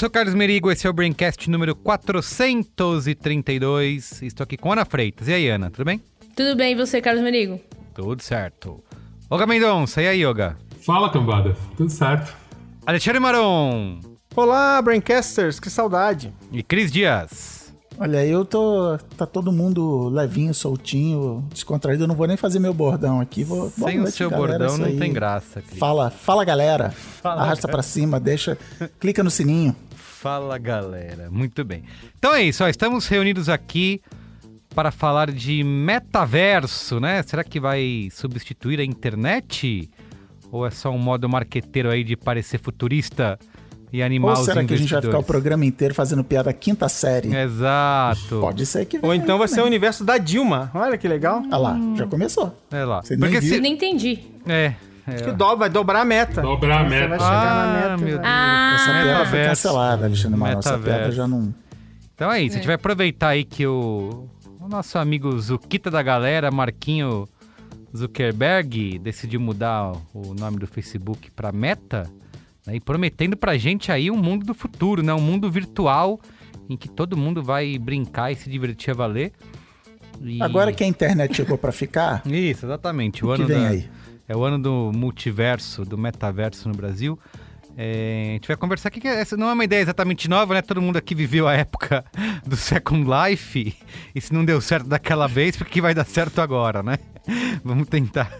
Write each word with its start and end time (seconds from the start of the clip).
sou 0.00 0.08
o 0.08 0.10
Carlos 0.10 0.34
Merigo, 0.34 0.72
esse 0.72 0.86
é 0.86 0.90
o 0.90 0.94
Braincast 0.94 1.50
número 1.50 1.76
432. 1.76 4.22
Estou 4.22 4.44
aqui 4.44 4.56
com 4.56 4.72
Ana 4.72 4.86
Freitas. 4.86 5.28
E 5.28 5.34
aí, 5.34 5.50
Ana, 5.50 5.70
tudo 5.70 5.84
bem? 5.84 6.00
Tudo 6.34 6.56
bem, 6.56 6.72
e 6.72 6.74
você, 6.74 7.02
Carlos 7.02 7.22
Merigo? 7.22 7.60
Tudo 7.92 8.22
certo. 8.22 8.82
Olga 9.28 9.46
Mendonça, 9.46 10.00
e 10.00 10.08
aí, 10.08 10.24
Yoga? 10.24 10.56
Fala, 10.80 11.10
cambada. 11.10 11.54
Tudo 11.76 11.90
certo. 11.90 12.34
Alexandre 12.86 13.20
Maron 13.20 14.00
Olá, 14.34 14.80
Braincasters, 14.80 15.60
que 15.60 15.68
saudade. 15.68 16.32
e 16.50 16.62
Cris 16.62 16.90
Dias. 16.90 17.70
Olha, 17.98 18.24
eu 18.24 18.46
tô. 18.46 18.96
Tá 19.18 19.26
todo 19.26 19.52
mundo 19.52 20.08
levinho, 20.08 20.54
soltinho, 20.54 21.46
descontraído. 21.52 22.04
Eu 22.04 22.08
não 22.08 22.14
vou 22.14 22.26
nem 22.26 22.38
fazer 22.38 22.58
meu 22.58 22.72
bordão 22.72 23.20
aqui. 23.20 23.44
Vou, 23.44 23.68
Sem 23.68 24.00
o 24.00 24.06
seu 24.06 24.30
galera, 24.30 24.58
bordão 24.58 24.78
não 24.78 24.96
tem 24.96 25.12
graça, 25.12 25.60
Cris. 25.60 25.78
Fala, 25.78 26.08
fala 26.08 26.42
galera. 26.42 26.88
Fala, 26.88 27.42
Arrasta 27.42 27.68
pra 27.68 27.82
cima, 27.82 28.18
deixa. 28.18 28.56
Clica 28.98 29.22
no 29.22 29.30
sininho. 29.30 29.76
Fala, 30.20 30.58
galera. 30.58 31.30
Muito 31.30 31.64
bem. 31.64 31.82
Então 32.18 32.34
é 32.34 32.42
isso, 32.42 32.62
ó, 32.62 32.68
estamos 32.68 33.06
reunidos 33.08 33.48
aqui 33.48 34.02
para 34.74 34.90
falar 34.90 35.30
de 35.30 35.64
metaverso, 35.64 37.00
né? 37.00 37.22
Será 37.22 37.42
que 37.42 37.58
vai 37.58 38.08
substituir 38.12 38.80
a 38.80 38.84
internet? 38.84 39.88
Ou 40.52 40.66
é 40.66 40.70
só 40.70 40.90
um 40.90 40.98
modo 40.98 41.26
marqueteiro 41.26 41.88
aí 41.90 42.04
de 42.04 42.18
parecer 42.18 42.60
futurista 42.60 43.38
e 43.90 44.02
animar 44.02 44.34
Ou 44.34 44.40
os 44.40 44.44
será 44.44 44.62
que 44.62 44.74
a 44.74 44.76
gente 44.76 44.92
vai 44.92 45.00
ficar 45.00 45.18
o 45.18 45.24
programa 45.24 45.64
inteiro 45.64 45.94
fazendo 45.94 46.22
piada 46.22 46.52
quinta 46.52 46.86
série? 46.86 47.34
Exato. 47.34 48.40
Pode 48.42 48.66
ser 48.66 48.84
que 48.84 48.98
Ou 49.00 49.14
então 49.14 49.38
vai 49.38 49.48
também. 49.48 49.54
ser 49.54 49.62
o 49.62 49.66
universo 49.66 50.04
da 50.04 50.18
Dilma. 50.18 50.70
Olha 50.74 50.98
que 50.98 51.08
legal. 51.08 51.42
Ah 51.50 51.56
lá, 51.56 51.78
já 51.96 52.06
começou. 52.06 52.54
É 52.70 52.84
lá. 52.84 53.00
Você 53.02 53.16
nem 53.16 53.20
Porque 53.20 53.40
viu. 53.40 53.54
se... 53.54 53.60
Nem 53.62 53.72
entendi. 53.72 54.18
É. 54.46 54.74
é. 55.10 55.16
Que 55.22 55.32
do- 55.32 55.56
vai 55.56 55.68
dobrar 55.70 56.00
a 56.00 56.04
meta. 56.04 56.40
Dobrar 56.42 56.80
a 56.80 56.84
Você 56.84 56.88
meta. 56.90 57.08
vai 57.08 57.18
chegar 57.18 57.52
Ah, 57.52 57.66
na 57.88 57.88
meta. 57.96 58.04
meu 58.04 58.16
vai- 58.18 58.26
Ah, 58.26 58.72
Essa 58.74 58.92
piada 59.02 59.26
foi 59.26 59.44
cancelada, 59.44 60.06
Alexandre 60.06 60.38
Maron. 60.38 60.58
Essa 60.58 60.78
piada 60.78 61.12
já 61.12 61.26
não. 61.28 61.54
Então 62.14 62.30
é 62.30 62.40
isso, 62.42 62.54
a 62.54 62.58
gente 62.58 62.66
vai 62.66 62.74
aproveitar 62.76 63.28
aí 63.28 63.44
que 63.44 63.66
o, 63.66 64.28
o 64.60 64.68
nosso 64.68 64.98
amigo 64.98 65.38
Zuquita 65.40 65.90
da 65.90 66.02
galera, 66.02 66.50
Marquinho 66.50 67.26
Zuckerberg, 67.96 68.98
decidiu 68.98 69.40
mudar 69.40 69.92
o 70.14 70.34
nome 70.38 70.58
do 70.58 70.66
Facebook 70.66 71.30
para 71.30 71.50
Meta, 71.52 72.08
né, 72.66 72.76
e 72.76 72.80
prometendo 72.80 73.36
pra 73.36 73.56
gente 73.56 73.90
aí 73.90 74.10
um 74.10 74.16
mundo 74.16 74.44
do 74.44 74.54
futuro, 74.54 75.02
né? 75.02 75.12
Um 75.14 75.20
mundo 75.20 75.50
virtual 75.50 76.20
em 76.68 76.76
que 76.76 76.88
todo 76.88 77.16
mundo 77.16 77.42
vai 77.42 77.78
brincar 77.78 78.30
e 78.30 78.36
se 78.36 78.48
divertir 78.48 78.90
a 78.92 78.94
valer. 78.94 79.32
E- 80.22 80.42
Agora 80.42 80.72
que 80.72 80.84
a 80.84 80.86
internet 80.86 81.34
chegou 81.34 81.56
pra 81.58 81.72
ficar, 81.72 82.22
Isso, 82.28 82.66
exatamente. 82.66 83.24
O, 83.24 83.30
o 83.30 83.34
que 83.34 83.40
ano 83.42 83.48
vem 83.48 83.62
da- 83.62 83.68
aí? 83.68 83.88
É 84.30 84.36
o 84.36 84.44
ano 84.44 84.60
do 84.60 84.92
multiverso, 84.94 85.84
do 85.84 85.98
metaverso 85.98 86.68
no 86.68 86.74
Brasil. 86.76 87.18
É, 87.76 88.26
a 88.28 88.32
gente 88.34 88.46
vai 88.46 88.56
conversar 88.56 88.86
aqui, 88.86 89.00
que 89.00 89.08
essa 89.08 89.36
não 89.36 89.48
é 89.48 89.52
uma 89.52 89.64
ideia 89.64 89.82
exatamente 89.82 90.30
nova, 90.30 90.54
né? 90.54 90.62
Todo 90.62 90.80
mundo 90.80 90.96
aqui 90.96 91.16
viveu 91.16 91.48
a 91.48 91.54
época 91.54 92.04
do 92.46 92.54
Second 92.54 93.10
Life. 93.10 93.74
E 94.14 94.20
se 94.20 94.32
não 94.32 94.44
deu 94.44 94.60
certo 94.60 94.86
daquela 94.86 95.26
vez, 95.26 95.56
por 95.56 95.66
que 95.66 95.80
vai 95.80 95.92
dar 95.94 96.04
certo 96.06 96.40
agora, 96.40 96.80
né? 96.80 96.96
Vamos 97.64 97.88
tentar 97.88 98.32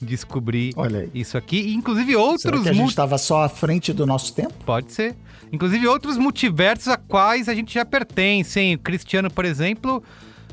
descobrir 0.00 0.72
isso 1.12 1.36
aqui. 1.36 1.56
E, 1.56 1.74
inclusive 1.74 2.12
Será 2.12 2.22
outros 2.22 2.62
que 2.62 2.68
a 2.68 2.72
gente 2.72 2.90
estava 2.90 3.18
só 3.18 3.42
à 3.42 3.48
frente 3.48 3.92
do 3.92 4.06
nosso 4.06 4.32
tempo? 4.32 4.54
Pode 4.64 4.92
ser. 4.92 5.16
Inclusive 5.52 5.88
outros 5.88 6.16
multiversos 6.16 6.86
a 6.86 6.96
quais 6.96 7.48
a 7.48 7.54
gente 7.54 7.74
já 7.74 7.84
pertence, 7.84 8.60
hein? 8.60 8.76
O 8.76 8.78
Cristiano, 8.78 9.28
por 9.28 9.44
exemplo, 9.44 10.04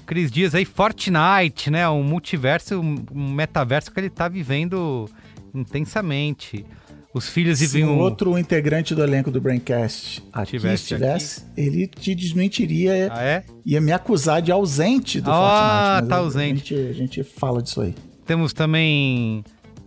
Cris 0.06 0.32
Dias 0.32 0.54
aí, 0.54 0.66
Fortnite, 0.66 1.70
né? 1.72 1.88
Um 1.90 2.04
multiverso, 2.04 2.80
um 2.80 3.32
metaverso 3.34 3.92
que 3.92 4.00
ele 4.00 4.10
tá 4.10 4.28
vivendo 4.28 5.10
intensamente. 5.54 6.66
Os 7.14 7.30
filhos 7.30 7.60
Se 7.60 7.68
vivem 7.68 7.86
um 7.86 8.00
outro 8.00 8.38
integrante 8.40 8.96
do 8.96 9.04
elenco 9.04 9.30
do 9.30 9.40
Braincast 9.40 10.24
aqui 10.34 10.52
Tivesse 10.52 10.82
estivesse, 10.84 11.46
ele 11.56 11.86
te 11.88 12.16
desmentiria, 12.16 13.12
Ah, 13.14 13.22
é? 13.24 13.44
ia 13.64 13.80
me 13.80 13.92
acusar 13.92 14.42
de 14.42 14.52
ausente 14.52 15.22
do 15.22 15.30
Ah, 15.30 15.34
Fortnite. 15.36 16.02
mas 16.02 16.10
tá 16.10 16.16
ausente. 16.18 16.74
A 16.74 16.78
gente, 16.78 16.90
a 16.90 16.94
gente 16.94 17.24
fala 17.24 17.62
disso 17.62 17.82
aí. 17.82 17.94
Temos 18.26 18.52
também 18.52 19.44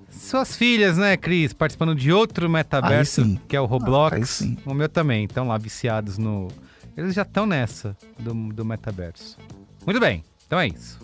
suas 0.09 0.57
filhas, 0.57 0.97
né, 0.99 1.17
Cris? 1.17 1.53
Participando 1.53 1.97
de 1.97 2.13
outro 2.13 2.49
metaverso, 2.49 3.37
que 3.49 3.57
é 3.57 3.61
o 3.61 3.67
Roblox. 3.67 4.13
Ah, 4.13 4.17
aí 4.19 4.27
sim. 4.27 4.57
O 4.65 4.73
meu 4.73 4.89
também, 4.89 5.25
estão 5.25 5.49
lá 5.49 5.59
viciados 5.59 6.19
no... 6.19 6.47
Eles 6.97 7.13
já 7.13 7.23
estão 7.23 7.45
nessa 7.45 7.97
do, 8.21 8.33
do 8.53 8.65
metaverso. 8.65 9.37
Muito 9.87 10.01
bem, 10.01 10.25
então 10.47 10.59
é 10.59 10.67
isso. 10.67 10.99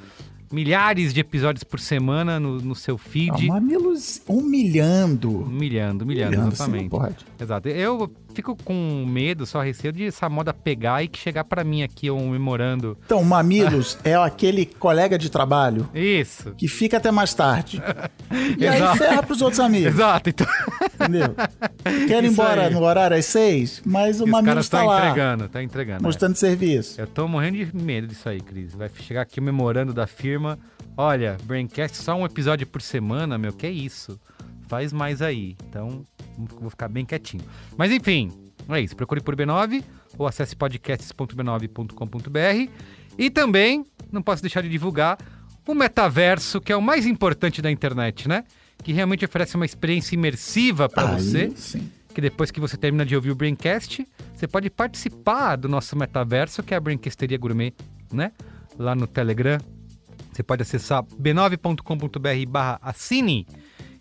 milhares 0.52 1.12
de 1.12 1.20
episódios 1.20 1.64
por 1.64 1.80
semana 1.80 2.38
no, 2.38 2.60
no 2.60 2.74
seu 2.74 2.94
Ah, 2.96 2.98
feed. 2.98 3.46
Mamilos 3.48 4.22
humilhando. 4.26 5.30
Humilhando, 5.40 6.04
humilhando, 6.04 6.36
Humilhando, 6.36 6.52
exatamente. 6.54 6.96
Exato. 7.40 7.68
Eu 7.68 8.12
fico 8.36 8.54
com 8.54 9.06
medo, 9.08 9.46
só 9.46 9.62
receio 9.62 9.92
de 9.92 10.04
essa 10.04 10.28
moda 10.28 10.52
pegar 10.52 11.02
e 11.02 11.08
que 11.08 11.18
chegar 11.18 11.42
pra 11.44 11.64
mim 11.64 11.82
aqui 11.82 12.10
um 12.10 12.28
memorando. 12.28 12.98
Então, 13.06 13.24
Mamilos 13.24 13.96
é 14.04 14.14
aquele 14.14 14.66
colega 14.66 15.18
de 15.18 15.30
trabalho 15.30 15.88
Isso. 15.94 16.54
que 16.54 16.68
fica 16.68 16.98
até 16.98 17.10
mais 17.10 17.32
tarde. 17.32 17.82
E 18.58 18.66
aí 18.66 18.80
ferra 18.98 19.22
pros 19.22 19.40
outros 19.40 19.60
amigos, 19.60 19.94
Exato. 19.94 20.28
Então, 20.30 20.46
entendeu? 20.94 21.34
Quer 22.08 22.24
ir 22.24 22.30
embora 22.30 22.66
aí. 22.66 22.72
no 22.74 22.82
horário 22.82 23.16
às 23.16 23.24
seis, 23.26 23.80
mas 23.84 24.20
o 24.20 24.24
caras 24.24 24.32
Mamilos 24.32 24.68
tá 24.68 24.78
estão 24.78 24.86
lá, 24.86 25.08
entregando, 25.08 25.48
tá 25.48 25.62
entregando. 25.62 26.00
é. 26.00 26.02
mostrando 26.02 26.34
serviço. 26.34 27.00
Eu 27.00 27.06
tô 27.06 27.28
morrendo 27.28 27.58
de 27.58 27.76
medo 27.76 28.08
disso 28.08 28.28
aí, 28.28 28.40
Cris. 28.40 28.74
Vai 28.74 28.90
chegar 29.00 29.22
aqui 29.22 29.38
o 29.38 29.42
memorando 29.42 29.94
da 29.94 30.08
firma. 30.08 30.58
Olha, 30.96 31.36
Braincast 31.44 31.98
só 31.98 32.16
um 32.16 32.24
episódio 32.24 32.66
por 32.66 32.82
semana, 32.82 33.38
meu, 33.38 33.52
que 33.52 33.66
é 33.66 33.70
isso? 33.70 34.18
Faz 34.68 34.92
mais 34.92 35.22
aí. 35.22 35.56
Então, 35.68 36.04
vou 36.60 36.70
ficar 36.70 36.88
bem 36.88 37.04
quietinho. 37.04 37.44
Mas 37.76 37.92
enfim, 37.92 38.32
é 38.68 38.80
isso. 38.80 38.96
Procure 38.96 39.20
por 39.20 39.36
B9 39.36 39.84
ou 40.18 40.26
acesse 40.26 40.56
podcasts.b9.com.br. 40.56 42.70
E 43.18 43.30
também, 43.30 43.86
não 44.10 44.20
posso 44.22 44.42
deixar 44.42 44.62
de 44.62 44.68
divulgar 44.68 45.16
o 45.66 45.74
metaverso, 45.74 46.60
que 46.60 46.72
é 46.72 46.76
o 46.76 46.82
mais 46.82 47.06
importante 47.06 47.62
da 47.62 47.70
internet, 47.70 48.28
né? 48.28 48.44
Que 48.82 48.92
realmente 48.92 49.24
oferece 49.24 49.54
uma 49.56 49.64
experiência 49.64 50.14
imersiva 50.14 50.86
para 50.88 51.16
você 51.16 51.50
sim. 51.56 51.90
que 52.14 52.20
depois 52.20 52.50
que 52.50 52.60
você 52.60 52.76
termina 52.76 53.06
de 53.06 53.16
ouvir 53.16 53.30
o 53.30 53.34
Braincast, 53.34 54.06
você 54.34 54.46
pode 54.46 54.68
participar 54.70 55.56
do 55.56 55.68
nosso 55.68 55.96
metaverso, 55.96 56.62
que 56.62 56.74
é 56.74 56.76
a 56.76 56.80
Braincasteria 56.80 57.38
Gourmet, 57.38 57.72
né? 58.12 58.32
Lá 58.78 58.94
no 58.94 59.06
Telegram. 59.06 59.58
Você 60.32 60.42
pode 60.42 60.60
acessar 60.62 61.02
b9.com.br 61.02 62.50
barra 62.50 62.78
assine 62.82 63.46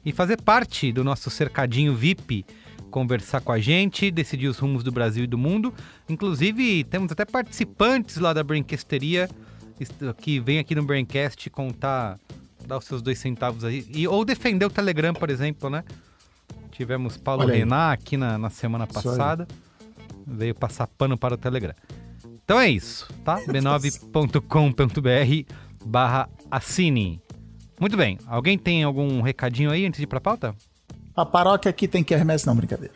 e 0.06 0.12
fazer 0.12 0.42
parte 0.42 0.92
do 0.92 1.04
nosso 1.04 1.30
cercadinho 1.30 1.96
VIP, 1.96 2.46
conversar 2.92 3.42
com 3.42 3.52
a 3.52 3.60
gente, 3.60 4.12
decidir 4.12 4.48
os 4.48 4.60
rumos 4.60 4.84
do 4.84 4.92
Brasil 4.92 5.24
e 5.24 5.28
do 5.28 5.38
mundo. 5.38 5.74
Inclusive, 6.07 6.84
temos 6.86 7.12
até 7.12 7.25
participantes 7.25 8.18
lá 8.18 8.31
da 8.31 8.44
Braincasteria 8.44 9.28
que 10.18 10.40
vem 10.40 10.60
aqui 10.60 10.75
no 10.75 10.84
Braincast 10.84 11.50
contar, 11.50 12.18
dar 12.66 12.78
os 12.78 12.86
seus 12.86 13.02
dois 13.02 13.19
centavos 13.19 13.66
aí. 13.66 13.86
E, 13.94 14.07
ou 14.07 14.24
defender 14.24 14.66
o 14.66 14.69
Telegram, 14.69 15.13
por 15.13 15.30
exemplo, 15.30 15.69
né? 15.69 15.84
Tivemos 16.72 17.18
Paulo. 17.18 17.46
Renan 17.46 17.92
aqui 17.92 18.16
na, 18.18 18.38
na 18.38 18.50
semana 18.50 18.88
passada. 18.88 19.46
Veio 20.25 20.56
passar 20.56 20.88
pano 20.88 21.18
para 21.18 21.34
o 21.34 21.38
Telegram. 21.38 21.75
Então 22.44 22.58
é 22.60 22.69
isso, 22.69 23.08
tá? 23.24 23.40
b9.com.br 23.46 25.54
barra 25.86 26.30
assine. 26.50 27.22
Muito 27.80 27.98
bem. 27.98 28.18
Alguém 28.27 28.57
tem 28.57 28.83
algum 28.83 29.22
recadinho 29.22 29.72
aí 29.72 29.86
antes 29.86 29.98
de 29.98 30.04
ir 30.04 30.07
pra 30.07 30.22
pauta? 30.22 30.56
A 31.16 31.25
paróquia 31.25 31.69
aqui 31.69 31.88
tem 31.88 32.04
quermesse, 32.04 32.45
não, 32.48 32.56
brincadeira. 32.56 32.94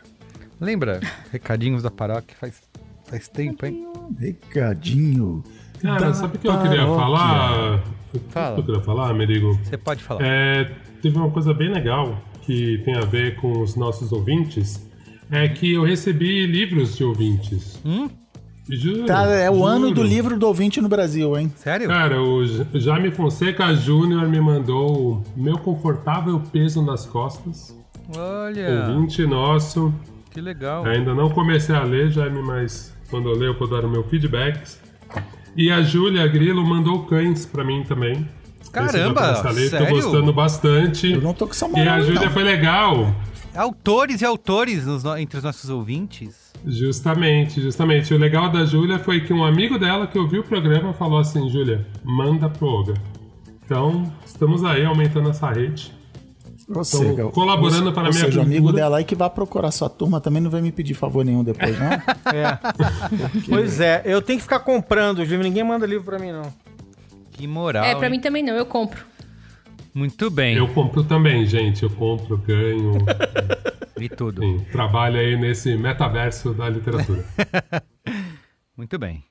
Lembra? 0.60 1.00
Recadinhos 1.32 1.82
da 1.82 1.90
paróquia 1.90 2.36
faz, 2.38 2.62
faz 3.04 3.28
tempo, 3.28 3.64
hein? 3.66 3.86
Recadinho. 4.18 5.42
Cara, 5.80 6.08
da 6.08 6.14
sabe 6.14 6.36
o 6.36 6.40
que 6.40 6.48
eu 6.48 6.58
queria 6.60 6.78
paróquia. 6.78 7.00
falar? 7.00 7.84
Fala. 8.28 8.52
O 8.52 8.54
que 8.54 8.60
eu 8.60 8.66
queria 8.66 8.82
falar, 8.82 9.14
Merigo? 9.14 9.58
Você 9.64 9.76
pode 9.78 10.02
falar. 10.02 10.20
É, 10.22 10.70
teve 11.00 11.16
uma 11.16 11.30
coisa 11.30 11.54
bem 11.54 11.72
legal 11.72 12.20
que 12.42 12.78
tem 12.84 12.96
a 12.96 13.02
ver 13.02 13.36
com 13.36 13.60
os 13.60 13.76
nossos 13.76 14.12
ouvintes. 14.12 14.86
É 15.30 15.48
que 15.48 15.72
eu 15.72 15.84
recebi 15.84 16.44
livros 16.46 16.96
de 16.96 17.04
ouvintes. 17.04 17.80
Hum? 17.84 18.10
Juro, 18.68 19.04
Cara, 19.06 19.30
é 19.34 19.50
o 19.50 19.54
juro. 19.54 19.66
ano 19.66 19.90
do 19.90 20.02
livro 20.02 20.38
do 20.38 20.46
ouvinte 20.46 20.80
no 20.80 20.88
Brasil, 20.88 21.36
hein? 21.36 21.52
Sério? 21.56 21.88
Cara, 21.88 22.22
o 22.22 22.44
Jaime 22.78 23.10
Fonseca 23.10 23.74
Júnior 23.74 24.28
me 24.28 24.40
mandou 24.40 25.22
Meu 25.36 25.58
Confortável 25.58 26.40
Peso 26.52 26.80
nas 26.82 27.04
Costas. 27.04 27.76
Olha, 28.16 28.86
Ouvinte 28.88 29.26
nosso. 29.26 29.92
que 30.30 30.40
legal. 30.40 30.84
Ainda 30.84 31.14
não 31.14 31.30
comecei 31.30 31.74
a 31.74 31.82
ler, 31.82 32.10
Jaime, 32.10 32.42
mas 32.42 32.92
quando 33.10 33.28
eu 33.28 33.36
ler 33.36 33.48
eu 33.48 33.58
vou 33.58 33.68
dar 33.68 33.84
o 33.84 33.90
meu 33.90 34.04
feedback. 34.04 34.60
E 35.56 35.70
a 35.70 35.82
Júlia 35.82 36.26
Grilo 36.28 36.64
mandou 36.64 37.04
cães 37.06 37.44
pra 37.44 37.64
mim 37.64 37.82
também. 37.82 38.28
Caramba, 38.72 39.50
ler, 39.50 39.68
sério? 39.68 39.86
Tô 39.88 39.94
gostando 39.94 40.32
bastante. 40.32 41.10
Eu 41.12 41.20
não 41.20 41.34
tô 41.34 41.46
com 41.46 41.52
essa 41.52 41.68
E 41.76 41.88
a 41.88 42.00
Júlia 42.00 42.30
foi 42.30 42.44
legal. 42.44 43.12
Autores 43.52 44.20
e 44.20 44.24
autores 44.24 44.86
nos 44.86 45.02
no- 45.02 45.16
entre 45.18 45.38
os 45.38 45.42
nossos 45.44 45.68
ouvintes. 45.68 46.39
Justamente, 46.64 47.60
justamente. 47.60 48.12
O 48.12 48.18
legal 48.18 48.50
da 48.50 48.64
Júlia 48.64 48.98
foi 48.98 49.20
que 49.20 49.32
um 49.32 49.44
amigo 49.44 49.78
dela 49.78 50.06
que 50.06 50.18
ouviu 50.18 50.42
o 50.42 50.44
programa 50.44 50.92
falou 50.92 51.18
assim: 51.18 51.48
Júlia, 51.48 51.86
manda 52.04 52.48
pro 52.48 52.66
Olga. 52.66 52.94
Então, 53.64 54.12
estamos 54.26 54.64
aí 54.64 54.84
aumentando 54.84 55.30
essa 55.30 55.50
rede. 55.50 55.92
Ou 56.72 56.84
seja, 56.84 57.24
colaborando 57.26 57.88
ou, 57.88 57.92
para 57.92 58.04
a 58.04 58.06
ou 58.06 58.12
minha 58.12 58.24
seja, 58.24 58.38
o 58.38 58.42
amigo 58.42 58.72
dela 58.72 58.98
aí 58.98 59.04
que 59.04 59.16
vai 59.16 59.28
procurar 59.28 59.72
sua 59.72 59.88
turma 59.88 60.20
também 60.20 60.40
não 60.40 60.50
vai 60.50 60.60
me 60.60 60.70
pedir 60.70 60.94
favor 60.94 61.24
nenhum 61.24 61.42
depois, 61.42 61.76
não? 61.78 61.90
É. 62.32 62.58
pois 63.48 63.80
é, 63.80 64.02
eu 64.04 64.22
tenho 64.22 64.38
que 64.38 64.44
ficar 64.44 64.60
comprando 64.60 65.18
os 65.18 65.28
livros, 65.28 65.44
ninguém 65.44 65.64
manda 65.64 65.84
livro 65.84 66.04
pra 66.04 66.18
mim, 66.18 66.30
não. 66.30 66.52
Que 67.32 67.46
moral. 67.46 67.84
É, 67.84 67.94
pra 67.96 68.06
hein? 68.06 68.12
mim 68.12 68.20
também 68.20 68.42
não, 68.42 68.54
eu 68.54 68.64
compro. 68.64 69.04
Muito 69.94 70.30
bem. 70.30 70.56
Eu 70.56 70.68
compro 70.68 71.02
também, 71.04 71.44
gente. 71.46 71.82
Eu 71.82 71.90
compro, 71.90 72.36
ganho. 72.36 72.92
E 74.00 74.08
tudo. 74.08 74.42
Enfim, 74.42 74.64
trabalho 74.72 75.18
aí 75.18 75.36
nesse 75.36 75.76
metaverso 75.76 76.54
da 76.54 76.70
literatura. 76.70 77.22
Muito 78.74 78.98
bem. 78.98 79.22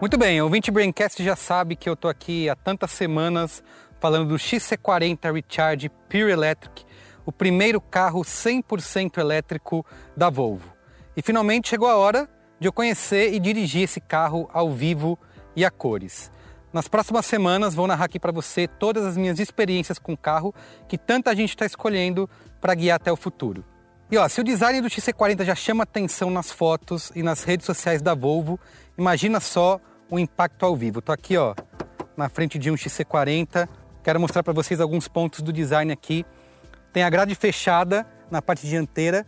Muito 0.00 0.18
bem, 0.18 0.40
o 0.40 0.44
ouvinte 0.44 0.68
Braincast 0.70 1.22
já 1.22 1.36
sabe 1.36 1.76
que 1.76 1.88
eu 1.88 1.94
tô 1.94 2.08
aqui 2.08 2.48
há 2.48 2.56
tantas 2.56 2.90
semanas 2.90 3.62
falando 4.02 4.30
do 4.30 4.34
XC40 4.34 5.32
Recharge 5.32 5.88
Pure 6.08 6.32
Electric, 6.32 6.84
o 7.24 7.30
primeiro 7.30 7.80
carro 7.80 8.22
100% 8.22 9.18
elétrico 9.18 9.86
da 10.16 10.28
Volvo. 10.28 10.74
E 11.16 11.22
finalmente 11.22 11.68
chegou 11.68 11.86
a 11.88 11.94
hora 11.94 12.28
de 12.58 12.66
eu 12.66 12.72
conhecer 12.72 13.32
e 13.32 13.38
dirigir 13.38 13.82
esse 13.82 14.00
carro 14.00 14.50
ao 14.52 14.72
vivo 14.72 15.16
e 15.54 15.64
a 15.64 15.70
cores. 15.70 16.32
Nas 16.72 16.88
próximas 16.88 17.26
semanas 17.26 17.76
vou 17.76 17.86
narrar 17.86 18.06
aqui 18.06 18.18
para 18.18 18.32
você 18.32 18.66
todas 18.66 19.04
as 19.04 19.16
minhas 19.16 19.38
experiências 19.38 20.00
com 20.00 20.14
o 20.14 20.18
carro 20.18 20.52
que 20.88 20.98
tanta 20.98 21.32
gente 21.36 21.50
está 21.50 21.64
escolhendo 21.64 22.28
para 22.60 22.74
guiar 22.74 22.96
até 22.96 23.12
o 23.12 23.16
futuro. 23.16 23.64
E 24.10 24.18
ó, 24.18 24.26
se 24.26 24.40
o 24.40 24.44
design 24.44 24.80
do 24.80 24.88
XC40 24.88 25.44
já 25.44 25.54
chama 25.54 25.84
atenção 25.84 26.28
nas 26.28 26.50
fotos 26.50 27.12
e 27.14 27.22
nas 27.22 27.44
redes 27.44 27.66
sociais 27.66 28.02
da 28.02 28.16
Volvo, 28.16 28.58
imagina 28.98 29.38
só 29.38 29.78
o 30.10 30.18
impacto 30.18 30.66
ao 30.66 30.74
vivo. 30.74 31.00
Tô 31.00 31.12
aqui, 31.12 31.36
ó, 31.36 31.54
na 32.16 32.28
frente 32.28 32.58
de 32.58 32.68
um 32.68 32.74
XC40. 32.74 33.68
Quero 34.02 34.18
mostrar 34.18 34.42
para 34.42 34.52
vocês 34.52 34.80
alguns 34.80 35.06
pontos 35.06 35.40
do 35.40 35.52
design 35.52 35.92
aqui. 35.92 36.26
Tem 36.92 37.04
a 37.04 37.10
grade 37.10 37.34
fechada 37.34 38.06
na 38.30 38.42
parte 38.42 38.66
dianteira, 38.66 39.24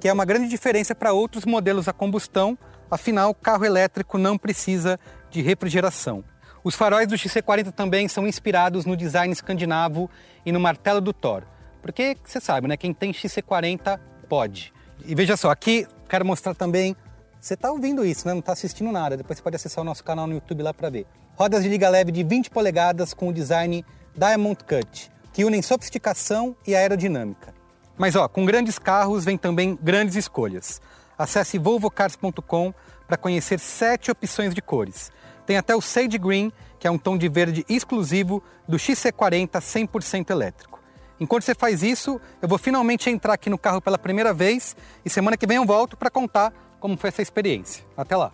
que 0.00 0.08
é 0.08 0.12
uma 0.12 0.24
grande 0.24 0.48
diferença 0.48 0.94
para 0.94 1.12
outros 1.12 1.44
modelos 1.44 1.86
a 1.86 1.92
combustão, 1.92 2.58
afinal, 2.90 3.34
carro 3.34 3.64
elétrico 3.64 4.18
não 4.18 4.36
precisa 4.36 4.98
de 5.30 5.42
refrigeração. 5.42 6.24
Os 6.64 6.74
faróis 6.74 7.06
do 7.06 7.14
XC40 7.14 7.70
também 7.70 8.08
são 8.08 8.26
inspirados 8.26 8.84
no 8.84 8.96
design 8.96 9.32
escandinavo 9.32 10.10
e 10.44 10.50
no 10.50 10.58
martelo 10.58 11.00
do 11.00 11.12
Thor. 11.12 11.44
Porque 11.80 12.16
você 12.24 12.40
sabe, 12.40 12.66
né? 12.66 12.76
Quem 12.76 12.92
tem 12.92 13.12
XC40 13.12 14.00
pode. 14.28 14.72
E 15.04 15.14
veja 15.14 15.36
só, 15.36 15.50
aqui 15.50 15.86
quero 16.08 16.24
mostrar 16.24 16.54
também. 16.54 16.96
Você 17.40 17.54
está 17.54 17.70
ouvindo 17.70 18.04
isso, 18.04 18.26
né? 18.26 18.32
Não 18.32 18.40
está 18.40 18.52
assistindo 18.52 18.90
nada. 18.90 19.16
Depois 19.16 19.38
você 19.38 19.42
pode 19.44 19.54
acessar 19.54 19.82
o 19.82 19.84
nosso 19.84 20.02
canal 20.02 20.26
no 20.26 20.32
YouTube 20.34 20.64
lá 20.64 20.74
para 20.74 20.90
ver. 20.90 21.06
Rodas 21.36 21.62
de 21.62 21.68
liga 21.68 21.88
leve 21.88 22.10
de 22.10 22.24
20 22.24 22.50
polegadas 22.50 23.14
com 23.14 23.28
o 23.28 23.32
design 23.32 23.84
Diamond 24.16 24.64
Cut, 24.64 25.12
que 25.32 25.44
unem 25.44 25.60
sofisticação 25.60 26.56
e 26.66 26.74
aerodinâmica. 26.74 27.54
Mas 27.98 28.16
ó, 28.16 28.26
com 28.26 28.44
grandes 28.44 28.78
carros 28.78 29.24
vem 29.24 29.36
também 29.36 29.78
grandes 29.82 30.16
escolhas. 30.16 30.80
Acesse 31.18 31.58
volvocars.com 31.58 32.72
para 33.06 33.16
conhecer 33.16 33.58
sete 33.58 34.10
opções 34.10 34.54
de 34.54 34.62
cores. 34.62 35.12
Tem 35.46 35.56
até 35.56 35.76
o 35.76 35.80
Sage 35.80 36.18
Green, 36.18 36.52
que 36.78 36.86
é 36.86 36.90
um 36.90 36.98
tom 36.98 37.16
de 37.16 37.28
verde 37.28 37.64
exclusivo 37.68 38.42
do 38.66 38.76
XC40 38.76 39.50
100% 39.50 40.30
elétrico. 40.30 40.80
Enquanto 41.20 41.44
você 41.44 41.54
faz 41.54 41.82
isso, 41.82 42.20
eu 42.42 42.48
vou 42.48 42.58
finalmente 42.58 43.08
entrar 43.08 43.34
aqui 43.34 43.48
no 43.48 43.56
carro 43.56 43.80
pela 43.80 43.98
primeira 43.98 44.34
vez 44.34 44.76
e 45.04 45.10
semana 45.10 45.36
que 45.36 45.46
vem 45.46 45.56
eu 45.56 45.64
volto 45.64 45.96
para 45.96 46.10
contar 46.10 46.52
como 46.80 46.96
foi 46.96 47.08
essa 47.08 47.22
experiência. 47.22 47.84
Até 47.96 48.16
lá. 48.16 48.32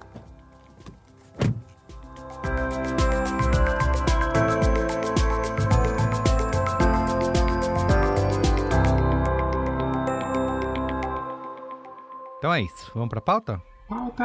Então 12.42 12.52
é 12.52 12.62
isso. 12.62 12.90
Vamos 12.92 13.08
para 13.08 13.20
a 13.20 13.22
pauta? 13.22 13.62
Pauta! 13.88 14.24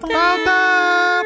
Pauta! 0.00 1.22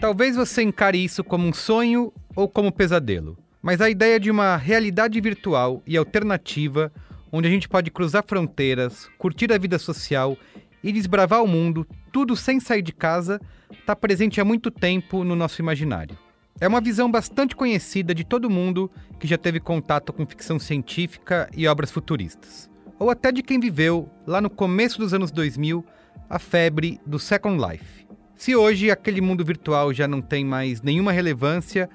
Talvez 0.00 0.36
você 0.36 0.62
encare 0.62 1.04
isso 1.04 1.22
como 1.22 1.46
um 1.46 1.52
sonho 1.52 2.10
ou 2.34 2.48
como 2.48 2.72
pesadelo, 2.72 3.36
mas 3.60 3.82
a 3.82 3.90
ideia 3.90 4.18
de 4.18 4.30
uma 4.30 4.56
realidade 4.56 5.20
virtual 5.20 5.82
e 5.86 5.98
alternativa, 5.98 6.90
onde 7.30 7.46
a 7.46 7.50
gente 7.50 7.68
pode 7.68 7.90
cruzar 7.90 8.24
fronteiras, 8.26 9.10
curtir 9.18 9.52
a 9.52 9.58
vida 9.58 9.78
social 9.78 10.38
e 10.86 10.92
desbravar 10.92 11.42
o 11.42 11.48
mundo, 11.48 11.84
tudo 12.12 12.36
sem 12.36 12.60
sair 12.60 12.80
de 12.80 12.92
casa, 12.92 13.40
está 13.72 13.96
presente 13.96 14.40
há 14.40 14.44
muito 14.44 14.70
tempo 14.70 15.24
no 15.24 15.34
nosso 15.34 15.60
imaginário. 15.60 16.16
É 16.60 16.68
uma 16.68 16.80
visão 16.80 17.10
bastante 17.10 17.56
conhecida 17.56 18.14
de 18.14 18.22
todo 18.22 18.48
mundo 18.48 18.88
que 19.18 19.26
já 19.26 19.36
teve 19.36 19.58
contato 19.58 20.12
com 20.12 20.24
ficção 20.24 20.60
científica 20.60 21.50
e 21.56 21.66
obras 21.66 21.90
futuristas. 21.90 22.70
Ou 23.00 23.10
até 23.10 23.32
de 23.32 23.42
quem 23.42 23.58
viveu, 23.58 24.08
lá 24.24 24.40
no 24.40 24.48
começo 24.48 24.98
dos 25.00 25.12
anos 25.12 25.32
2000, 25.32 25.84
a 26.30 26.38
febre 26.38 27.00
do 27.04 27.18
Second 27.18 27.60
Life. 27.60 28.06
Se 28.36 28.54
hoje 28.54 28.88
aquele 28.88 29.20
mundo 29.20 29.44
virtual 29.44 29.92
já 29.92 30.06
não 30.06 30.22
tem 30.22 30.44
mais 30.44 30.82
nenhuma 30.82 31.10
relevância, 31.10 31.90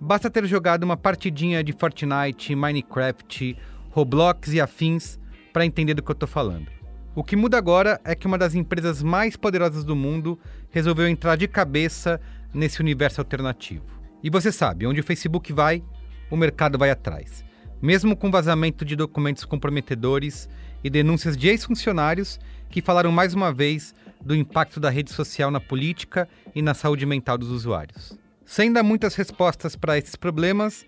basta 0.00 0.30
ter 0.30 0.46
jogado 0.46 0.84
uma 0.84 0.96
partidinha 0.96 1.64
de 1.64 1.72
Fortnite, 1.72 2.54
Minecraft, 2.54 3.56
Roblox 3.90 4.52
e 4.52 4.60
afins 4.60 5.18
para 5.52 5.66
entender 5.66 5.94
do 5.94 6.02
que 6.02 6.10
eu 6.10 6.14
estou 6.14 6.28
falando. 6.28 6.75
O 7.16 7.24
que 7.24 7.34
muda 7.34 7.56
agora 7.56 7.98
é 8.04 8.14
que 8.14 8.26
uma 8.26 8.36
das 8.36 8.54
empresas 8.54 9.02
mais 9.02 9.36
poderosas 9.36 9.82
do 9.84 9.96
mundo 9.96 10.38
resolveu 10.70 11.08
entrar 11.08 11.34
de 11.34 11.48
cabeça 11.48 12.20
nesse 12.52 12.78
universo 12.78 13.22
alternativo. 13.22 13.86
E 14.22 14.28
você 14.28 14.52
sabe, 14.52 14.86
onde 14.86 15.00
o 15.00 15.02
Facebook 15.02 15.50
vai, 15.50 15.82
o 16.30 16.36
mercado 16.36 16.76
vai 16.76 16.90
atrás. 16.90 17.42
Mesmo 17.80 18.14
com 18.14 18.30
vazamento 18.30 18.84
de 18.84 18.94
documentos 18.94 19.46
comprometedores 19.46 20.46
e 20.84 20.90
denúncias 20.90 21.38
de 21.38 21.48
ex-funcionários 21.48 22.38
que 22.68 22.82
falaram 22.82 23.10
mais 23.10 23.32
uma 23.32 23.50
vez 23.50 23.94
do 24.20 24.34
impacto 24.34 24.78
da 24.78 24.90
rede 24.90 25.10
social 25.10 25.50
na 25.50 25.58
política 25.58 26.28
e 26.54 26.60
na 26.60 26.74
saúde 26.74 27.06
mental 27.06 27.38
dos 27.38 27.48
usuários. 27.50 28.14
Sem 28.44 28.70
dar 28.70 28.82
muitas 28.82 29.14
respostas 29.14 29.74
para 29.74 29.96
esses 29.96 30.16
problemas, 30.16 30.84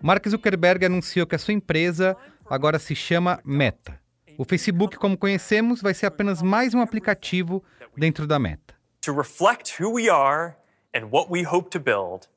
Mark 0.00 0.26
Zuckerberg 0.26 0.86
anunciou 0.86 1.26
que 1.26 1.34
a 1.34 1.38
sua 1.38 1.52
empresa 1.52 2.16
agora 2.48 2.78
se 2.78 2.94
chama 2.94 3.40
Meta. 3.44 4.05
O 4.38 4.44
Facebook, 4.44 4.98
como 4.98 5.16
conhecemos, 5.16 5.80
vai 5.80 5.94
ser 5.94 6.06
apenas 6.06 6.42
mais 6.42 6.74
um 6.74 6.80
aplicativo 6.80 7.64
dentro 7.96 8.26
da 8.26 8.38
Meta. 8.38 8.74
To 9.00 9.12
reflect 9.12 9.80
who 9.80 9.90
we 9.90 10.10
are 10.10 10.56
and 10.94 11.10
what 11.10 11.30
we 11.30 11.42
hope 11.42 11.70
to 11.70 11.80
build, 11.80 12.28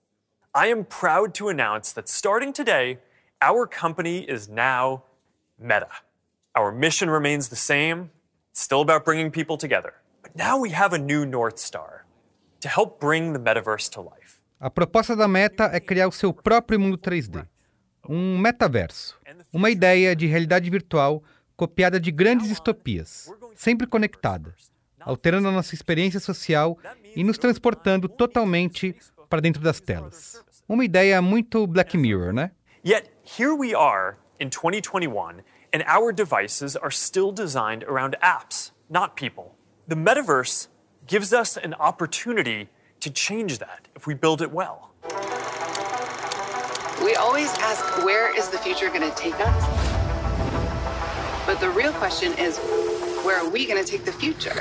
I 0.55 0.71
am 0.71 0.85
proud 0.85 1.33
to 1.39 1.49
announce 1.49 1.93
that 1.95 2.09
starting 2.09 2.53
today, 2.53 2.99
our 3.41 3.67
company 3.67 4.25
is 4.29 4.47
now 4.47 5.03
Meta. 5.59 5.89
Our 6.55 6.71
mission 6.71 7.09
remains 7.09 7.49
the 7.49 7.57
same. 7.57 8.09
It's 8.51 8.61
still 8.61 8.81
about 8.81 9.03
bringing 9.03 9.29
people 9.29 9.57
together. 9.57 9.93
But 10.21 10.35
now 10.35 10.57
we 10.57 10.69
have 10.71 10.95
a 10.95 10.97
new 10.97 11.25
North 11.25 11.59
Star 11.59 12.05
to 12.61 12.69
help 12.69 13.01
bring 13.01 13.33
the 13.33 13.39
metaverse 13.39 13.89
to 13.91 14.01
life. 14.01 14.39
A 14.59 14.69
proposta 14.69 15.15
da 15.15 15.27
Meta 15.27 15.69
é 15.73 15.79
criar 15.79 16.07
o 16.07 16.11
seu 16.11 16.33
próprio 16.33 16.79
mundo 16.79 16.97
3D, 16.97 17.45
um 18.07 18.37
metaverso, 18.37 19.17
uma 19.51 19.69
ideia 19.69 20.15
de 20.15 20.27
realidade 20.27 20.69
virtual 20.69 21.23
copiada 21.59 21.99
de 21.99 22.09
grandes 22.09 22.47
distopias, 22.47 23.29
sempre 23.53 23.85
conectada, 23.85 24.55
alterando 25.01 25.49
a 25.49 25.51
nossa 25.51 25.75
experiência 25.75 26.17
social 26.17 26.77
e 27.13 27.21
nos 27.21 27.37
transportando 27.37 28.07
totalmente 28.07 28.95
para 29.29 29.41
dentro 29.41 29.61
das 29.61 29.81
telas. 29.81 30.41
Uma 30.69 30.85
ideia 30.85 31.21
muito 31.21 31.67
Black 31.67 31.97
Mirror, 31.97 32.31
né? 32.31 32.51
Yet 32.81 33.11
here 33.25 33.53
we 33.53 33.75
are 33.75 34.15
in 34.39 34.49
2021, 34.49 35.41
and 35.73 35.83
our 35.85 36.13
devices 36.13 36.77
are 36.77 36.91
still 36.91 37.33
designed 37.33 37.83
around 37.83 38.15
apps, 38.21 38.71
not 38.89 39.15
people. 39.17 39.57
The 39.89 39.97
metaverse 39.97 40.69
gives 41.05 41.33
us 41.33 41.57
an 41.57 41.73
opportunity 41.73 42.69
to 43.01 43.09
change 43.09 43.59
that 43.59 43.89
if 43.97 44.07
we 44.07 44.13
build 44.13 44.41
it 44.41 44.53
well. 44.53 44.93
We 47.03 47.15
always 47.15 47.51
ask, 47.59 48.05
where 48.05 48.33
is 48.33 48.47
the 48.47 48.59
future 48.59 48.87
going 48.87 49.01
to 49.01 49.15
take 49.17 49.35
us? 49.41 49.68
But 51.49 51.61
the 51.61 51.69
real 51.71 51.93
question 51.93 52.33
is, 52.33 52.59
where 53.25 53.37
are 53.37 53.49
we 53.49 53.65
going 53.65 53.83
to 53.83 53.91
take 53.91 54.03
the 54.03 54.11
future? 54.11 54.53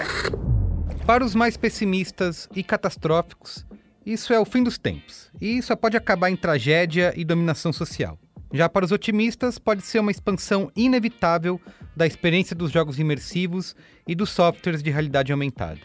Para 1.04 1.22
os 1.22 1.34
mais 1.34 1.54
pessimistas 1.54 2.48
e 2.56 2.62
catastróficos, 2.62 3.66
isso 4.06 4.32
é 4.32 4.40
o 4.40 4.46
fim 4.46 4.62
dos 4.62 4.78
tempos, 4.78 5.30
e 5.38 5.60
só 5.60 5.76
pode 5.76 5.98
acabar 5.98 6.30
em 6.30 6.36
tragédia 6.36 7.12
e 7.14 7.26
dominação 7.26 7.74
social. 7.74 8.18
Já 8.54 8.70
para 8.70 8.86
os 8.86 8.90
otimistas, 8.90 9.58
pode 9.58 9.82
ser 9.82 9.98
uma 9.98 10.10
expansão 10.10 10.72
inevitável 10.74 11.60
da 11.94 12.06
experiência 12.06 12.56
dos 12.56 12.70
jogos 12.70 12.98
imersivos 12.98 13.76
e 14.06 14.14
dos 14.14 14.30
softwares 14.30 14.82
de 14.82 14.90
realidade 14.90 15.30
aumentada. 15.30 15.80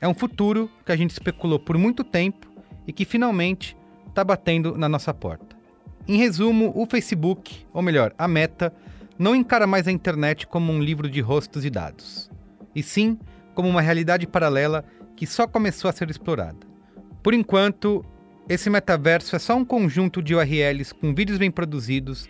É 0.00 0.08
um 0.08 0.14
futuro 0.14 0.68
que 0.84 0.90
a 0.90 0.96
gente 0.96 1.12
especulou 1.12 1.60
por 1.60 1.78
muito 1.78 2.02
tempo 2.02 2.48
e 2.84 2.92
que 2.92 3.04
finalmente 3.04 3.76
está 4.08 4.24
batendo 4.24 4.76
na 4.76 4.88
nossa 4.88 5.14
porta. 5.14 5.56
Em 6.08 6.16
resumo, 6.16 6.72
o 6.74 6.84
Facebook, 6.84 7.64
ou 7.72 7.80
melhor, 7.80 8.12
a 8.18 8.26
Meta, 8.26 8.74
não 9.18 9.34
encara 9.34 9.66
mais 9.66 9.88
a 9.88 9.92
internet 9.92 10.46
como 10.46 10.72
um 10.72 10.80
livro 10.80 11.10
de 11.10 11.20
rostos 11.20 11.64
e 11.64 11.70
dados, 11.70 12.30
e 12.74 12.82
sim 12.82 13.18
como 13.54 13.68
uma 13.68 13.80
realidade 13.80 14.26
paralela 14.26 14.84
que 15.16 15.26
só 15.26 15.46
começou 15.46 15.88
a 15.88 15.92
ser 15.92 16.08
explorada. 16.08 16.58
Por 17.22 17.34
enquanto, 17.34 18.04
esse 18.48 18.70
metaverso 18.70 19.34
é 19.34 19.38
só 19.38 19.56
um 19.56 19.64
conjunto 19.64 20.22
de 20.22 20.34
URLs 20.34 20.94
com 20.94 21.14
vídeos 21.14 21.38
bem 21.38 21.50
produzidos, 21.50 22.28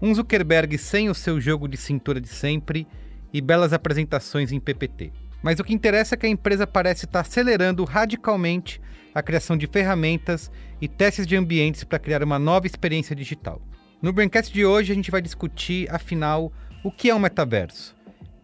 um 0.00 0.14
Zuckerberg 0.14 0.76
sem 0.76 1.08
o 1.08 1.14
seu 1.14 1.40
jogo 1.40 1.66
de 1.66 1.76
cintura 1.76 2.20
de 2.20 2.28
sempre 2.28 2.86
e 3.32 3.40
belas 3.40 3.72
apresentações 3.72 4.52
em 4.52 4.60
PPT. 4.60 5.10
Mas 5.42 5.58
o 5.58 5.64
que 5.64 5.72
interessa 5.72 6.14
é 6.14 6.18
que 6.18 6.26
a 6.26 6.30
empresa 6.30 6.66
parece 6.66 7.06
estar 7.06 7.20
acelerando 7.20 7.84
radicalmente 7.84 8.80
a 9.14 9.22
criação 9.22 9.56
de 9.56 9.66
ferramentas 9.66 10.50
e 10.80 10.86
testes 10.86 11.26
de 11.26 11.36
ambientes 11.36 11.84
para 11.84 11.98
criar 11.98 12.22
uma 12.22 12.38
nova 12.38 12.66
experiência 12.66 13.16
digital. 13.16 13.60
No 14.00 14.12
Braincast 14.12 14.54
de 14.54 14.64
hoje 14.64 14.92
a 14.92 14.94
gente 14.94 15.10
vai 15.10 15.20
discutir, 15.20 15.92
afinal, 15.92 16.52
o 16.84 16.90
que 16.90 17.10
é 17.10 17.14
um 17.14 17.18
metaverso. 17.18 17.96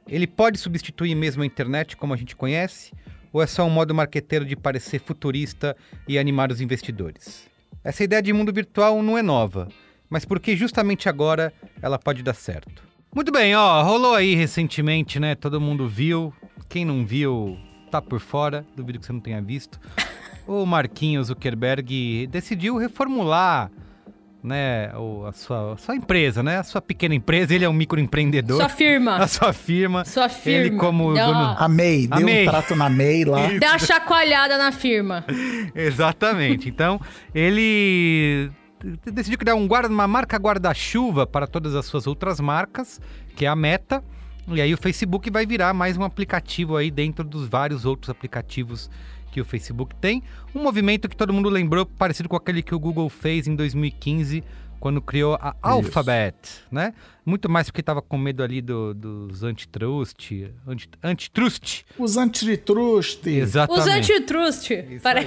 Ele 0.09 0.27
pode 0.27 0.59
substituir 0.59 1.15
mesmo 1.15 1.45
a 1.45 1.47
internet 1.47 1.97
como 1.97 2.13
a 2.13 2.17
gente 2.17 2.35
conhece? 2.35 2.93
Ou 3.33 3.41
é 3.41 3.47
só 3.47 3.65
um 3.65 3.71
modo 3.71 3.95
marqueteiro 3.95 4.45
de 4.45 4.57
parecer 4.57 5.01
futurista 5.01 5.77
e 6.09 6.19
animar 6.19 6.51
os 6.51 6.61
investidores? 6.61 7.49
Essa 7.85 8.03
ideia 8.03 8.21
de 8.21 8.33
mundo 8.33 8.53
virtual 8.53 9.01
não 9.01 9.17
é 9.17 9.23
nova, 9.23 9.69
mas 10.11 10.25
por 10.25 10.41
que 10.41 10.57
justamente 10.57 11.09
agora 11.09 11.53
ela 11.81 12.01
pode 12.01 12.25
dar 12.25 12.35
certo? 12.35 12.83
Muito 13.15 13.31
bem, 13.31 13.55
ó, 13.55 13.81
rolou 13.85 14.17
aí 14.17 14.35
recentemente, 14.35 15.21
né? 15.21 15.37
Todo 15.37 15.61
mundo 15.61 15.87
viu. 15.87 16.35
Quem 16.69 16.85
não 16.85 17.07
viu, 17.07 17.57
tá 17.93 18.03
por 18.03 18.19
fora. 18.19 18.67
Duvido 18.75 18.99
que 18.99 19.07
você 19.07 19.13
não 19.13 19.21
tenha 19.21 19.41
visto. 19.41 19.79
O 20.47 20.67
Marquinhos 20.67 21.29
Zuckerberg 21.29 22.27
decidiu 22.27 22.77
reformular 22.77 23.71
né, 24.45 24.95
o, 24.95 25.25
a, 25.25 25.33
sua, 25.33 25.73
a 25.73 25.77
sua 25.79 25.97
empresa, 25.97 26.43
né? 26.43 26.59
A 26.59 26.63
sua 26.63 26.83
pequena 26.83 27.15
empresa, 27.15 27.55
ele 27.55 27.65
é 27.65 27.69
um 27.69 27.73
microempreendedor. 27.73 28.59
Sua 28.59 28.69
firma. 28.69 29.17
A 29.25 29.27
sua 29.27 29.53
firma. 29.55 30.05
Sua 30.05 30.29
firma. 30.29 30.67
Ele 30.67 30.77
como 30.77 31.15
Deu 31.15 31.27
dono... 31.27 31.57
A 31.59 31.67
MEI, 31.67 32.09
A 32.11 32.17
deu 32.19 32.29
um 32.29 32.45
trato 32.45 32.77
na 32.77 32.91
MEI 32.91 33.25
lá. 33.25 33.47
Deu 33.59 33.71
uma 33.71 33.79
chacoalhada 33.79 34.59
na 34.59 34.71
firma. 34.71 35.25
Exatamente. 35.75 36.69
Então, 36.69 37.01
ele 37.35 38.51
decidiu 39.11 39.39
criar 39.39 39.55
um 39.55 39.67
guarda, 39.67 39.89
uma 39.89 40.07
marca 40.07 40.37
guarda-chuva 40.37 41.27
para 41.27 41.47
todas 41.47 41.75
as 41.75 41.87
suas 41.87 42.07
outras 42.07 42.39
marcas, 42.39 43.01
que 43.35 43.47
é 43.47 43.49
a 43.49 43.57
Meta. 43.57 44.05
E 44.49 44.61
aí 44.61 44.75
o 44.75 44.77
Facebook 44.77 45.31
vai 45.31 45.47
virar 45.47 45.73
mais 45.73 45.97
um 45.97 46.05
aplicativo 46.05 46.77
aí 46.77 46.91
dentro 46.91 47.25
dos 47.25 47.49
vários 47.49 47.87
outros 47.87 48.11
aplicativos 48.11 48.91
que 49.35 49.41
o 49.41 49.45
Facebook 49.45 49.97
tem. 49.97 50.23
Um 50.55 50.63
movimento 50.63 51.09
que 51.09 51.17
todo 51.17 51.33
mundo 51.33 51.49
lembrou, 51.49 51.85
parecido 51.85 52.29
com 52.29 52.37
aquele 52.37 52.63
que 52.63 52.73
o 52.73 52.79
Google 52.79 53.09
fez 53.09 53.49
em 53.49 53.57
2015, 53.57 54.45
quando 54.79 55.03
criou 55.03 55.35
a 55.41 55.57
Alphabet, 55.61 56.37
né? 56.71 56.95
Muito 57.27 57.49
mais 57.51 57.67
porque 57.67 57.81
estava 57.81 58.01
com 58.01 58.17
medo 58.17 58.45
ali 58.45 58.61
do- 58.63 58.95
dos 58.95 59.43
antitrust, 59.43 60.31
anti, 60.69 60.89
antitrust. 61.03 61.83
Os 61.99 62.17
antitrust. 62.17 63.27
Exatamente. 63.27 63.81
Os 63.83 63.89
antitrust. 63.89 64.71
Pare... 65.03 65.27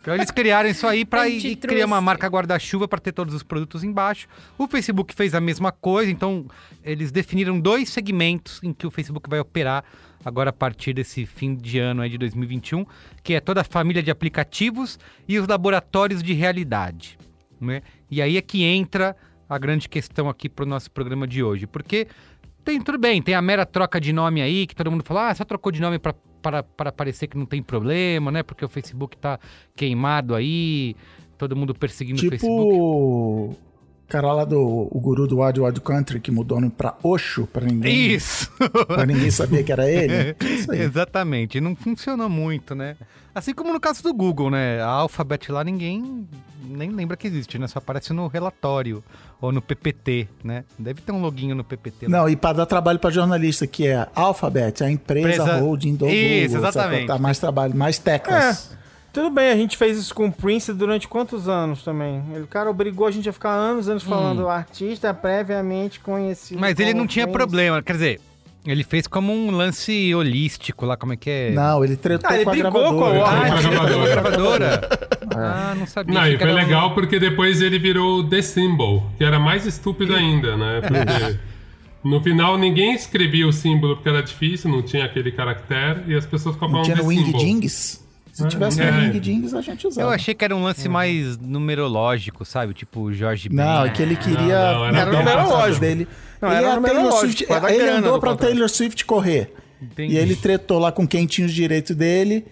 Então 0.00 0.14
eles 0.14 0.30
criaram 0.30 0.68
isso 0.70 0.86
aí 0.86 1.04
para 1.04 1.24
criar 1.60 1.84
uma 1.84 2.00
marca 2.00 2.28
guarda-chuva 2.28 2.86
para 2.86 3.00
ter 3.00 3.10
todos 3.10 3.34
os 3.34 3.42
produtos 3.42 3.82
embaixo. 3.82 4.28
O 4.56 4.68
Facebook 4.68 5.12
fez 5.14 5.34
a 5.34 5.40
mesma 5.40 5.72
coisa, 5.72 6.10
então 6.10 6.46
eles 6.84 7.10
definiram 7.10 7.58
dois 7.58 7.88
segmentos 7.88 8.60
em 8.62 8.72
que 8.72 8.86
o 8.86 8.90
Facebook 8.90 9.28
vai 9.28 9.40
operar 9.40 9.84
agora 10.24 10.50
a 10.50 10.52
partir 10.52 10.92
desse 10.92 11.26
fim 11.26 11.54
de 11.54 11.78
ano 11.78 12.02
aí 12.02 12.10
de 12.10 12.18
2021, 12.18 12.84
que 13.22 13.34
é 13.34 13.40
toda 13.40 13.60
a 13.60 13.64
família 13.64 14.02
de 14.02 14.10
aplicativos 14.10 14.98
e 15.28 15.38
os 15.38 15.46
laboratórios 15.46 16.22
de 16.22 16.32
realidade. 16.32 17.18
Né? 17.60 17.82
E 18.10 18.20
aí 18.20 18.36
é 18.36 18.42
que 18.42 18.64
entra 18.64 19.16
a 19.48 19.58
grande 19.58 19.88
questão 19.88 20.28
aqui 20.28 20.48
para 20.48 20.64
o 20.64 20.68
nosso 20.68 20.90
programa 20.90 21.26
de 21.26 21.42
hoje, 21.42 21.66
porque 21.66 22.08
tem 22.64 22.80
tudo 22.80 22.98
bem, 22.98 23.22
tem 23.22 23.34
a 23.34 23.42
mera 23.42 23.64
troca 23.64 24.00
de 24.00 24.12
nome 24.12 24.42
aí, 24.42 24.66
que 24.66 24.74
todo 24.74 24.90
mundo 24.90 25.04
fala, 25.04 25.30
ah, 25.30 25.34
só 25.34 25.44
trocou 25.44 25.70
de 25.70 25.80
nome 25.80 25.98
para 25.98 26.14
para, 26.76 26.92
parecer 26.92 27.26
que 27.26 27.36
não 27.36 27.46
tem 27.46 27.62
problema, 27.62 28.30
né? 28.30 28.42
Porque 28.42 28.64
o 28.64 28.68
Facebook 28.68 29.16
tá 29.16 29.38
queimado 29.74 30.34
aí, 30.34 30.94
todo 31.36 31.56
mundo 31.56 31.74
perseguindo 31.74 32.18
o 32.18 32.20
Tipo 32.20 32.30
Facebook. 32.30 33.58
Cara 34.08 34.32
lá 34.32 34.44
do 34.44 34.60
o 34.90 35.00
guru 35.00 35.26
do 35.26 35.40
Wild 35.40 35.60
Wild 35.60 35.80
Country 35.80 36.20
que 36.20 36.30
mudou 36.30 36.58
o 36.58 36.60
nome 36.60 36.72
pra 36.76 36.94
Osho, 37.02 37.46
pra 37.46 37.64
ninguém, 37.66 38.12
Isso! 38.12 38.50
pra 38.86 39.04
ninguém 39.06 39.30
saber 39.30 39.64
que 39.64 39.72
era 39.72 39.88
ele. 39.90 40.34
Isso 40.44 40.70
aí. 40.70 40.80
Exatamente, 40.82 41.60
não 41.60 41.74
funcionou 41.76 42.28
muito, 42.28 42.74
né? 42.74 42.96
Assim 43.34 43.52
como 43.52 43.70
no 43.72 43.78
caso 43.80 44.02
do 44.02 44.14
Google, 44.14 44.50
né? 44.50 44.80
A 44.80 44.86
Alphabet 44.86 45.52
lá 45.52 45.62
ninguém 45.62 46.26
nem 46.68 46.90
lembra 46.90 47.16
que 47.18 47.26
existe, 47.26 47.58
né? 47.58 47.66
Só 47.68 47.78
aparece 47.78 48.12
no 48.14 48.26
relatório 48.28 49.04
ou 49.40 49.52
no 49.52 49.60
PPT, 49.60 50.26
né? 50.42 50.64
Deve 50.78 51.02
ter 51.02 51.12
um 51.12 51.20
loginho 51.20 51.54
no 51.54 51.62
PPT. 51.62 52.06
lá. 52.06 52.18
Não, 52.20 52.28
e 52.30 52.34
pra 52.34 52.54
dar 52.54 52.64
trabalho 52.64 52.98
pra 52.98 53.10
jornalista, 53.10 53.66
que 53.66 53.86
é 53.86 54.06
Alphabet, 54.14 54.82
a 54.82 54.90
empresa 54.90 55.28
Empresa- 55.42 55.58
holding 55.60 55.94
do 55.96 56.08
Isso, 56.08 56.54
Google. 56.56 56.72
sabe? 56.72 56.78
exatamente. 56.78 57.06
Tá 57.08 57.18
mais 57.18 57.38
trabalho, 57.38 57.76
mais 57.76 57.98
teclas. 57.98 58.74
Tudo 59.16 59.30
bem, 59.30 59.50
a 59.50 59.56
gente 59.56 59.78
fez 59.78 59.96
isso 59.96 60.14
com 60.14 60.26
o 60.26 60.32
Prince 60.32 60.74
durante 60.74 61.08
quantos 61.08 61.48
anos 61.48 61.82
também? 61.82 62.22
Ele, 62.34 62.42
o 62.42 62.46
cara 62.46 62.68
obrigou 62.70 63.06
a 63.06 63.10
gente 63.10 63.26
a 63.26 63.32
ficar 63.32 63.48
anos, 63.52 63.88
anos 63.88 64.02
falando 64.02 64.46
artista 64.46 65.14
previamente 65.14 65.98
conhecido. 66.00 66.58
Hum. 66.58 66.60
Mas 66.60 66.78
ele 66.78 66.92
não 66.92 67.06
tinha 67.06 67.26
Prince. 67.26 67.38
problema, 67.38 67.82
quer 67.82 67.94
dizer, 67.94 68.20
ele 68.66 68.84
fez 68.84 69.06
como 69.06 69.32
um 69.32 69.50
lance 69.52 70.14
holístico 70.14 70.84
lá, 70.84 70.98
como 70.98 71.14
é 71.14 71.16
que 71.16 71.30
é? 71.30 71.50
Não, 71.52 71.82
ele 71.82 71.96
tretou 71.96 72.28
Ah, 72.30 72.34
ele 72.34 72.44
com 72.44 72.50
a 72.50 72.52
brigou 72.52 72.72
gravadora. 72.72 73.18
com 73.20 73.24
Ah, 73.24 73.58
tinha 73.58 73.70
gravadora. 73.70 73.96
uma 73.96 74.06
gravadora? 74.06 74.98
Ah, 75.34 75.74
não 75.78 75.86
sabia. 75.86 76.14
Não, 76.14 76.26
e 76.28 76.36
foi 76.38 76.50
um- 76.50 76.54
legal 76.54 76.92
porque 76.94 77.18
depois 77.18 77.62
ele 77.62 77.78
virou 77.78 78.22
The 78.28 78.42
Symbol, 78.42 79.02
que 79.16 79.24
era 79.24 79.38
mais 79.40 79.64
estúpido 79.64 80.14
ainda, 80.14 80.58
né? 80.58 80.82
Porque 80.82 81.38
no 82.04 82.20
final 82.22 82.58
ninguém 82.58 82.92
escrevia 82.94 83.48
o 83.48 83.52
símbolo 83.52 83.96
porque 83.96 84.10
era 84.10 84.22
difícil, 84.22 84.70
não 84.70 84.82
tinha 84.82 85.06
aquele 85.06 85.32
caractere, 85.32 86.02
e 86.08 86.14
as 86.14 86.26
pessoas 86.26 86.54
Não 86.60 86.82
tinha 86.82 86.96
The 86.96 87.02
no 87.02 87.08
Wing 87.08 87.24
Symbol. 87.24 88.05
Se 88.36 88.46
tivesse 88.48 88.82
é. 88.82 88.90
no 88.90 88.98
Wing 88.98 89.18
Dings, 89.18 89.54
a 89.54 89.62
gente 89.62 89.86
usava. 89.86 90.06
Eu 90.06 90.12
achei 90.12 90.34
que 90.34 90.44
era 90.44 90.54
um 90.54 90.62
lance 90.62 90.86
mais 90.90 91.38
numerológico, 91.38 92.44
sabe? 92.44 92.74
Tipo 92.74 93.10
Jorge 93.10 93.48
Ben. 93.48 93.56
Não, 93.56 93.86
é 93.86 93.88
que 93.88 94.02
ele 94.02 94.14
queria 94.14 94.72
Não, 94.72 94.78
não, 94.78 94.86
era 94.86 95.12
numerológico. 95.12 95.80
dele. 95.80 96.08
Não, 96.42 96.52
ele 96.52 96.66
era 96.66 96.74
numerológico, 96.76 97.18
Swift, 97.18 97.46
ele 97.72 97.88
andou 97.88 98.12
do 98.12 98.20
pra 98.20 98.32
contrato. 98.32 98.50
Taylor 98.50 98.68
Swift 98.68 99.06
correr. 99.06 99.54
Entendi. 99.80 100.12
E 100.14 100.18
ele 100.18 100.36
tretou 100.36 100.78
lá 100.78 100.92
com 100.92 101.08
quem 101.08 101.24
tinha 101.24 101.46
os 101.46 101.54
direitos 101.54 101.96
dele. 101.96 102.44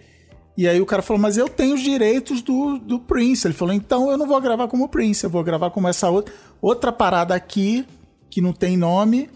E 0.56 0.66
aí 0.66 0.80
o 0.80 0.86
cara 0.86 1.02
falou, 1.02 1.20
mas 1.20 1.36
eu 1.36 1.50
tenho 1.50 1.74
os 1.74 1.82
direitos 1.82 2.40
do, 2.40 2.78
do 2.78 2.98
Prince. 2.98 3.46
Ele 3.46 3.52
falou, 3.52 3.74
então 3.74 4.10
eu 4.10 4.16
não 4.16 4.26
vou 4.26 4.40
gravar 4.40 4.68
como 4.68 4.88
Prince, 4.88 5.24
eu 5.24 5.30
vou 5.30 5.44
gravar 5.44 5.68
como 5.70 5.86
essa 5.86 6.08
outra, 6.08 6.32
outra 6.62 6.90
parada 6.90 7.34
aqui, 7.34 7.84
que 8.30 8.40
não 8.40 8.54
tem 8.54 8.74
nome. 8.74 9.28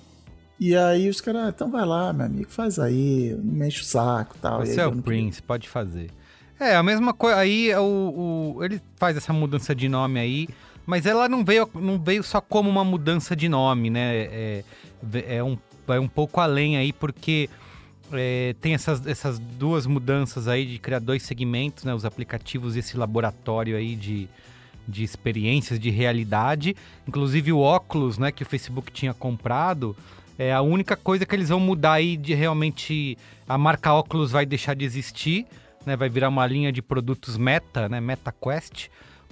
E 0.59 0.75
aí 0.75 1.11
os 1.11 1.21
caras, 1.21 1.43
ah, 1.45 1.49
então 1.55 1.71
vai 1.71 1.85
lá, 1.85 2.11
meu 2.13 2.25
amigo, 2.25 2.51
faz 2.51 2.79
aí, 2.79 3.37
não 3.43 3.53
me 3.53 3.69
enche 3.69 3.83
o 3.83 3.85
saco 3.85 4.37
e 4.37 4.41
tal. 4.41 4.63
E 4.63 4.67
Você 4.67 4.81
aí 4.81 4.87
é 4.87 4.89
o 4.89 4.97
Prince, 5.03 5.43
pode 5.43 5.69
fazer. 5.69 6.09
É, 6.61 6.75
a 6.75 6.83
mesma 6.83 7.13
coisa. 7.15 7.37
Aí 7.39 7.71
é 7.71 7.79
o, 7.79 8.55
o- 8.57 8.65
ele 8.65 8.81
faz 8.97 9.17
essa 9.17 9.33
mudança 9.33 9.75
de 9.75 9.89
nome 9.89 10.19
aí, 10.19 10.49
mas 10.87 11.07
ela 11.07 11.29
não 11.29 11.45
veio, 11.45 11.69
não 11.75 11.99
veio 11.99 12.23
só 12.23 12.41
como 12.41 12.69
uma 12.69 12.85
mudança 12.85 13.37
de 13.37 13.49
nome, 13.49 13.91
né? 13.91 14.17
É, 14.17 14.65
é 15.29 15.45
um, 15.45 15.57
vai 15.87 15.99
um 15.99 16.09
pouco 16.09 16.41
além 16.41 16.77
aí, 16.77 16.93
porque 16.93 17.49
é, 18.13 18.55
tem 18.61 18.75
essas, 18.75 19.07
essas 19.07 19.39
duas 19.39 19.87
mudanças 19.87 20.49
aí 20.49 20.65
de 20.67 20.79
criar 20.79 20.99
dois 20.99 21.23
segmentos, 21.23 21.85
né? 21.85 21.95
Os 21.95 22.05
aplicativos 22.05 22.75
e 22.75 22.81
esse 22.81 22.97
laboratório 22.97 23.77
aí 23.77 23.95
de, 23.95 24.29
de 24.87 25.05
experiências 25.05 25.79
de 25.79 25.91
realidade. 25.91 26.75
Inclusive 27.07 27.53
o 27.53 27.61
óculos, 27.61 28.19
né, 28.19 28.33
que 28.33 28.43
o 28.43 28.47
Facebook 28.47 28.91
tinha 28.91 29.15
comprado. 29.15 29.95
É 30.37 30.53
a 30.53 30.63
única 30.63 30.97
coisa 30.97 31.27
que 31.27 31.35
eles 31.35 31.49
vão 31.49 31.59
mudar 31.61 31.95
aí 31.95 32.17
de 32.17 32.33
realmente 32.33 33.19
a 33.49 33.59
marca 33.59 33.93
óculos 33.93 34.31
vai 34.31 34.47
deixar 34.47 34.75
de 34.75 34.85
existir, 34.85 35.47
né? 35.89 35.97
Vai 35.97 36.09
virar 36.09 36.29
uma 36.29 36.47
linha 36.47 36.71
de 36.71 36.81
produtos 36.81 37.37
Meta, 37.37 37.89
né? 37.89 38.01
Meta 38.01 38.33
Quest, 38.33 38.87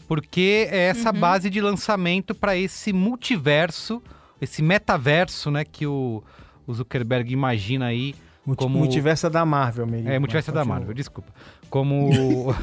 porque 0.09 0.67
é 0.71 0.89
essa 0.89 1.13
base 1.13 1.49
de 1.49 1.61
lançamento 1.61 2.35
para 2.35 2.57
esse 2.57 2.93
multiverso, 2.93 4.03
esse 4.41 4.63
metaverso, 4.63 5.51
né? 5.51 5.65
Que 5.65 5.87
o, 5.87 6.23
o 6.67 6.75
Zuckerberg 6.75 7.33
imagina 7.33 7.87
aí 7.87 8.15
Multi- 8.45 8.63
como 8.63 8.79
Multiverso 8.79 9.27
é 9.27 9.31
da 9.31 9.45
Marvel, 9.45 9.87
Merigo. 9.87 10.09
é, 10.09 10.19
multiverso 10.19 10.51
Mas 10.51 10.55
da. 10.61 10.65
Marvel, 10.65 10.95
desculpa. 10.95 11.33
Como. 11.71 12.55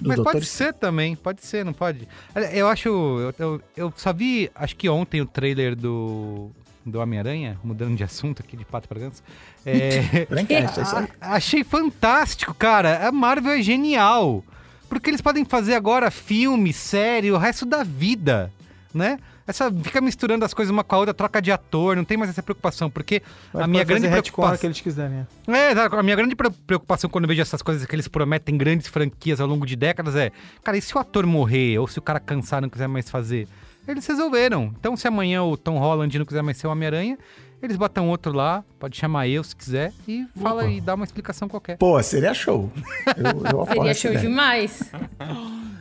Mas 0.00 0.16
Doutor 0.16 0.32
pode 0.34 0.44
ser 0.46 0.72
também, 0.74 1.16
pode 1.16 1.44
ser, 1.44 1.64
não 1.64 1.72
pode? 1.72 2.06
Eu 2.52 2.68
acho. 2.68 2.88
Eu, 2.88 3.34
eu, 3.38 3.62
eu 3.76 3.92
só 3.96 4.12
vi, 4.12 4.48
acho 4.54 4.76
que 4.76 4.88
ontem, 4.88 5.20
o 5.20 5.26
trailer 5.26 5.74
do. 5.74 6.50
Do 6.86 7.00
Homem-Aranha, 7.00 7.58
mudando 7.64 7.96
de 7.96 8.04
assunto 8.04 8.40
aqui 8.42 8.56
de 8.56 8.64
pato 8.64 8.86
para 8.88 9.00
ganso. 9.00 9.20
É, 9.64 9.98
é 10.48 10.64
a- 10.64 11.34
achei 11.34 11.64
fantástico, 11.64 12.54
cara. 12.54 13.08
A 13.08 13.10
Marvel 13.12 13.52
é 13.54 13.62
genial. 13.62 14.44
Porque 14.88 15.10
eles 15.10 15.20
podem 15.20 15.44
fazer 15.44 15.74
agora 15.74 16.12
filme, 16.12 16.72
série, 16.72 17.32
o 17.32 17.36
resto 17.36 17.66
da 17.66 17.82
vida, 17.82 18.52
né? 18.94 19.18
Essa 19.48 19.70
fica 19.70 20.00
misturando 20.00 20.44
as 20.44 20.52
coisas 20.54 20.70
uma 20.72 20.82
com 20.84 20.94
a 20.94 20.98
outra, 20.98 21.14
troca 21.14 21.40
de 21.42 21.50
ator, 21.52 21.96
não 21.96 22.04
tem 22.04 22.16
mais 22.16 22.30
essa 22.30 22.42
preocupação, 22.42 22.88
porque 22.90 23.20
a 23.54 23.66
minha 23.66 23.84
grande 23.84 24.08
preocupação 24.08 24.56
que 24.58 24.66
eles 24.66 24.80
quiserem. 24.80 25.26
é. 25.48 25.52
é, 25.52 25.72
a 25.72 26.02
minha 26.02 26.16
grande 26.16 26.34
pre- 26.36 26.50
preocupação 26.50 27.08
quando 27.10 27.24
eu 27.24 27.28
vejo 27.28 27.42
essas 27.42 27.62
coisas 27.62 27.84
que 27.86 27.94
eles 27.94 28.08
prometem 28.08 28.56
grandes 28.56 28.86
franquias 28.88 29.40
ao 29.40 29.46
longo 29.46 29.64
de 29.66 29.74
décadas 29.76 30.14
é, 30.16 30.30
cara, 30.64 30.76
e 30.76 30.82
se 30.82 30.96
o 30.96 31.00
ator 31.00 31.26
morrer 31.26 31.78
ou 31.78 31.86
se 31.88 31.98
o 31.98 32.02
cara 32.02 32.18
cansar 32.20 32.58
e 32.60 32.62
não 32.62 32.68
quiser 32.68 32.88
mais 32.88 33.08
fazer? 33.10 33.46
Eles 33.86 34.06
resolveram. 34.06 34.74
Então, 34.78 34.96
se 34.96 35.06
amanhã 35.06 35.42
o 35.42 35.56
Tom 35.56 35.78
Holland 35.78 36.18
não 36.18 36.26
quiser 36.26 36.42
mais 36.42 36.56
ser 36.56 36.66
o 36.66 36.70
Homem-Aranha, 36.70 37.18
eles 37.62 37.76
botam 37.76 38.08
outro 38.08 38.32
lá, 38.32 38.64
pode 38.78 38.96
chamar 38.96 39.28
eu 39.28 39.42
se 39.42 39.54
quiser 39.54 39.92
e 40.06 40.26
fala 40.40 40.68
e 40.68 40.80
dá 40.80 40.94
uma 40.94 41.04
explicação 41.04 41.48
qualquer. 41.48 41.78
Pô, 41.78 42.02
seria 42.02 42.34
show. 42.34 42.70
Eu, 43.16 43.60
eu 43.60 43.66
Seria 43.66 43.94
show 43.94 44.10
ideia. 44.10 44.28
demais. 44.28 44.92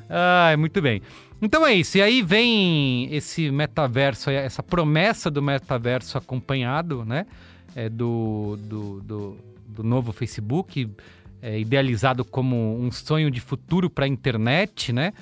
Ai, 0.09 0.55
muito 0.55 0.81
bem. 0.81 1.01
Então 1.41 1.65
é 1.65 1.73
isso. 1.73 1.97
E 1.97 2.01
aí 2.01 2.21
vem 2.21 3.13
esse 3.13 3.51
metaverso, 3.51 4.29
essa 4.29 4.63
promessa 4.63 5.29
do 5.29 5.41
metaverso 5.41 6.17
acompanhado, 6.17 7.03
né? 7.03 7.25
é, 7.75 7.89
do, 7.89 8.57
do, 8.61 9.01
do, 9.01 9.37
do 9.67 9.83
novo 9.83 10.13
Facebook, 10.13 10.89
é, 11.41 11.59
idealizado 11.59 12.23
como 12.23 12.79
um 12.79 12.89
sonho 12.89 13.29
de 13.29 13.41
futuro 13.41 13.89
para 13.89 14.05
a 14.05 14.07
internet, 14.07 14.93
né? 14.93 15.13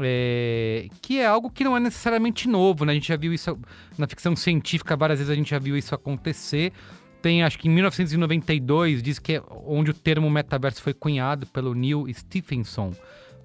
É, 0.00 0.86
que 1.02 1.18
é 1.18 1.26
algo 1.26 1.50
que 1.50 1.64
não 1.64 1.76
é 1.76 1.80
necessariamente 1.80 2.48
novo, 2.48 2.84
né? 2.84 2.92
A 2.92 2.94
gente 2.94 3.08
já 3.08 3.16
viu 3.16 3.32
isso 3.32 3.58
na 3.96 4.06
ficção 4.06 4.36
científica, 4.36 4.96
várias 4.96 5.18
vezes 5.18 5.30
a 5.32 5.34
gente 5.34 5.50
já 5.50 5.58
viu 5.58 5.76
isso 5.76 5.94
acontecer. 5.94 6.72
Tem, 7.20 7.42
acho 7.42 7.58
que 7.58 7.66
em 7.68 7.70
1992, 7.72 9.02
diz 9.02 9.18
que 9.18 9.34
é 9.34 9.42
onde 9.66 9.90
o 9.90 9.94
termo 9.94 10.30
metaverso 10.30 10.80
foi 10.82 10.94
cunhado 10.94 11.46
pelo 11.46 11.74
Neil 11.74 12.06
Stephenson 12.14 12.92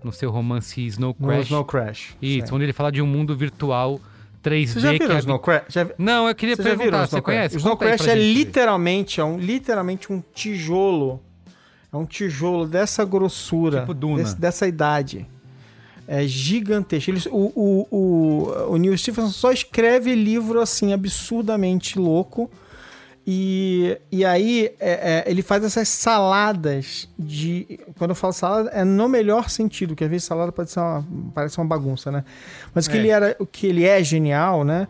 no 0.04 0.12
seu 0.12 0.30
romance 0.30 0.80
Snow 0.86 1.16
No 1.18 1.28
Crash. 1.28 1.46
Snow 1.46 1.66
Crash. 1.66 2.16
Isso, 2.22 2.48
Sim. 2.48 2.54
onde 2.56 2.66
ele 2.66 2.74
fala 2.74 2.92
de 2.92 3.02
um 3.02 3.08
mundo 3.08 3.36
virtual 3.36 4.00
3D 4.44 4.68
Vocês 4.68 4.84
já 4.84 4.92
que 4.92 5.00
viram 5.00 5.14
é 5.14 5.18
o 5.18 5.20
Snow 5.20 5.40
Crash? 5.40 5.64
Já 5.70 5.90
Não, 5.98 6.28
eu 6.28 6.36
queria 6.36 6.56
Vocês 6.56 6.68
perguntar, 6.68 7.08
você 7.08 7.22
conhece? 7.22 7.56
O 7.56 7.58
Snow 7.58 7.74
Conta 7.78 7.86
Crash 7.96 8.08
é 8.08 8.16
gente. 8.16 8.34
literalmente, 8.34 9.20
é 9.22 9.24
um, 9.24 9.38
literalmente 9.40 10.12
um 10.14 10.22
tijolo. 10.34 11.20
É 11.92 11.96
um 11.98 12.06
tijolo 12.06 12.68
dessa 12.68 13.04
grossura. 13.06 13.80
Tipo 13.82 13.94
desse- 13.94 14.36
dessa 14.40 14.68
idade. 14.68 15.26
É 16.08 16.28
gigantesco. 16.28 17.12
Eles, 17.12 17.26
o, 17.28 17.52
o, 17.56 17.88
o, 17.90 18.74
o 18.74 18.78
Neil 18.78 18.98
Stephenson 18.98 19.30
só 19.30 19.52
escreve 19.52 20.14
livro 20.14 20.60
assim, 20.60 20.94
absurdamente 20.94 21.98
louco. 21.98 22.50
E, 23.26 23.98
e 24.12 24.26
aí 24.26 24.72
é, 24.82 24.92
é, 24.92 25.24
ele 25.26 25.42
faz 25.42 25.64
essas 25.64 25.88
saladas 25.88 27.08
de. 27.18 27.80
Quando 27.98 28.12
eu 28.12 28.16
falo 28.16 28.34
salada, 28.34 28.70
é 28.72 28.84
no 28.84 29.08
melhor 29.08 29.50
sentido, 29.50 29.96
que 29.96 30.04
às 30.04 30.10
vezes 30.10 30.26
salada 30.26 30.52
pode 30.52 30.70
ser 30.72 30.82
uma, 30.82 31.06
parece 31.34 31.58
uma 31.58 31.66
bagunça, 31.66 32.12
né? 32.12 32.26
Mas 32.74 32.86
o 32.86 32.90
que, 32.90 32.98
É. 32.98 33.00
ele 33.00 33.08
era, 33.10 33.36
o 33.40 33.46
que 33.46 33.66
ele 33.66 33.86
é 33.86 34.04
genial, 34.04 34.66
né? 34.66 34.90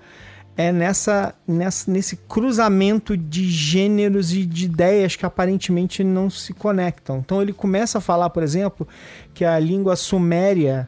É 0.58 0.71
nessa, 0.71 1.36
nessa, 1.47 1.91
nesse 1.91 2.15
cruzamento 2.15 3.15
de 3.15 3.49
gêneros 3.49 4.34
e 4.34 4.45
de 4.45 4.65
ideias 4.65 5.15
que 5.15 5.26
aparentemente 5.26 6.04
não 6.04 6.28
se 6.30 6.54
conectam. 6.54 7.19
Então 7.19 7.39
ele 7.41 7.54
começa 7.54 7.99
a 7.99 8.02
falar, 8.02 8.32
por 8.32 8.41
exemplo, 8.41 8.88
que 9.34 9.45
a 9.45 9.60
língua 9.60 9.95
suméria 9.95 10.88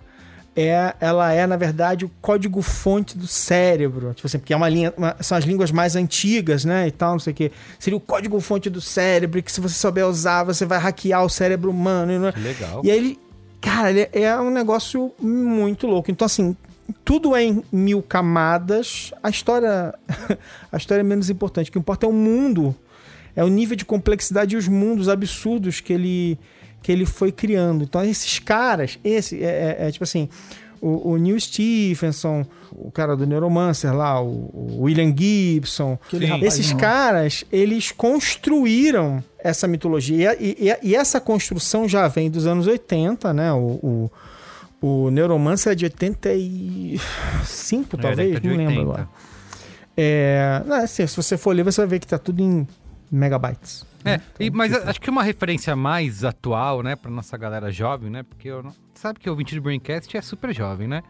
é, 0.56 0.94
ela 1.02 1.34
é, 1.34 1.46
na 1.46 1.58
verdade, 1.58 2.06
o 2.06 2.12
código-fonte 2.22 3.18
do 3.18 3.28
cérebro. 3.28 4.14
Tipo 4.14 4.28
assim, 4.28 4.40
porque 4.40 4.54
é 4.54 4.56
uma 4.58 4.70
linha, 4.70 4.94
uma- 4.96 5.16
são 5.20 5.38
as 5.38 5.44
línguas 5.44 5.72
mais 5.72 5.96
antigas, 5.96 6.64
né? 6.64 6.88
E 6.88 6.92
tal, 6.92 7.14
não 7.14 7.20
sei 7.20 7.34
o 7.34 7.36
quê. 7.36 7.52
Seria 7.80 7.98
o 7.98 8.00
código-fonte 8.02 8.70
do 8.70 8.80
cérebro, 8.80 9.42
que 9.44 9.52
se 9.52 9.60
você 9.60 9.76
souber 9.76 10.08
usar, 10.08 10.44
você 10.44 10.66
vai 10.66 10.78
hackear 10.80 11.24
o 11.26 11.30
cérebro 11.30 11.70
humano. 11.72 12.28
é- 12.28 12.40
Legal. 12.40 12.82
E 12.84 12.92
aí 12.92 12.98
ele. 12.98 13.20
Cara, 13.62 13.90
ele 13.92 14.08
é 14.14 14.40
um 14.40 14.52
negócio 14.52 15.12
muito 15.20 15.88
louco. 15.88 16.12
Então, 16.12 16.26
assim, 16.26 16.56
tudo 17.04 17.36
é 17.36 17.44
em 17.44 17.64
mil 17.72 18.02
camadas. 18.02 19.12
A 19.24 19.30
história. 19.30 19.94
a 20.72 20.78
história 20.78 21.02
é 21.02 21.04
menos 21.04 21.30
importante. 21.30 21.70
O 21.70 21.74
que 21.74 21.80
importa 21.80 22.06
é 22.06 22.10
o 22.10 22.14
mundo. 22.14 22.76
É 23.36 23.44
o 23.44 23.48
nível 23.50 23.76
de 23.76 23.84
complexidade 23.84 24.56
e 24.56 24.58
os 24.58 24.68
mundos 24.68 25.10
absurdos 25.10 25.82
que 25.82 25.92
ele, 25.92 26.40
que 26.86 26.92
ele 26.92 27.06
foi 27.06 27.32
criando. 27.32 27.84
Então, 27.84 28.04
esses 28.06 28.38
caras, 28.38 29.00
esse 29.04 29.44
é, 29.44 29.78
é- 29.80 29.88
é 29.88 29.92
tipo 29.92 30.04
assim. 30.04 30.30
O, 30.82 31.12
o 31.14 31.18
Neil 31.18 31.40
Stephenson, 31.40 32.46
o 32.72 32.92
cara 32.92 33.16
do 33.16 33.26
Neuromancer 33.26 33.92
lá, 33.96 34.22
o, 34.22 34.52
o 34.54 34.82
William 34.84 35.12
Gibson, 35.18 35.98
Sim. 36.12 36.44
esses 36.46 36.74
caras, 36.74 37.44
eles 37.52 37.92
construíram 37.92 39.24
essa 39.40 39.68
mitologia. 39.68 40.38
E, 40.40 40.56
e- 40.60 40.78
e 40.90 40.96
essa 40.96 41.20
construção 41.20 41.90
já 41.90 42.08
vem 42.08 42.30
dos 42.30 42.46
anos 42.46 42.68
80, 42.68 43.34
né? 43.34 43.52
O, 43.54 43.80
o, 43.82 44.12
o 45.08 45.10
Neuromancer 45.10 45.72
é 45.72 45.76
de 45.76 45.86
85, 45.86 47.98
É, 47.98 48.02
talvez, 48.02 48.30
década 48.30 48.42
de 48.42 48.48
não 48.50 48.58
lembro 48.58 48.74
80. 48.74 48.82
agora. 48.92 49.10
É, 49.98 50.62
não, 50.68 50.76
assim, 50.76 51.08
se 51.08 51.16
você 51.16 51.36
for 51.38 51.56
ler, 51.56 51.64
você 51.64 51.82
vai 51.82 51.88
ver 51.88 52.00
que 52.00 52.06
tá 52.08 52.18
tudo 52.20 52.44
em 52.44 52.68
megabytes. 53.16 53.86
É, 54.04 54.20
e- 54.40 54.52
mas 54.52 54.72
a- 54.74 54.90
acho 54.90 55.02
que 55.02 55.10
uma 55.10 55.24
referência 55.24 55.76
mais 55.76 56.24
atual, 56.24 56.84
né, 56.84 56.96
pra 56.96 57.10
nossa 57.10 57.36
galera 57.38 57.72
jovem, 57.72 58.10
né? 58.10 58.24
Porque 58.24 58.48
eu 58.50 58.62
não, 58.62 58.74
sabe 58.94 59.20
que 59.20 59.28
o 59.30 59.32
ouvinte 59.32 59.56
do 59.56 59.62
Braincast 59.62 60.16
é 60.16 60.22
super 60.22 60.54
jovem, 60.54 60.88
né? 60.88 61.02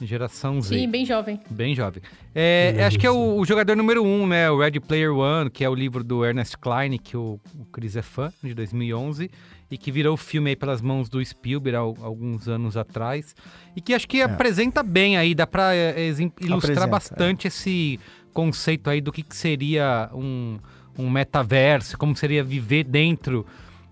Geração 0.00 0.60
Z. 0.60 0.74
Sim, 0.76 0.88
bem 0.88 1.04
jovem. 1.06 1.40
Bem 1.48 1.74
jovem. 1.76 2.02
É, 2.34 2.82
acho 2.84 2.98
que 2.98 3.06
é 3.06 3.10
o, 3.10 3.36
o 3.38 3.44
jogador 3.44 3.76
número 3.76 4.02
um, 4.02 4.26
né? 4.26 4.50
O 4.50 4.58
Ready 4.58 4.80
Player 4.80 5.14
One, 5.14 5.48
que 5.48 5.62
é 5.64 5.68
o 5.68 5.74
livro 5.74 6.02
do 6.02 6.24
Ernest 6.24 6.56
Klein, 6.58 6.98
que 6.98 7.16
o, 7.16 7.38
o 7.56 7.64
Chris 7.66 7.94
é 7.94 8.02
fã, 8.02 8.32
de 8.42 8.52
2011, 8.52 9.30
e 9.70 9.78
que 9.78 9.92
virou 9.92 10.16
filme 10.16 10.50
aí 10.50 10.56
pelas 10.56 10.80
mãos 10.82 11.08
do 11.08 11.24
Spielberg 11.24 11.76
há 11.76 11.80
alguns 12.04 12.48
anos 12.48 12.76
atrás. 12.76 13.36
E 13.76 13.80
que 13.80 13.94
acho 13.94 14.08
que 14.08 14.20
apresenta 14.22 14.82
bem 14.82 15.16
aí, 15.16 15.34
dá 15.36 15.46
pra 15.46 15.72
é, 15.72 16.00
exim- 16.06 16.32
ilustrar 16.40 16.72
Apresenta, 16.72 16.86
bastante 16.88 17.46
esse 17.46 18.00
conceito 18.32 18.90
aí 18.90 19.00
do 19.00 19.12
que, 19.12 19.22
que 19.22 19.36
seria 19.36 20.10
um, 20.12 20.58
um 20.98 21.08
metaverso, 21.10 21.96
como 21.98 22.14
seria 22.16 22.42
viver 22.44 22.84
dentro 22.84 23.46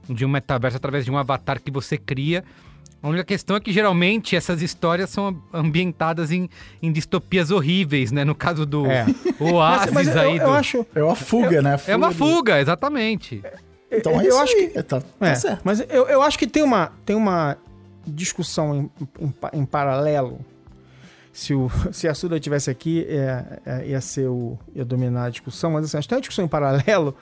de 0.09 0.25
um 0.25 0.29
metaverso 0.29 0.77
através 0.77 1.05
de 1.05 1.11
um 1.11 1.17
avatar 1.19 1.61
que 1.63 1.71
você 1.71 1.97
cria. 1.97 2.45
A 3.03 3.09
única 3.09 3.25
questão 3.25 3.57
é 3.57 3.61
que 3.61 3.73
geralmente 3.73 4.37
essas 4.37 4.61
histórias 4.61 5.09
são 5.09 5.43
ambientadas 5.55 6.31
em, 6.31 6.51
em 6.83 6.93
distopias 6.93 7.51
horríveis, 7.51 8.13
né? 8.13 8.25
No 8.25 8.35
caso 8.35 8.67
do 8.67 8.85
É. 8.87 9.07
Oasis 9.41 9.93
Mas 9.93 10.09
eu, 10.09 10.21
aí. 10.21 10.37
eu 10.37 10.45
do- 10.47 10.53
acho. 10.53 10.87
É 10.95 11.03
uma 11.03 11.17
fuga, 11.17 11.63
né? 11.63 11.81
É 11.87 11.97
uma 11.97 12.09
do- 12.09 12.15
fuga, 12.15 12.61
exatamente. 12.61 13.43
Então 13.91 14.21
é 14.21 14.25
eu 14.25 14.29
isso 14.29 14.39
acho 14.39 14.57
aí. 14.57 14.67
que- 14.69 14.83
Tá, 14.83 15.01
tá 15.01 15.27
É, 15.27 15.35
certo. 15.35 15.63
mas 15.65 15.81
eu, 15.89 16.07
eu 16.09 16.21
acho 16.23 16.39
que 16.39 16.47
tem 16.47 16.63
uma, 16.63 16.93
tem 17.07 17.17
uma 17.17 17.57
discussão 18.07 18.75
em, 18.77 18.91
em, 19.25 19.61
em 19.61 19.65
paralelo. 19.65 20.39
Se, 21.33 21.55
o, 21.55 21.71
se 21.93 22.09
a 22.09 22.15
Suda 22.15 22.41
tivesse 22.41 22.71
aqui, 22.71 23.07
é, 23.09 23.61
é, 23.65 23.89
ia 23.89 24.01
ser 24.01 24.29
o. 24.29 24.59
ia 24.75 24.85
dominar 24.85 25.27
a 25.27 25.31
discussão, 25.31 25.73
mas 25.73 25.85
assim, 25.85 25.99
acho 25.99 26.07
que 26.07 26.11
tem 26.11 26.17
uma 26.17 26.23
discussão 26.23 26.45
em 26.45 26.49
paralelo. 26.49 27.17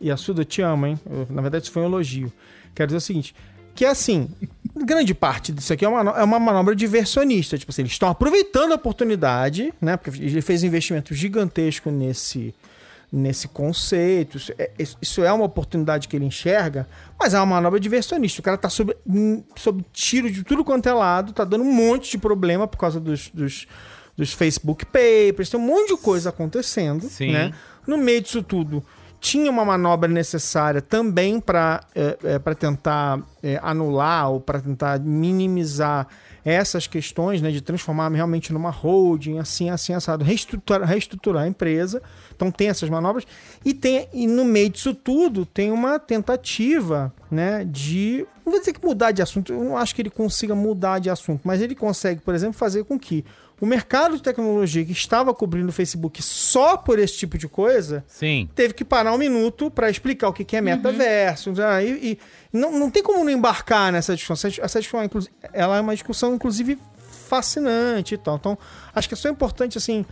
E 0.00 0.10
a 0.10 0.16
Suda, 0.16 0.44
te 0.44 0.60
amo, 0.62 0.86
hein? 0.86 0.98
Eu, 1.08 1.26
na 1.30 1.40
verdade, 1.42 1.64
isso 1.64 1.72
foi 1.72 1.82
um 1.82 1.86
elogio. 1.86 2.32
Quero 2.74 2.88
dizer 2.88 2.98
o 2.98 3.00
seguinte: 3.00 3.34
Que 3.74 3.84
é 3.84 3.88
assim, 3.88 4.28
grande 4.74 5.14
parte 5.14 5.52
disso 5.52 5.72
aqui 5.72 5.84
é 5.84 5.88
uma, 5.88 6.10
é 6.10 6.24
uma 6.24 6.40
manobra 6.40 6.74
diversionista. 6.74 7.56
Tipo 7.56 7.70
assim, 7.70 7.82
eles 7.82 7.92
estão 7.92 8.08
aproveitando 8.08 8.72
a 8.72 8.74
oportunidade, 8.74 9.72
né? 9.80 9.96
Porque 9.96 10.20
ele 10.20 10.42
fez 10.42 10.62
um 10.62 10.66
investimento 10.66 11.14
gigantesco 11.14 11.90
nesse, 11.90 12.54
nesse 13.12 13.46
conceito. 13.46 14.38
Isso 14.38 14.52
é, 14.58 14.70
isso 14.78 15.22
é 15.22 15.30
uma 15.32 15.44
oportunidade 15.44 16.08
que 16.08 16.16
ele 16.16 16.24
enxerga, 16.24 16.88
mas 17.20 17.34
é 17.34 17.38
uma 17.38 17.46
manobra 17.46 17.78
diversionista. 17.78 18.40
O 18.40 18.42
cara 18.42 18.56
tá 18.56 18.70
sob, 18.70 18.96
hum, 19.06 19.44
sob 19.54 19.84
tiro 19.92 20.30
de 20.30 20.42
tudo 20.42 20.64
quanto 20.64 20.88
é 20.88 20.94
lado, 20.94 21.32
tá 21.32 21.44
dando 21.44 21.62
um 21.62 21.72
monte 21.72 22.10
de 22.12 22.18
problema 22.18 22.66
por 22.66 22.78
causa 22.78 22.98
dos, 22.98 23.28
dos, 23.28 23.66
dos 24.16 24.32
Facebook 24.32 24.86
Papers, 24.86 25.50
tem 25.50 25.60
um 25.60 25.66
monte 25.66 25.94
de 25.94 26.00
coisa 26.00 26.30
acontecendo, 26.30 27.06
Sim. 27.08 27.32
né? 27.32 27.52
No 27.86 27.98
meio 27.98 28.22
disso 28.22 28.42
tudo, 28.42 28.82
tinha 29.20 29.50
uma 29.50 29.64
manobra 29.64 30.08
necessária 30.08 30.80
também 30.80 31.38
para 31.38 31.80
é, 31.94 32.16
é, 32.24 32.38
pra 32.38 32.54
tentar 32.54 33.20
é, 33.42 33.58
anular 33.62 34.30
ou 34.30 34.40
para 34.40 34.60
tentar 34.60 34.98
minimizar 34.98 36.08
essas 36.44 36.86
questões, 36.86 37.40
né, 37.40 37.50
de 37.50 37.60
transformar 37.60 38.10
realmente 38.10 38.52
numa 38.52 38.70
holding, 38.70 39.38
assim, 39.38 39.70
assim, 39.70 39.92
assado, 39.92 40.24
reestruturar, 40.24 40.86
reestruturar 40.88 41.44
a 41.44 41.48
empresa. 41.48 42.02
Então 42.34 42.50
tem 42.50 42.68
essas 42.68 42.88
manobras. 42.88 43.26
E, 43.64 43.72
tem, 43.72 44.08
e 44.12 44.26
no 44.26 44.44
meio 44.44 44.70
disso 44.70 44.94
tudo 44.94 45.46
tem 45.46 45.70
uma 45.70 45.98
tentativa, 45.98 47.12
né, 47.30 47.64
de. 47.64 48.26
Não 48.44 48.50
vou 48.50 48.60
dizer 48.60 48.72
que 48.72 48.84
mudar 48.84 49.12
de 49.12 49.22
assunto, 49.22 49.52
eu 49.52 49.62
não 49.62 49.76
acho 49.76 49.94
que 49.94 50.02
ele 50.02 50.10
consiga 50.10 50.54
mudar 50.54 50.98
de 50.98 51.08
assunto, 51.08 51.40
mas 51.44 51.62
ele 51.62 51.76
consegue, 51.76 52.20
por 52.20 52.34
exemplo, 52.34 52.54
fazer 52.54 52.84
com 52.84 52.98
que 52.98 53.24
o 53.60 53.66
mercado 53.66 54.16
de 54.16 54.22
tecnologia 54.22 54.84
que 54.84 54.92
estava 54.92 55.32
cobrindo 55.32 55.68
o 55.68 55.72
Facebook 55.72 56.20
só 56.22 56.76
por 56.76 56.98
esse 56.98 57.16
tipo 57.16 57.38
de 57.38 57.46
coisa, 57.48 58.04
Sim. 58.08 58.48
teve 58.54 58.74
que 58.74 58.84
parar 58.84 59.12
um 59.12 59.18
minuto 59.18 59.70
para 59.70 59.88
explicar 59.88 60.28
o 60.28 60.32
que 60.32 60.56
é 60.56 60.60
metaverso. 60.60 61.52
ah, 61.62 61.82
E, 61.82 62.12
e 62.12 62.18
não, 62.52 62.78
não 62.78 62.90
tem 62.90 63.02
como 63.02 63.22
não 63.22 63.30
embarcar 63.30 63.92
nessa 63.92 64.16
discussão. 64.16 64.50
Essa, 64.50 64.62
essa 64.62 64.80
discussão, 64.80 65.04
inclusive, 65.04 65.32
ela 65.52 65.76
é 65.76 65.80
uma 65.80 65.94
discussão, 65.94 66.34
inclusive, 66.34 66.78
fascinante 67.28 68.14
e 68.14 68.18
tal. 68.18 68.36
Então, 68.36 68.58
acho 68.94 69.08
que 69.08 69.14
é 69.14 69.16
só 69.16 69.28
importante, 69.28 69.78
assim. 69.78 70.04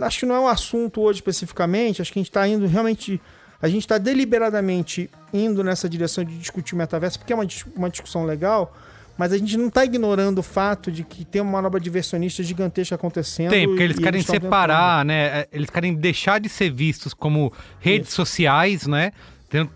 Acho 0.00 0.20
que 0.20 0.26
não 0.26 0.34
é 0.34 0.40
um 0.40 0.48
assunto 0.48 1.00
hoje 1.00 1.18
especificamente. 1.18 2.02
Acho 2.02 2.12
que 2.12 2.18
a 2.18 2.22
gente 2.22 2.30
está 2.30 2.46
indo 2.48 2.66
realmente. 2.66 3.20
A 3.62 3.68
gente 3.68 3.82
está 3.82 3.96
deliberadamente 3.96 5.08
indo 5.32 5.62
nessa 5.64 5.88
direção 5.88 6.24
de 6.24 6.36
discutir 6.36 6.74
o 6.74 6.78
metaverso, 6.78 7.18
porque 7.18 7.32
é 7.32 7.36
uma, 7.36 7.46
uma 7.76 7.88
discussão 7.88 8.24
legal. 8.24 8.76
Mas 9.16 9.32
a 9.32 9.38
gente 9.38 9.56
não 9.56 9.68
está 9.68 9.84
ignorando 9.84 10.38
o 10.38 10.42
fato 10.42 10.90
de 10.90 11.04
que 11.04 11.24
tem 11.24 11.40
uma 11.40 11.52
manobra 11.52 11.78
diversionista 11.78 12.42
gigantesca 12.42 12.94
acontecendo. 12.96 13.50
Tem, 13.50 13.66
porque 13.68 13.82
eles 13.82 13.98
querem 13.98 14.20
estão 14.20 14.34
separar, 14.34 15.04
né? 15.04 15.24
É, 15.40 15.48
Eles 15.52 15.70
querem 15.70 15.94
deixar 15.94 16.40
de 16.40 16.48
ser 16.48 16.70
vistos 16.70 17.14
como 17.14 17.52
redes 17.80 18.12
sociais, 18.12 18.86
né? 18.86 19.12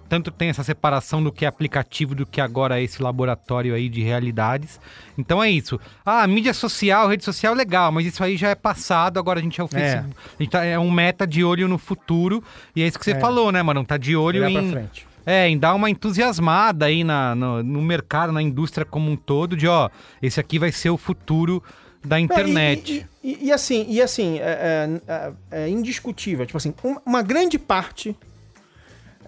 Tanto 0.09 0.33
tem 0.33 0.49
essa 0.49 0.65
separação 0.65 1.23
do 1.23 1.31
que 1.31 1.45
é 1.45 1.49
aplicativo 1.49 2.13
do 2.13 2.27
que 2.27 2.41
agora 2.41 2.81
é 2.81 2.83
esse 2.83 3.01
laboratório 3.01 3.77
aí 3.77 3.89
de 3.89 4.03
realidades. 4.03 4.81
Então 5.17 5.41
é 5.41 5.49
isso. 5.49 5.79
Ah, 6.05 6.27
mídia 6.27 6.53
social, 6.53 7.07
rede 7.07 7.25
social, 7.25 7.55
legal, 7.55 7.93
mas 7.93 8.05
isso 8.05 8.25
aí 8.25 8.37
já 8.37 8.49
é 8.49 8.57
passado, 8.57 9.21
agora 9.21 9.39
a 9.39 9.43
gente 9.43 9.61
é 9.61 9.63
o 9.63 9.69
Facebook. 9.69 10.17
A 10.37 10.43
gente 10.43 10.51
tá- 10.51 10.65
é 10.65 10.77
um 10.81 10.91
meta 10.91 11.25
de 11.25 11.45
olho 11.45 11.69
no 11.69 11.79
futuro. 11.79 12.43
E 12.75 12.83
é 12.83 12.89
isso 12.89 12.99
que 12.99 13.05
você 13.05 13.13
É. 13.13 13.21
falou, 13.21 13.53
né, 13.53 13.63
mano? 13.63 13.85
Tá 13.85 13.97
de 13.97 14.17
olho 14.17 14.41
Olhar 14.45 14.51
pra 14.51 14.63
em. 14.63 14.71
frente. 14.73 15.07
É, 15.27 15.49
em 15.49 15.59
dar 15.59 15.75
uma 15.75 15.91
entusiasmada 15.91 16.87
aí 16.87 17.05
na, 17.05 17.35
no, 17.35 17.63
no 17.63 17.83
mercado, 17.83 18.33
na 18.33 18.41
indústria 18.43 18.85
como 18.87 19.11
um 19.11 19.17
todo, 19.17 19.57
de 19.57 19.69
ó, 19.69 19.91
esse 20.23 20.41
aqui 20.41 20.59
vai 20.59 20.73
ser 20.73 20.91
o 20.91 20.97
futuro 20.97 21.63
da 22.03 22.17
Não, 22.17 22.21
e- 22.21 22.23
internet. 22.25 23.07
E, 23.23 23.33
e- 23.33 23.47
e 23.47 23.53
assim, 23.53 23.85
e 23.89 24.01
assim 24.01 24.39
é, 24.39 24.99
é- 25.09 25.13
é- 25.53 25.65
é 25.65 25.69
indiscutível. 25.69 26.47
Tipo 26.47 26.57
assim, 26.57 26.73
um- 26.83 26.97
uma 27.05 27.23
grande 27.23 27.59
parte. 27.59 28.17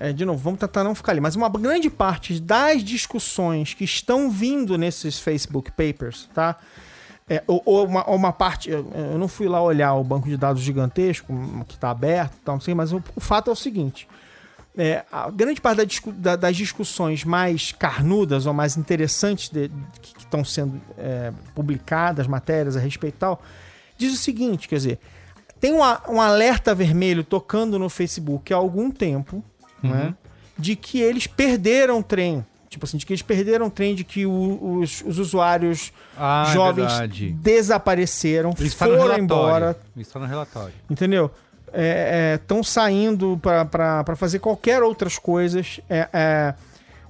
é, 0.03 0.14
de 0.14 0.24
novo, 0.24 0.38
vamos 0.38 0.59
tentar 0.59 0.83
não 0.83 0.94
ficar 0.94 1.12
ali, 1.12 1.20
mas 1.20 1.37
uma 1.37 1.50
grande 1.50 1.90
parte 1.90 2.40
das 2.40 2.83
discussões 2.83 3.74
que 3.74 3.85
estão 3.85 4.31
vindo 4.31 4.79
nesses 4.79 5.18
Facebook 5.18 5.70
Papers, 5.72 6.26
tá? 6.33 6.57
É, 7.29 7.44
ou, 7.46 7.61
ou 7.66 7.87
uma, 7.87 8.09
ou 8.09 8.16
uma 8.16 8.33
parte. 8.33 8.70
Eu, 8.70 8.90
eu 8.94 9.18
não 9.18 9.29
fui 9.29 9.46
lá 9.46 9.61
olhar 9.62 9.92
o 9.92 10.03
banco 10.03 10.26
de 10.26 10.38
dados 10.38 10.62
gigantesco, 10.62 11.35
que 11.68 11.74
está 11.74 11.90
aberto, 11.90 12.33
então, 12.40 12.55
não 12.55 12.61
sei, 12.62 12.74
mas 12.74 12.94
o, 12.94 13.03
o 13.14 13.20
fato 13.20 13.50
é 13.50 13.53
o 13.53 13.57
seguinte. 13.57 14.09
É, 14.83 15.05
a 15.12 15.29
grande 15.31 15.61
parte 15.61 15.77
da 15.79 15.85
discu- 15.85 16.12
da- 16.12 16.37
das 16.37 16.57
discussões 16.57 17.23
mais 17.25 17.71
carnudas 17.73 18.47
ou 18.47 18.55
mais 18.55 18.77
interessantes 18.79 19.51
de- 19.51 19.71
que 20.01 20.19
estão 20.19 20.43
sendo 20.43 20.81
é, 20.97 21.33
publicadas, 21.55 22.27
matérias 22.27 22.77
a 22.77 22.81
respeito 22.81 23.14
e 23.16 23.19
tal, 23.19 23.43
diz 23.99 24.14
o 24.14 24.16
seguinte, 24.16 24.66
quer 24.69 24.77
dizer, 24.77 24.99
tem 25.61 25.75
um, 25.75 25.81
um 26.09 26.21
alerta 26.21 26.75
vermelho 26.75 27.23
tocando 27.23 27.79
no 27.79 27.90
Facebook 27.90 28.55
há 28.55 28.57
algum 28.57 28.90
tempo, 28.90 29.45
né, 29.83 30.14
de 30.59 30.75
que 30.77 30.99
eles 31.01 31.27
perderam 31.27 31.99
o 31.99 32.03
trem. 32.03 32.47
Tipo 32.71 32.87
assim, 32.87 32.97
de 32.97 33.05
que 33.05 33.12
eles 33.12 33.23
perderam 33.23 33.66
o 33.66 33.71
trem, 33.71 33.95
de 33.97 34.05
que 34.05 34.25
o- 34.25 34.79
os, 34.81 35.03
os 35.05 35.19
usuários 35.19 35.93
Ah, 36.16 36.47
é 36.49 36.53
jovens 36.55 36.87
verdade. 36.93 37.33
desapareceram, 37.33 38.55
Isso 38.59 38.79
tá 38.79 38.85
foram 38.87 38.99
relatório. 39.03 39.25
embora, 39.25 39.79
Isso 39.97 40.12
tá 40.12 40.21
no 40.21 40.27
relatório. 40.27 40.75
entendeu? 40.88 41.31
Estão 42.35 42.62
saindo 42.62 43.38
para 43.42 44.16
fazer 44.16 44.38
qualquer 44.38 44.83
outras 44.83 45.18
coisas. 45.18 45.80
É, 45.88 46.09
é, 46.12 46.54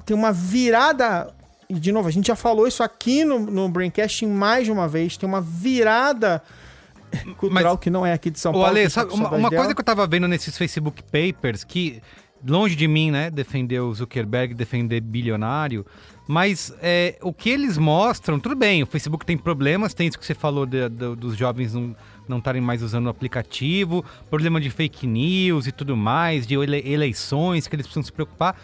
tem 0.04 0.16
uma 0.16 0.32
virada. 0.32 1.32
E, 1.68 1.74
de 1.74 1.92
novo, 1.92 2.08
a 2.08 2.10
gente 2.10 2.26
já 2.26 2.36
falou 2.36 2.66
isso 2.66 2.82
aqui 2.82 3.24
no, 3.24 3.38
no 3.38 3.68
Braincast 3.68 4.26
mais 4.26 4.64
de 4.64 4.72
uma 4.72 4.88
vez. 4.88 5.16
Tem 5.16 5.28
uma 5.28 5.40
virada 5.40 6.42
cultural 7.36 7.76
que 7.78 7.90
não 7.90 8.04
é 8.04 8.12
aqui 8.12 8.30
de 8.30 8.38
São 8.38 8.52
Paulo. 8.52 8.66
Ale, 8.66 8.84
tá 8.84 8.90
sabe, 8.90 9.12
uma, 9.12 9.30
uma 9.30 9.50
coisa 9.50 9.74
que 9.74 9.80
eu 9.80 9.84
tava 9.84 10.06
vendo 10.06 10.26
nesses 10.28 10.56
Facebook 10.56 11.02
Papers, 11.04 11.64
que 11.64 12.00
longe 12.46 12.74
de 12.74 12.88
mim, 12.88 13.10
né, 13.10 13.30
defender 13.30 13.80
o 13.80 13.92
Zuckerberg, 13.92 14.54
defender 14.54 15.00
bilionário, 15.00 15.84
mas 16.26 16.72
é, 16.80 17.16
o 17.20 17.32
que 17.32 17.50
eles 17.50 17.76
mostram, 17.76 18.38
tudo 18.40 18.54
bem, 18.56 18.82
o 18.82 18.86
Facebook 18.86 19.26
tem 19.26 19.36
problemas, 19.36 19.92
tem 19.92 20.06
isso 20.08 20.18
que 20.18 20.24
você 20.24 20.34
falou 20.34 20.64
de- 20.64 20.88
do- 20.88 21.14
dos 21.16 21.36
jovens 21.36 21.74
não 21.74 21.94
não 22.30 22.38
estarem 22.38 22.62
mais 22.62 22.82
usando 22.82 23.06
o 23.06 23.10
aplicativo, 23.10 24.04
problema 24.30 24.60
de 24.60 24.70
fake 24.70 25.06
news 25.06 25.66
e 25.66 25.72
tudo 25.72 25.96
mais, 25.96 26.46
de 26.46 26.54
ele- 26.54 26.82
eleições 26.90 27.66
que 27.66 27.74
eles 27.76 27.86
precisam 27.86 28.02
se 28.04 28.12
preocupar. 28.12 28.56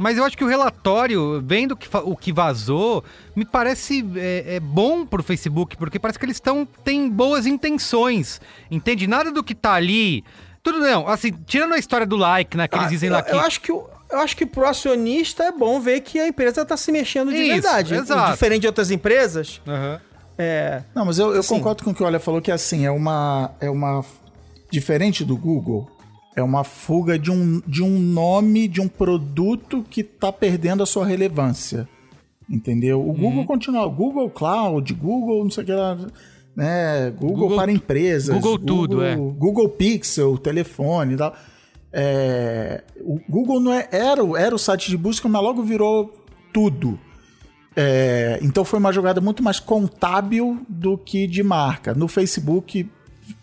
Mas 0.00 0.16
eu 0.16 0.22
acho 0.24 0.36
que 0.36 0.44
o 0.44 0.46
relatório, 0.46 1.42
vendo 1.44 1.76
que 1.76 1.88
o 2.04 2.14
que 2.14 2.32
vazou, 2.32 3.02
me 3.34 3.44
parece 3.44 4.06
é, 4.14 4.54
é 4.56 4.60
bom 4.60 5.04
pro 5.04 5.24
Facebook, 5.24 5.76
porque 5.76 5.98
parece 5.98 6.16
que 6.18 6.24
eles 6.24 6.36
estão 6.36 6.64
têm 6.84 7.10
boas 7.10 7.46
intenções. 7.46 8.40
Entende? 8.70 9.08
Nada 9.08 9.32
do 9.32 9.42
que 9.42 9.56
tá 9.56 9.72
ali. 9.74 10.22
Tudo 10.62 10.78
não, 10.78 11.08
assim, 11.08 11.32
tirando 11.46 11.74
a 11.74 11.78
história 11.78 12.06
do 12.06 12.16
like, 12.16 12.56
né? 12.56 12.68
Que 12.68 12.76
eles 12.76 12.86
Ah, 12.86 12.90
dizem 12.90 13.08
eu, 13.08 13.14
lá 13.14 13.22
que. 13.22 13.32
eu 13.32 13.40
acho 13.40 13.60
que 13.60 13.72
o- 13.72 13.88
eu 14.10 14.18
acho 14.20 14.36
que 14.36 14.46
pro 14.46 14.66
acionista 14.68 15.42
é 15.44 15.52
bom 15.52 15.80
ver 15.80 16.00
que 16.02 16.18
a 16.20 16.28
empresa 16.28 16.62
está 16.62 16.76
se 16.76 16.92
mexendo 16.92 17.30
de 17.32 17.38
Isso, 17.38 17.48
verdade. 17.62 17.94
exato. 17.94 18.32
Diferente 18.32 18.60
de 18.62 18.66
outras 18.68 18.90
empresas, 18.92 19.60
Aham. 19.66 20.00
É, 20.38 20.82
Não, 20.94 21.04
mas 21.04 21.18
eu, 21.18 21.34
eu 21.34 21.42
Sim. 21.42 21.56
concordo 21.56 21.82
com 21.84 21.90
o 21.90 21.94
que 21.94 22.02
o 22.02 22.06
Olha 22.06 22.20
falou, 22.20 22.40
que 22.40 22.50
assim, 22.52 22.84
é 22.86 22.90
uma. 22.90 23.50
É 23.60 23.68
uma. 23.68 24.04
Diferente 24.70 25.24
do 25.24 25.34
Google, 25.36 25.90
é 26.36 26.42
uma 26.42 26.62
fuga 26.62 27.18
de 27.18 27.30
um, 27.30 27.60
de 27.66 27.82
um 27.82 27.98
nome, 27.98 28.68
de 28.68 28.80
um 28.82 28.86
produto 28.88 29.82
que 29.88 30.02
tá 30.04 30.30
perdendo 30.30 30.82
a 30.82 30.86
sua 30.86 31.06
relevância. 31.06 31.88
Entendeu? 32.50 33.00
O 33.00 33.08
Uhum. 33.08 33.14
Google 33.14 33.44
continua. 33.46 33.86
Google 33.88 34.28
Cloud, 34.30 34.92
Google, 34.94 35.42
não 35.44 35.50
sei 35.50 35.62
o 35.64 35.66
que 35.66 35.72
lá. 35.72 35.96
Né? 36.54 37.10
Google, 37.18 37.36
Google- 37.36 37.56
para 37.56 37.72
empresas. 37.72 38.34
Google 38.34 38.58
tudo, 38.58 39.02
é. 39.02 39.16
Google 39.16 39.68
Pixel, 39.70 40.36
telefone 40.38 41.14
e 41.14 41.16
tal. 41.16 41.34
É, 41.92 42.84
o 43.00 43.18
Google 43.28 43.60
não 43.60 43.72
é, 43.72 43.88
era, 43.90 44.20
era 44.38 44.54
o 44.54 44.58
site 44.58 44.90
de 44.90 44.96
busca, 44.98 45.28
mas 45.28 45.42
logo 45.42 45.62
virou 45.62 46.12
tudo. 46.52 46.98
É, 47.80 48.40
então 48.42 48.64
foi 48.64 48.80
uma 48.80 48.92
jogada 48.92 49.20
muito 49.20 49.40
mais 49.40 49.60
contábil 49.60 50.60
do 50.68 50.98
que 50.98 51.28
de 51.28 51.44
marca. 51.44 51.94
No 51.94 52.08
Facebook 52.08 52.90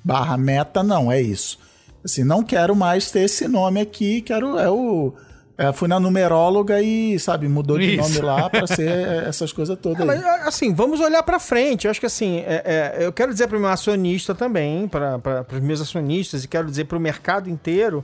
barra 0.04 0.36
meta, 0.36 0.84
não, 0.84 1.10
é 1.10 1.21
isso. 1.21 1.58
Assim, 2.04 2.26
não 2.26 2.43
quero 2.43 2.76
mais 2.76 3.10
ter 3.10 3.21
esse 3.21 3.48
nome 3.48 3.80
aqui, 3.80 4.21
quero. 4.21 4.60
É 4.60 4.69
o. 4.69 5.13
é, 5.58 5.71
fui 5.71 5.88
na 5.88 6.02
numeróloga 6.02 6.82
e, 6.82 7.17
sabe, 7.17 7.48
mudou 7.48 7.80
de 7.80 7.95
Isso. 7.95 8.10
nome 8.10 8.19
lá 8.19 8.50
pra 8.50 8.67
ser 8.67 8.89
essas 9.26 9.54
coisas 9.54 9.78
todas. 9.80 10.06
É, 10.06 10.12
aí. 10.12 10.21
mas, 10.21 10.48
assim, 10.48 10.74
vamos 10.74 11.00
olhar 11.00 11.24
para 11.24 11.39
frente. 11.39 11.86
Eu 11.86 11.91
acho 11.91 12.02
que 12.02 12.06
assim, 12.06 12.39
é- 12.39 12.93
é, 13.00 13.06
eu 13.06 13.13
quero 13.13 13.32
dizer 13.32 13.48
para 13.48 13.58
o 13.58 13.62
meu 13.62 13.69
acionista 13.69 14.36
também, 14.36 14.86
para 14.86 15.45
os 15.50 15.60
meus 15.62 15.80
acionistas, 15.80 16.43
e 16.43 16.48
quero 16.50 16.69
dizer 16.69 16.84
para 16.86 16.98
o 16.98 17.02
mercado 17.02 17.50
inteiro, 17.50 18.04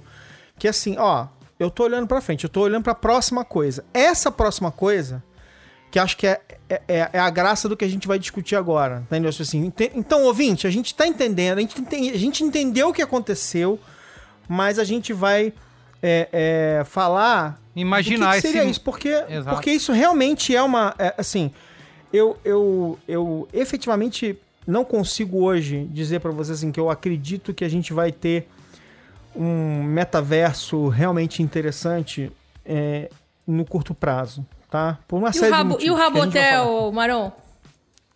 que 0.57 0.65
assim, 0.65 0.95
ó, 0.97 1.27
eu 1.59 1.69
tô 1.69 1.83
olhando 1.83 2.07
para 2.07 2.21
frente, 2.21 2.45
eu 2.45 2.49
tô 2.49 2.61
olhando 2.61 2.83
para 2.83 2.93
a 2.93 2.95
próxima 2.95 3.43
coisa. 3.43 3.83
Essa 3.93 4.31
próxima 4.31 4.71
coisa, 4.71 5.21
que 5.91 5.99
acho 5.99 6.15
que 6.17 6.25
é, 6.25 6.39
é, 6.69 6.81
é- 6.87 7.09
é 7.13 7.19
a 7.19 7.29
graça 7.29 7.67
do 7.67 7.75
que 7.75 7.83
a 7.85 7.87
gente 7.87 8.07
vai 8.07 8.17
discutir 8.17 8.55
agora, 8.55 9.03
entendeu? 9.05 9.29
Assim, 9.29 9.65
ente- 9.65 9.91
então, 9.93 10.23
ouvinte, 10.23 10.65
a 10.65 10.71
gente 10.71 10.95
tá 10.95 11.05
entendendo, 11.05 11.57
a 11.57 11.61
gente, 11.61 11.75
a 12.13 12.17
gente 12.17 12.43
entendeu 12.43 12.89
o 12.89 12.93
que 12.93 13.01
aconteceu, 13.01 13.77
mas 14.47 14.79
a 14.79 14.83
gente 14.85 15.11
vai 15.13 15.53
é, 16.01 16.29
é, 16.79 16.83
falar 16.85 17.59
Imaginar 17.75 18.35
que 18.35 18.41
que 18.41 18.47
seria 18.47 18.61
esse- 18.63 18.71
isso, 18.71 18.81
porque, 18.81 19.09
Exato. 19.29 19.55
porque 19.55 19.69
isso 19.71 19.91
realmente 19.91 20.55
é 20.55 20.63
uma. 20.63 20.95
é, 20.97 21.13
assim, 21.17 21.51
eu, 22.11 22.37
eu, 22.43 22.97
eu 23.07 23.47
efetivamente 23.53 24.37
não 24.65 24.83
consigo 24.85 25.43
hoje 25.43 25.87
dizer 25.91 26.19
pra 26.21 26.31
vocês 26.31 26.57
assim, 26.59 26.71
que 26.71 26.79
eu 26.79 26.89
acredito 26.89 27.53
que 27.53 27.63
a 27.65 27.69
gente 27.69 27.93
vai 27.93 28.11
ter 28.11 28.47
um 29.35 29.83
metaverso 29.83 30.87
realmente 30.87 31.41
interessante 31.41 32.31
é, 32.65 33.09
no 33.47 33.63
curto 33.65 33.93
prazo. 33.93 34.45
Tá? 34.71 34.97
Por 35.07 35.17
uma 35.17 35.29
E 35.29 35.33
série 35.33 35.51
o, 35.51 35.55
rabo, 35.55 35.77
de 35.77 35.85
e 35.85 35.91
o 35.91 35.93
motivos 35.95 36.13
vai 36.33 36.41
falar. 36.41 36.55
Rabotel, 36.57 36.91
Maron? 36.91 37.31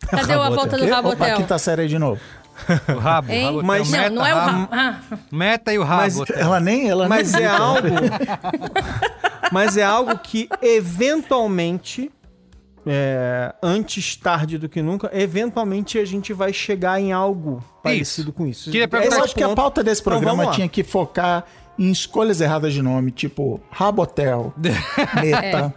Cadê 0.10 0.34
a 0.34 0.50
volta 0.50 0.78
do 0.78 0.86
Opa, 0.86 0.96
Rabotel? 0.96 1.38
quinta 1.38 1.58
série 1.60 1.88
de 1.88 2.00
novo. 2.00 2.20
O 2.96 3.00
rabo, 3.00 3.32
Hein? 3.32 3.44
o 3.44 3.56
rabo 3.58 3.64
Mas- 3.68 3.88
o 3.90 3.92
Não, 3.92 3.98
meta, 4.00 4.10
não 4.16 4.26
é 4.26 4.34
o 4.34 4.38
rabo, 4.38 4.52
rabo. 4.52 4.68
Ah, 4.72 5.18
meta 5.32 5.74
e 5.74 5.78
o 5.78 5.84
rabo. 5.84 6.02
Mas- 6.04 6.22
até. 6.22 6.40
Ela 6.42 6.60
nem. 6.62 6.90
Ela 6.90 7.08
Mas 7.10 7.34
nem 7.34 7.44
é 7.44 7.48
algo. 7.48 7.88
mas 9.52 9.78
é 9.78 9.84
algo 9.84 10.18
que 10.20 10.48
eventualmente. 10.62 12.12
é, 12.88 13.52
antes 13.64 14.16
tarde 14.16 14.58
do 14.60 14.70
que 14.70 14.80
nunca, 14.82 15.10
eventualmente 15.12 15.98
a 15.98 16.06
gente 16.06 16.32
vai 16.34 16.54
chegar 16.54 17.02
em 17.02 17.12
algo 17.12 17.64
parecido 17.82 18.32
com 18.32 18.46
isso. 18.46 18.70
Queria 18.72 18.88
Eu 18.92 19.24
acho 19.24 19.34
que 19.34 19.44
a 19.44 19.56
pauta 19.56 19.84
desse 19.84 20.02
Então, 20.02 20.14
programa 20.14 20.46
lá. 20.46 20.52
tinha 20.52 20.70
que 20.70 20.84
focar 20.84 21.46
em 21.78 21.92
escolhas 21.92 22.42
erradas 22.42 22.74
de 22.74 22.82
nome, 22.82 23.12
tipo 23.12 23.60
Rabotel, 23.72 24.54
Meta. 25.22 25.74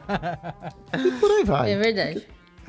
E 0.98 1.10
por 1.12 1.30
aí 1.30 1.44
vai. 1.44 1.72
é 1.72 1.76
verdade. 1.78 2.22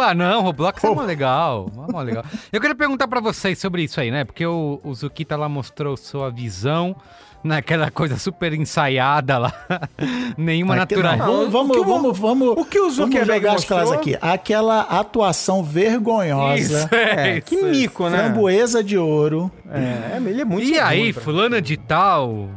ah, 0.00 0.14
não, 0.14 0.42
Roblox 0.42 0.82
é 0.84 0.88
mó 0.94 1.02
legal. 1.02 1.70
É 1.88 1.92
mó 1.92 2.00
legal. 2.02 2.24
Eu 2.52 2.60
queria 2.60 2.74
perguntar 2.76 3.08
pra 3.08 3.20
vocês 3.20 3.58
sobre 3.58 3.82
isso 3.82 4.00
aí, 4.00 4.10
né? 4.10 4.24
Porque 4.24 4.46
o, 4.46 4.80
o 4.84 4.94
Zukita 4.94 5.36
lá 5.36 5.48
mostrou 5.48 5.96
sua 5.96 6.30
visão 6.30 6.94
naquela 7.42 7.90
coisa 7.90 8.16
super 8.16 8.52
ensaiada 8.54 9.38
lá. 9.38 9.52
Nenhuma 10.38 10.76
natural. 10.76 11.16
não, 11.16 11.50
Vamos, 11.50 11.50
vamos, 11.50 11.70
O 11.70 11.72
que 11.72 11.80
o- 11.80 11.84
vamos, 11.84 12.18
vamos, 12.18 12.48
o 12.58 12.64
que 12.64 12.78
o 12.78 12.82
vamos 12.82 12.94
Zuckerberg 12.94 13.40
jogar 13.60 13.82
as 13.82 13.90
aqui. 13.92 14.16
Aquela 14.20 14.82
atuação 14.82 15.64
vergonhosa, 15.64 16.84
Isso, 16.84 16.94
é, 16.94 17.38
É, 17.38 17.40
que 17.40 17.56
isso 17.56 17.66
mico, 17.66 18.08
né? 18.08 18.18
framboesa 18.18 18.84
de 18.84 18.96
ouro. 18.96 19.50
É, 19.68 20.16
ele 20.18 20.42
é 20.42 20.44
muito 20.44 20.64
E 20.68 20.78
aí, 20.78 21.00
ruim, 21.00 21.12
fulana 21.12 21.60
de 21.60 21.76
tal. 21.76 22.50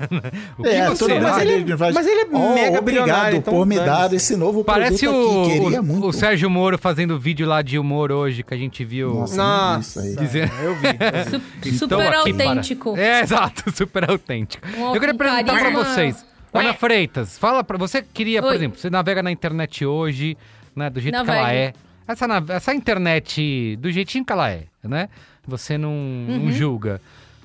o 0.58 0.62
que 0.62 0.68
É, 0.68 0.88
você 0.88 1.20
Mas 1.20 1.42
ele- 1.42 1.76
mas 1.92 2.06
ele 2.06 2.20
é 2.22 2.26
Oh, 2.32 2.54
mega 2.54 2.80
bilionário, 2.80 2.80
Obrigado 2.80 3.36
então 3.36 3.54
por 3.54 3.66
me 3.66 3.76
dar 3.76 4.12
esse 4.12 4.36
novo 4.36 4.64
Parece 4.64 5.04
produto 5.06 5.38
o, 5.38 5.42
aqui. 5.44 5.60
Queria 5.60 5.80
o- 5.80 5.84
muito. 5.84 6.06
o 6.06 6.12
Sérgio 6.12 6.48
Moro 6.50 6.78
fazendo 6.78 7.18
vídeo 7.18 7.46
lá 7.46 7.60
de 7.62 7.78
humor 7.78 8.10
hoje 8.12 8.42
que 8.42 8.54
a 8.54 8.56
gente 8.56 8.84
viu. 8.84 9.14
Nossa, 9.14 9.36
Nossa, 9.36 10.00
isso 10.00 10.18
aí. 10.20 10.26
Dizer- 10.26 10.50
eu 10.62 10.74
vi. 10.76 10.88
Su- 11.30 11.42
Então, 11.68 11.78
super 11.78 11.94
aqui 12.14 12.32
para- 12.32 12.48
autêntico. 12.48 12.96
É, 12.96 13.20
exato, 13.20 13.70
super 13.76 14.10
autêntico. 14.10 14.66
Um- 14.76 14.94
Eu 14.94 15.00
queria 15.00 15.14
um 15.14 15.18
perguntar 15.18 15.44
pra 15.44 15.62
carisma- 15.62 15.84
vocês. 15.84 16.26
Ana 16.52 16.74
Freitas, 16.74 17.38
fala 17.38 17.62
pra 17.62 17.78
você 17.78 18.02
que 18.02 18.08
queria, 18.12 18.42
por 18.42 18.48
Oi. 18.50 18.56
exemplo, 18.56 18.78
você 18.78 18.90
navega 18.90 19.22
na 19.22 19.30
internet 19.30 19.86
hoje, 19.86 20.36
né, 20.74 20.90
do 20.90 21.00
jeito 21.00 21.22
que 21.24 21.30
ela 21.30 21.52
é. 21.54 21.72
Essa, 22.08 22.26
essa 22.48 22.74
internet, 22.74 23.76
do 23.76 23.88
jeitinho 23.92 24.24
que 24.24 24.32
ela 24.32 24.50
é, 24.50 24.64
né? 24.82 25.08
Você 25.46 25.78
não, 25.78 25.92
não 25.94 26.34
Uhum. 26.46 26.52
julga. 26.52 27.00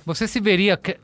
Você 0.08 0.28
se 0.28 0.40
veria 0.40 0.76
que- 0.76 0.98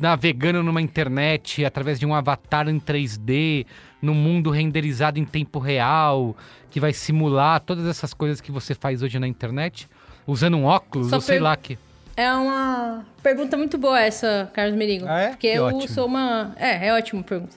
navegando 0.00 0.62
numa 0.62 0.80
internet 0.82 1.64
através 1.64 1.98
de 1.98 2.06
um 2.06 2.14
avatar 2.14 2.68
em 2.68 2.78
3D, 2.80 3.66
num 4.00 4.14
mundo 4.14 4.50
renderizado 4.50 5.18
em 5.18 5.24
tempo 5.24 5.58
real, 5.58 6.36
que 6.70 6.78
vai 6.80 6.92
simular 6.92 7.60
todas 7.60 7.86
essas 7.86 8.12
coisas 8.14 8.40
que 8.40 8.50
você 8.52 8.74
faz 8.74 9.02
hoje 9.02 9.18
na 9.18 9.26
internet? 9.26 9.88
Usando 10.26 10.56
um 10.56 10.64
óculos, 10.64 11.08
Só 11.10 11.16
ou 11.16 11.20
sei 11.22 11.36
per- 11.36 11.42
lá 11.44 11.56
que. 11.56 11.78
É 12.16 12.32
uma 12.32 13.04
pergunta 13.22 13.56
muito 13.56 13.76
boa 13.76 14.00
essa, 14.00 14.50
Carlos 14.54 14.76
Merigo. 14.76 15.04
Ah, 15.06 15.20
é? 15.20 15.28
Porque 15.28 15.50
Que 15.52 15.58
eu 15.58 15.64
ótimo. 15.66 15.88
sou 15.88 16.06
uma. 16.06 16.54
É, 16.56 16.88
é 16.88 16.94
ótima 16.94 17.22
pergunta. 17.22 17.54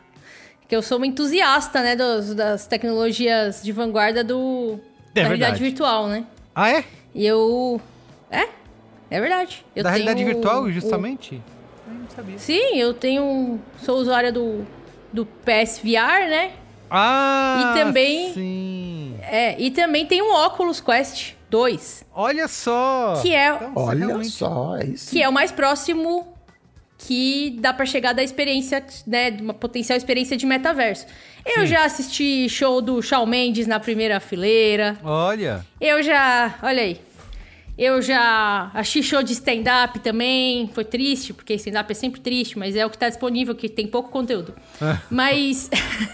Porque 0.59 0.75
eu 0.75 0.81
sou 0.81 0.97
uma 0.97 1.07
entusiasta, 1.07 1.81
né, 1.81 1.95
dos- 1.95 2.35
das 2.35 2.67
tecnologias 2.67 3.63
de 3.63 3.71
vanguarda 3.71 4.23
do, 4.23 4.73
É 4.73 4.75
da 4.75 4.75
verdade. 4.75 5.27
realidade 5.27 5.63
virtual, 5.63 6.07
né? 6.09 6.25
Ah, 6.53 6.69
é? 6.69 6.83
E 7.15 7.25
eu. 7.25 7.81
É? 8.29 8.49
É 9.09 9.19
verdade. 9.19 9.65
Eu 9.75 9.83
da 9.83 9.89
realidade 9.89 10.23
virtual, 10.23 10.63
o- 10.63 10.71
justamente? 12.05 12.41
Sim, 12.41 12.75
eu 12.77 12.93
tenho. 12.93 13.59
Sou 13.83 13.97
usuária 13.97 14.31
do, 14.31 14.65
do 15.13 15.25
PSVR, 15.25 16.27
né? 16.29 16.51
Ah! 16.89 17.73
E 17.75 17.79
também- 17.79 18.33
Sim. 18.33 19.15
É, 19.21 19.55
e 19.61 19.69
também 19.71 20.05
tem 20.05 20.21
um 20.21 20.33
Oculus 20.33 20.81
Quest 20.81 21.33
2, 21.49 22.03
Olha 22.15 22.47
só! 22.47 23.19
que 23.21 23.33
é, 23.33 23.49
Então, 23.53 23.73
Olha 23.75 24.07
realmente- 24.07 24.31
só, 24.31 24.75
é 24.77 24.85
isso. 24.85 25.09
que 25.11 25.21
é 25.21 25.29
o 25.29 25.31
mais 25.31 25.51
próximo 25.51 26.27
que 26.97 27.55
dá 27.59 27.71
pra 27.71 27.85
chegar 27.85 28.13
da 28.13 28.21
experiência, 28.23 28.83
né, 29.07 29.31
de 29.31 29.41
uma 29.41 29.53
potencial 29.53 29.95
experiência 29.97 30.35
de 30.35 30.45
metaverso. 30.45 31.05
Eu 31.45 31.65
já 31.65 31.85
assisti 31.85 32.47
show 32.49 32.81
do 32.81 33.01
Shawn 33.01 33.25
Mendes 33.25 33.65
na 33.67 33.79
primeira 33.79 34.19
fileira. 34.19 34.97
Olha! 35.03 35.65
Eu 35.79 36.03
já, 36.03 36.55
olha 36.61 36.81
aí. 36.83 36.99
Eu 37.79 38.01
já 38.01 38.69
assisti 38.73 39.01
show 39.01 39.23
de 39.23 39.31
stand-up 39.31 39.99
também. 39.99 40.69
Foi 40.73 40.83
triste, 40.83 41.31
porque 41.31 41.53
stand-up 41.53 41.89
é 41.89 41.95
sempre 41.95 42.19
triste, 42.19 42.59
mas 42.59 42.75
é 42.75 42.85
o 42.85 42.89
que 42.89 42.97
tá 42.97 43.07
disponível, 43.07 43.55
que 43.55 43.69
tem 43.69 43.87
pouco 43.87 44.09
conteúdo. 44.11 44.53
Mas. 45.09 45.69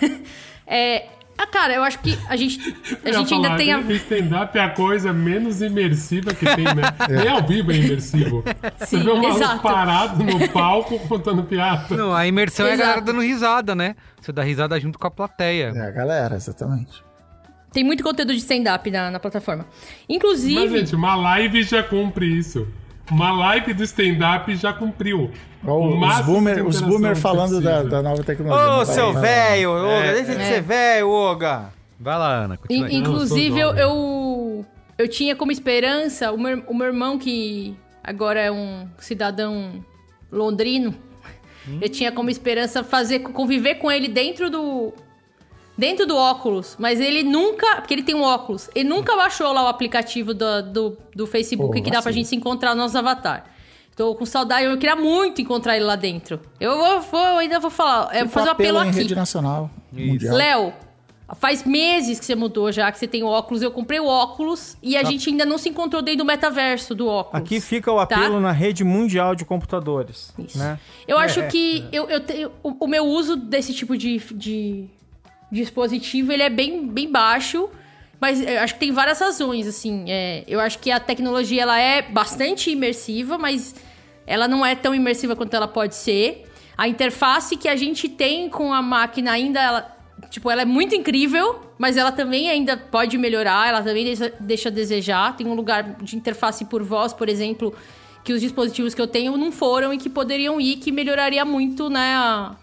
é. 0.67 1.08
Ah, 1.36 1.47
cara, 1.47 1.73
eu 1.73 1.84
acho 1.84 1.99
que 1.99 2.17
a 2.30 2.36
gente, 2.38 2.60
a 3.04 3.12
gente 3.12 3.34
ainda 3.34 3.58
tem 3.58 3.73
a. 3.73 3.80
Stand-up 3.82 4.56
é 4.56 4.62
a 4.62 4.69
coisa 4.69 5.12
menos 5.12 5.60
imersiva 5.60 6.36
que 6.36 6.45
tem, 6.45 6.65
né? 6.65 6.84
Nem 7.10 7.28
ao 7.28 7.45
vivo 7.45 7.71
é 7.71 7.75
imersivo. 7.78 8.43
Você 8.78 8.86
Sim, 8.86 9.04
vê 9.04 9.12
um 9.12 9.15
maluco 9.15 9.38
exato. 9.38 9.62
parado 9.63 10.23
no 10.23 10.47
palco 10.49 10.99
contando 11.08 11.43
piada. 11.43 11.97
Não, 11.97 12.13
a 12.13 12.28
imersão 12.28 12.67
é 12.67 12.69
a 12.69 12.73
Exato. 12.75 12.88
galera 12.88 13.06
dando 13.06 13.21
risada, 13.21 13.73
né? 13.73 13.95
Você 14.21 14.32
dá 14.32 14.43
risada 14.43 14.80
junto 14.80 14.99
com 14.99 15.08
a 15.08 15.12
plateia. 15.12 15.73
É 15.75 15.88
a 15.88 15.91
galera, 15.91 16.36
exatamente. 16.36 17.04
Tem 17.76 17.84
muito 17.84 18.02
conteúdo 18.02 18.32
de 18.32 18.40
stand-up 18.40 18.90
na, 18.90 19.12
na 19.12 19.20
plataforma. 19.20 19.66
Inclusive. 20.08 20.56
Mas, 20.56 20.72
gente, 20.72 20.96
uma 20.96 21.14
live 21.14 21.62
já 21.62 21.84
cumpre 21.84 22.26
isso. 22.26 22.66
Uma 23.12 23.34
live 23.34 23.74
do 23.74 23.84
stand-up 23.84 24.56
já 24.56 24.72
cumpriu. 24.72 25.30
Ó, 25.68 25.78
O 25.78 26.00
os 26.08 26.22
boomer, 26.22 26.56
de 26.56 26.62
os 26.62 26.80
boomer 26.80 27.18
falando 27.18 27.60
da, 27.60 27.84
da 27.84 28.02
nova 28.02 28.24
tecnologia. 28.24 28.66
Ô, 28.66 28.86
Vai, 28.86 28.96
seu 28.96 29.12
velho, 29.14 29.72
Oga, 29.72 29.90
É, 29.92 30.14
deixa 30.14 30.36
de 30.36 30.42
é. 30.42 30.46
ser 30.54 30.62
velho, 30.62 31.10
Oga. 31.10 31.74
Vai 32.00 32.18
lá, 32.18 32.30
Ana, 32.46 32.56
continua. 32.58 32.90
In- 32.90 32.96
inclusive, 32.98 33.60
eu, 33.60 33.76
eu, 33.76 34.66
eu 34.98 35.08
tinha 35.10 35.36
como 35.36 35.52
esperança 35.52 36.32
o 36.32 36.38
meu, 36.38 36.64
o 36.68 36.74
meu 36.74 36.88
irmão, 36.88 37.18
que 37.20 37.76
agora 38.02 38.40
é 38.40 38.50
um 38.50 38.88
cidadão 38.98 39.84
londrino, 40.32 40.96
eu 41.82 41.90
tinha 41.90 42.10
como 42.12 42.30
esperança 42.30 42.84
fazer 42.86 43.20
conviver 43.20 43.76
com 43.76 43.92
ele 43.92 44.08
dentro 44.08 44.50
do. 44.50 44.94
Dentro 45.78 46.06
do 46.06 46.16
óculos, 46.16 46.76
mas 46.80 47.00
ele 47.02 47.22
nunca. 47.24 47.76
Porque 47.78 47.94
ele 47.94 48.04
tem 48.04 48.16
um 48.16 48.22
óculos. 48.22 48.70
Ele 48.74 48.88
nunca 48.88 49.16
baixou 49.16 49.52
lá 49.52 49.64
o 49.64 49.68
aplicativo 49.68 50.34
do, 50.34 50.62
do, 50.64 50.98
do 51.14 51.28
Facebook 51.28 51.68
Pô, 51.78 51.84
que 51.84 51.90
dá 51.92 51.98
pra 52.02 52.12
vacilo. 52.12 52.14
gente 52.16 52.28
se 52.30 52.36
encontrar 52.36 52.74
no 52.76 52.82
nosso 52.82 52.98
avatar. 52.98 53.46
Tô 53.96 54.14
com 54.16 54.26
saudade, 54.26 54.66
eu 54.66 54.78
queria 54.78 54.96
muito 54.96 55.42
encontrar 55.42 55.76
ele 55.78 55.86
lá 55.86 55.96
dentro. 55.96 56.40
Eu 56.60 56.78
vou, 56.78 57.02
vou- 57.02 57.20
eu 57.20 57.38
ainda 57.38 57.60
vou 57.60 57.70
falar. 57.72 58.14
É, 58.16 58.20
vou 58.24 58.30
fazer 58.30 58.50
um 58.50 58.52
apelo 58.52 58.78
em 58.84 58.90
aqui. 58.90 58.98
rede 59.00 59.16
nacional, 59.16 59.70
mundial. 59.92 60.36
Léo, 60.36 60.74
faz 61.38 61.64
meses 61.64 62.20
que 62.20 62.26
você 62.26 62.36
mudou 62.36 62.72
já, 62.74 62.92
que 62.92 63.00
você 63.00 63.08
tem 63.08 63.24
o 63.24 63.28
óculos. 63.28 63.62
Eu 63.62 63.72
comprei 63.72 64.00
o 64.00 64.06
óculos 64.06 64.76
e 64.84 64.96
a 64.98 65.04
gente 65.04 65.30
ainda 65.30 65.46
não 65.46 65.58
se 65.58 65.70
encontrou 65.70 66.02
dentro 66.02 66.20
do 66.20 66.26
metaverso 66.26 66.94
do 66.94 67.08
óculos. 67.08 67.42
Aqui 67.42 67.60
fica 67.62 67.90
o 67.92 67.96
Tá? 68.06 68.16
apelo 68.18 68.40
na 68.42 68.52
rede 68.52 68.84
mundial 68.84 69.34
de 69.34 69.44
computadores. 69.46 70.34
Isso. 70.38 70.58
Né? 70.58 70.78
Eu 71.08 71.18
acho 71.18 71.44
que 71.48 71.86
eu, 71.92 72.10
eu 72.10 72.20
tenho, 72.20 72.52
o, 72.62 72.76
o 72.86 72.88
meu 72.88 73.06
uso 73.06 73.36
desse 73.38 73.74
tipo 73.74 73.98
de, 73.98 74.18
de 74.34 74.90
dispositivo 75.56 76.32
ele 76.32 76.44
é 76.44 76.50
bem, 76.50 76.88
bem 76.88 77.12
baixo. 77.12 77.70
Mas 78.20 78.41
eu 78.41 78.60
acho 78.60 78.74
que 78.76 78.80
tem 78.80 78.91
várias 78.91 79.20
razões, 79.20 79.68
assim. 79.68 80.06
É, 80.08 80.44
eu 80.48 80.60
acho 80.60 80.80
que 80.80 80.91
a 80.91 81.00
tecnologia 81.00 81.62
ela 81.62 81.80
é 81.80 82.02
bastante 82.02 82.72
imersiva, 82.72 83.38
mas 83.38 83.76
ela 84.26 84.48
não 84.48 84.65
é 84.65 84.76
tão 84.76 84.96
imersiva 84.96 85.36
quanto 85.36 85.54
ela 85.54 85.68
pode 85.68 85.96
ser. 85.96 86.46
A 86.78 86.88
interface 86.88 87.56
que 87.56 87.68
a 87.68 87.76
gente 87.76 88.10
tem 88.10 88.50
com 88.50 88.74
a 88.74 88.82
máquina 88.82 89.32
ainda, 89.32 89.62
ela, 89.62 89.98
tipo, 90.30 90.50
ela 90.50 90.62
é 90.62 90.65
muito 90.65 90.96
incrível, 90.96 91.62
mas 91.78 91.98
ela 91.98 92.12
também 92.12 92.50
ainda 92.50 92.78
pode 92.78 93.18
melhorar, 93.18 93.68
ela 93.68 93.82
também 93.82 94.06
deixa, 94.06 94.34
deixa 94.39 94.70
a 94.70 94.72
desejar. 94.72 95.36
Tem 95.36 95.46
um 95.48 95.54
lugar 95.54 95.84
de 96.02 96.15
interface 96.15 96.65
por 96.65 96.84
voz, 96.84 97.13
por 97.13 97.30
exemplo, 97.30 97.76
que 98.24 98.34
os 98.34 98.41
dispositivos 98.41 98.94
que 98.94 99.02
eu 99.02 99.08
tenho 99.08 99.38
não 99.38 99.52
foram 99.52 99.94
e 99.94 99.98
que 99.98 100.10
poderiam 100.10 100.60
ir, 100.60 100.78
que 100.78 100.91
melhoraria 100.91 101.46
muito, 101.46 101.89
né, 101.89 102.15
a, 102.15 102.56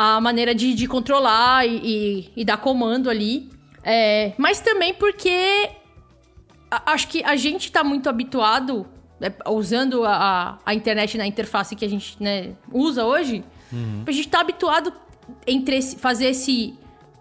a 0.00 0.20
maneira 0.20 0.54
de, 0.54 0.74
de 0.74 0.86
controlar 0.86 1.66
e, 1.66 1.76
e- 1.84 2.30
e 2.36 2.44
dar 2.44 2.56
comando 2.58 3.10
ali. 3.10 3.50
É, 3.82 4.32
mas 4.38 4.60
também 4.60 4.94
porque 4.94 5.70
a- 6.70 6.92
acho 6.92 7.08
que 7.08 7.24
a 7.24 7.34
gente 7.36 7.72
tá 7.72 7.82
muito 7.82 8.08
habituado, 8.08 8.86
né, 9.18 9.32
usando 9.48 10.04
a, 10.04 10.58
a- 10.64 10.74
internet 10.74 11.18
na 11.18 11.26
interface 11.26 11.74
que 11.74 11.84
a 11.84 11.88
gente 11.88 12.16
né, 12.22 12.52
usa 12.72 13.04
hoje, 13.04 13.42
a 14.06 14.12
gente 14.12 14.28
tá 14.28 14.40
habituado 14.40 14.92
entre 15.46 15.76
esse- 15.78 15.96
fazer 15.96 16.26
esse, 16.26 16.74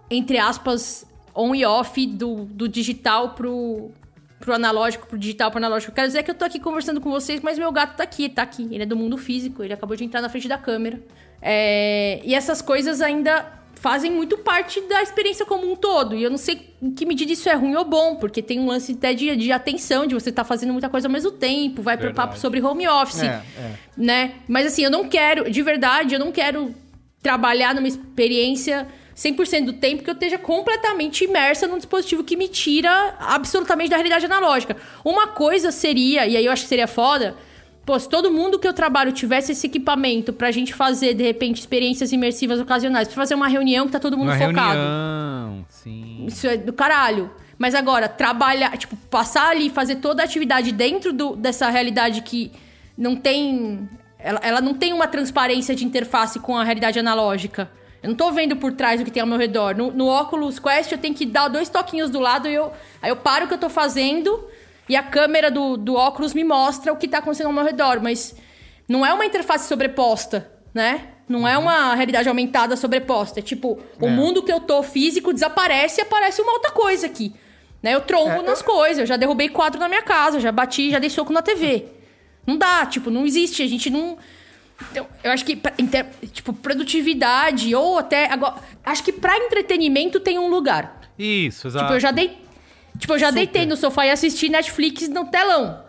entre 0.09 0.37
aspas, 0.37 1.05
on 1.35 1.55
e 1.55 1.65
off 1.65 2.05
do, 2.05 2.45
do 2.45 2.67
digital 2.69 3.31
pro, 3.31 3.89
pro 4.39 4.53
analógico, 4.53 5.07
pro 5.07 5.17
digital, 5.17 5.49
pro 5.49 5.57
analógico. 5.57 5.91
Quero 5.93 6.07
dizer 6.07 6.21
que 6.23 6.29
eu 6.31 6.35
tô 6.35 6.45
aqui 6.45 6.59
conversando 6.59 7.01
com 7.01 7.09
vocês, 7.09 7.41
mas 7.41 7.57
meu 7.57 7.71
gato 7.71 7.97
tá 7.97 8.03
aqui, 8.03 8.29
tá 8.29 8.43
aqui. 8.43 8.63
Ele 8.71 8.83
é 8.83 8.85
do 8.85 8.95
mundo 8.95 9.17
físico, 9.17 9.63
ele 9.63 9.73
acabou 9.73 9.95
de 9.97 10.03
entrar 10.03 10.21
na 10.21 10.29
frente 10.29 10.47
da 10.47 10.57
câmera. 10.59 11.01
É, 11.41 12.19
e 12.23 12.33
essas 12.33 12.61
coisas 12.61 13.01
ainda 13.01 13.57
fazem 13.75 14.11
muito 14.11 14.37
parte 14.39 14.81
da 14.81 15.01
experiência 15.01 15.45
como 15.45 15.71
um 15.71 15.75
todo. 15.75 16.15
E 16.15 16.23
eu 16.23 16.29
não 16.29 16.37
sei 16.37 16.73
em 16.81 16.91
que 16.91 17.05
medida 17.05 17.31
isso 17.31 17.47
é 17.47 17.53
ruim 17.53 17.75
ou 17.75 17.85
bom, 17.85 18.15
porque 18.15 18.41
tem 18.41 18.59
um 18.59 18.67
lance 18.67 18.93
até 18.93 19.13
de, 19.13 19.35
de 19.35 19.51
atenção, 19.51 20.05
de 20.07 20.13
você 20.13 20.29
estar 20.29 20.43
fazendo 20.43 20.73
muita 20.73 20.89
coisa 20.89 21.07
ao 21.07 21.11
mesmo 21.11 21.31
tempo, 21.31 21.81
vai 21.81 21.97
pro 21.97 22.13
papo 22.13 22.37
sobre 22.37 22.61
home 22.61 22.87
office, 22.87 23.23
É, 23.23 23.41
é. 23.57 23.73
né? 23.95 24.33
Mas 24.47 24.67
assim, 24.67 24.83
eu 24.83 24.91
não 24.91 25.07
quero, 25.07 25.49
de 25.49 25.61
verdade, 25.61 26.15
eu 26.15 26.19
não 26.19 26.31
quero 26.31 26.73
trabalhar 27.21 27.73
numa 27.75 27.87
experiência 27.87 28.87
100% 29.15 29.65
do 29.65 29.73
tempo 29.73 30.03
que 30.03 30.09
eu 30.09 30.13
esteja 30.13 30.37
completamente 30.37 31.23
imersa 31.23 31.67
num 31.67 31.77
dispositivo 31.77 32.23
que 32.23 32.35
me 32.35 32.47
tira 32.47 33.15
absolutamente 33.19 33.89
da 33.89 33.95
realidade 33.95 34.25
analógica. 34.25 34.77
Uma 35.03 35.27
coisa 35.27 35.71
seria, 35.71 36.27
e 36.27 36.37
aí 36.37 36.45
eu 36.45 36.51
acho 36.51 36.63
que 36.63 36.69
seria 36.69 36.87
foda, 36.87 37.35
pô, 37.87 37.97
se 37.97 38.07
todo 38.09 38.29
mundo 38.29 38.59
que 38.59 38.67
eu 38.67 38.73
trabalho 38.73 39.11
tivesse 39.13 39.53
esse 39.53 39.65
equipamento 39.65 40.33
pra 40.33 40.51
gente 40.51 40.73
fazer, 40.73 41.13
de 41.13 41.23
repente, 41.23 41.59
experiências 41.61 42.11
imersivas 42.11 42.59
ocasionais, 42.59 43.07
pra 43.07 43.15
fazer 43.15 43.33
uma 43.33 43.47
reunião 43.47 43.85
que 43.85 43.93
tá 43.93 43.99
todo 43.99 44.17
mundo 44.17 44.27
Uma 44.27 44.37
focado. 44.37 44.77
reunião, 44.77 45.65
sim. 45.69 46.25
Isso 46.27 46.45
é 46.45 46.57
do 46.57 46.73
caralho. 46.73 47.31
Mas 47.57 47.73
agora, 47.73 48.07
trabalhar, 48.09 48.77
tipo, 48.77 48.95
passar 49.09 49.49
ali, 49.49 49.69
fazer 49.69 49.95
toda 49.95 50.21
a 50.21 50.25
atividade 50.25 50.71
dentro 50.71 51.11
do- 51.13 51.35
dessa 51.35 51.69
realidade 51.69 52.21
que 52.21 52.51
não 52.97 53.15
tem. 53.15 53.89
Ela, 54.19 54.39
ela 54.43 54.61
não 54.61 54.73
tem 54.73 54.91
uma 54.93 55.07
transparência 55.07 55.73
de 55.73 55.85
interface 55.85 56.39
com 56.39 56.57
a 56.57 56.63
realidade 56.63 56.99
analógica. 56.99 57.71
Eu 58.03 58.09
não 58.09 58.15
tô 58.15 58.31
vendo 58.31 58.55
por 58.57 58.73
trás 58.73 59.01
o 59.01 59.05
que 59.05 59.09
tem 59.09 59.21
ao 59.21 59.27
meu 59.27 59.37
redor. 59.39 59.75
No, 59.75 59.91
no 59.91 60.07
Oculus 60.07 60.59
Quest 60.59 60.91
eu 60.91 60.97
tenho 60.99 61.15
que 61.15 61.25
dar 61.25 61.47
dois 61.47 61.67
toquinhos 61.69 62.09
do 62.11 62.19
lado 62.19 62.47
e 62.47 62.53
eu. 62.53 62.71
Aí 63.01 63.09
eu 63.09 63.15
paro 63.15 63.45
o 63.45 63.47
que 63.47 63.53
eu 63.55 63.57
tô 63.57 63.69
fazendo 63.69 64.43
e 64.89 64.95
a 64.95 65.03
câmera 65.03 65.51
do, 65.51 65.77
do 65.77 65.95
óculos 65.95 66.33
me 66.33 66.43
mostra 66.43 66.93
o 66.93 66.97
que 66.97 67.07
tá 67.07 67.19
acontecendo 67.19 67.47
ao 67.47 67.53
meu 67.53 67.63
redor. 67.63 67.99
Mas 68.01 68.35
não 68.87 69.05
é 69.05 69.13
uma 69.13 69.25
interface 69.25 69.67
sobreposta, 69.67 70.49
né? 70.73 71.09
Não 71.27 71.47
é 71.47 71.57
uma 71.57 71.93
realidade 71.93 72.29
aumentada 72.29 72.75
sobreposta. 72.75 73.39
É 73.39 73.43
tipo, 73.43 73.79
o 73.99 74.09
mundo 74.09 74.43
que 74.43 74.51
eu 74.51 74.61
tô 74.61 74.81
físico 74.81 75.33
desaparece 75.33 75.99
e 75.99 76.03
aparece 76.03 76.41
uma 76.41 76.53
outra 76.53 76.71
coisa 76.71 77.05
aqui. 77.05 77.33
Né? 77.83 77.93
Eu 77.93 78.01
trombo 78.01 78.41
nas 78.41 78.61
coisas, 78.61 78.99
eu 78.99 79.05
já 79.05 79.17
derrubei 79.17 79.49
quadro 79.49 79.79
na 79.79 79.89
minha 79.89 80.01
casa, 80.01 80.39
já 80.39 80.51
bati, 80.51 80.89
já 80.91 80.99
dei 80.99 81.09
soco 81.09 81.33
na 81.33 81.41
TV. 81.41 81.85
Não 82.45 82.57
dá, 82.57 82.85
tipo, 82.85 83.09
não 83.11 83.25
existe, 83.25 83.61
a 83.61 83.67
gente 83.67 83.89
não. 83.89 84.17
Então, 84.89 85.05
eu 85.21 85.31
acho 85.31 85.43
que, 85.43 85.59
tipo, 86.31 86.53
produtividade 86.53 87.75
ou 87.75 87.97
até. 87.97 88.31
Agora, 88.31 88.55
acho 88.85 89.03
que 89.03 89.11
pra 89.11 89.37
entretenimento 89.37 90.19
tem 90.19 90.39
um 90.39 90.47
lugar. 90.47 91.01
Isso, 91.19 91.67
exato. 91.67 91.85
Tipo, 91.85 91.95
eu 91.95 91.99
já 91.99 92.11
dei. 92.11 92.46
Tipo, 92.97 93.13
eu 93.13 93.19
já 93.19 93.31
deitei 93.31 93.65
no 93.65 93.75
sofá 93.77 94.05
e 94.05 94.11
assisti 94.11 94.49
Netflix 94.49 95.07
no 95.09 95.25
telão. 95.25 95.85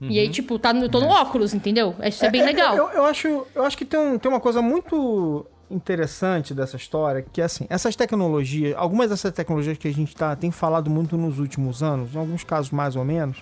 E 0.00 0.18
aí, 0.18 0.28
tipo, 0.28 0.58
tá 0.60 0.72
no, 0.72 0.84
eu 0.84 0.88
tô 0.88 1.00
no 1.00 1.08
óculos, 1.08 1.52
entendeu? 1.54 1.94
Isso 2.04 2.24
é 2.24 2.30
bem 2.30 2.42
legal. 2.44 2.76
Eu, 2.76 2.88
eu 2.90 3.04
acho, 3.04 3.46
eu 3.54 3.64
acho 3.64 3.76
que 3.76 3.84
tem, 3.84 3.98
um- 3.98 4.16
tem 4.18 4.30
uma 4.30 4.38
coisa 4.40 4.62
muito 4.62 5.44
interessante 5.70 6.54
dessa 6.54 6.76
história, 6.76 7.20
que 7.32 7.40
é 7.40 7.44
assim, 7.44 7.66
essas 7.68 7.96
tecnologias, 7.96 8.74
algumas 8.76 9.10
dessas 9.10 9.32
tecnologias 9.32 9.76
que 9.76 9.88
a 9.88 9.92
gente 9.92 10.14
tá, 10.14 10.34
tem 10.36 10.50
falado 10.50 10.88
muito 10.88 11.16
nos 11.16 11.38
últimos 11.38 11.82
anos, 11.82 12.14
em 12.14 12.18
alguns 12.18 12.44
casos 12.44 12.70
mais 12.70 12.94
ou 12.96 13.04
menos, 13.04 13.38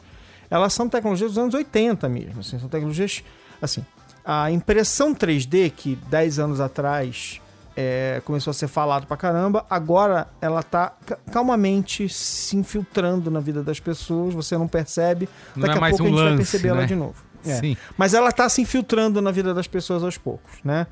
elas 0.51 0.73
são 0.73 0.89
tecnologias 0.89 1.33
dos 1.33 1.39
anos 1.39 1.55
80 1.55 2.09
mesmo, 2.09 2.41
assim, 2.41 2.59
são 2.59 2.69
tecnologias, 2.69 3.23
assim, 3.61 3.85
a 4.25 4.51
impressão 4.51 5.15
3D, 5.15 5.71
que 5.77 5.95
10 6.09 6.39
anos 6.39 6.59
atrás 6.61 7.41
é, 7.77 8.23
começou 8.25 8.51
a 8.51 8.55
ser 8.55 8.69
falado 8.69 9.07
pra 9.07 9.17
caramba, 9.17 9.67
agora 9.69 10.29
ela 10.41 10.63
tá 10.63 10.93
ca- 11.05 11.19
calmamente 11.31 12.09
se 12.09 12.57
infiltrando 12.57 13.31
na 13.31 13.41
vida 13.41 13.63
das 13.63 13.79
pessoas, 13.79 14.33
você 14.35 14.57
não 14.57 14.67
percebe, 14.67 15.29
Não 15.55 15.63
daqui 15.63 15.75
é 15.75 15.79
a 15.79 15.81
mais 15.81 15.97
pouco 15.97 16.05
um 16.05 16.07
a 16.07 16.11
gente 16.11 16.17
vai 16.23 16.31
lance, 16.33 16.37
perceber 16.51 16.69
ela 16.69 16.81
né? 16.81 16.87
de 16.87 16.95
novo. 16.97 17.15
É. 17.45 17.55
Sim. 17.57 17.77
Mas 17.97 18.15
ela 18.15 18.33
tá 18.33 18.49
se 18.49 18.61
infiltrando 18.63 19.21
na 19.23 19.31
vida 19.31 19.53
das 19.55 19.67
pessoas 19.67 20.03
aos 20.03 20.17
poucos, 20.19 20.53
né? 20.65 20.87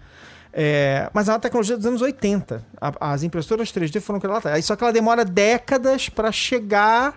É, 0.52 1.10
mas 1.12 1.28
é 1.28 1.32
uma 1.32 1.40
tecnologia 1.40 1.76
dos 1.76 1.84
anos 1.84 2.00
80. 2.00 2.64
A- 2.80 3.12
as 3.12 3.22
impressoras 3.24 3.72
3D 3.72 4.00
foram 4.00 4.20
criadas 4.20 4.34
lá 4.44 4.50
atrás. 4.50 4.64
Só 4.64 4.76
que 4.76 4.84
ela 4.84 4.92
demora 4.92 5.24
décadas 5.24 6.08
para 6.08 6.30
chegar 6.30 7.14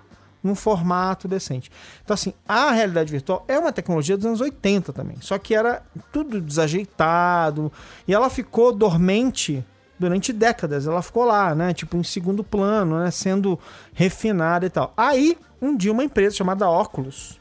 num 0.47 0.55
formato 0.55 1.27
decente. 1.27 1.69
Então, 2.03 2.13
assim, 2.13 2.33
a 2.47 2.71
realidade 2.71 3.11
virtual 3.11 3.43
é 3.47 3.59
uma 3.59 3.71
tecnologia 3.71 4.15
dos 4.17 4.25
anos 4.25 4.41
80 4.41 4.93
também. 4.93 5.17
Só 5.21 5.37
que 5.37 5.53
era 5.53 5.83
tudo 6.11 6.41
desajeitado. 6.41 7.71
E 8.07 8.13
ela 8.13 8.29
ficou 8.29 8.71
dormente 8.73 9.63
durante 9.99 10.31
décadas. 10.33 10.87
Ela 10.87 11.01
ficou 11.01 11.25
lá, 11.25 11.53
né? 11.53 11.73
Tipo, 11.73 11.97
em 11.97 12.03
segundo 12.03 12.43
plano, 12.43 12.99
né? 12.99 13.11
Sendo 13.11 13.59
refinada 13.93 14.65
e 14.65 14.69
tal. 14.69 14.93
Aí, 14.95 15.37
um 15.61 15.75
dia, 15.75 15.91
uma 15.91 16.03
empresa 16.03 16.35
chamada 16.35 16.69
Oculus 16.69 17.39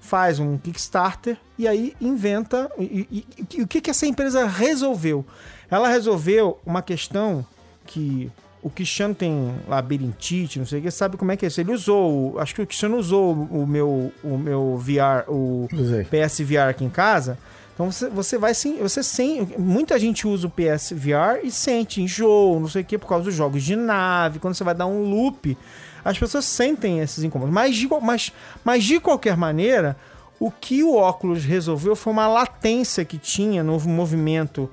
faz 0.00 0.38
um 0.38 0.56
Kickstarter 0.56 1.36
e 1.58 1.66
aí 1.68 1.94
inventa. 2.00 2.70
E, 2.78 3.06
e- 3.10 3.26
e- 3.58 3.62
o 3.62 3.66
que, 3.66 3.80
que 3.80 3.90
essa 3.90 4.06
empresa 4.06 4.46
resolveu? 4.46 5.24
Ela 5.70 5.88
resolveu 5.88 6.58
uma 6.64 6.80
questão 6.82 7.44
que 7.84 8.30
o 8.62 8.70
Cristiano 8.70 9.14
tem 9.14 9.54
labirintite, 9.68 10.58
não 10.58 10.66
sei 10.66 10.80
o 10.80 10.82
que, 10.82 10.90
sabe 10.90 11.16
como 11.16 11.30
é 11.32 11.36
que 11.36 11.44
é 11.44 11.48
isso. 11.48 11.60
Ele 11.60 11.72
usou, 11.72 12.38
acho 12.38 12.54
que 12.54 12.62
o 12.62 12.66
Cristiano 12.66 12.96
usou 12.96 13.32
o 13.32 13.66
meu, 13.66 14.12
o 14.22 14.36
meu 14.36 14.76
VR, 14.76 15.28
o 15.28 15.68
Usei. 15.72 16.04
PSVR 16.04 16.70
aqui 16.70 16.84
em 16.84 16.90
casa. 16.90 17.38
Então 17.74 17.92
você, 17.92 18.08
você 18.08 18.36
vai 18.36 18.54
sim, 18.54 18.78
você 18.78 19.04
sem, 19.04 19.54
muita 19.56 19.96
gente 20.00 20.26
usa 20.26 20.48
o 20.48 20.50
PSVR 20.50 21.40
e 21.44 21.50
sente 21.50 22.02
enjoo, 22.02 22.58
não 22.58 22.68
sei 22.68 22.82
o 22.82 22.84
que, 22.84 22.98
por 22.98 23.06
causa 23.06 23.24
dos 23.24 23.34
jogos 23.34 23.62
de 23.62 23.76
nave, 23.76 24.40
quando 24.40 24.54
você 24.54 24.64
vai 24.64 24.74
dar 24.74 24.86
um 24.86 25.02
loop, 25.02 25.56
as 26.04 26.18
pessoas 26.18 26.44
sentem 26.44 26.98
esses 26.98 27.22
incômodos. 27.22 27.54
Mas 27.54 27.76
de, 27.76 27.88
mas, 28.02 28.32
mas 28.64 28.82
de 28.82 28.98
qualquer 28.98 29.36
maneira, 29.36 29.96
o 30.40 30.50
que 30.50 30.84
o 30.84 30.94
óculos 30.94 31.44
resolveu 31.44 31.96
foi 31.96 32.12
uma 32.12 32.28
latência 32.28 33.04
que 33.04 33.18
tinha 33.18 33.62
no 33.62 33.78
movimento 33.80 34.70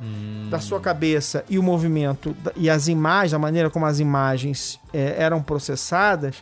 da 0.50 0.60
sua 0.60 0.80
cabeça 0.80 1.44
e 1.50 1.58
o 1.58 1.64
movimento 1.64 2.36
e 2.56 2.70
as 2.70 2.88
imagens, 2.88 3.34
a 3.34 3.40
maneira 3.40 3.70
como 3.70 3.86
as 3.86 4.00
imagens 4.00 4.80
eh, 4.94 5.16
eram 5.18 5.42
processadas. 5.42 6.36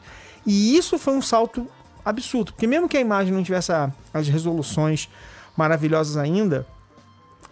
E 0.46 0.76
isso 0.76 1.00
foi 1.00 1.14
um 1.14 1.22
salto 1.22 1.66
absurdo, 2.04 2.52
porque 2.52 2.68
mesmo 2.68 2.90
que 2.90 2.98
a 2.98 3.02
imagem 3.02 3.32
não 3.34 3.42
tivesse 3.44 3.72
a- 3.72 3.90
as 4.14 4.28
resoluções 4.28 5.08
maravilhosas 5.56 6.18
ainda, 6.18 6.68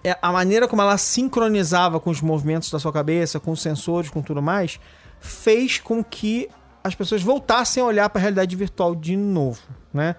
é, 0.03 0.17
a 0.21 0.31
maneira 0.31 0.67
como 0.67 0.81
ela 0.81 0.97
sincronizava 0.97 1.99
com 1.99 2.09
os 2.09 2.19
movimentos 2.21 2.69
da 2.69 2.79
sua 2.79 2.91
cabeça, 2.91 3.39
com 3.39 3.51
os 3.51 3.61
sensores, 3.61 4.09
com 4.09 4.21
tudo 4.21 4.41
mais, 4.41 4.77
fez 5.21 5.77
com 5.79 6.03
que 6.03 6.49
as 6.83 6.95
pessoas 6.95 7.21
voltassem 7.21 7.81
a 7.81 7.85
olhar 7.85 8.09
para 8.09 8.19
a 8.19 8.23
realidade 8.23 8.55
virtual 8.55 8.93
de 8.95 9.15
novo, 9.15 9.61
né? 9.93 10.15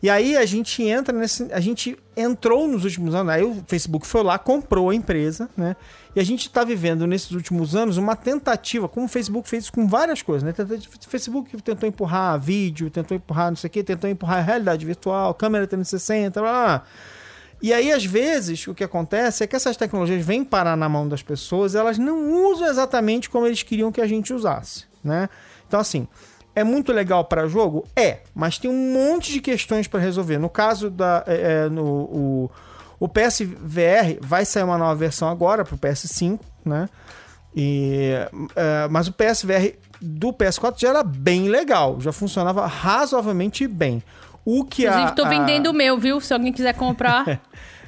E 0.00 0.08
aí 0.08 0.36
a 0.36 0.46
gente 0.46 0.82
entra 0.82 1.16
nesse, 1.16 1.52
a 1.52 1.58
gente 1.58 1.98
entrou 2.16 2.68
nos 2.68 2.84
últimos 2.84 3.14
anos, 3.16 3.32
aí 3.32 3.42
o 3.42 3.64
Facebook 3.66 4.06
foi 4.06 4.22
lá, 4.22 4.38
comprou 4.38 4.90
a 4.90 4.94
empresa, 4.94 5.50
né? 5.56 5.74
E 6.14 6.20
a 6.20 6.24
gente 6.24 6.42
está 6.42 6.62
vivendo 6.62 7.04
nesses 7.04 7.32
últimos 7.32 7.74
anos 7.74 7.96
uma 7.96 8.14
tentativa, 8.14 8.88
como 8.88 9.06
o 9.06 9.08
Facebook 9.08 9.48
fez 9.48 9.68
com 9.68 9.88
várias 9.88 10.22
coisas, 10.22 10.44
né? 10.44 10.54
O 10.56 11.10
Facebook 11.10 11.60
tentou 11.62 11.88
empurrar 11.88 12.38
vídeo, 12.38 12.90
tentou 12.90 13.16
empurrar 13.16 13.50
não 13.50 13.56
sei 13.56 13.66
o 13.68 13.70
quê, 13.70 13.82
tentou 13.82 14.08
empurrar 14.08 14.44
realidade 14.44 14.86
virtual, 14.86 15.34
câmera 15.34 15.66
360, 15.66 16.40
blá, 16.40 16.50
blá, 16.50 16.64
blá. 16.64 16.84
E 17.60 17.72
aí, 17.72 17.90
às 17.90 18.04
vezes, 18.04 18.68
o 18.68 18.74
que 18.74 18.84
acontece 18.84 19.42
é 19.42 19.46
que 19.46 19.56
essas 19.56 19.76
tecnologias 19.76 20.24
vêm 20.24 20.44
parar 20.44 20.76
na 20.76 20.88
mão 20.88 21.08
das 21.08 21.22
pessoas, 21.22 21.74
elas 21.74 21.98
não 21.98 22.50
usam 22.52 22.68
exatamente 22.68 23.28
como 23.28 23.46
eles 23.46 23.64
queriam 23.64 23.90
que 23.90 24.00
a 24.00 24.06
gente 24.06 24.32
usasse, 24.32 24.84
né? 25.02 25.28
Então, 25.66 25.80
assim, 25.80 26.06
é 26.54 26.64
muito 26.64 26.92
legal 26.92 27.24
para 27.24 27.46
jogo? 27.46 27.86
É, 27.96 28.18
mas 28.34 28.58
tem 28.58 28.70
um 28.70 28.92
monte 28.92 29.32
de 29.32 29.40
questões 29.40 29.86
para 29.86 30.00
resolver. 30.00 30.38
No 30.38 30.48
caso 30.48 30.90
da. 30.90 31.22
é, 31.26 31.64
é, 31.66 31.68
no, 31.68 31.84
o, 31.84 32.50
o 33.00 33.08
PSVR 33.08 34.18
vai 34.20 34.44
sair 34.44 34.64
uma 34.64 34.76
nova 34.78 34.94
versão 34.94 35.28
agora 35.28 35.64
pro 35.64 35.78
PS5, 35.78 36.40
né? 36.64 36.88
E, 37.56 38.12
é, 38.54 38.88
mas 38.88 39.08
o 39.08 39.12
PSVR 39.12 39.74
do 40.00 40.32
PS4 40.32 40.74
já 40.80 40.88
era 40.90 41.02
bem 41.02 41.48
legal, 41.48 42.00
já 42.00 42.12
funcionava 42.12 42.66
razoavelmente 42.66 43.66
bem. 43.66 44.02
O 44.44 44.64
que 44.64 44.82
Inclusive, 44.84 45.08
a, 45.08 45.12
tô 45.12 45.24
a- 45.24 45.28
vendendo 45.28 45.68
o 45.70 45.72
meu, 45.72 45.98
viu? 45.98 46.20
Se 46.20 46.32
alguém 46.32 46.52
quiser 46.52 46.74
comprar, 46.74 47.24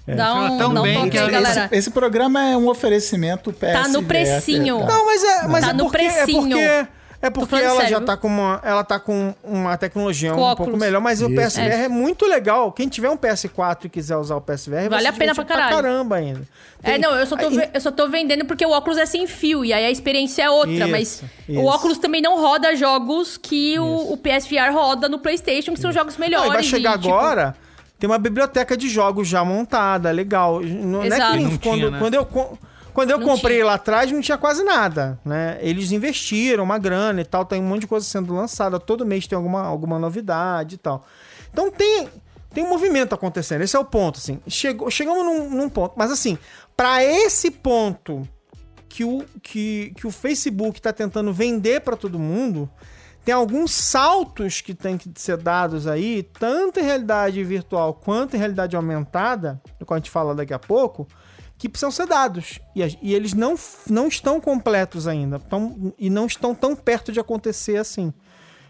dá 0.07 0.35
um, 0.35 0.59
tão 0.59 0.75
dá 0.75 0.81
um 0.81 0.83
bem 0.83 0.95
toque 0.95 1.11
que 1.11 1.19
aí, 1.19 1.25
esse- 1.25 1.33
galera. 1.33 1.69
Esse 1.73 1.91
programa 1.91 2.43
é 2.43 2.57
um 2.57 2.69
oferecimento 2.69 3.53
PSVR. 3.53 3.83
Tá 3.83 3.89
no 3.89 4.03
precinho. 4.05 4.81
tá? 4.81 4.87
Não, 4.87 5.07
mas 5.07 5.25
é, 5.25 5.49
mas 5.49 5.65
Tá 5.65 5.71
é 5.71 5.73
no 5.73 5.85
porque, 5.85 5.99
é 6.03 6.13
precinho. 6.25 6.43
porque 6.57 6.87
é 7.23 7.29
porque 7.31 7.55
ela 7.55 7.75
sério, 7.77 7.91
já 7.91 7.99
viu? 7.99 8.07
tá 8.07 8.17
com 8.17 8.29
uma, 8.29 8.61
ela 8.65 8.83
tá 8.83 8.99
com 8.99 9.35
uma 9.45 9.77
tecnologia 9.77 10.33
Com 10.33 10.41
um 10.41 10.43
óculos. 10.45 10.69
pouco 10.71 10.81
melhor, 10.81 11.01
mas 11.01 11.21
o 11.21 11.27
Isso. 11.27 11.35
PSVR 11.35 11.85
é. 11.85 11.89
muito 11.89 12.27
legal. 12.27 12.73
Quem 12.73 12.89
tiver 12.89 13.11
um 13.11 13.17
PS4 13.17 13.85
e 13.85 13.89
quiser 13.89 14.17
usar 14.17 14.37
o 14.37 14.41
PSVR, 14.41 14.89
Vale 14.89 15.07
a 15.07 15.13
pena 15.13 15.33
divertir 15.33 15.45
pra 15.45 15.45
caralho. 15.57 15.77
caramba 15.77 16.17
ainda. 16.17 16.43
É, 16.83 16.97
não, 16.97 17.15
eu 17.15 17.27
só, 17.27 17.37
tô, 17.37 17.49
Aí- 17.49 17.71
eu 17.75 17.81
só 17.81 17.91
tô 17.91 18.09
vendendo 18.09 18.45
porque 18.47 18.65
o 18.65 18.71
óculos 18.71 18.97
é 18.97 19.05
sem 19.05 19.27
fio, 19.27 19.63
e 19.65 19.73
aí 19.73 19.85
a 19.85 19.91
experiência 19.91 20.43
é 20.45 20.51
outra, 20.51 20.73
Isso, 20.73 20.89
mas 20.89 21.23
isso. 21.49 21.61
o 21.61 21.67
óculos 21.67 21.99
também 21.99 22.23
não 22.23 22.41
roda 22.41 22.75
jogos 22.75 23.37
que 23.37 23.79
o, 23.79 24.13
o 24.13 24.17
PSVR 24.17 24.73
roda 24.73 25.07
no 25.09 25.19
PlayStation, 25.19 25.75
que 25.75 25.81
são 25.81 25.93
jogos 25.93 26.17
Não, 26.17 26.25
melhores. 26.27 26.49
e 26.51 26.53
vai 26.55 26.63
chegar 26.63 26.97
e, 26.97 27.03
tipo, 27.03 27.15
agora, 27.15 27.55
tem 27.99 28.09
uma 28.09 28.19
biblioteca 28.19 28.75
de 28.79 28.89
jogos 28.89 29.29
já 29.29 29.45
montada, 29.45 30.11
legal. 30.11 30.61
Não, 30.63 30.87
não 30.87 31.03
é 31.03 31.07
Exato. 31.09 31.37
que 31.37 31.45
Não 31.45 31.51
quando, 31.59 31.75
tinha, 31.79 31.91
né? 31.91 31.99
quando 31.99 32.15
eu 32.15 32.25
quando 33.01 33.13
eu 33.13 33.19
Não 33.19 33.27
comprei 33.27 33.57
tinha. 33.57 33.67
lá 33.67 33.75
atrás 33.75 34.13
não 34.13 34.21
tinha 34.21 34.37
quase 34.37 34.63
nada, 34.63 35.19
né? 35.25 35.57
Eles 35.63 35.91
investiram 35.91 36.63
uma 36.65 36.77
grana 36.77 37.23
e 37.23 37.25
tal, 37.25 37.47
tem 37.47 37.59
um 37.59 37.65
monte 37.65 37.81
de 37.83 37.87
coisa 37.87 38.05
sendo 38.05 38.35
lançada, 38.35 38.79
todo 38.79 39.07
mês 39.07 39.27
tem 39.27 39.37
alguma, 39.37 39.63
alguma 39.63 39.99
novidade 39.99 40.75
e 40.75 40.79
tal. 40.79 41.03
Então 41.51 41.71
tem 41.71 42.09
tem 42.53 42.63
um 42.63 42.69
movimento 42.69 43.15
acontecendo, 43.15 43.63
esse 43.63 43.75
é 43.75 43.79
o 43.79 43.85
ponto, 43.85 44.19
assim. 44.19 44.39
Chegou, 44.49 44.91
chegamos 44.91 45.25
num, 45.25 45.49
num 45.49 45.69
ponto, 45.71 45.95
mas 45.97 46.11
assim, 46.11 46.37
para 46.77 47.03
esse 47.03 47.51
ponto 47.51 48.29
que 48.87 49.03
o, 49.03 49.25
que, 49.41 49.95
que 49.97 50.07
o 50.07 50.11
Facebook 50.11 50.79
está 50.79 50.93
tentando 50.93 51.33
vender 51.33 51.81
para 51.81 51.97
todo 51.97 52.19
mundo, 52.19 52.69
tem 53.25 53.33
alguns 53.33 53.71
saltos 53.71 54.61
que 54.61 54.75
tem 54.75 54.99
que 54.99 55.11
ser 55.15 55.39
dados 55.39 55.87
aí, 55.87 56.23
tanto 56.39 56.81
em 56.81 56.83
realidade 56.83 57.43
virtual 57.45 57.95
quanto 57.95 58.35
em 58.35 58.39
realidade 58.39 58.77
aumentada, 58.77 59.59
do 59.79 59.87
qual 59.87 59.97
a 59.97 59.99
gente 60.01 60.11
fala 60.11 60.35
daqui 60.35 60.53
a 60.53 60.59
pouco, 60.59 61.07
que 61.61 61.69
precisam 61.69 61.91
ser 61.91 62.07
dados. 62.07 62.59
E, 62.75 62.81
e 63.03 63.15
eles 63.15 63.35
não, 63.35 63.55
não 63.89 64.09
estão 64.09 64.41
completos 64.41 65.07
ainda. 65.07 65.39
Tão, 65.39 65.93
e 65.99 66.09
não 66.09 66.25
estão 66.25 66.55
tão 66.55 66.75
perto 66.75 67.13
de 67.13 67.21
acontecer 67.21 67.77
assim. 67.77 68.15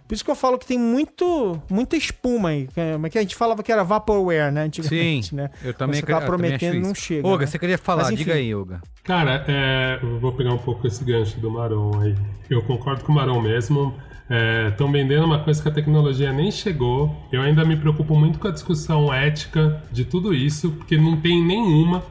Por 0.08 0.14
isso 0.14 0.24
que 0.24 0.30
eu 0.30 0.34
falo 0.34 0.58
que 0.58 0.66
tem 0.66 0.76
muito, 0.76 1.62
muita 1.70 1.96
espuma 1.96 2.48
aí. 2.48 2.68
Que 3.08 3.16
a 3.16 3.20
gente 3.20 3.36
falava 3.36 3.62
que 3.62 3.70
era 3.70 3.84
vaporware, 3.84 4.50
né? 4.50 4.62
Antigamente, 4.64 5.28
Sim, 5.28 5.36
né? 5.36 5.50
eu 5.62 5.72
também 5.72 6.00
Você 6.00 6.06
tá 6.06 6.12
eu 6.14 6.16
também 6.16 6.26
prometendo 6.26 6.80
não 6.80 6.92
chega. 6.92 7.28
Olga, 7.28 7.44
né? 7.44 7.46
você 7.46 7.60
queria 7.60 7.78
falar, 7.78 8.02
Mas, 8.06 8.18
diga 8.18 8.34
aí, 8.34 8.52
Olga. 8.52 8.82
Cara, 9.04 9.44
é, 9.46 10.00
eu 10.02 10.18
vou 10.18 10.32
pegar 10.32 10.52
um 10.52 10.58
pouco 10.58 10.84
esse 10.84 11.04
gancho 11.04 11.38
do 11.38 11.48
Maron 11.48 11.92
aí. 12.00 12.16
Eu 12.50 12.60
concordo 12.62 13.04
com 13.04 13.12
o 13.12 13.14
Maron 13.14 13.40
mesmo. 13.40 13.94
Estão 14.68 14.90
vendendo 14.90 15.24
uma 15.24 15.44
coisa 15.44 15.62
que 15.62 15.68
a 15.68 15.72
tecnologia 15.72 16.32
nem 16.32 16.50
chegou. 16.50 17.16
Eu 17.30 17.42
ainda 17.42 17.64
me 17.64 17.76
preocupo 17.76 18.16
muito 18.16 18.40
com 18.40 18.48
a 18.48 18.50
discussão 18.50 19.14
ética 19.14 19.80
de 19.92 20.04
tudo 20.04 20.34
isso, 20.34 20.72
porque 20.72 20.96
não 20.96 21.20
tem 21.20 21.40
nenhuma. 21.40 22.02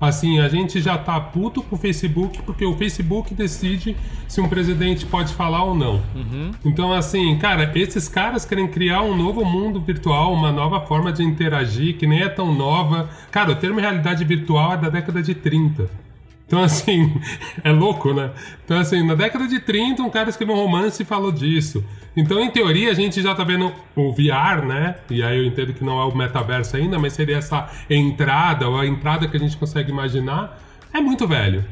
Assim, 0.00 0.38
a 0.40 0.48
gente 0.48 0.80
já 0.80 0.98
tá 0.98 1.18
puto 1.18 1.62
com 1.62 1.74
o 1.74 1.78
Facebook 1.78 2.42
porque 2.42 2.64
o 2.66 2.76
Facebook 2.76 3.32
decide 3.34 3.96
se 4.28 4.40
um 4.40 4.48
presidente 4.48 5.06
pode 5.06 5.32
falar 5.32 5.62
ou 5.64 5.74
não. 5.74 6.02
Então, 6.64 6.92
assim, 6.92 7.38
cara, 7.38 7.70
esses 7.74 8.06
caras 8.08 8.44
querem 8.44 8.68
criar 8.68 9.02
um 9.02 9.16
novo 9.16 9.44
mundo 9.44 9.80
virtual, 9.80 10.34
uma 10.34 10.52
nova 10.52 10.80
forma 10.80 11.12
de 11.12 11.22
interagir 11.22 11.96
que 11.96 12.06
nem 12.06 12.22
é 12.22 12.28
tão 12.28 12.54
nova. 12.54 13.08
Cara, 13.30 13.52
o 13.52 13.56
termo 13.56 13.80
realidade 13.80 14.22
virtual 14.24 14.74
é 14.74 14.76
da 14.76 14.88
década 14.90 15.22
de 15.22 15.34
30. 15.34 16.05
Então, 16.46 16.62
assim, 16.62 17.20
é 17.64 17.72
louco, 17.72 18.14
né? 18.14 18.30
Então, 18.64 18.78
assim, 18.78 19.04
na 19.04 19.14
década 19.14 19.48
de 19.48 19.58
30, 19.58 20.02
um 20.02 20.10
cara 20.10 20.30
escreveu 20.30 20.54
um 20.54 20.58
romance 20.58 21.02
e 21.02 21.06
falou 21.06 21.32
disso. 21.32 21.84
Então, 22.16 22.40
em 22.40 22.50
teoria, 22.50 22.90
a 22.90 22.94
gente 22.94 23.20
já 23.20 23.34
tá 23.34 23.44
vendo 23.44 23.72
o 23.94 24.12
VR, 24.12 24.64
né? 24.64 24.96
E 25.10 25.22
aí 25.22 25.38
eu 25.38 25.44
entendo 25.44 25.74
que 25.74 25.84
não 25.84 26.00
é 26.00 26.04
o 26.04 26.16
metaverso 26.16 26.76
ainda, 26.76 26.98
mas 26.98 27.12
seria 27.12 27.38
essa 27.38 27.68
entrada, 27.90 28.68
ou 28.68 28.78
a 28.78 28.86
entrada 28.86 29.28
que 29.28 29.36
a 29.36 29.40
gente 29.40 29.56
consegue 29.56 29.90
imaginar, 29.90 30.58
é 30.94 31.00
muito 31.00 31.26
velho. 31.26 31.64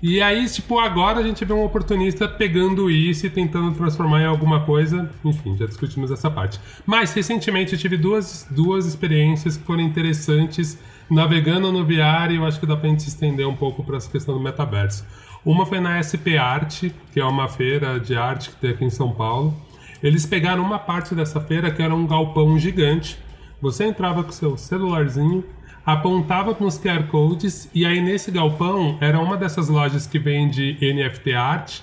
E 0.00 0.22
aí, 0.22 0.48
tipo, 0.48 0.78
agora 0.78 1.18
a 1.18 1.22
gente 1.22 1.44
vê 1.44 1.52
um 1.52 1.64
oportunista 1.64 2.28
pegando 2.28 2.88
isso 2.90 3.26
e 3.26 3.30
tentando 3.30 3.74
transformar 3.74 4.22
em 4.22 4.26
alguma 4.26 4.60
coisa. 4.60 5.10
Enfim, 5.24 5.56
já 5.56 5.66
discutimos 5.66 6.10
essa 6.10 6.30
parte. 6.30 6.60
Mas, 6.86 7.12
recentemente, 7.12 7.72
eu 7.72 7.78
tive 7.78 7.96
duas, 7.96 8.46
duas 8.50 8.86
experiências 8.86 9.56
que 9.56 9.64
foram 9.64 9.82
interessantes 9.82 10.78
navegando 11.10 11.72
no 11.72 11.84
VR 11.84 12.30
e 12.30 12.36
eu 12.36 12.46
acho 12.46 12.60
que 12.60 12.66
dá 12.66 12.76
pra 12.76 12.88
gente 12.88 13.02
se 13.02 13.08
estender 13.08 13.48
um 13.48 13.56
pouco 13.56 13.82
para 13.82 13.96
essa 13.96 14.10
questão 14.10 14.34
do 14.34 14.40
metaverso. 14.40 15.04
Uma 15.44 15.64
foi 15.64 15.80
na 15.80 16.02
SP 16.02 16.36
Art, 16.36 16.84
que 17.12 17.20
é 17.20 17.24
uma 17.24 17.48
feira 17.48 17.98
de 17.98 18.16
arte 18.16 18.50
que 18.50 18.56
tem 18.56 18.70
aqui 18.70 18.84
em 18.84 18.90
São 18.90 19.10
Paulo. 19.12 19.56
Eles 20.02 20.26
pegaram 20.26 20.62
uma 20.62 20.78
parte 20.78 21.14
dessa 21.14 21.40
feira 21.40 21.70
que 21.70 21.82
era 21.82 21.94
um 21.94 22.06
galpão 22.06 22.58
gigante. 22.58 23.18
Você 23.60 23.84
entrava 23.84 24.22
com 24.22 24.30
seu 24.30 24.56
celularzinho, 24.56 25.44
apontava 25.88 26.54
com 26.54 26.66
os 26.66 26.78
QR 26.78 27.04
Codes 27.04 27.70
e 27.74 27.86
aí 27.86 27.98
nesse 27.98 28.30
galpão 28.30 28.98
era 29.00 29.18
uma 29.18 29.38
dessas 29.38 29.70
lojas 29.70 30.06
que 30.06 30.18
vende 30.18 30.76
NFT 30.82 31.32
art. 31.32 31.80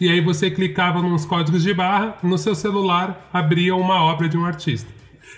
E 0.00 0.08
aí 0.08 0.20
você 0.20 0.48
clicava 0.48 1.02
nos 1.02 1.26
códigos 1.26 1.64
de 1.64 1.74
barra, 1.74 2.16
no 2.22 2.38
seu 2.38 2.54
celular 2.54 3.28
abria 3.32 3.74
uma 3.74 4.00
obra 4.00 4.28
de 4.28 4.38
um 4.38 4.44
artista. 4.44 4.88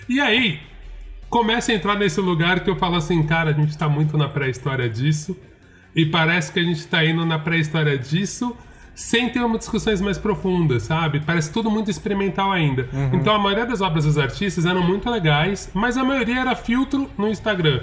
E 0.07 0.19
aí 0.21 0.59
começa 1.31 1.71
a 1.71 1.75
entrar 1.75 1.95
nesse 1.95 2.21
lugar 2.21 2.59
que 2.59 2.69
eu 2.69 2.75
falo 2.75 2.95
assim, 2.95 3.23
cara, 3.23 3.49
a 3.49 3.53
gente 3.53 3.75
tá 3.75 3.89
muito 3.89 4.15
na 4.15 4.29
pré-história 4.29 4.87
disso. 4.87 5.35
E 5.95 6.05
parece 6.05 6.51
que 6.51 6.59
a 6.59 6.63
gente 6.63 6.85
tá 6.85 7.03
indo 7.03 7.25
na 7.25 7.39
pré-história 7.39 7.97
disso 7.97 8.55
sem 8.93 9.29
ter 9.29 9.39
uma 9.39 9.57
discussões 9.57 9.99
mais 9.99 10.19
profundas, 10.19 10.83
sabe? 10.83 11.21
Parece 11.21 11.51
tudo 11.51 11.71
muito 11.71 11.89
experimental 11.89 12.51
ainda. 12.51 12.87
Então 13.13 13.33
a 13.33 13.39
maioria 13.39 13.65
das 13.65 13.81
obras 13.81 14.05
dos 14.05 14.19
artistas 14.19 14.67
eram 14.67 14.83
muito 14.83 15.09
legais, 15.09 15.71
mas 15.73 15.97
a 15.97 16.03
maioria 16.03 16.41
era 16.41 16.55
filtro 16.55 17.09
no 17.17 17.27
Instagram. 17.27 17.81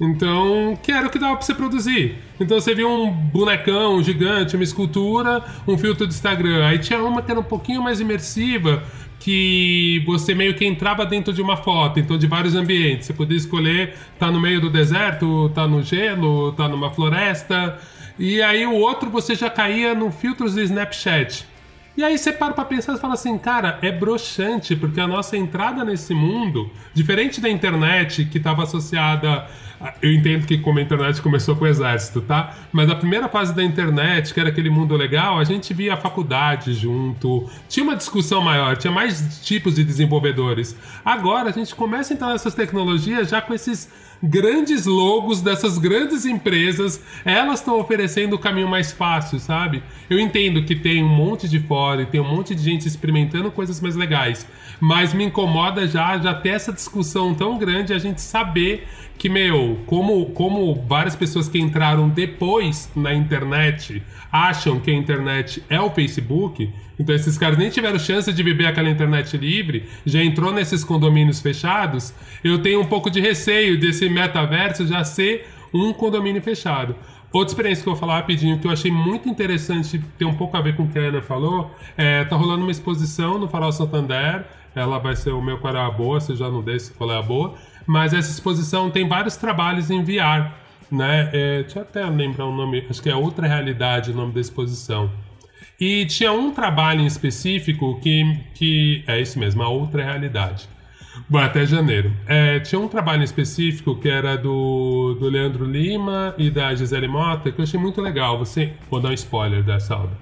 Então, 0.00 0.76
que 0.82 0.90
era 0.90 1.06
o 1.06 1.10
que 1.10 1.18
dava 1.18 1.36
pra 1.36 1.46
você 1.46 1.54
produzir. 1.54 2.16
Então 2.40 2.60
você 2.60 2.74
viu 2.74 2.90
um 2.90 3.10
bonecão 3.10 4.02
gigante, 4.02 4.56
uma 4.56 4.64
escultura, 4.64 5.42
um 5.66 5.78
filtro 5.78 6.06
do 6.06 6.10
Instagram. 6.10 6.66
Aí 6.66 6.78
tinha 6.78 7.00
uma 7.02 7.22
que 7.22 7.30
era 7.30 7.38
um 7.38 7.44
pouquinho 7.44 7.80
mais 7.80 8.00
imersiva, 8.00 8.82
que 9.20 10.02
você 10.04 10.34
meio 10.34 10.54
que 10.54 10.66
entrava 10.66 11.06
dentro 11.06 11.32
de 11.32 11.40
uma 11.40 11.56
foto, 11.56 12.00
então 12.00 12.18
de 12.18 12.26
vários 12.26 12.56
ambientes. 12.56 13.06
Você 13.06 13.12
podia 13.12 13.36
escolher 13.36 13.94
tá 14.18 14.30
no 14.30 14.40
meio 14.40 14.60
do 14.60 14.68
deserto, 14.68 15.48
tá 15.54 15.66
no 15.66 15.82
gelo, 15.82 16.52
tá 16.52 16.68
numa 16.68 16.90
floresta. 16.90 17.78
E 18.18 18.42
aí 18.42 18.66
o 18.66 18.74
outro 18.74 19.08
você 19.10 19.34
já 19.36 19.48
caía 19.48 19.94
no 19.94 20.10
filtros 20.10 20.54
do 20.54 20.60
Snapchat. 20.60 21.46
E 21.96 22.02
aí 22.02 22.18
você 22.18 22.32
para 22.32 22.52
pra 22.52 22.64
pensar 22.64 22.94
e 22.94 22.98
fala 22.98 23.14
assim, 23.14 23.38
cara, 23.38 23.78
é 23.80 23.92
broxante, 23.92 24.74
porque 24.74 25.00
a 25.00 25.06
nossa 25.06 25.36
entrada 25.36 25.84
nesse 25.84 26.12
mundo, 26.12 26.68
diferente 26.92 27.40
da 27.40 27.48
internet, 27.48 28.24
que 28.24 28.38
estava 28.38 28.64
associada. 28.64 29.46
Eu 30.00 30.12
entendo 30.12 30.46
que 30.46 30.58
como 30.58 30.78
a 30.78 30.82
internet 30.82 31.20
começou 31.20 31.56
com 31.56 31.64
o 31.64 31.66
exército, 31.66 32.20
tá? 32.20 32.54
Mas 32.72 32.88
a 32.90 32.94
primeira 32.94 33.28
fase 33.28 33.54
da 33.54 33.62
internet, 33.62 34.32
que 34.32 34.40
era 34.40 34.48
aquele 34.48 34.70
mundo 34.70 34.96
legal, 34.96 35.38
a 35.38 35.44
gente 35.44 35.74
via 35.74 35.94
a 35.94 35.96
faculdade 35.96 36.72
junto, 36.72 37.48
tinha 37.68 37.84
uma 37.84 37.96
discussão 37.96 38.40
maior, 38.40 38.76
tinha 38.76 38.92
mais 38.92 39.44
tipos 39.44 39.74
de 39.74 39.84
desenvolvedores. 39.84 40.76
Agora 41.04 41.50
a 41.50 41.52
gente 41.52 41.74
começa 41.74 42.12
a 42.12 42.14
entrar 42.14 42.28
nessas 42.28 42.54
tecnologias 42.54 43.28
já 43.28 43.40
com 43.40 43.52
esses 43.52 43.90
grandes 44.24 44.86
logos 44.86 45.42
dessas 45.42 45.76
grandes 45.76 46.24
empresas, 46.24 47.02
elas 47.24 47.60
estão 47.60 47.78
oferecendo 47.78 48.34
o 48.34 48.38
caminho 48.38 48.66
mais 48.66 48.90
fácil, 48.90 49.38
sabe? 49.38 49.82
Eu 50.08 50.18
entendo 50.18 50.64
que 50.64 50.74
tem 50.74 51.04
um 51.04 51.08
monte 51.08 51.46
de 51.46 51.60
fora 51.60 52.02
e 52.02 52.06
tem 52.06 52.20
um 52.20 52.28
monte 52.28 52.54
de 52.54 52.62
gente 52.62 52.88
experimentando 52.88 53.50
coisas 53.50 53.80
mais 53.82 53.94
legais, 53.94 54.46
mas 54.80 55.12
me 55.12 55.24
incomoda 55.24 55.86
já 55.86 56.16
já 56.18 56.34
ter 56.34 56.50
essa 56.50 56.72
discussão 56.72 57.34
tão 57.34 57.58
grande 57.58 57.92
a 57.92 57.98
gente 57.98 58.22
saber 58.22 58.86
que, 59.18 59.28
meu, 59.28 59.78
como, 59.86 60.26
como 60.26 60.74
várias 60.86 61.14
pessoas 61.14 61.48
que 61.48 61.58
entraram 61.58 62.08
depois 62.08 62.90
na 62.96 63.14
internet 63.14 64.02
acham 64.32 64.80
que 64.80 64.90
a 64.90 64.94
internet 64.94 65.62
é 65.68 65.80
o 65.80 65.90
Facebook, 65.90 66.72
então 66.98 67.14
esses 67.14 67.36
caras 67.36 67.58
nem 67.58 67.70
tiveram 67.70 67.98
chance 67.98 68.32
de 68.32 68.42
viver 68.42 68.66
aquela 68.66 68.88
internet 68.88 69.36
livre, 69.36 69.84
já 70.06 70.22
entrou 70.22 70.52
nesses 70.52 70.84
condomínios 70.84 71.40
fechados, 71.40 72.14
eu 72.42 72.58
tenho 72.60 72.80
um 72.80 72.86
pouco 72.86 73.10
de 73.10 73.20
receio 73.20 73.78
desse 73.78 74.08
metaverso 74.08 74.86
já 74.86 75.02
ser 75.04 75.48
um 75.72 75.92
condomínio 75.92 76.40
fechado. 76.40 76.94
Outra 77.32 77.50
experiência 77.50 77.82
que 77.82 77.88
eu 77.88 77.94
vou 77.94 78.00
falar 78.00 78.14
rapidinho, 78.14 78.60
que 78.60 78.66
eu 78.66 78.70
achei 78.70 78.92
muito 78.92 79.28
interessante, 79.28 80.00
tem 80.16 80.24
um 80.26 80.34
pouco 80.34 80.56
a 80.56 80.60
ver 80.60 80.76
com 80.76 80.84
o 80.84 80.88
que 80.88 80.96
a 80.96 81.02
Ana 81.02 81.20
falou, 81.20 81.74
é, 81.96 82.24
tá 82.24 82.36
rolando 82.36 82.62
uma 82.62 82.70
exposição 82.70 83.38
no 83.38 83.48
Farol 83.48 83.72
Santander, 83.72 84.44
ela 84.72 84.98
vai 84.98 85.16
ser 85.16 85.30
o 85.30 85.42
meu 85.42 85.58
qual 85.58 85.74
é 85.74 85.80
a 85.80 85.90
boa, 85.90 86.20
você 86.20 86.36
já 86.36 86.48
não 86.48 86.62
desse 86.62 86.92
qual 86.92 87.10
é 87.10 87.18
a 87.18 87.22
boa, 87.22 87.54
mas 87.84 88.14
essa 88.14 88.30
exposição 88.30 88.88
tem 88.88 89.08
vários 89.08 89.36
trabalhos 89.36 89.90
em 89.90 90.04
VR, 90.04 90.52
né? 90.88 91.28
É, 91.32 91.62
deixa 91.62 91.80
eu 91.80 91.82
até 91.82 92.04
lembrar 92.04 92.46
o 92.46 92.54
nome, 92.54 92.86
acho 92.88 93.02
que 93.02 93.10
é 93.10 93.16
Outra 93.16 93.48
Realidade 93.48 94.12
o 94.12 94.14
nome 94.14 94.32
da 94.32 94.40
exposição. 94.40 95.10
E 95.86 96.06
tinha 96.06 96.32
um 96.32 96.50
trabalho 96.50 97.02
em 97.02 97.06
específico 97.06 98.00
que, 98.00 98.40
que 98.54 99.04
é 99.06 99.20
isso 99.20 99.38
mesmo, 99.38 99.62
a 99.62 99.68
outra 99.68 100.02
realidade. 100.02 100.66
Bom, 101.28 101.36
até 101.36 101.66
janeiro. 101.66 102.10
É, 102.26 102.58
tinha 102.60 102.80
um 102.80 102.88
trabalho 102.88 103.20
em 103.20 103.24
específico 103.24 103.94
que 103.94 104.08
era 104.08 104.34
do, 104.34 105.14
do 105.20 105.28
Leandro 105.28 105.66
Lima 105.66 106.34
e 106.38 106.50
da 106.50 106.74
Gisele 106.74 107.06
Mota, 107.06 107.52
que 107.52 107.60
eu 107.60 107.64
achei 107.64 107.78
muito 107.78 108.00
legal. 108.00 108.38
Você, 108.38 108.72
vou 108.90 108.98
dar 108.98 109.10
um 109.10 109.12
spoiler 109.12 109.62
dessa 109.62 109.94
obra. 109.94 110.16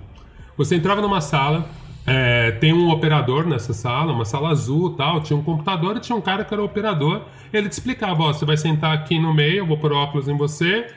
Você 0.57 0.75
entrava 0.75 1.01
numa 1.01 1.21
sala, 1.21 1.71
é, 2.05 2.51
tem 2.51 2.73
um 2.73 2.91
operador 2.91 3.47
nessa 3.47 3.73
sala, 3.73 4.13
uma 4.13 4.25
sala 4.25 4.49
azul 4.49 4.97
tal, 4.97 5.21
tinha 5.21 5.39
um 5.39 5.45
computador 5.45 5.97
e 5.97 6.01
tinha 6.01 6.17
um 6.17 6.21
cara 6.21 6.45
que 6.45 6.53
era 6.53 6.61
operador. 6.65 7.23
Ele 7.53 7.69
te 7.69 7.73
explicava, 7.73 8.21
ó, 8.21 8.33
você 8.33 8.45
vai 8.45 8.57
sentar 8.57 8.93
aqui 8.93 9.17
no 9.17 9.33
meio, 9.33 9.59
eu 9.59 9.67
vou 9.67 9.79
pôr 9.79 9.93
óculos 9.93 10.27
em 10.27 10.37
você, 10.37 10.89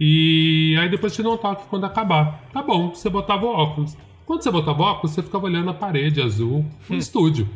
e 0.00 0.74
aí 0.80 0.88
depois 0.88 1.14
te 1.14 1.22
dou 1.22 1.34
um 1.34 1.36
toque 1.36 1.64
quando 1.68 1.84
acabar. 1.84 2.42
Tá 2.54 2.62
bom, 2.62 2.88
você 2.88 3.10
botava 3.10 3.44
o 3.44 3.50
óculos. 3.50 3.94
Quando 4.26 4.42
você 4.42 4.48
o 4.48 4.56
óculos, 4.56 5.12
você 5.12 5.22
ficava 5.22 5.44
olhando 5.44 5.70
a 5.70 5.74
parede 5.74 6.20
azul 6.20 6.64
no 6.88 6.96
estúdio. 6.96 7.48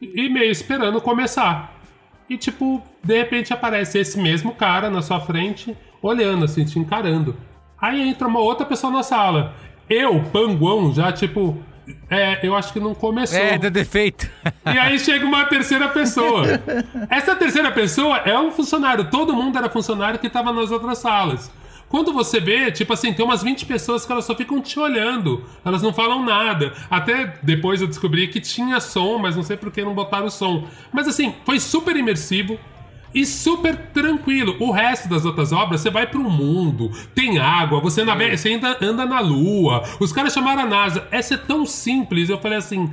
E 0.00 0.28
meio 0.28 0.50
esperando 0.50 1.00
começar. 1.00 1.74
E 2.28 2.36
tipo, 2.36 2.82
de 3.02 3.18
repente 3.18 3.52
aparece 3.52 3.98
esse 3.98 4.18
mesmo 4.18 4.54
cara 4.54 4.90
na 4.90 5.02
sua 5.02 5.20
frente, 5.20 5.76
olhando 6.02 6.44
assim, 6.44 6.64
te 6.64 6.78
encarando. 6.78 7.36
Aí 7.80 8.08
entra 8.08 8.26
uma 8.26 8.40
outra 8.40 8.64
pessoa 8.64 8.92
na 8.92 9.02
sala. 9.02 9.54
Eu, 9.88 10.22
panguão, 10.32 10.92
já 10.92 11.12
tipo. 11.12 11.56
É, 12.10 12.44
eu 12.44 12.56
acho 12.56 12.72
que 12.72 12.80
não 12.80 12.94
começou. 12.94 13.38
É, 13.38 13.56
deu 13.56 13.70
defeito. 13.70 14.28
E 14.64 14.76
aí 14.76 14.98
chega 14.98 15.24
uma 15.24 15.44
terceira 15.44 15.88
pessoa. 15.88 16.44
Essa 17.08 17.36
terceira 17.36 17.70
pessoa 17.70 18.18
é 18.18 18.36
um 18.36 18.50
funcionário. 18.50 19.08
Todo 19.08 19.32
mundo 19.32 19.56
era 19.56 19.68
funcionário 19.68 20.18
que 20.18 20.26
estava 20.26 20.52
nas 20.52 20.72
outras 20.72 20.98
salas. 20.98 21.50
Quando 21.88 22.12
você 22.12 22.40
vê, 22.40 22.70
tipo 22.72 22.92
assim, 22.92 23.12
tem 23.12 23.24
umas 23.24 23.42
20 23.42 23.64
pessoas 23.64 24.04
que 24.04 24.10
elas 24.10 24.24
só 24.24 24.34
ficam 24.34 24.60
te 24.60 24.78
olhando. 24.78 25.44
Elas 25.64 25.82
não 25.82 25.92
falam 25.92 26.24
nada. 26.24 26.72
Até 26.90 27.38
depois 27.42 27.80
eu 27.80 27.86
descobri 27.86 28.26
que 28.26 28.40
tinha 28.40 28.80
som, 28.80 29.18
mas 29.18 29.36
não 29.36 29.42
sei 29.42 29.56
por 29.56 29.70
que 29.70 29.84
não 29.84 29.94
botaram 29.94 30.26
o 30.26 30.30
som. 30.30 30.66
Mas 30.92 31.06
assim, 31.06 31.34
foi 31.44 31.60
super 31.60 31.96
imersivo. 31.96 32.58
E 33.14 33.24
super 33.24 33.76
tranquilo. 33.94 34.56
O 34.58 34.70
resto 34.70 35.08
das 35.08 35.24
outras 35.24 35.50
obras, 35.52 35.80
você 35.80 35.88
vai 35.88 36.06
um 36.14 36.28
mundo, 36.28 36.90
tem 37.14 37.38
água, 37.38 37.80
você, 37.80 38.04
navega, 38.04 38.36
você 38.36 38.50
ainda 38.50 38.76
anda 38.82 39.06
na 39.06 39.20
lua. 39.20 39.82
Os 39.98 40.12
caras 40.12 40.34
chamaram 40.34 40.62
a 40.62 40.66
NASA. 40.66 41.06
Essa 41.10 41.34
é 41.34 41.38
tão 41.38 41.64
simples. 41.64 42.28
Eu 42.28 42.38
falei 42.38 42.58
assim, 42.58 42.92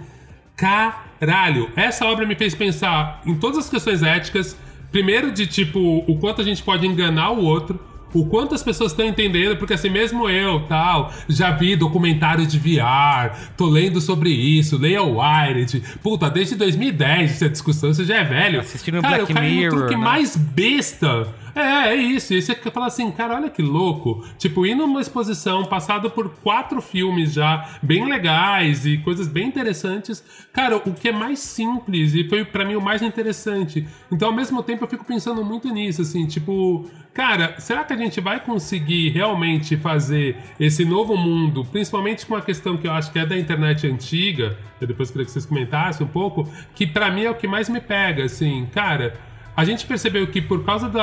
caralho. 0.55 1.69
Essa 1.75 2.05
obra 2.05 2.25
me 2.25 2.35
fez 2.35 2.55
pensar 2.55 3.21
em 3.25 3.35
todas 3.35 3.57
as 3.57 3.69
questões 3.69 4.01
éticas. 4.01 4.57
Primeiro, 4.91 5.31
de 5.31 5.47
tipo, 5.47 6.05
o 6.07 6.17
quanto 6.19 6.41
a 6.41 6.45
gente 6.45 6.63
pode 6.63 6.87
enganar 6.87 7.31
o 7.31 7.43
outro. 7.43 7.79
O 8.13 8.25
quanto 8.25 8.53
as 8.53 8.61
pessoas 8.61 8.91
estão 8.91 9.05
entendendo, 9.05 9.57
porque 9.57 9.73
assim, 9.73 9.89
mesmo 9.89 10.29
eu, 10.29 10.61
tal, 10.61 11.11
já 11.27 11.51
vi 11.51 11.75
documentários 11.75 12.47
de 12.47 12.59
VR, 12.59 13.35
tô 13.57 13.67
lendo 13.67 13.99
sobre 13.99 14.29
isso, 14.29 14.77
leia 14.77 15.01
o 15.01 15.19
Wired. 15.19 15.81
Puta, 16.01 16.29
desde 16.29 16.55
2010 16.55 17.31
essa 17.31 17.49
discussão, 17.49 17.93
você 17.93 18.05
já 18.05 18.17
é 18.17 18.23
velho. 18.23 18.59
Assistindo 18.59 19.01
Cara, 19.01 19.17
Black 19.17 19.31
eu 19.31 19.35
caí 19.35 19.49
no 19.49 19.57
Mirror, 19.57 19.79
truque 19.79 19.95
né? 19.95 20.01
mais 20.03 20.35
besta. 20.35 21.27
É, 21.55 21.89
é 21.89 21.95
isso. 21.95 22.33
E 22.33 22.41
você 22.41 22.55
fala 22.55 22.87
assim, 22.87 23.11
cara, 23.11 23.35
olha 23.35 23.49
que 23.49 23.61
louco. 23.61 24.25
Tipo, 24.37 24.65
ir 24.65 24.75
numa 24.75 25.01
exposição 25.01 25.65
passada 25.65 26.09
por 26.09 26.29
quatro 26.37 26.81
filmes 26.81 27.33
já 27.33 27.77
bem 27.81 28.07
legais 28.09 28.85
e 28.85 28.97
coisas 28.97 29.27
bem 29.27 29.47
interessantes. 29.47 30.23
Cara, 30.51 30.77
o 30.77 30.93
que 30.93 31.09
é 31.09 31.11
mais 31.11 31.39
simples 31.39 32.13
e 32.13 32.27
foi 32.27 32.43
pra 32.43 32.65
mim 32.65 32.75
o 32.75 32.81
mais 32.81 33.01
interessante. 33.01 33.87
Então, 34.11 34.29
ao 34.29 34.33
mesmo 34.35 34.63
tempo, 34.63 34.83
eu 34.83 34.87
fico 34.87 35.05
pensando 35.05 35.43
muito 35.43 35.69
nisso, 35.69 36.01
assim, 36.01 36.25
tipo, 36.25 36.89
cara, 37.13 37.55
será 37.59 37.83
que 37.83 37.93
a 37.93 37.97
gente 37.97 38.19
vai 38.19 38.39
conseguir 38.39 39.09
realmente 39.09 39.77
fazer 39.77 40.37
esse 40.59 40.85
novo 40.85 41.15
mundo, 41.15 41.65
principalmente 41.65 42.25
com 42.25 42.35
a 42.35 42.41
questão 42.41 42.77
que 42.77 42.87
eu 42.87 42.91
acho 42.91 43.11
que 43.11 43.19
é 43.19 43.25
da 43.25 43.37
internet 43.37 43.87
antiga, 43.87 44.57
eu 44.81 44.87
depois 44.87 45.11
queria 45.11 45.25
que 45.25 45.31
vocês 45.31 45.45
comentassem 45.45 46.05
um 46.05 46.09
pouco, 46.09 46.47
que 46.75 46.85
pra 46.85 47.11
mim 47.11 47.23
é 47.23 47.29
o 47.29 47.35
que 47.35 47.47
mais 47.47 47.69
me 47.69 47.79
pega, 47.79 48.25
assim, 48.25 48.67
cara. 48.71 49.13
A 49.55 49.63
gente 49.65 49.85
percebeu 49.85 50.25
que 50.27 50.41
por 50.41 50.63
causa 50.63 50.89
do, 50.89 50.97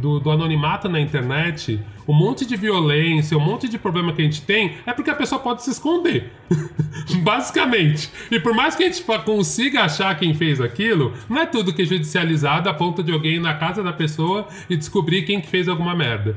do- 0.00 0.20
do 0.20 0.30
anonimato 0.30 0.88
na 0.88 0.98
internet, 1.00 1.80
um 2.08 2.12
monte 2.12 2.44
de 2.44 2.56
violência, 2.56 3.36
um 3.36 3.40
monte 3.40 3.68
de 3.68 3.78
problema 3.78 4.12
que 4.12 4.20
a 4.20 4.24
gente 4.24 4.42
tem 4.42 4.74
é 4.84 4.92
porque 4.92 5.08
a 5.10 5.14
pessoa 5.14 5.40
pode 5.40 5.62
se 5.62 5.70
esconder. 5.70 6.32
Basicamente. 7.22 8.10
E 8.30 8.40
por 8.40 8.54
mais 8.54 8.74
que 8.74 8.82
a 8.82 8.86
gente 8.90 9.04
consiga 9.24 9.82
achar 9.82 10.18
quem 10.18 10.34
fez 10.34 10.60
aquilo, 10.60 11.12
não 11.28 11.38
é 11.42 11.46
tudo 11.46 11.72
que 11.72 11.82
é 11.82 11.84
judicializado 11.84 12.68
a 12.68 12.74
ponto 12.74 13.02
de 13.02 13.12
alguém 13.12 13.34
ir 13.36 13.40
na 13.40 13.54
casa 13.54 13.82
da 13.82 13.92
pessoa 13.92 14.48
e 14.68 14.76
descobrir 14.76 15.22
quem 15.22 15.40
que 15.40 15.48
fez 15.48 15.68
alguma 15.68 15.94
merda. 15.94 16.36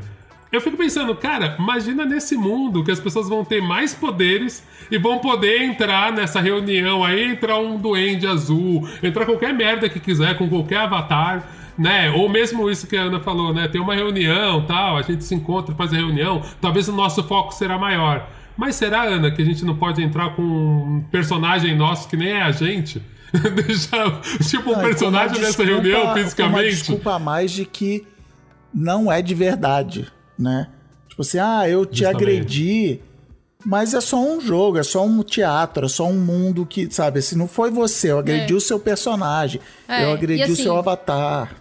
Eu 0.52 0.60
fico 0.60 0.76
pensando, 0.76 1.16
cara, 1.16 1.56
imagina 1.60 2.06
nesse 2.06 2.36
mundo 2.36 2.84
que 2.84 2.90
as 2.90 3.00
pessoas 3.00 3.30
vão 3.30 3.46
ter 3.46 3.62
mais 3.62 3.94
poderes 3.94 4.64
e 4.90 4.98
vão 4.98 5.20
poder 5.20 5.62
entrar 5.62 6.12
nessa 6.12 6.42
reunião 6.42 7.04
aí, 7.04 7.32
entrar 7.34 7.60
um 7.60 7.78
duende 7.78 8.26
azul, 8.26 8.88
entrar 9.04 9.26
qualquer 9.28 9.54
merda 9.54 9.88
que 9.88 10.00
quiser 10.00 10.36
com 10.40 10.50
qualquer 10.50 10.78
avatar, 10.78 11.48
né? 11.78 12.10
Ou 12.10 12.28
mesmo 12.28 12.68
isso 12.70 12.88
que 12.88 12.98
a 12.98 13.04
Ana 13.04 13.20
falou, 13.20 13.54
né? 13.54 13.68
Tem 13.68 13.80
uma 13.80 13.94
reunião, 13.94 14.66
tal, 14.66 14.98
a 14.98 15.04
gente 15.04 15.24
se 15.24 15.36
encontra, 15.36 15.76
faz 15.76 15.94
a 15.94 15.98
reunião, 15.98 16.42
talvez 16.60 16.88
o 16.88 16.94
nosso 16.94 17.24
foco 17.24 17.54
será 17.54 17.78
maior. 17.78 18.28
Mas 18.58 18.76
será, 18.76 19.04
Ana, 19.04 19.30
que 19.30 19.44
a 19.44 19.46
gente 19.46 19.64
não 19.64 19.76
pode 19.76 20.02
entrar 20.02 20.36
com 20.36 20.42
um 20.42 21.04
personagem 21.12 21.76
nosso 21.78 22.10
que 22.10 22.18
nem 22.18 22.30
é 22.32 22.42
a 22.42 22.52
gente? 22.52 23.00
Deixar, 23.68 24.20
tipo, 24.50 24.72
um 24.72 24.74
Não, 24.74 24.82
personagem 24.82 25.38
uma 25.38 25.46
nessa 25.46 25.64
desculpa- 25.64 25.72
reunião 25.72 26.02
com 26.02 26.08
Uma 26.08 26.16
fisicamente? 26.18 26.70
desculpa 26.72 27.14
a 27.14 27.20
mais 27.20 27.52
de 27.52 27.64
que 27.66 28.04
não 28.74 29.12
é 29.12 29.22
de 29.22 29.36
verdade, 29.36 30.08
né? 30.40 30.68
Tipo 31.10 31.22
assim, 31.22 31.38
ah, 31.40 31.68
eu 31.68 31.86
te 31.86 31.98
Justamente. 32.00 32.24
agredi, 32.24 33.00
mas 33.66 33.94
é 33.94 34.00
só 34.00 34.18
um 34.24 34.40
jogo, 34.40 34.78
é 34.78 34.84
só 34.84 35.06
um 35.06 35.22
teatro, 35.22 35.86
é 35.86 35.90
só 35.90 36.08
um 36.08 36.18
mundo 36.20 36.66
que, 36.66 36.90
sabe, 36.90 37.22
se 37.22 37.38
não 37.38 37.48
foi 37.48 37.70
você, 37.70 38.12
eu 38.12 38.20
agredi 38.20 38.54
É. 38.54 38.56
o 38.56 38.62
seu 38.62 38.80
personagem, 38.80 39.60
É, 39.88 40.06
eu 40.06 40.12
agredi 40.14 40.42
o 40.44 40.46
assim, 40.54 40.64
seu 40.64 40.78
avatar. 40.78 41.56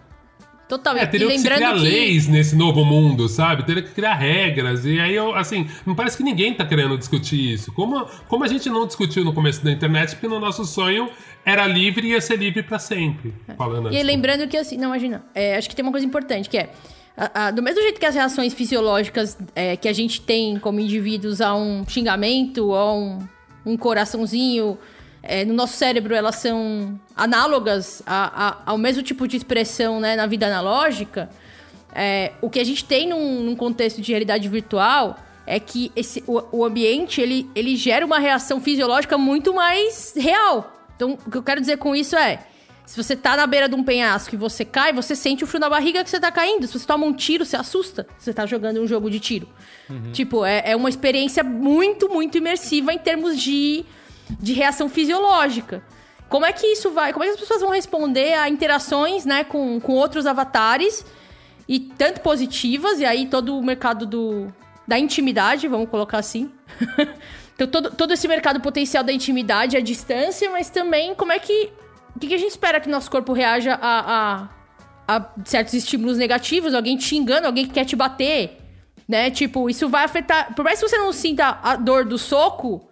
Total. 0.69 0.95
É, 0.99 1.05
e 1.05 1.07
teria 1.07 1.29
que 1.29 1.39
se 1.39 1.45
criar 1.49 1.73
que. 1.73 1.79
leis 1.81 2.27
nesse 2.29 2.55
novo 2.55 2.85
mundo, 2.85 3.27
sabe? 3.27 3.65
Teria 3.65 3.83
que 3.83 3.91
criar 3.91 4.13
regras. 4.17 4.85
E 4.85 5.01
aí, 5.01 5.15
eu, 5.15 5.35
assim, 5.35 5.67
não 5.87 5.95
parece 5.95 6.15
que 6.15 6.23
ninguém 6.23 6.53
tá 6.53 6.63
querendo 6.67 6.99
discutir 6.99 7.55
isso. 7.55 7.73
Como, 7.73 8.05
como 8.29 8.45
a 8.45 8.49
gente 8.49 8.69
não 8.69 8.87
discutiu 8.87 9.25
no 9.25 9.33
começo 9.33 9.65
da 9.65 9.73
internet, 9.73 10.11
porque 10.15 10.29
no 10.29 10.39
nosso 10.39 10.67
sonho 10.67 11.09
era 11.43 11.67
livre 11.67 12.09
e 12.09 12.11
ia 12.11 12.21
ser 12.21 12.37
livre 12.37 12.63
pra 12.63 12.79
sempre. 12.79 13.33
Falando 13.57 13.91
E 13.91 13.97
assim. 13.97 14.03
lembrando 14.07 14.47
que 14.47 14.59
assim, 14.59 14.77
não, 14.77 14.89
imagina, 14.89 15.25
é, 15.35 15.57
acho 15.57 15.71
que 15.71 15.75
tem 15.75 15.83
uma 15.83 15.91
coisa 15.91 16.07
importante 16.07 16.51
que 16.51 16.59
é. 16.59 16.69
A- 17.35 17.51
do 17.51 17.63
mesmo 17.63 17.81
jeito 17.83 17.99
que 17.99 18.07
as 18.07 18.15
reações 18.15 18.55
fisiológicas 18.55 19.37
é, 19.55 19.77
que 19.77 19.89
a 19.89 19.93
gente 19.93 20.21
tem 20.21 20.59
como 20.59 20.79
indivíduos 20.81 21.41
a 21.41 21.55
um 21.55 21.85
xingamento, 21.89 22.75
a 22.75 22.95
um, 22.95 23.19
um 23.67 23.77
coraçãozinho, 23.77 24.79
é, 25.23 25.45
no 25.45 25.53
nosso 25.55 25.77
cérebro 25.77 26.15
elas 26.15 26.37
são 26.37 26.99
análogas 27.17 28.03
a- 28.07 28.49
a- 28.49 28.63
ao 28.67 28.79
mesmo 28.79 29.03
tipo 29.03 29.27
de 29.27 29.37
expressão 29.37 29.99
né, 30.01 30.15
na 30.17 30.27
vida 30.27 30.47
analógica, 30.47 31.29
é, 31.95 32.33
o 32.41 32.49
que 32.49 32.61
a 32.61 32.65
gente 32.65 32.85
tem 32.85 33.09
num, 33.09 33.43
num 33.43 33.57
contexto 33.57 34.01
de 34.01 34.13
realidade 34.13 34.49
virtual 34.49 35.17
é 35.47 35.59
que 35.59 35.91
esse, 35.97 36.23
o, 36.27 36.59
o 36.59 36.65
ambiente 36.65 37.21
ele, 37.21 37.51
ele 37.55 37.75
gera 37.75 38.05
uma 38.05 38.19
reação 38.19 38.61
fisiológica 38.61 39.17
muito 39.19 39.53
mais 39.55 40.13
real. 40.17 40.73
Então, 40.95 41.19
o 41.27 41.31
que 41.31 41.37
eu 41.39 41.43
quero 41.43 41.61
dizer 41.61 41.79
com 41.79 41.97
isso 41.97 42.15
é. 42.17 42.41
Se 42.89 42.97
você 42.97 43.15
tá 43.15 43.37
na 43.37 43.47
beira 43.47 43.69
de 43.69 43.75
um 43.75 43.85
penhasco 43.85 44.35
e 44.35 44.39
você 44.39 44.65
cai, 44.65 44.95
você 44.95 45.15
sente 45.15 45.45
o 45.45 45.47
frio 45.47 45.61
na 45.61 45.69
barriga 45.69 46.03
que 46.03 46.09
você 46.09 46.19
tá 46.19 46.33
caindo. 46.33 46.67
Se 46.67 46.79
você 46.79 46.87
toma 46.87 47.05
um 47.05 47.13
tiro, 47.13 47.45
você 47.45 47.55
assusta. 47.55 48.07
Você 48.19 48.33
tá 48.33 48.47
jogando 48.47 48.81
um 48.81 48.87
jogo 48.87 49.11
de 49.11 49.21
tiro. 49.21 49.47
Tipo, 50.11 50.43
é, 50.43 50.63
é 50.71 50.75
uma 50.75 50.89
experiência 50.89 51.45
muito, 51.45 52.09
muito 52.09 52.39
imersiva 52.39 52.91
em 52.91 52.97
termos 52.97 53.39
de, 53.39 53.85
de 54.41 54.55
reação 54.55 54.89
fisiológica. 54.89 55.83
Como 56.31 56.47
é 56.47 56.53
que 56.55 56.67
isso 56.67 56.91
vai. 56.91 57.13
Como 57.13 57.23
é 57.25 57.29
que 57.29 57.35
as 57.35 57.41
pessoas 57.41 57.61
vão 57.61 57.73
responder 57.73 58.33
a 58.33 58.49
interações, 58.49 59.27
né, 59.27 59.45
com, 59.45 59.79
com 59.79 59.93
outros 59.93 60.25
avatares? 60.25 61.05
E 61.69 61.79
tanto 61.79 62.23
positivas, 62.23 63.01
e 63.01 63.05
aí 63.05 63.27
todo 63.27 63.59
o 63.59 63.63
mercado 63.63 64.07
do, 64.07 64.47
da 64.87 64.99
intimidade, 64.99 65.69
vamos 65.69 65.91
colocar 65.91 66.17
assim. 66.17 66.51
então, 67.55 67.67
todo, 67.67 67.91
todo 67.91 68.15
esse 68.15 68.27
mercado 68.27 68.61
potencial 68.63 69.05
da 69.05 69.13
intimidade 69.13 69.77
à 69.77 69.81
distância, 69.81 70.51
mas 70.51 70.71
também 70.71 71.15
como 71.15 71.33
é 71.33 71.39
que. 71.39 71.71
O 72.15 72.19
que, 72.19 72.27
que 72.27 72.35
a 72.35 72.39
gente 72.39 72.51
espera 72.51 72.81
que 72.81 72.89
nosso 72.89 73.11
corpo 73.11 73.33
reaja 73.33 73.79
a, 73.81 74.49
a, 75.07 75.17
a 75.17 75.31
certos 75.45 75.75
estímulos 75.75 76.19
negativos? 76.19 76.75
Alguém 76.75 76.97
te 76.97 77.05
xingando, 77.05 77.47
alguém 77.47 77.67
que 77.67 77.73
quer 77.73 77.85
te 77.85 77.95
bater, 77.97 78.59
né? 79.09 79.31
Tipo, 79.31 79.71
isso 79.71 79.89
vai 79.89 80.05
afetar. 80.05 80.55
Por 80.55 80.65
mais 80.65 80.81
que 80.81 80.89
você 80.89 80.99
não 80.99 81.13
sinta 81.13 81.59
a 81.63 81.77
dor 81.77 82.05
do 82.05 82.19
soco, 82.19 82.89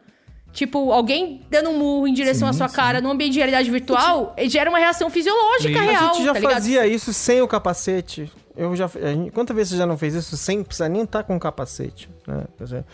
Tipo, 0.56 0.90
alguém 0.90 1.42
dando 1.50 1.68
um 1.68 1.76
murro 1.78 2.08
em 2.08 2.14
direção 2.14 2.48
à 2.48 2.52
sua 2.54 2.66
cara 2.66 2.98
num 2.98 3.10
ambiente 3.10 3.34
de 3.34 3.38
realidade 3.40 3.70
virtual, 3.70 4.34
gera 4.48 4.70
uma 4.70 4.78
reação 4.78 5.10
fisiológica 5.10 5.78
Sim. 5.78 5.84
real. 5.84 6.10
a 6.10 6.14
gente 6.14 6.24
já 6.24 6.32
tá 6.32 6.38
ligado? 6.38 6.54
fazia 6.54 6.86
isso 6.86 7.12
sem 7.12 7.42
o 7.42 7.46
capacete. 7.46 8.32
Eu 8.56 8.74
já, 8.74 8.86
a 8.86 9.12
gente- 9.12 9.30
quantas 9.32 9.54
vezes 9.54 9.72
você 9.72 9.76
já 9.78 9.86
não 9.86 9.98
fez 9.98 10.14
isso 10.14 10.36
sem 10.36 10.64
precisar 10.64 10.88
nem 10.88 11.02
estar 11.02 11.22
com 11.24 11.36
o 11.36 11.40
capacete? 11.40 12.08
Né? 12.26 12.44
Dizer, 12.58 12.84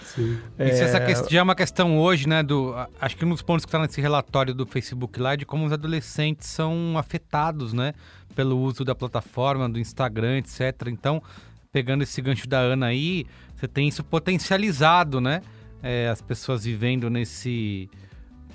Isso 0.58 0.82
essa 0.82 1.00
questão, 1.00 1.30
já 1.30 1.38
é 1.38 1.42
uma 1.42 1.54
questão 1.54 1.98
hoje, 1.98 2.28
né? 2.28 2.42
Do, 2.42 2.74
acho 3.00 3.16
que 3.16 3.24
um 3.24 3.28
dos 3.30 3.42
pontos 3.42 3.64
que 3.64 3.68
está 3.68 3.78
nesse 3.78 4.00
relatório 4.00 4.52
do 4.52 4.66
Facebook 4.66 5.20
lá 5.20 5.34
é 5.34 5.36
de 5.36 5.46
como 5.46 5.64
os 5.64 5.72
adolescentes 5.72 6.48
são 6.48 6.98
afetados, 6.98 7.72
né? 7.72 7.94
Pelo 8.34 8.58
uso 8.58 8.84
da 8.84 8.94
plataforma, 8.94 9.68
do 9.68 9.78
Instagram, 9.78 10.38
etc. 10.38 10.88
Então, 10.88 11.22
pegando 11.70 12.02
esse 12.02 12.20
gancho 12.20 12.48
da 12.48 12.58
Ana 12.58 12.86
aí, 12.86 13.24
você 13.56 13.68
tem 13.68 13.86
isso 13.86 14.02
potencializado, 14.02 15.20
né? 15.20 15.42
É, 15.82 16.08
as 16.08 16.20
pessoas 16.20 16.64
vivendo 16.64 17.08
nesse 17.08 17.88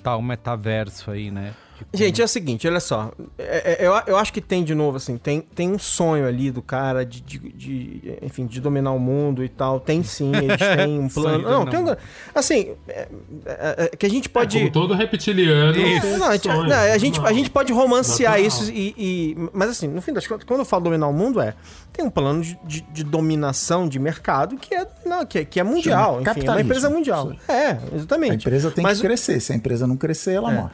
tal 0.02 0.20
metaverso 0.20 1.10
aí, 1.10 1.30
né? 1.30 1.54
Como- 1.78 1.88
Gente, 1.94 2.20
é 2.20 2.24
o 2.24 2.28
seguinte, 2.28 2.66
olha 2.68 2.80
só. 2.80 3.10
É- 3.38 3.82
é- 3.82 3.86
eu, 3.86 3.92
eu 4.06 4.16
acho 4.16 4.32
que 4.32 4.40
tem, 4.40 4.62
de 4.64 4.74
novo, 4.74 4.96
assim, 4.96 5.16
tem, 5.16 5.40
tem 5.40 5.70
um 5.70 5.78
sonho 5.78 6.26
ali 6.26 6.50
do 6.50 6.60
cara 6.62 7.04
de, 7.04 7.20
de, 7.20 7.38
de, 7.38 8.18
enfim, 8.22 8.46
de 8.46 8.60
dominar 8.60 8.92
o 8.92 8.98
mundo 8.98 9.44
e 9.44 9.48
tal. 9.48 9.78
Tem 9.80 10.02
sim, 10.02 10.32
eles 10.34 10.58
têm 10.76 10.98
um 10.98 11.08
plano. 11.08 11.48
Não, 11.48 11.64
tem 11.66 11.80
um. 11.80 11.94
Assim, 12.34 12.72
é- 12.88 13.08
é- 13.46 13.90
é 13.92 13.96
que 13.96 14.06
a 14.06 14.10
gente 14.10 14.28
pode. 14.28 14.56
É, 14.56 14.60
como 14.60 14.72
todo 14.72 14.94
reptiliano. 14.94 15.78
Não, 16.18 16.26
a 16.28 16.32
gente, 16.32 16.48
não, 16.48 16.76
a 16.76 16.98
gente, 16.98 17.20
a 17.20 17.32
gente 17.32 17.50
pode 17.50 17.72
romancear 17.72 18.32
Natural. 18.40 18.48
isso 18.48 18.72
e, 18.72 18.94
e- 18.98 19.36
Mas 19.52 19.70
assim, 19.70 19.88
no 19.88 20.00
fim 20.02 20.12
das 20.12 20.26
contas, 20.26 20.44
quando 20.44 20.60
eu 20.60 20.66
falo 20.66 20.84
dominar 20.84 21.08
o 21.08 21.12
mundo, 21.12 21.40
é. 21.40 21.54
Tem 21.92 22.04
um 22.04 22.10
plano 22.10 22.42
de, 22.42 22.56
de- 22.64 22.82
de 22.92 23.02
dominação 23.02 23.88
de 23.88 23.98
mercado 23.98 24.56
que 24.56 24.72
é, 24.74 24.86
não, 25.04 25.26
que 25.26 25.38
é, 25.40 25.44
que 25.44 25.58
é 25.58 25.64
mundial. 25.64 26.20
Chama 26.22 26.30
Enfim, 26.38 26.46
é 26.46 26.50
uma 26.50 26.60
empresa 26.60 26.90
mundial. 26.90 27.32
Isso. 27.32 27.50
É, 27.50 27.78
exatamente. 27.94 28.32
A 28.32 28.34
empresa 28.36 28.70
tem 28.70 28.82
Mas 28.84 29.00
que 29.00 29.06
crescer. 29.06 29.40
Se 29.40 29.52
a 29.52 29.56
empresa 29.56 29.86
não 29.86 29.96
crescer, 29.96 30.32
ela 30.34 30.50
morre. 30.50 30.70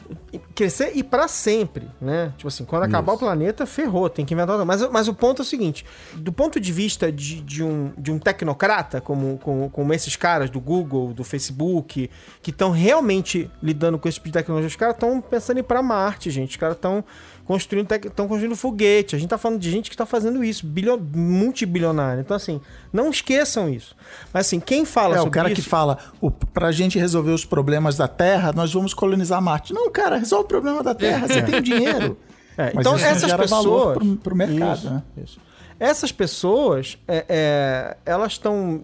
crescer 0.55 0.93
e 0.95 1.03
pra 1.03 1.29
sempre, 1.29 1.89
né? 2.01 2.33
Tipo 2.37 2.49
assim, 2.49 2.65
quando 2.65 2.85
acabar 2.85 3.13
o 3.13 3.17
Isso. 3.17 3.25
planeta, 3.25 3.67
ferrou, 3.67 4.09
tem 4.09 4.25
que 4.25 4.33
inventar 4.33 4.57
outra. 4.57 4.65
Mas, 4.65 4.89
mas 4.91 5.09
o 5.09 5.15
ponto 5.15 5.43
é 5.43 5.45
o 5.45 5.47
seguinte: 5.47 5.85
do 6.15 6.33
ponto 6.33 6.61
de 6.61 6.73
vista 6.73 7.11
de, 7.11 7.41
de, 7.41 7.63
um, 7.63 7.93
de 7.99 8.13
um 8.13 8.19
tecnocrata, 8.19 9.01
como, 9.01 9.39
como, 9.39 9.71
como 9.71 9.93
esses 9.93 10.17
caras 10.17 10.51
do 10.51 10.61
Google, 10.61 11.13
do 11.13 11.25
Facebook, 11.25 12.11
que 12.43 12.51
estão 12.51 12.71
realmente 12.71 13.51
lidando 13.63 13.99
com 13.99 14.09
esse 14.09 14.17
tipo 14.17 14.29
de 14.29 14.33
tecnologia, 14.33 14.69
os 14.69 14.77
caras 14.77 14.95
estão 14.95 15.21
pensando 15.21 15.59
em 15.59 15.61
ir 15.61 15.65
pra 15.65 15.83
Marte, 15.83 16.31
gente. 16.31 16.51
Os 16.51 16.57
caras 16.57 16.77
estão 16.77 17.05
construindo, 17.45 17.91
estão 17.93 18.27
construindo 18.27 18.57
foguete. 18.57 19.15
A 19.15 19.19
gente 19.19 19.29
tá 19.29 19.39
falando 19.39 19.61
de 19.61 19.71
gente 19.71 19.91
que 19.91 19.97
tá 19.97 20.07
fazendo 20.07 20.43
isso, 20.43 20.67
bilio, 20.67 20.99
multibilionário. 20.99 22.21
Então, 22.21 22.37
assim, 22.37 22.61
não 22.93 23.11
esqueçam 23.11 23.69
isso. 23.69 23.95
Mas 24.33 24.47
assim, 24.47 24.59
quem 24.61 24.85
fala 24.85 25.15
É, 25.15 25.19
sobre 25.19 25.29
o 25.29 25.33
cara 25.33 25.53
isso... 25.53 25.63
que 25.63 25.69
fala, 25.69 25.99
o, 26.21 26.31
pra 26.31 26.73
gente 26.73 26.99
resolver 26.99 27.33
os 27.33 27.45
problemas 27.45 27.97
da 27.97 28.09
Terra, 28.09 28.53
nós 28.53 28.73
vamos 28.73 28.95
colonizar 28.95 29.41
Marte. 29.43 29.73
Não, 29.73 29.91
cara, 29.91 30.17
resolve 30.17 30.45
o 30.45 30.49
problema 30.49 30.83
da 30.83 30.95
Terra, 30.95 31.27
você 31.29 31.43
tem 31.43 31.61
dinheiro. 31.63 32.17
É, 32.57 32.71
então 32.79 32.95
isso 32.95 33.05
essas 33.05 33.33
pessoas 33.33 33.99
pro, 33.99 34.17
pro 34.19 34.37
mercado, 34.37 34.77
Isso, 34.79 34.89
né? 34.91 35.03
isso. 35.25 35.41
Essas 35.81 36.13
pessoas, 36.13 36.97
é, 37.09 37.25
é, 37.29 37.97
elas 38.07 38.31
estão 38.35 38.81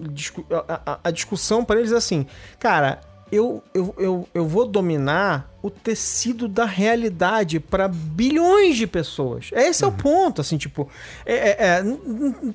a, 0.69 0.81
a- 0.95 0.99
a 1.05 1.11
discussão 1.13 1.65
para 1.65 1.79
eles 1.79 1.93
é 1.93 1.97
assim, 1.97 2.27
cara, 2.59 2.99
eu, 3.31 3.63
eu, 3.73 3.95
eu, 3.99 4.29
eu 4.35 4.47
vou 4.47 4.67
dominar 4.67 5.49
o 5.63 5.71
tecido 5.71 6.49
da 6.49 6.65
realidade 6.65 7.61
para 7.61 7.87
bilhões 7.89 8.77
de 8.77 8.87
pessoas. 8.87 9.51
Esse 9.53 9.85
é 9.85 9.87
o 9.87 9.93
ponto, 9.93 10.41
assim, 10.41 10.57
tipo. 10.57 10.89
é- 11.25 11.51
é- 11.51 11.57
é, 11.59 11.85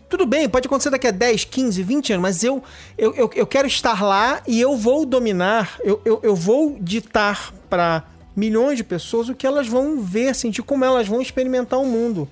tudo 0.09 0.25
bem, 0.25 0.49
pode 0.49 0.67
acontecer 0.67 0.89
daqui 0.89 1.07
a 1.07 1.11
10, 1.11 1.45
15, 1.45 1.83
20 1.83 2.13
anos, 2.13 2.21
mas 2.21 2.43
eu, 2.43 2.63
eu, 2.97 3.13
eu, 3.15 3.31
eu 3.35 3.47
quero 3.47 3.67
estar 3.67 4.01
lá 4.03 4.41
e 4.47 4.59
eu 4.59 4.75
vou 4.75 5.05
dominar, 5.05 5.79
eu, 5.83 6.01
eu, 6.03 6.19
eu 6.23 6.35
vou 6.35 6.77
ditar 6.79 7.53
para 7.69 8.03
milhões 8.35 8.77
de 8.77 8.83
pessoas 8.83 9.29
o 9.29 9.35
que 9.35 9.45
elas 9.47 9.67
vão 9.67 10.01
ver, 10.01 10.35
sentir 10.35 10.61
como 10.63 10.83
elas 10.83 11.07
vão 11.07 11.21
experimentar 11.21 11.79
o 11.79 11.85
mundo. 11.85 12.27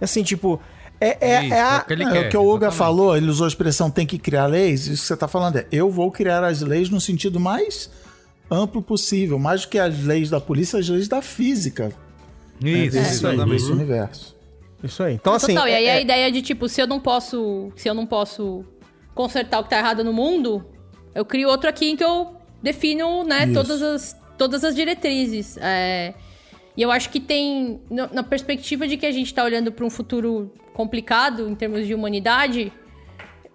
Assim, 0.00 0.22
tipo. 0.22 0.60
É, 1.00 1.16
é, 1.20 1.44
Isso, 1.44 1.54
é 1.54 1.56
é 1.56 1.60
a, 1.62 1.78
o 1.78 1.86
que 1.86 1.92
ele 1.94 2.04
É, 2.04 2.10
quer, 2.12 2.26
o 2.26 2.28
que 2.30 2.36
o 2.36 2.40
Olga 2.44 2.66
exatamente. 2.66 2.78
falou, 2.78 3.16
ele 3.16 3.28
usou 3.30 3.46
a 3.46 3.48
expressão 3.48 3.90
tem 3.90 4.06
que 4.06 4.18
criar 4.18 4.46
leis, 4.46 4.86
isso 4.86 5.02
que 5.02 5.08
você 5.08 5.14
está 5.14 5.26
falando 5.26 5.56
é 5.56 5.66
eu 5.72 5.90
vou 5.90 6.10
criar 6.12 6.44
as 6.44 6.60
leis 6.60 6.90
no 6.90 7.00
sentido 7.00 7.40
mais 7.40 7.90
amplo 8.50 8.82
possível, 8.82 9.38
mais 9.38 9.62
do 9.62 9.68
que 9.68 9.78
as 9.78 10.04
leis 10.04 10.28
da 10.28 10.40
polícia, 10.40 10.78
as 10.78 10.88
leis 10.88 11.08
da 11.08 11.22
física 11.22 11.90
né, 12.60 12.70
Isso, 12.70 12.96
desse, 12.98 13.12
exatamente. 13.14 13.48
desse 13.50 13.72
universo. 13.72 14.36
Isso 14.84 15.02
aí. 15.02 15.14
Então, 15.14 15.32
assim. 15.34 15.54
Total, 15.54 15.68
e 15.68 15.74
aí 15.74 15.84
é- 15.86 15.92
a 15.92 15.96
é- 15.96 16.02
ideia 16.02 16.30
de, 16.32 16.42
tipo, 16.42 16.68
se 16.68 16.80
eu 16.82 16.86
não 16.86 16.98
posso. 17.00 17.70
Se 17.76 17.88
eu 17.88 17.94
não 17.94 18.04
posso 18.06 18.64
consertar 19.14 19.60
o 19.60 19.64
que 19.64 19.70
tá 19.70 19.78
errado 19.78 20.02
no 20.04 20.12
mundo, 20.12 20.64
eu 21.14 21.24
crio 21.24 21.48
outro 21.48 21.68
aqui 21.68 21.90
em 21.90 21.96
que 21.96 22.04
eu 22.04 22.34
defino, 22.62 23.24
né, 23.24 23.44
Isso. 23.44 23.54
todas 23.54 23.82
as, 23.82 24.16
todas 24.38 24.64
as 24.64 24.74
diretrizes. 24.74 25.56
É, 25.60 26.14
e 26.76 26.82
eu 26.82 26.90
acho 26.90 27.10
que 27.10 27.20
tem. 27.20 27.80
no- 27.90 28.08
Na 28.12 28.22
perspectiva 28.22 28.86
de 28.88 28.96
que 28.96 29.06
a 29.06 29.12
gente 29.12 29.32
tá 29.34 29.44
olhando 29.44 29.70
para 29.72 29.84
um 29.84 29.90
futuro 29.90 30.52
complicado 30.72 31.48
em 31.48 31.54
termos 31.54 31.86
de 31.86 31.94
humanidade. 31.94 32.72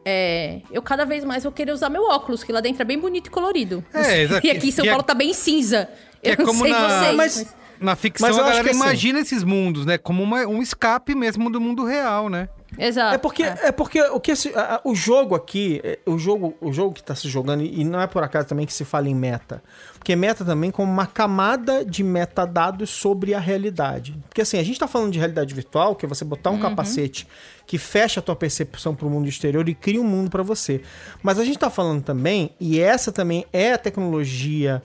é, 0.08 0.62
eu 0.72 0.82
cada 0.84 1.04
vez 1.06 1.24
mais 1.26 1.44
vou 1.44 1.52
querer 1.52 1.72
usar 1.72 1.90
meu 1.90 2.04
óculos, 2.04 2.44
que 2.44 2.52
lá 2.52 2.62
dentro 2.62 2.82
é 2.82 2.86
bem 2.86 3.00
bonito 3.00 3.28
e 3.28 3.30
colorido. 3.32 3.84
É, 3.94 4.22
exa- 4.22 4.40
e 4.44 4.52
aqui 4.52 4.68
em 4.68 4.72
São 4.72 4.86
é- 4.86 4.90
Paulo 4.90 5.04
tá 5.04 5.14
bem 5.16 5.34
cinza. 5.34 5.90
é 6.22 6.34
Eu 6.34 6.38
não 6.38 6.46
como 6.46 6.62
sei 6.64 6.72
na- 6.72 6.88
vocês. 7.00 7.16
Mas- 7.16 7.56
Na 7.78 7.94
ficção, 7.96 8.30
Mas 8.30 8.38
eu 8.38 8.44
a 8.44 8.46
acho 8.48 8.56
galera 8.58 8.70
que 8.70 8.76
assim- 8.76 8.86
imagina 8.86 9.20
esses 9.20 9.44
mundos, 9.44 9.86
né? 9.86 9.98
Como 9.98 10.24
uma- 10.24 10.46
um 10.48 10.62
escape 10.62 11.14
mesmo 11.14 11.50
do 11.50 11.60
mundo 11.60 11.84
real, 11.84 12.30
né? 12.30 12.48
Exato. 12.78 13.16
É 13.16 13.18
porque, 13.18 13.44
é. 13.44 13.72
porque 13.72 14.02
o, 14.02 14.20
que 14.20 14.32
esse- 14.32 14.54
a- 14.56 14.82
o 14.84 14.94
jogo 14.96 15.36
aqui, 15.36 15.80
é, 15.84 16.00
o 16.06 16.18
jogo, 16.18 16.56
o 16.60 16.72
jogo 16.74 16.94
que 16.94 17.02
está 17.02 17.16
se 17.16 17.28
jogando, 17.30 17.64
e 17.64 17.84
não 17.84 18.00
é 18.02 18.08
por 18.08 18.24
acaso 18.24 18.48
também 18.48 18.66
que 18.66 18.74
se 18.74 18.84
fala 18.86 19.08
em 19.10 19.16
meta. 19.16 19.64
Porque 19.98 20.16
meta 20.16 20.46
também 20.46 20.70
como 20.72 20.92
uma 20.92 21.08
camada 21.08 21.84
de 21.84 22.04
metadados 22.04 22.90
sobre 22.90 23.34
a 23.34 23.40
realidade. 23.40 24.16
Porque 24.30 24.42
assim, 24.42 24.58
a 24.60 24.64
gente 24.64 24.74
está 24.74 24.88
falando 24.88 25.12
de 25.12 25.20
realidade 25.20 25.54
virtual, 25.54 25.96
que 25.96 26.06
é 26.06 26.10
você 26.10 26.24
botar 26.24 26.52
um 26.52 26.60
capacete 26.60 27.28
que 27.66 27.78
fecha 27.80 28.20
a 28.20 28.24
tua 28.24 28.36
percepção 28.36 28.94
para 28.94 29.08
o 29.08 29.10
mundo 29.10 29.28
exterior 29.28 29.68
e 29.68 29.74
cria 29.74 30.00
um 30.00 30.04
mundo 30.04 30.30
para 30.30 30.44
você. 30.44 30.82
Mas 31.24 31.40
a 31.40 31.44
gente 31.44 31.56
está 31.56 31.70
falando 31.70 32.04
também, 32.04 32.52
e 32.60 32.80
essa 32.80 33.12
também 33.12 33.46
é 33.52 33.74
a 33.74 33.78
tecnologia 33.78 34.84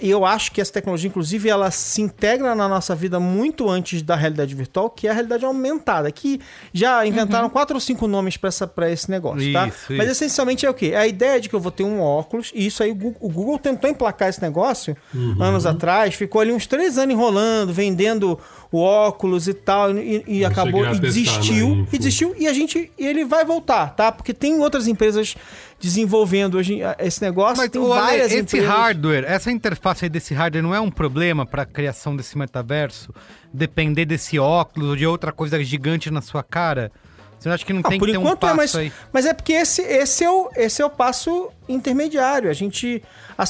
Eu 0.00 0.24
acho 0.24 0.52
que 0.52 0.60
essa 0.60 0.72
tecnologia, 0.72 1.08
inclusive, 1.08 1.48
ela 1.48 1.70
se 1.70 2.02
integra 2.02 2.54
na 2.54 2.68
nossa 2.68 2.94
vida 2.94 3.20
muito 3.20 3.68
antes 3.68 4.02
da 4.02 4.16
realidade 4.16 4.54
virtual, 4.54 4.90
que 4.90 5.06
é 5.06 5.10
a 5.10 5.12
realidade 5.12 5.44
aumentada, 5.44 6.10
que 6.10 6.40
já 6.72 7.06
inventaram 7.06 7.48
quatro 7.48 7.76
ou 7.76 7.80
cinco 7.80 8.08
nomes 8.08 8.36
para 8.36 8.90
esse 8.90 9.10
negócio, 9.10 9.52
tá? 9.52 9.68
Isso, 9.68 9.92
Mas 9.92 10.06
isso. 10.06 10.12
essencialmente 10.12 10.66
é 10.66 10.70
o 10.70 10.74
quê? 10.74 10.90
É 10.94 10.98
a 10.98 11.06
ideia 11.06 11.40
de 11.40 11.48
que 11.48 11.54
eu 11.54 11.60
vou 11.60 11.70
ter 11.70 11.84
um 11.84 12.00
óculos, 12.00 12.50
e 12.54 12.66
isso 12.66 12.82
aí 12.82 12.90
o 12.90 12.94
Google, 12.94 13.18
o 13.20 13.28
Google 13.28 13.58
tentou 13.58 13.88
emplacar 13.88 14.28
esse 14.28 14.42
negócio 14.42 14.96
anos 15.38 15.66
atrás, 15.66 16.14
ficou 16.14 16.40
ali 16.40 16.52
uns 16.52 16.66
três 16.66 16.98
anos 16.98 17.14
enrolando, 17.14 17.72
vendendo 17.72 18.38
o 18.72 18.78
óculos 18.80 19.48
e 19.48 19.54
tal, 19.54 19.96
e, 19.96 20.22
e 20.26 20.44
acabou, 20.44 20.84
e 20.86 20.98
desistiu, 20.98 21.86
e 21.92 21.98
desistiu, 21.98 22.34
e 22.38 22.46
a 22.46 22.52
gente, 22.52 22.90
e 22.98 23.06
ele 23.06 23.24
vai 23.24 23.44
voltar, 23.44 23.94
tá? 23.96 24.12
Porque 24.12 24.32
tem 24.32 24.58
outras 24.60 24.86
empresas 24.86 25.36
desenvolvendo 25.80 26.56
hoje 26.58 26.80
esse 26.98 27.22
negócio, 27.22 27.56
Mas 27.56 27.70
tem 27.70 27.82
várias 27.88 28.26
esse 28.30 28.40
empresas... 28.40 28.68
hardware, 28.68 29.24
essa 29.26 29.50
interface 29.50 30.04
aí 30.04 30.08
desse 30.10 30.34
hardware 30.34 30.62
não 30.62 30.74
é 30.74 30.80
um 30.80 30.90
problema 30.90 31.46
para 31.46 31.62
a 31.62 31.66
criação 31.66 32.14
desse 32.14 32.36
metaverso? 32.36 33.12
Depender 33.52 34.04
desse 34.04 34.38
óculos 34.38 34.90
ou 34.90 34.96
de 34.96 35.06
outra 35.06 35.32
coisa 35.32 35.62
gigante 35.64 36.10
na 36.10 36.20
sua 36.20 36.42
cara? 36.42 36.92
Você 37.38 37.48
acha 37.48 37.64
que 37.64 37.72
não 37.72 37.80
Ah, 37.82 37.88
tem 37.88 37.98
por 37.98 38.04
que 38.06 38.12
ter 38.12 38.18
um 38.18 38.20
enquanto 38.20 38.40
passo 38.40 38.52
é, 38.52 38.56
mas, 38.56 38.76
aí? 38.76 38.92
mas 39.10 39.24
é 39.24 39.32
porque 39.32 39.54
esse, 39.54 39.80
esse, 39.80 40.22
é 40.22 40.30
o, 40.30 40.50
esse 40.54 40.82
é 40.82 40.84
o 40.84 40.90
passo 40.90 41.48
intermediário. 41.66 42.50
A 42.50 42.52
gente, 42.52 43.02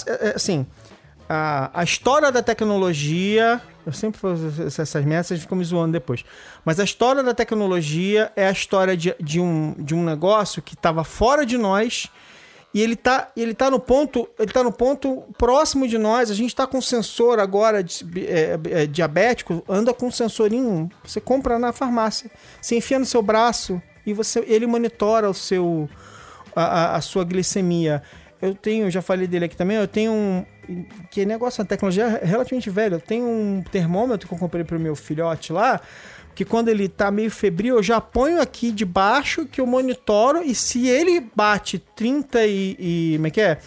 é- 0.07 0.29
é, 0.29 0.33
assim, 0.37 0.65
a, 1.29 1.71
a 1.81 1.83
história 1.83 2.31
da 2.31 2.41
tecnologia, 2.41 3.61
eu 3.87 3.93
sempre 3.93 4.21
faço 4.21 4.81
essas 4.81 5.05
metas, 5.05 5.29
vocês 5.29 5.41
ficam 5.41 5.57
me 5.59 5.65
zoando 5.65 5.93
depois. 5.93 6.25
Mas 6.65 6.79
a 6.81 6.85
história 6.85 7.23
da 7.23 7.35
tecnologia 7.35 8.31
é 8.37 8.47
a 8.47 8.51
história 8.51 8.97
de, 8.97 9.15
de, 9.21 9.41
um, 9.41 9.75
de 9.79 9.95
um 9.95 10.05
negócio 10.05 10.61
que 10.63 10.75
estava 10.75 11.03
fora 11.05 11.45
de 11.47 11.57
nós 11.59 12.09
e 12.73 12.81
ele 12.81 12.95
tá, 12.95 13.31
ele 13.37 13.53
tá 13.53 13.69
no 13.71 13.81
ponto, 13.81 14.29
ele 14.39 14.53
tá 14.53 14.63
no 14.63 14.71
ponto 14.71 15.25
próximo 15.37 15.89
de 15.89 15.99
nós. 15.99 16.31
A 16.31 16.35
gente 16.35 16.55
tá 16.55 16.67
com 16.67 16.81
sensor 16.81 17.41
agora 17.41 17.83
de, 17.83 18.05
é, 18.27 18.59
é, 18.71 18.87
diabético, 18.87 19.65
anda 19.69 19.93
com 19.93 20.07
um 20.07 20.11
sensorinho, 20.13 20.89
você 21.03 21.21
compra 21.21 21.59
na 21.59 21.73
farmácia. 21.73 22.31
Você 22.61 22.77
enfia 22.77 22.99
no 22.99 23.07
seu 23.07 23.23
braço 23.23 23.81
e 24.07 24.13
você 24.13 24.45
ele 24.47 24.67
monitora 24.67 25.29
o 25.29 25.35
seu 25.35 25.89
a, 26.55 26.63
a- 26.65 26.97
a 26.97 27.01
sua 27.01 27.25
glicemia. 27.25 28.03
Eu 28.41 28.55
tenho, 28.55 28.91
já 28.91 29.03
falei 29.03 29.27
dele 29.27 29.47
aqui 29.47 29.57
também, 29.57 29.77
eu 29.77 29.89
tenho 29.89 30.13
um 30.13 30.47
que 31.11 31.25
negócio, 31.25 31.63
a 31.63 31.65
tecnologia 31.65 32.21
é 32.23 32.25
relativamente 32.25 32.71
velha. 32.71 32.97
Eu 32.97 33.01
tenho 33.01 33.27
um 33.27 33.63
termômetro 33.71 34.29
que 34.29 34.35
eu 34.35 34.39
comprei 34.39 34.65
pro 34.65 34.79
meu 34.79 34.97
filhote 34.97 35.53
lá, 35.53 35.81
que 36.35 36.45
quando 36.45 36.69
ele 36.69 36.89
tá 36.89 37.11
meio 37.11 37.31
febril, 37.31 37.77
eu 37.77 37.83
já 37.83 37.99
ponho 38.01 38.41
aqui 38.41 38.71
debaixo 38.71 39.47
que 39.47 39.61
eu 39.61 39.67
monitoro 39.67 40.43
e 40.43 40.55
se 40.55 40.89
ele 40.89 41.27
bate 41.35 41.79
30 41.79 42.47
e, 42.47 42.77
e 42.79 43.13
como 43.17 43.27
é 43.27 43.31
que 43.31 43.41
é? 43.41 43.59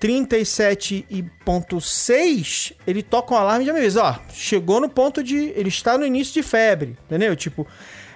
37,6, 0.00 2.72
ele 2.86 3.02
toca 3.02 3.34
um 3.34 3.36
alarme 3.36 3.64
e 3.64 3.66
já 3.66 3.72
me 3.72 3.80
avisa, 3.80 4.04
ó, 4.04 4.14
chegou 4.32 4.80
no 4.80 4.88
ponto 4.88 5.24
de, 5.24 5.52
ele 5.56 5.68
está 5.68 5.98
no 5.98 6.06
início 6.06 6.34
de 6.34 6.42
febre, 6.42 6.96
entendeu? 7.06 7.34
Tipo, 7.34 7.66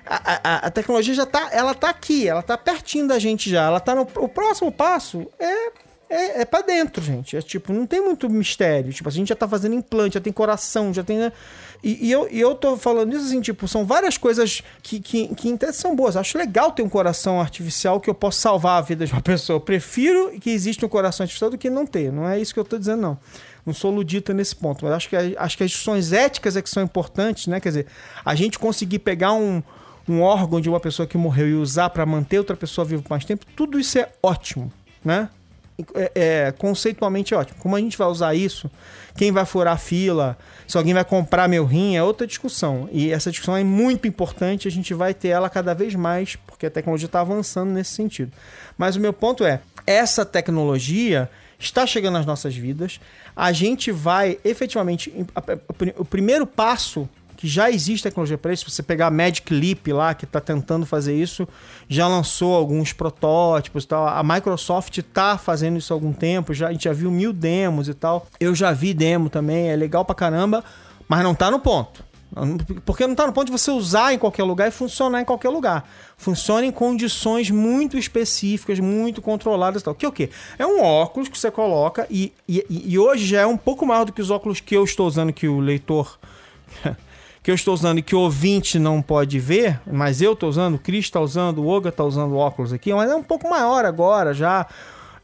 a, 0.07 0.41
a, 0.43 0.67
a 0.67 0.71
tecnologia 0.71 1.15
já 1.15 1.27
tá, 1.27 1.49
ela 1.53 1.75
tá 1.75 1.91
aqui, 1.91 2.29
ela 2.29 2.43
tá 2.43 2.57
pertinho 2.57 3.09
da 3.09 3.19
gente 3.19 3.51
já, 3.51 3.67
ela 3.67 3.81
tá 3.81 3.97
no, 3.97 4.03
o 4.03 4.29
próximo 4.29 4.71
passo 4.71 5.29
é 5.39 5.73
é, 6.13 6.43
é 6.43 6.45
para 6.45 6.63
dentro, 6.63 7.03
gente. 7.03 7.37
É 7.37 7.41
tipo, 7.41 7.73
não 7.73 7.87
tem 7.87 8.01
muito 8.01 8.29
mistério. 8.29 8.93
Tipo, 8.93 9.09
a 9.09 9.13
gente 9.13 9.29
já 9.29 9.35
tá 9.35 9.49
fazendo 9.49 9.75
implante, 9.75 10.15
já 10.15 10.21
tem 10.21 10.33
coração, 10.33 10.93
já 10.93 11.03
tem. 11.03 11.17
né? 11.17 11.33
E, 11.83 12.09
e 12.09 12.13
eu, 12.13 12.29
e 12.31 12.39
eu 12.39 12.55
tô 12.55 12.77
falando 12.77 13.15
isso 13.15 13.25
assim, 13.25 13.41
tipo, 13.41 13.67
são 13.67 13.87
várias 13.87 14.19
coisas 14.19 14.63
que, 14.83 15.01
que, 15.01 15.35
que 15.35 15.49
em 15.49 15.57
tese 15.57 15.79
são 15.79 15.97
boas. 15.97 16.17
Acho 16.17 16.37
legal 16.37 16.71
ter 16.71 16.83
um 16.83 16.89
coração 16.89 17.41
artificial 17.41 17.99
que 17.99 18.11
eu 18.11 18.15
possa 18.15 18.41
salvar 18.41 18.79
a 18.79 18.81
vida 18.83 19.07
de 19.07 19.13
uma 19.13 19.23
pessoa. 19.25 19.57
Eu 19.57 19.61
prefiro 19.61 20.39
que 20.39 20.51
exista 20.51 20.85
um 20.85 20.89
coração 20.89 21.25
artificial 21.25 21.51
do 21.51 21.57
que 21.57 21.71
não 21.71 21.87
ter. 21.87 22.13
Não 22.13 22.29
é 22.29 22.39
isso 22.39 22.53
que 22.53 22.61
eu 22.61 22.65
tô 22.65 22.79
dizendo, 22.79 23.01
não. 23.01 23.19
Não 23.65 23.73
sou 23.73 23.91
ludita 23.91 24.35
nesse 24.35 24.55
ponto. 24.55 24.85
Mas 24.85 24.95
acho 24.95 25.09
que, 25.09 25.17
acho 25.17 25.57
que 25.57 25.65
as 25.65 25.71
discussões 25.71 26.13
éticas 26.13 26.57
é 26.57 26.63
que 26.63 26.69
são 26.69 26.83
importantes, 26.83 27.47
né? 27.47 27.59
Quer 27.59 27.71
dizer, 27.71 27.87
a 28.23 28.35
gente 28.35 28.59
conseguir 28.59 28.99
pegar 28.99 29.33
um, 29.33 29.63
um 30.07 30.21
órgão 30.21 30.61
de 30.61 30.69
uma 30.69 30.79
pessoa 30.79 31.07
que 31.07 31.17
morreu 31.17 31.49
e 31.49 31.55
usar 31.55 31.89
para 31.91 32.05
manter 32.05 32.39
outra 32.39 32.55
pessoa 32.55 32.85
viva 32.85 33.03
por 33.03 33.11
mais 33.11 33.25
tempo, 33.25 33.47
tudo 33.57 33.79
isso 33.79 33.99
é 33.99 34.11
ótimo, 34.23 34.71
né? 35.05 35.31
É, 35.95 36.13
é, 36.15 36.53
conceitualmente 36.53 37.35
ótimo. 37.35 37.59
Como 37.61 37.77
a 37.77 37.81
gente 37.81 37.97
vai 37.97 38.09
usar 38.09 38.35
isso? 38.35 38.71
Quem 39.17 39.31
vai 39.31 39.45
furar 39.45 39.75
a 39.75 39.79
fila? 39.79 40.37
Se 40.67 40.77
alguém 40.77 40.95
vai 40.95 41.05
comprar 41.05 41.49
meu 41.49 41.65
rim? 41.65 41.97
É 41.97 42.03
outra 42.03 42.27
discussão. 42.27 42.89
E 42.93 43.11
essa 43.11 43.31
discussão 43.31 43.57
é 43.57 43.65
muito 43.65 44.09
importante. 44.09 44.69
A 44.69 44.71
gente 44.71 44.95
vai 44.95 45.13
ter 45.13 45.29
ela 45.29 45.51
cada 45.51 45.75
vez 45.75 45.95
mais, 45.95 46.37
porque 46.37 46.67
a 46.67 46.71
tecnologia 46.71 47.07
está 47.07 47.21
avançando 47.21 47.71
nesse 47.71 47.93
sentido. 47.93 48.33
Mas 48.77 48.97
o 48.97 49.01
meu 49.01 49.13
ponto 49.13 49.45
é: 49.45 49.61
essa 49.87 50.25
tecnologia 50.25 51.29
está 51.59 51.87
chegando 51.87 52.15
nas 52.15 52.27
nossas 52.27 52.55
vidas. 52.57 53.01
A 53.35 53.53
gente 53.53 53.91
vai 53.91 54.39
efetivamente. 54.45 55.13
O 55.97 56.05
primeiro 56.05 56.47
passo 56.47 57.09
que 57.43 57.49
já 57.49 57.69
existe 57.69 58.05
tecnologia 58.05 58.39
para 58.39 58.53
isso. 58.53 58.71
Se 58.71 58.77
você 58.77 58.85
pegar 58.85 59.09
a 59.09 59.11
Magic 59.11 59.53
Leap 59.53 59.89
lá, 59.89 60.15
que 60.15 60.25
está 60.25 60.41
tentando 60.41 60.87
fazer 60.87 61.13
isso, 61.13 61.49
já 61.89 62.07
lançou 62.07 62.55
alguns 62.55 62.93
protótipos 62.93 63.83
e 63.83 63.89
tal. 63.89 64.07
A 64.07 64.23
Microsoft 64.23 64.97
está 64.97 65.37
fazendo 65.37 65.77
isso 65.77 65.93
há 65.93 65.97
algum 65.97 66.13
tempo, 66.13 66.55
já, 66.55 66.69
a 66.69 66.73
gente 66.73 66.85
já 66.85 66.93
viu 66.93 67.11
mil 67.11 67.33
demos 67.33 67.89
e 67.89 67.95
tal. 67.95 68.29
Eu 68.39 68.55
já 68.55 68.71
vi 68.71 68.95
demo 68.95 69.29
também, 69.29 69.71
é 69.71 69.75
legal 69.75 70.05
pra 70.05 70.15
caramba, 70.15 70.63
mas 71.09 71.25
não 71.25 71.35
tá 71.35 71.51
no 71.51 71.59
ponto. 71.59 72.05
Porque 72.85 73.09
não 73.09 73.17
tá 73.17 73.27
no 73.27 73.33
ponto 73.33 73.47
de 73.47 73.51
você 73.51 73.73
usar 73.73 74.15
em 74.15 74.19
qualquer 74.19 74.45
lugar 74.45 74.69
e 74.69 74.71
funcionar 74.71 75.21
em 75.21 75.25
qualquer 75.25 75.49
lugar. 75.49 75.91
Funciona 76.17 76.65
em 76.65 76.71
condições 76.71 77.51
muito 77.51 77.99
específicas, 77.99 78.79
muito 78.79 79.21
controladas 79.21 79.83
e 79.83 79.85
tal. 79.85 79.97
Que 79.97 80.07
é 80.07 80.09
o 80.09 80.13
quê? 80.13 80.31
É 80.61 80.65
um 80.65 80.81
óculos 80.81 81.29
que 81.29 81.37
você 81.37 81.51
coloca 81.51 82.07
e, 82.09 82.33
e, 82.49 82.65
e 82.69 82.97
hoje 83.01 83.27
já 83.27 83.41
é 83.41 83.47
um 83.47 83.57
pouco 83.57 83.85
maior 83.85 84.05
do 84.05 84.13
que 84.13 84.23
os 84.23 84.31
óculos 84.31 84.61
que 84.61 84.77
eu 84.77 84.85
estou 84.85 85.09
usando, 85.09 85.33
que 85.33 85.49
o 85.49 85.59
leitor 85.59 86.21
que 87.43 87.51
eu 87.51 87.55
estou 87.55 87.75
usando 87.75 87.99
e 87.99 88.03
que 88.03 88.15
o 88.15 88.21
ouvinte 88.21 88.79
não 88.79 89.03
pode 89.03 89.39
ver, 89.39 89.81
mas 89.91 90.23
eu 90.23 90.35
estou 90.35 90.49
usando, 90.49 90.77
o 90.77 90.79
Cris 90.79 91.07
está 91.07 91.21
usando, 91.21 91.59
o 91.59 91.69
Oga 91.69 91.89
está 91.89 92.05
usando 92.05 92.37
óculos 92.37 92.73
aqui, 92.73 92.95
mas 92.95 93.11
é 93.11 93.15
um 93.17 93.23
pouco 93.23 93.51
maior 93.51 93.85
agora 93.85 94.33
já. 94.33 94.67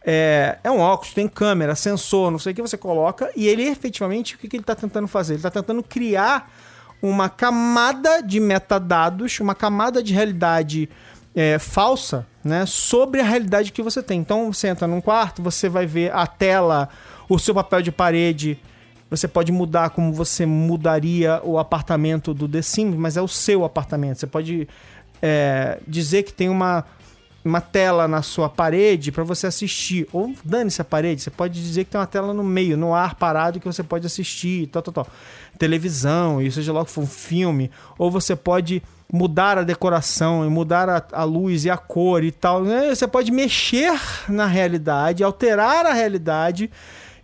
É, 0.05 0.59
é 0.65 0.71
um 0.71 0.79
óculos, 0.79 1.13
tem 1.13 1.29
câmera, 1.29 1.75
sensor, 1.75 2.31
não 2.31 2.39
sei 2.39 2.53
o 2.53 2.57
que 2.57 2.63
você 2.63 2.77
coloca, 2.79 3.31
e 3.37 3.47
ele 3.47 3.63
efetivamente, 3.63 4.35
o 4.35 4.39
que, 4.39 4.49
que 4.49 4.57
ele 4.57 4.63
está 4.63 4.75
tentando 4.75 5.07
fazer? 5.07 5.35
Ele 5.35 5.39
está 5.39 5.51
tentando 5.51 5.83
criar 5.83 6.51
uma 7.03 7.29
camada 7.29 8.23
de 8.23 8.41
metadados, 8.41 9.39
uma 9.39 9.55
camada 9.55 10.03
de 10.03 10.13
realidade 10.15 10.89
é, 11.35 11.59
falsa, 11.59 12.27
né, 12.43 12.65
sobre 12.67 13.21
a 13.21 13.25
realidade 13.25 13.71
que 13.71 13.83
você 13.83 14.03
tem. 14.03 14.21
Então, 14.21 14.53
você 14.53 14.69
entra 14.69 14.87
num 14.87 15.01
quarto, 15.01 15.43
você 15.43 15.69
vai 15.69 15.87
ver 15.87 16.13
a 16.13 16.27
tela, 16.27 16.89
o 17.29 17.39
seu 17.39 17.55
papel 17.55 17.83
de 17.83 17.93
parede. 17.93 18.59
Você 19.11 19.27
pode 19.27 19.51
mudar 19.51 19.91
como 19.91 20.13
você 20.13 20.45
mudaria 20.45 21.41
o 21.43 21.59
apartamento 21.59 22.35
do 22.35 22.49
The 22.49 22.61
Sims, 22.63 22.97
mas 22.97 23.17
é 23.17 23.23
o 23.23 23.29
seu 23.29 23.65
apartamento. 23.65 24.19
Você 24.19 24.27
pode 24.27 24.69
é, 25.23 25.79
dizer 25.87 26.25
que 26.25 26.33
tem 26.33 26.49
uma, 26.49 26.85
uma 27.43 27.61
tela 27.61 28.07
na 28.07 28.21
sua 28.21 28.49
parede 28.51 29.11
para 29.11 29.25
você 29.25 29.47
assistir. 29.47 30.07
Ou 30.13 30.35
dane-se 30.45 30.83
a 30.83 30.85
parede, 30.85 31.23
você 31.23 31.31
pode 31.31 31.61
dizer 31.61 31.85
que 31.85 31.93
tem 31.93 32.01
uma 32.01 32.07
tela 32.07 32.35
no 32.35 32.45
meio, 32.45 32.77
no 32.77 32.95
ar 32.95 33.15
parado, 33.15 33.59
que 33.59 33.67
você 33.67 33.83
pode 33.83 34.07
assistir, 34.07 34.67
tal, 34.67 34.83
tal, 34.83 34.93
tal. 34.93 35.07
Televisão, 35.59 36.41
e 36.43 36.51
seja 36.53 36.73
lá 36.73 36.85
que 36.85 36.91
for 36.91 37.03
um 37.03 37.07
filme. 37.07 37.71
Ou 37.97 38.11
você 38.11 38.37
pode 38.37 38.83
mudar 39.11 39.57
a 39.57 39.63
decoração 39.63 40.45
e 40.45 40.51
mudar 40.51 40.89
a, 40.89 41.03
a, 41.13 41.25
luz 41.25 41.65
e 41.65 41.71
a 41.71 41.79
cor 41.79 42.23
e 42.23 42.31
tal. 42.31 42.63
Né? 42.63 42.95
Você 42.95 43.09
pode 43.09 43.33
mexer 43.33 43.99
na 44.29 44.45
realidade, 44.45 45.25
alterar 45.25 45.87
a 45.87 45.95
realidade, 45.95 46.71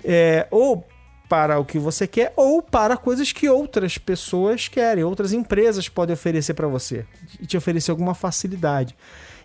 é, 0.02 0.46
ou 0.50 0.86
para 1.34 1.58
o 1.58 1.64
que 1.64 1.80
você 1.80 2.06
quer, 2.06 2.32
ou 2.36 2.62
para 2.62 2.96
coisas 2.96 3.32
que 3.32 3.48
outras 3.48 3.98
pessoas 3.98 4.68
querem, 4.68 5.02
outras 5.02 5.32
empresas 5.32 5.88
podem 5.88 6.14
oferecer 6.14 6.54
para 6.54 6.68
você 6.68 7.04
e 7.40 7.44
te 7.44 7.56
oferecer 7.56 7.90
alguma 7.90 8.14
facilidade. 8.14 8.94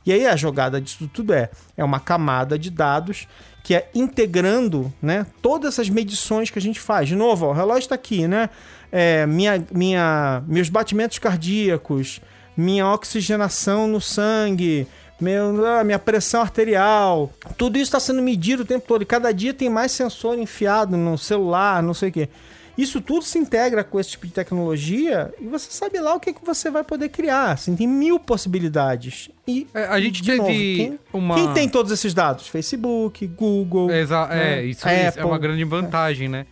E 0.05 0.13
aí 0.13 0.27
a 0.27 0.35
jogada 0.35 0.79
disso 0.79 1.09
tudo 1.11 1.33
é, 1.33 1.49
é 1.75 1.83
uma 1.83 1.99
camada 1.99 2.59
de 2.59 2.69
dados 2.69 3.27
que 3.63 3.73
é 3.73 3.89
integrando 3.95 4.93
né, 5.01 5.25
todas 5.41 5.73
essas 5.73 5.89
medições 5.89 6.51
que 6.51 6.59
a 6.59 6.61
gente 6.61 6.79
faz. 6.79 7.07
De 7.07 7.15
novo, 7.15 7.47
ó, 7.47 7.49
o 7.49 7.53
relógio 7.53 7.79
está 7.79 7.95
aqui, 7.95 8.27
né? 8.27 8.51
É, 8.91 9.25
minha, 9.25 9.65
minha, 9.71 10.43
meus 10.45 10.69
batimentos 10.69 11.17
cardíacos, 11.17 12.21
minha 12.55 12.87
oxigenação 12.87 13.87
no 13.87 13.99
sangue, 13.99 14.87
meu, 15.19 15.65
ah, 15.65 15.83
minha 15.83 15.99
pressão 15.99 16.41
arterial. 16.41 17.31
Tudo 17.57 17.77
isso 17.77 17.85
está 17.85 17.99
sendo 17.99 18.21
medido 18.21 18.63
o 18.63 18.65
tempo 18.65 18.85
todo. 18.87 19.01
E 19.01 19.05
cada 19.05 19.31
dia 19.31 19.53
tem 19.53 19.69
mais 19.69 19.91
sensor 19.91 20.37
enfiado 20.37 20.95
no 20.95 21.17
celular, 21.17 21.83
não 21.83 21.93
sei 21.93 22.09
o 22.09 22.11
quê. 22.11 22.29
Isso 22.77 23.01
tudo 23.01 23.25
se 23.25 23.37
integra 23.37 23.83
com 23.83 23.99
esse 23.99 24.11
tipo 24.11 24.25
de 24.25 24.31
tecnologia 24.31 25.33
e 25.37 25.45
você 25.45 25.69
sabe 25.69 25.99
lá 25.99 26.15
o 26.15 26.19
que, 26.19 26.31
que 26.31 26.45
você 26.45 26.71
vai 26.71 26.81
poder 26.81 27.09
criar. 27.09 27.51
Assim, 27.51 27.75
tem 27.75 27.85
mil 27.85 28.17
possibilidades. 28.17 29.29
E 29.45 29.67
é, 29.73 29.83
a 29.83 29.99
gente 29.99 30.23
teve 30.23 30.37
novo, 30.37 30.49
quem, 30.49 30.99
uma. 31.11 31.35
Quem 31.35 31.53
tem 31.53 31.67
todos 31.67 31.91
esses 31.91 32.13
dados? 32.13 32.47
Facebook, 32.47 33.27
Google. 33.27 33.91
Exa 33.91 34.27
né? 34.27 34.59
É, 34.59 34.63
isso, 34.63 34.87
é 34.87 35.25
uma 35.25 35.37
grande 35.37 35.65
vantagem, 35.65 36.27
é. 36.27 36.29
né? 36.29 36.45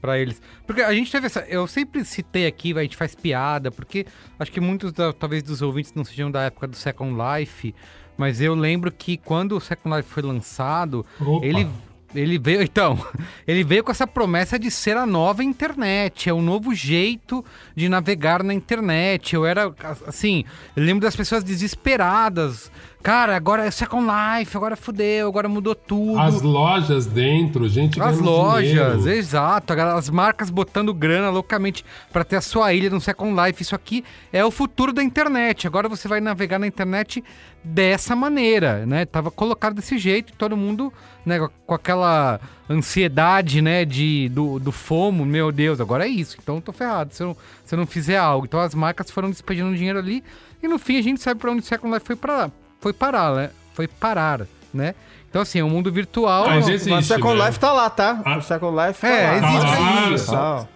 para 0.00 0.18
eles. 0.18 0.40
Porque 0.66 0.82
a 0.82 0.92
gente 0.92 1.10
teve 1.10 1.26
essa. 1.26 1.40
Eu 1.48 1.66
sempre 1.66 2.04
citei 2.04 2.46
aqui, 2.46 2.76
a 2.76 2.82
gente 2.82 2.96
faz 2.96 3.14
piada, 3.14 3.70
porque 3.70 4.06
acho 4.38 4.50
que 4.50 4.60
muitos, 4.60 4.92
da, 4.92 5.12
talvez, 5.12 5.42
dos 5.42 5.62
ouvintes 5.62 5.92
não 5.94 6.04
sejam 6.04 6.30
da 6.30 6.42
época 6.42 6.66
do 6.66 6.76
Second 6.76 7.14
Life, 7.14 7.74
mas 8.18 8.40
eu 8.40 8.54
lembro 8.54 8.90
que 8.90 9.16
quando 9.16 9.56
o 9.56 9.60
Second 9.60 9.96
Life 9.96 10.10
foi 10.10 10.22
lançado, 10.24 11.06
Opa. 11.20 11.46
ele. 11.46 11.66
Ele 12.14 12.38
veio, 12.38 12.62
então, 12.64 12.98
ele 13.46 13.62
veio 13.62 13.84
com 13.84 13.90
essa 13.90 14.06
promessa 14.06 14.58
de 14.58 14.70
ser 14.70 14.96
a 14.96 15.04
nova 15.04 15.44
internet, 15.44 16.30
é 16.30 16.32
um 16.32 16.40
novo 16.40 16.74
jeito 16.74 17.44
de 17.76 17.86
navegar 17.86 18.42
na 18.42 18.54
internet. 18.54 19.34
Eu 19.34 19.44
era, 19.44 19.74
assim, 20.06 20.42
eu 20.74 20.82
lembro 20.82 21.02
das 21.02 21.14
pessoas 21.14 21.44
desesperadas 21.44 22.72
Cara, 23.02 23.36
agora 23.36 23.64
é 23.64 23.70
Second 23.70 24.06
Life, 24.06 24.56
agora 24.56 24.76
fudeu, 24.76 25.28
agora 25.28 25.48
mudou 25.48 25.74
tudo. 25.74 26.18
As 26.18 26.42
lojas 26.42 27.06
dentro, 27.06 27.68
gente 27.68 28.00
As 28.00 28.18
lojas, 28.18 28.68
dinheiro. 28.68 29.08
exato. 29.08 29.72
As 29.72 30.10
marcas 30.10 30.50
botando 30.50 30.92
grana 30.92 31.30
loucamente 31.30 31.84
para 32.12 32.24
ter 32.24 32.36
a 32.36 32.40
sua 32.40 32.72
ilha 32.74 32.90
no 32.90 33.00
Second 33.00 33.34
Life. 33.40 33.62
Isso 33.62 33.74
aqui 33.74 34.04
é 34.32 34.44
o 34.44 34.50
futuro 34.50 34.92
da 34.92 35.02
internet. 35.02 35.66
Agora 35.66 35.88
você 35.88 36.08
vai 36.08 36.20
navegar 36.20 36.58
na 36.58 36.66
internet 36.66 37.22
dessa 37.62 38.16
maneira, 38.16 38.84
né? 38.84 39.04
Tava 39.04 39.30
colocado 39.30 39.74
desse 39.76 39.96
jeito, 39.96 40.32
todo 40.34 40.56
mundo, 40.56 40.92
né, 41.24 41.38
com 41.66 41.74
aquela 41.74 42.40
ansiedade, 42.68 43.60
né, 43.62 43.84
de, 43.84 44.28
do, 44.30 44.58
do 44.58 44.70
FOMO, 44.72 45.24
meu 45.24 45.50
Deus, 45.50 45.80
agora 45.80 46.04
é 46.06 46.08
isso, 46.08 46.36
então 46.40 46.56
eu 46.56 46.60
tô 46.60 46.72
ferrado 46.72 47.12
se 47.14 47.22
eu, 47.22 47.36
se 47.64 47.74
eu 47.74 47.78
não 47.78 47.86
fizer 47.86 48.16
algo. 48.16 48.46
Então 48.46 48.60
as 48.60 48.74
marcas 48.74 49.10
foram 49.10 49.28
despedindo 49.30 49.74
dinheiro 49.74 49.98
ali 49.98 50.22
e 50.62 50.68
no 50.68 50.78
fim 50.78 50.98
a 50.98 51.02
gente 51.02 51.20
sabe 51.20 51.40
para 51.40 51.50
onde 51.50 51.60
o 51.62 51.64
Second 51.64 51.92
Life 51.92 52.06
foi 52.06 52.16
para 52.16 52.50
foi 52.80 52.92
parar, 52.92 53.34
né? 53.34 53.50
Foi 53.74 53.86
parar, 53.86 54.46
né? 54.72 54.94
Então, 55.28 55.42
assim, 55.42 55.58
é 55.58 55.64
um 55.64 55.70
mundo 55.70 55.92
virtual. 55.92 56.46
Mas 56.46 56.68
existe, 56.68 56.92
o 56.92 57.02
Second 57.02 57.38
né? 57.38 57.46
Life 57.46 57.60
tá 57.60 57.72
lá, 57.72 57.90
tá? 57.90 58.20
Ah. 58.24 58.38
O 58.38 58.42
Second 58.42 58.86
Life 58.86 59.00
tá 59.00 59.08
é, 59.08 59.26
lá. 59.26 59.36
existe 59.36 60.34
ah, 60.34 60.66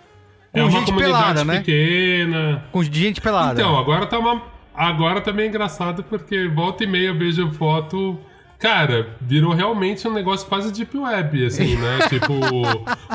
É 0.53 0.61
com 0.61 0.68
uma 0.68 0.70
gente 0.70 0.94
pelada, 0.94 1.44
né? 1.44 1.59
pequena. 1.59 2.64
Com 2.70 2.82
gente 2.82 3.20
pelada. 3.20 3.61
Então, 3.61 3.78
agora 3.78 4.07
tá 4.07 4.18
uma... 4.18 4.42
Agora 4.74 5.20
tá 5.20 5.32
meio 5.32 5.48
engraçado 5.48 6.03
porque 6.03 6.48
volta 6.48 6.84
e 6.84 6.86
meia 6.86 7.09
eu 7.09 7.18
vejo 7.18 7.50
foto 7.53 8.18
Cara, 8.63 9.09
virou 9.21 9.53
realmente 9.53 10.07
um 10.07 10.13
negócio 10.13 10.47
quase 10.47 10.73
deep 10.73 10.97
web, 10.97 11.47
assim, 11.47 11.75
né? 11.75 11.99
tipo, 12.09 12.33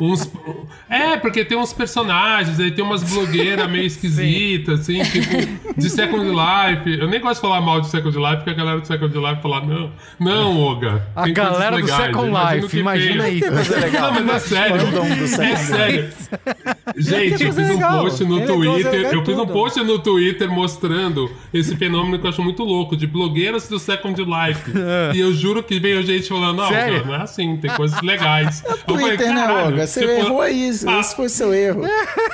uns. 0.01 0.29
É, 0.89 1.15
porque 1.15 1.45
tem 1.45 1.57
uns 1.57 1.71
personagens, 1.71 2.59
aí 2.59 2.69
tem 2.69 2.83
umas 2.83 3.01
blogueiras 3.01 3.69
meio 3.71 3.85
esquisitas, 3.87 4.81
assim, 4.81 5.01
tipo, 5.03 5.73
de 5.77 5.89
Second 5.89 6.25
Life. 6.25 6.99
Eu 6.99 7.07
nem 7.07 7.21
gosto 7.21 7.35
de 7.35 7.41
falar 7.47 7.61
mal 7.61 7.79
de 7.79 7.87
Second 7.87 8.17
Life, 8.17 8.35
porque 8.35 8.49
a 8.49 8.53
galera 8.55 8.81
do 8.81 8.87
Second 8.87 9.17
Life 9.17 9.41
fala, 9.41 9.61
não, 9.61 9.91
não, 10.19 10.59
Oga. 10.59 11.07
A 11.15 11.29
galera 11.29 11.79
do 11.79 11.87
Second 11.87 12.29
Life, 12.29 12.77
imagina 12.77 13.29
isso. 13.29 13.49
Não, 13.49 14.11
mas 14.11 14.29
é 14.29 14.39
sério. 14.39 14.75
É 15.41 15.55
sério. 15.55 16.09
Gente, 16.97 17.43
eu 17.45 17.53
fiz 17.53 17.69
um 17.69 17.79
post 17.79 18.25
no 18.25 18.45
Twitter. 18.45 19.13
Eu 19.13 19.23
fiz 19.23 19.39
um 19.39 19.47
post 19.47 19.79
no 19.81 19.99
Twitter 19.99 20.51
mostrando 20.51 21.31
esse 21.53 21.73
fenômeno 21.77 22.19
que 22.19 22.25
eu 22.25 22.31
acho 22.31 22.43
muito 22.43 22.65
louco, 22.65 22.97
de 22.97 23.07
blogueiras 23.07 23.69
do 23.69 23.79
Second 23.79 24.21
Life. 24.21 24.71
E 25.13 25.19
eu 25.19 25.36
juro 25.37 25.63
que 25.63 25.79
veio 25.79 26.03
gente 26.03 26.27
falando, 26.27 26.57
não, 26.57 26.67
Sério? 26.67 27.05
não 27.05 27.15
é 27.15 27.21
assim, 27.21 27.57
tem 27.57 27.71
coisas 27.71 28.01
legais. 28.01 28.63
É 28.67 28.73
Twitter, 28.87 29.33
né, 29.33 29.47
Olga? 29.51 29.85
Você 29.85 29.99
tipo, 30.01 30.11
errou 30.11 30.41
aí, 30.41 30.71
ah, 30.87 30.99
esse 30.99 31.15
foi 31.15 31.29
seu 31.29 31.53
erro. 31.53 31.83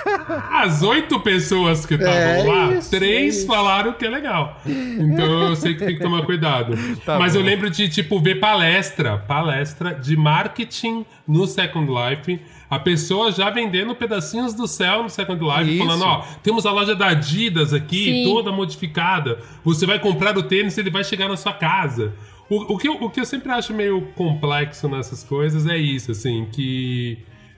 As 0.52 0.84
oito 0.84 1.20
pessoas 1.20 1.86
que 1.86 1.96
estavam 1.96 2.14
é 2.16 2.44
lá, 2.44 2.74
isso, 2.74 2.90
três 2.90 3.44
é 3.44 3.48
falaram 3.48 3.94
que 3.94 4.06
é 4.06 4.10
legal. 4.10 4.60
Então 4.66 5.50
eu 5.50 5.56
sei 5.56 5.74
que 5.74 5.86
tem 5.86 5.96
que 5.96 6.02
tomar 6.02 6.24
cuidado. 6.26 6.76
Tá 7.06 7.18
Mas 7.18 7.34
bom. 7.34 7.40
eu 7.40 7.46
lembro 7.46 7.70
de, 7.70 7.90
tipo, 7.90 8.20
ver 8.20 8.40
palestra, 8.40 9.18
palestra 9.18 9.96
de 9.96 10.16
marketing 10.16 11.06
no 11.28 11.48
Second 11.48 11.90
Life 11.92 12.40
a 12.74 12.80
pessoa 12.80 13.32
já 13.32 13.52
vendendo 13.52 13.94
pedacinhos 13.94 14.52
do 14.56 14.68
céu 14.68 15.04
no 15.04 15.10
Second 15.10 15.40
Life, 15.44 15.76
Isso. 15.76 15.86
falando, 15.86 16.06
ó, 16.06 16.26
temos 16.42 16.66
a 16.66 16.72
loja 16.72 16.96
da 16.96 17.10
Adidas 17.10 17.72
aqui, 17.72 18.06
Sim. 18.06 18.24
toda 18.24 18.52
modificada. 18.52 19.38
Você 19.64 19.86
vai 19.86 20.00
comprar 20.00 20.36
o 20.36 20.42
tênis 20.42 20.76
e 20.76 20.80
ele 20.80 20.90
vai 20.90 21.04
chegar 21.04 21.30
na 21.30 21.38
sua 21.38 21.54
casa. 21.54 22.14
O, 22.50 22.74
o, 22.74 22.78
que 22.78 22.88
eu, 22.88 22.94
o 22.96 23.10
que 23.10 23.20
eu 23.20 23.26
sempre 23.26 23.52
acho 23.52 23.74
meio 23.74 24.02
complexo 24.16 24.88
nessas 24.90 25.24
coisas 25.24 25.66
é 25.66 25.78
isso, 25.78 26.12
assim, 26.12 26.46
que 26.52 27.18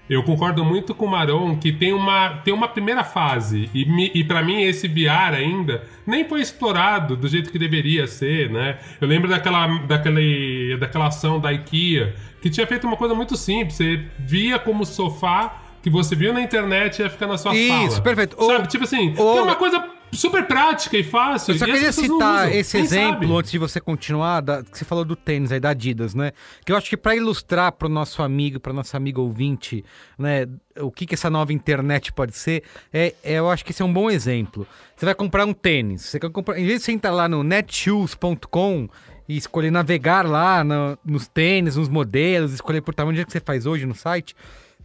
eu 0.10 0.24
concordo 0.24 0.64
muito 0.64 0.94
com 0.94 1.06
o 1.06 1.10
Maron 1.10 1.58
que 1.58 1.72
tem 1.72 1.92
uma, 1.92 2.38
tem 2.44 2.54
uma 2.54 2.68
primeira 2.68 3.04
fase, 3.04 3.70
e, 3.74 4.20
e 4.20 4.24
para 4.24 4.44
mim 4.44 4.62
esse 4.62 4.88
VR 4.88 5.34
ainda 5.36 5.84
nem 6.06 6.28
foi 6.28 6.42
explorado 6.42 7.16
do 7.16 7.28
jeito 7.28 7.52
que 7.52 7.58
deveria 7.58 8.06
ser, 8.06 8.50
né? 8.52 8.78
Eu 9.02 9.08
lembro 9.08 9.28
daquela, 9.28 9.68
daquele, 9.80 10.78
daquela 10.78 11.08
ação 11.08 11.40
da 11.40 11.52
IKEA, 11.52 12.14
que 12.42 12.50
tinha 12.50 12.68
feito 12.68 12.86
uma 12.86 12.98
coisa 12.98 13.16
muito 13.16 13.36
simples, 13.36 13.76
você 13.76 14.06
via 14.20 14.60
como 14.60 14.86
sofá 14.86 15.65
que 15.86 15.90
você 15.92 16.16
viu 16.16 16.34
na 16.34 16.42
internet 16.42 16.98
ia 17.00 17.10
ficar 17.12 17.28
na 17.28 17.38
sua 17.38 17.56
Isso, 17.56 17.68
sala. 17.68 17.88
Isso, 17.88 18.02
perfeito. 18.02 18.36
Sabe, 18.36 18.62
ou, 18.62 18.68
tipo 18.68 18.84
assim, 18.86 19.14
ou... 19.16 19.34
que 19.34 19.38
é 19.38 19.42
uma 19.44 19.56
coisa 19.56 19.88
super 20.12 20.48
prática 20.48 20.98
e 20.98 21.04
fácil. 21.04 21.54
Eu 21.54 21.60
só 21.60 21.66
queria 21.66 21.92
citar 21.92 22.52
esse 22.52 22.72
Quem 22.72 22.82
exemplo 22.82 23.28
sabe? 23.28 23.38
antes 23.38 23.52
de 23.52 23.60
você 23.60 23.80
continuar, 23.80 24.42
da, 24.42 24.64
que 24.64 24.76
você 24.76 24.84
falou 24.84 25.06
do 25.06 25.16
tênis 25.16 25.52
aí, 25.52 25.60
da 25.60 25.70
Adidas, 25.70 26.16
né? 26.16 26.32
Que 26.66 26.72
eu 26.72 26.76
acho 26.76 26.90
que 26.90 26.98
para 26.98 27.16
ilustrar 27.16 27.72
para 27.72 27.86
o 27.86 27.90
nosso 27.90 28.24
amigo, 28.24 28.60
para 28.60 28.74
nossa 28.74 28.98
amiga 28.98 29.22
ouvinte, 29.22 29.86
né, 30.18 30.48
o 30.80 30.90
que, 30.90 31.06
que 31.06 31.14
essa 31.14 31.30
nova 31.30 31.54
internet 31.54 32.12
pode 32.12 32.36
ser, 32.36 32.64
é, 32.92 33.14
é, 33.24 33.34
eu 33.34 33.48
acho 33.52 33.64
que 33.64 33.70
esse 33.70 33.84
é 33.84 33.86
um 33.86 33.94
bom 33.94 34.10
exemplo. 34.10 34.66
Você 34.96 35.06
vai 35.06 35.14
comprar 35.14 35.46
um 35.46 35.54
tênis, 35.54 36.02
você 36.02 36.20
quer 36.20 36.32
comprar, 36.32 36.58
em 36.58 36.66
vez 36.66 36.80
de 36.80 36.86
você 36.86 36.94
entrar 36.94 37.12
lá 37.12 37.30
no 37.30 37.44
netshoes.com 37.44 38.90
e 39.30 39.38
escolher 39.38 39.70
navegar 39.70 40.26
lá 40.26 40.64
no, 40.64 40.98
nos 41.06 41.28
tênis, 41.28 41.76
nos 41.76 41.90
modelos, 41.90 42.54
escolher 42.54 42.82
por 42.82 42.96
tamanho, 42.96 43.24
que 43.24 43.32
você 43.32 43.40
faz 43.40 43.68
hoje 43.68 43.86
no 43.86 43.94
site, 43.94 44.36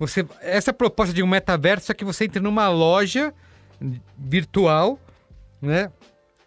você 0.01 0.27
essa 0.41 0.73
proposta 0.73 1.15
de 1.15 1.23
um 1.23 1.27
metaverso 1.27 1.93
é 1.93 1.95
que 1.95 2.05
você 2.05 2.25
entra 2.25 2.43
numa 2.43 2.69
loja 2.69 3.33
virtual 4.19 4.99
né? 5.61 5.93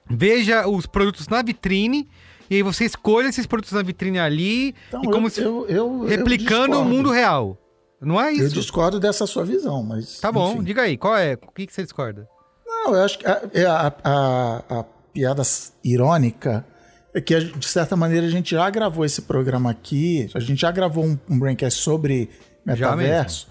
Veja 0.09 0.67
os 0.67 0.85
produtos 0.85 1.27
na 1.27 1.41
vitrine 1.41 2.09
e 2.49 2.55
aí 2.55 2.63
você 2.63 2.83
escolhe 2.85 3.29
esses 3.29 3.45
produtos 3.45 3.71
na 3.71 3.81
vitrine 3.81 4.19
ali 4.19 4.75
então, 4.87 5.03
e 5.03 5.05
como 5.05 5.27
eu, 5.27 5.29
se 5.29 5.41
eu, 5.41 5.65
eu, 5.67 6.03
replicando 6.03 6.79
o 6.79 6.83
mundo 6.83 7.09
real. 7.09 7.57
Não 8.01 8.19
é 8.19 8.33
isso? 8.33 8.43
Eu 8.43 8.49
discordo 8.49 8.99
dessa 8.99 9.25
sua 9.25 9.45
visão, 9.45 9.81
mas. 9.81 10.19
Tá 10.19 10.29
bom, 10.29 10.55
enfim. 10.55 10.63
diga 10.63 10.81
aí, 10.81 10.97
qual 10.97 11.15
é? 11.15 11.35
O 11.35 11.51
que, 11.53 11.65
que 11.65 11.73
você 11.73 11.83
discorda? 11.83 12.27
Não, 12.65 12.93
eu 12.93 13.01
acho 13.01 13.17
que 13.17 13.25
a, 13.25 13.41
é 13.53 13.65
a, 13.65 13.93
a, 14.03 14.79
a 14.79 14.83
piada 15.13 15.41
irônica 15.81 16.65
é 17.13 17.21
que, 17.21 17.39
de 17.39 17.65
certa 17.65 17.95
maneira, 17.95 18.27
a 18.27 18.29
gente 18.29 18.51
já 18.51 18.69
gravou 18.69 19.05
esse 19.05 19.21
programa 19.21 19.71
aqui, 19.71 20.29
a 20.33 20.39
gente 20.41 20.59
já 20.59 20.71
gravou 20.71 21.05
um, 21.05 21.17
um 21.29 21.39
braincast 21.39 21.79
sobre 21.79 22.29
metaverso 22.65 23.47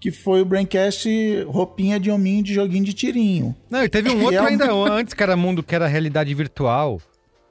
que 0.00 0.10
foi 0.10 0.42
o 0.42 0.44
Braincast 0.44 1.08
roupinha 1.48 1.98
de 1.98 2.10
hominho 2.10 2.42
de 2.42 2.52
joguinho 2.52 2.84
de 2.84 2.92
tirinho. 2.92 3.56
Não, 3.70 3.82
e 3.82 3.88
teve 3.88 4.10
um 4.10 4.22
outro 4.22 4.38
é 4.38 4.48
ainda 4.48 4.70
antes, 4.70 5.14
que 5.14 5.22
era 5.22 5.34
mundo 5.34 5.62
que 5.62 5.74
era 5.74 5.86
realidade 5.86 6.34
virtual. 6.34 7.00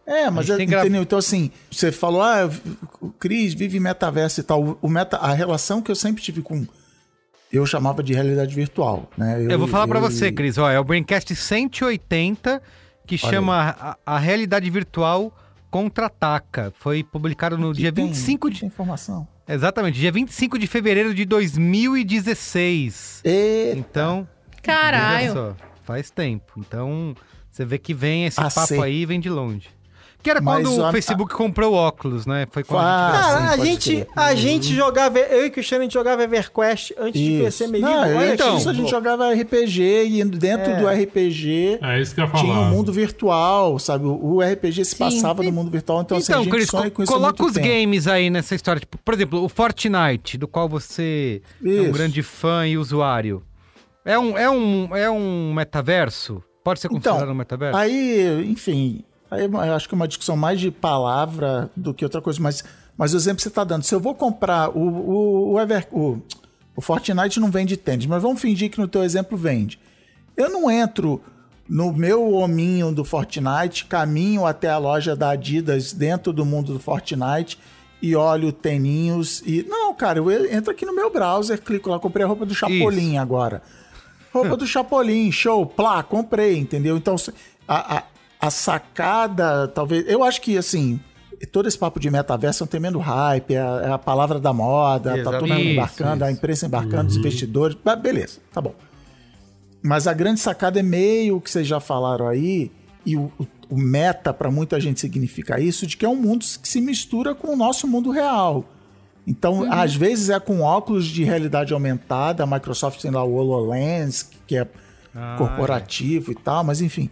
É, 0.06 0.30
mas 0.30 0.46
gente 0.46 0.62
é, 0.62 0.66
gra- 0.68 0.82
entendeu? 0.82 1.02
Então, 1.02 1.18
assim, 1.18 1.50
você 1.72 1.92
falou, 1.92 2.22
ah, 2.22 2.48
o 3.02 3.10
Cris 3.10 3.56
vive 3.56 3.80
metaverso 3.80 4.40
e 4.40 4.44
tal. 4.44 4.78
O 4.82 4.88
meta, 4.88 5.18
a 5.18 5.34
relação 5.34 5.82
que 5.82 5.90
eu 5.90 5.96
sempre 5.96 6.22
tive 6.22 6.44
com. 6.44 6.64
Eu 7.52 7.66
chamava 7.66 8.04
de 8.04 8.14
realidade 8.14 8.54
virtual, 8.54 9.10
né? 9.18 9.44
Eu, 9.50 9.58
vou 9.58 9.68
falar 9.68 9.88
pra 9.88 9.98
eu- 9.98 10.04
você, 10.04 10.32
Cris. 10.32 10.56
Ó, 10.60 10.70
é 10.70 10.80
o 10.80 10.84
Braincast 10.84 11.34
180 11.36 12.62
que 13.08 13.16
Olha 13.24 13.32
chama 13.34 13.76
a, 14.06 14.16
a 14.16 14.20
Realidade 14.20 14.70
Virtual 14.70 15.36
Contra-Ataca. 15.72 16.72
Foi 16.80 17.04
publicado 17.04 17.58
no 17.58 17.72
Aqui 17.72 17.80
dia 17.82 17.92
tem- 17.92 18.06
25 18.08 18.48
aqui 18.48 18.54
de... 18.56 18.60
Tem 18.62 18.68
informação. 18.68 19.28
Exatamente, 19.48 20.00
dia 20.00 20.12
25 20.12 20.58
de 20.58 20.68
fevereiro 20.68 21.14
de 21.14 21.26
2016. 21.26 23.22
E... 23.26 23.74
Então, 23.76 24.28
Caralho. 24.62 25.34
Só, 25.34 25.56
faz 25.84 26.10
tempo. 26.10 26.54
Então, 26.58 27.16
você 27.52 27.66
vê 27.66 27.78
que 27.78 27.94
vem 27.94 28.26
esse 28.26 28.40
Ah, 28.40 28.50
papo 28.50 28.82
aí 28.82 29.06
vem 29.06 29.20
de 29.20 29.30
longe. 29.30 29.70
Que 30.24 30.30
era 30.30 30.40
Mas 30.40 30.66
quando 30.66 30.78
o 30.80 30.86
a- 30.86 30.92
Facebook 30.92 31.34
comprou 31.34 31.74
o 31.74 31.76
óculos, 31.76 32.26
né? 32.26 32.48
Foi 32.50 32.64
quando 32.64 32.80
a 32.80 33.10
Ah, 33.10 33.12
gente... 33.12 33.20
Cara, 33.20 33.42
sim, 33.42 33.62
a 33.62 33.66
gente, 33.66 34.08
a 34.16 34.36
gente 34.36 34.74
jogava, 34.74 35.20
eu 35.20 35.46
e 35.46 35.50
o 35.50 35.52
Cristiano, 35.52 35.82
a 35.82 35.84
gente 35.84 35.94
jogava 35.94 36.24
EverQuest 36.24 36.94
antes 36.98 37.22
de 37.22 37.38
conhecer 37.40 37.68
meio 37.68 37.84
Não, 37.84 38.00
Olha 38.18 38.34
então. 38.34 38.58
isso 38.58 38.70
a 38.70 38.74
gente 38.74 38.90
jogava 38.90 39.30
RPG 39.34 39.82
e 40.06 40.24
dentro 40.24 40.72
É. 40.72 40.76
do 40.80 40.88
RPG 40.88 41.80
É 41.82 42.00
isso 42.02 42.16
que 42.16 42.22
eu 42.22 42.26
ia 42.26 42.32
falar. 42.32 42.42
tinha 42.44 42.54
um 42.56 42.70
mundo 42.70 42.94
virtual, 42.94 43.78
sabe? 43.80 44.06
O 44.06 44.40
RPG 44.42 44.86
se 44.86 44.92
Sim. 44.96 44.98
passava 44.98 45.44
no 45.44 45.52
mundo 45.52 45.70
virtual, 45.70 46.02
então, 46.02 46.18
assim, 46.18 46.32
a 46.32 46.36
Então, 46.36 46.44
gente 46.46 46.54
Cris, 46.54 46.70
sonha 46.70 46.90
co- 46.90 47.04
isso 47.04 47.12
coloca 47.12 47.44
muito 47.44 47.50
os 47.50 47.62
tempo. 47.62 47.68
games 47.68 48.08
aí 48.08 48.30
nessa 48.30 48.56
história. 48.56 48.80
Tipo, 48.80 48.98
por 49.04 49.14
exemplo, 49.14 49.44
o 49.44 49.50
Fortnite, 49.50 50.38
do 50.38 50.48
qual 50.48 50.70
você 50.70 51.42
é 51.62 51.68
um 51.68 51.84
Isso. 51.84 51.92
grande 51.92 52.24
fã 52.24 52.66
e 52.66 52.78
usuário. 52.78 53.44
É 54.06 54.18
um, 54.18 54.38
é 54.38 54.50
um, 54.50 54.96
é 54.96 55.10
um 55.12 55.54
metaverso? 55.54 56.42
Pode 56.64 56.80
ser 56.80 56.88
considerado 56.88 57.30
um 57.30 57.36
metaverso? 57.36 57.78
Aí, 57.78 58.46
enfim, 58.50 59.04
aí 59.34 59.46
eu 59.46 59.76
acho 59.76 59.88
que 59.88 59.96
é 59.96 59.98
uma 59.98 60.08
discussão 60.08 60.38
mais 60.38 60.60
de 60.60 60.70
palavra 60.70 61.70
do 61.76 61.94
que 61.94 62.06
outra 62.06 62.22
coisa, 62.22 62.40
mas, 62.42 62.64
mas 62.98 63.14
o 63.14 63.18
exemplo 63.18 63.38
que 63.38 63.44
você 63.44 63.50
está 63.50 63.64
dando, 63.64 63.84
se 63.84 63.94
eu 63.94 64.00
vou 64.00 64.14
comprar 64.14 64.70
o, 64.70 64.80
o, 64.80 65.52
o, 65.54 65.60
Ever, 65.60 65.88
o, 65.92 66.20
o 66.76 66.82
Fortnite 66.82 67.40
não 67.40 67.50
vende 67.50 67.76
tênis, 67.76 68.06
mas 68.06 68.22
vamos 68.22 68.40
fingir 68.40 68.70
que 68.70 68.80
no 68.80 68.88
teu 68.88 69.04
exemplo 69.04 69.38
vende. 69.38 69.80
Eu 70.38 70.50
não 70.50 70.70
entro 70.70 71.22
no 71.68 71.92
meu 71.92 72.34
hominho 72.34 72.92
do 72.92 73.04
Fortnite, 73.04 73.86
caminho 73.86 74.46
até 74.46 74.70
a 74.70 74.78
loja 74.78 75.16
da 75.16 75.32
Adidas 75.32 75.94
dentro 75.94 76.32
do 76.34 76.46
mundo 76.46 76.74
do 76.74 76.80
Fortnite 76.80 77.58
e 78.02 78.16
olho 78.16 78.52
teninhos 78.52 79.42
e... 79.46 79.64
Não, 79.64 79.94
cara, 79.94 80.20
eu 80.20 80.30
entro 80.52 80.72
aqui 80.72 80.86
no 80.86 80.94
meu 80.94 81.10
browser, 81.10 81.62
clico 81.62 81.90
lá, 81.90 82.00
comprei 82.00 82.26
a 82.26 82.28
roupa 82.28 82.46
do 82.46 82.54
Chapolin 82.54 83.18
agora. 83.18 83.62
Roupa 84.34 84.58
do 84.58 84.68
Chapolin, 84.68 85.32
show, 85.32 85.66
plá, 85.66 86.04
comprei, 86.04 86.58
entendeu? 86.58 86.98
Então, 86.98 87.16
a, 87.68 87.98
a, 87.98 88.04
a 88.48 88.50
sacada, 88.50 89.68
talvez. 89.68 90.06
Eu 90.08 90.24
acho 90.24 90.42
que, 90.42 90.58
assim, 90.58 91.00
todo 91.52 91.68
esse 91.68 91.78
papo 91.78 92.00
de 92.00 92.10
metaverso 92.10 92.64
é 92.64 92.66
um 92.66 92.68
tremendo 92.68 93.00
hype, 93.00 93.54
é 93.54 93.62
a, 93.62 93.82
é 93.86 93.92
a 93.92 93.98
palavra 93.98 94.40
da 94.40 94.52
moda, 94.54 95.14
tá 95.24 95.32
todo 95.40 95.48
mundo 95.54 95.70
embarcando, 95.72 96.24
a 96.24 96.30
Isso, 96.30 96.38
imprensa 96.38 96.66
embarcando, 96.66 97.10
os 97.10 97.18
investidores. 97.18 97.78
Mas 97.84 98.00
beleza, 98.00 98.40
tá 98.52 98.60
bom. 98.62 98.74
Mas 99.82 100.08
a 100.08 100.14
grande 100.14 100.40
sacada 100.40 100.80
é 100.80 100.84
meio 100.84 101.40
que 101.42 101.50
vocês 101.52 101.68
já 101.68 101.80
falaram 101.80 102.28
aí, 102.28 102.72
e 103.06 103.18
o, 103.18 103.32
o- 103.70 103.78
meta 103.78 104.32
para 104.34 104.52
muita 104.52 104.80
gente 104.80 105.00
significa 105.00 105.60
isso, 105.60 105.86
de 105.88 105.98
que 105.98 106.06
é 106.06 106.10
um 106.10 106.16
mundo 106.16 106.46
que 106.62 106.68
se 106.68 106.80
mistura 106.80 107.34
com 107.34 107.54
o 107.54 107.56
nosso 107.56 107.88
mundo 107.88 108.12
real. 108.12 108.64
Então, 109.26 109.66
às 109.72 109.96
vezes 109.96 110.30
é 110.30 110.40
com 110.40 110.62
óculos 110.62 111.06
de 111.06 111.24
realidade 111.24 111.74
aumentada, 111.74 112.44
a 112.44 112.46
Microsoft 112.46 113.02
tem 113.02 113.10
lá 113.12 113.24
o 113.24 113.34
HoloLens, 113.36 114.30
que 114.46 114.58
é 114.58 114.68
Ah, 115.16 115.36
corporativo 115.38 116.32
e 116.32 116.36
tal, 116.36 116.64
mas 116.64 116.82
enfim. 116.82 117.10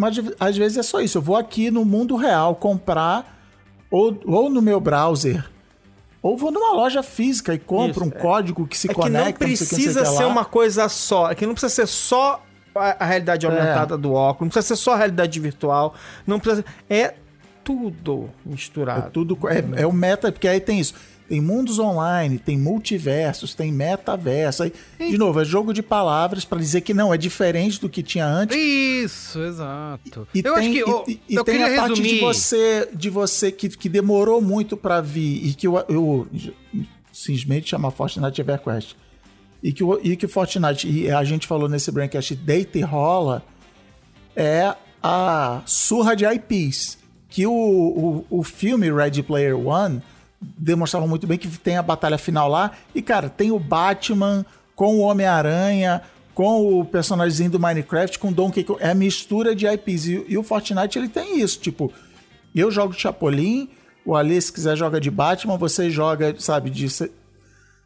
Mas 0.00 0.18
às 0.40 0.56
vezes 0.56 0.78
é 0.78 0.82
só 0.82 1.00
isso. 1.00 1.18
Eu 1.18 1.22
vou 1.22 1.36
aqui 1.36 1.70
no 1.70 1.84
mundo 1.84 2.16
real 2.16 2.54
comprar, 2.54 3.38
ou, 3.90 4.18
ou 4.24 4.48
no 4.48 4.62
meu 4.62 4.80
browser, 4.80 5.44
ou 6.22 6.36
vou 6.36 6.50
numa 6.50 6.72
loja 6.72 7.02
física 7.02 7.52
e 7.52 7.58
compro 7.58 8.04
Isso, 8.04 8.14
um 8.14 8.18
é. 8.18 8.20
código 8.20 8.66
que 8.66 8.78
se 8.78 8.88
É 8.88 8.94
que 8.94 8.94
conecta. 8.94 9.18
não 9.18 9.24
sei 9.26 9.32
que, 9.34 9.44
não 9.44 9.56
sei 9.56 9.66
precisa 9.66 10.00
que 10.02 10.08
ser 10.08 10.24
lá. 10.24 10.28
uma 10.28 10.44
coisa 10.44 10.88
só. 10.88 11.30
É 11.30 11.34
que 11.34 11.44
não 11.44 11.52
precisa 11.52 11.74
ser 11.74 11.86
só 11.86 12.42
a, 12.74 13.04
a 13.04 13.06
realidade 13.06 13.44
aumentada 13.46 13.98
do 13.98 14.12
óculos, 14.14 14.46
não 14.46 14.48
precisa 14.48 14.74
ser 14.74 14.82
só 14.82 14.94
a 14.94 14.96
realidade 14.96 15.38
virtual, 15.38 15.94
não 16.26 16.40
precisa. 16.40 16.64
É 16.88 17.14
tudo 17.62 18.30
misturado. 18.44 19.08
É 19.08 19.10
tudo. 19.10 19.38
É, 19.48 19.82
é 19.82 19.86
o 19.86 19.92
meta, 19.92 20.32
porque 20.32 20.48
aí 20.48 20.60
tem 20.60 20.80
isso. 20.80 20.94
Tem 21.30 21.40
mundos 21.40 21.78
online, 21.78 22.38
tem 22.40 22.58
multiversos, 22.58 23.54
tem 23.54 23.70
metaverso. 23.70 24.64
Aí, 24.64 24.72
de 24.98 25.16
novo, 25.16 25.40
é 25.40 25.44
jogo 25.44 25.72
de 25.72 25.80
palavras 25.80 26.44
para 26.44 26.58
dizer 26.58 26.80
que 26.80 26.92
não, 26.92 27.14
é 27.14 27.16
diferente 27.16 27.80
do 27.80 27.88
que 27.88 28.02
tinha 28.02 28.26
antes. 28.26 28.56
Isso, 28.56 29.40
exato. 29.40 30.26
E 30.34 30.40
eu 30.44 30.54
tem, 30.54 30.62
acho 30.64 30.70
que. 30.72 30.78
eu- 30.80 31.04
e, 31.06 31.20
e 31.28 31.34
eu 31.36 31.44
tem 31.44 31.62
a 31.62 31.76
parte 31.76 32.02
de 32.02 32.18
você, 32.18 32.88
de 32.92 33.08
você 33.08 33.52
que, 33.52 33.68
que 33.68 33.88
demorou 33.88 34.40
muito 34.42 34.76
pra 34.76 35.00
vir 35.00 35.46
e 35.46 35.54
que 35.54 35.68
eu, 35.68 35.76
eu 35.88 36.26
simplesmente 37.12 37.68
chama 37.70 37.92
Fortnite 37.92 38.40
EverQuest. 38.40 38.96
E 39.62 39.72
que, 39.72 39.84
e 40.02 40.16
que 40.16 40.26
Fortnite, 40.26 40.88
e 40.90 41.12
a 41.12 41.22
gente 41.22 41.46
falou 41.46 41.68
nesse 41.68 41.92
Braincast, 41.92 42.34
deita 42.34 42.76
e 42.76 42.82
rola, 42.82 43.44
é 44.34 44.74
a 45.00 45.62
surra 45.64 46.16
de 46.16 46.24
IPs. 46.24 46.98
Que 47.28 47.46
o, 47.46 47.52
o, 47.52 48.38
o 48.40 48.42
filme 48.42 48.90
Ready 48.92 49.22
Player 49.22 49.56
One 49.56 50.02
demonstrava 50.40 51.06
muito 51.06 51.26
bem 51.26 51.36
que 51.38 51.48
tem 51.48 51.76
a 51.76 51.82
batalha 51.82 52.16
final 52.18 52.48
lá. 52.48 52.72
E, 52.94 53.02
cara, 53.02 53.28
tem 53.28 53.50
o 53.50 53.58
Batman 53.58 54.44
com 54.74 54.96
o 54.96 55.00
Homem-Aranha, 55.00 56.02
com 56.34 56.80
o 56.80 56.84
personagemzinho 56.84 57.50
do 57.50 57.60
Minecraft, 57.60 58.18
com 58.18 58.28
o 58.28 58.32
Donkey 58.32 58.64
Kong. 58.64 58.78
É 58.82 58.90
a 58.90 58.94
mistura 58.94 59.54
de 59.54 59.66
IPs. 59.66 60.06
E, 60.06 60.24
e 60.28 60.38
o 60.38 60.42
Fortnite, 60.42 60.98
ele 60.98 61.08
tem 61.08 61.40
isso. 61.40 61.58
Tipo, 61.60 61.92
eu 62.54 62.70
jogo 62.70 62.94
de 62.94 63.00
Chapolin, 63.00 63.68
o 64.04 64.16
Ali, 64.16 64.40
se 64.40 64.52
quiser, 64.52 64.76
joga 64.76 64.98
de 65.00 65.10
Batman, 65.10 65.58
você 65.58 65.90
joga, 65.90 66.34
sabe, 66.38 66.70
de, 66.70 66.86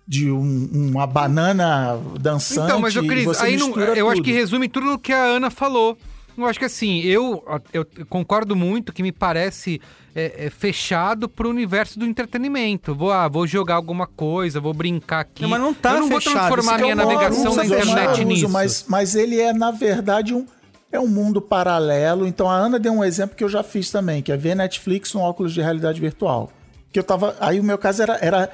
de 0.06 0.30
um- 0.30 0.68
uma 0.92 1.06
banana 1.06 1.98
dançante. 2.20 2.66
Então, 2.66 2.78
mas 2.80 2.94
eu, 2.94 3.04
Cris, 3.06 3.26
aí 3.40 3.56
não, 3.56 3.72
eu 3.96 4.08
acho 4.10 4.22
que 4.22 4.30
resume 4.32 4.68
tudo 4.68 4.86
no 4.86 4.98
que 4.98 5.12
a 5.12 5.24
Ana 5.24 5.50
falou. 5.50 5.98
Eu 6.36 6.46
acho 6.46 6.58
que 6.58 6.64
assim, 6.64 7.00
eu, 7.00 7.44
eu 7.72 7.86
concordo 8.08 8.56
muito 8.56 8.92
que 8.92 9.02
me 9.02 9.12
parece 9.12 9.80
é, 10.14 10.46
é, 10.46 10.50
fechado 10.50 11.28
pro 11.28 11.48
universo 11.48 11.98
do 11.98 12.04
entretenimento. 12.04 12.94
Vou, 12.94 13.12
ah, 13.12 13.28
vou 13.28 13.46
jogar 13.46 13.74
alguma 13.74 14.06
coisa, 14.06 14.60
vou 14.60 14.74
brincar 14.74 15.20
aqui. 15.20 15.42
Não, 15.42 15.48
mas 15.48 15.60
não 15.60 15.74
tá 15.74 15.94
eu 15.94 16.00
não 16.00 16.08
fechado, 16.08 16.24
vou 16.24 16.32
transformar 16.32 16.78
minha 16.78 16.92
é 16.92 16.94
navegação 16.94 17.54
na 17.54 17.64
internet 17.64 18.10
fechar, 18.10 18.24
nisso. 18.24 18.48
Mas, 18.48 18.84
mas 18.88 19.14
ele 19.14 19.40
é, 19.40 19.52
na 19.52 19.70
verdade, 19.70 20.34
um, 20.34 20.46
é 20.90 21.00
um 21.00 21.08
mundo 21.08 21.40
paralelo. 21.40 22.26
Então 22.26 22.48
a 22.48 22.54
Ana 22.54 22.78
deu 22.78 22.92
um 22.92 23.04
exemplo 23.04 23.36
que 23.36 23.44
eu 23.44 23.48
já 23.48 23.62
fiz 23.62 23.90
também, 23.90 24.22
que 24.22 24.32
é 24.32 24.36
ver 24.36 24.54
Netflix 24.54 25.12
no 25.14 25.20
óculos 25.20 25.52
de 25.52 25.60
realidade 25.60 26.00
virtual. 26.00 26.52
Que 26.92 26.98
eu 26.98 27.04
tava. 27.04 27.36
Aí 27.40 27.58
o 27.58 27.64
meu 27.64 27.78
caso 27.78 28.02
era. 28.02 28.18
era 28.20 28.50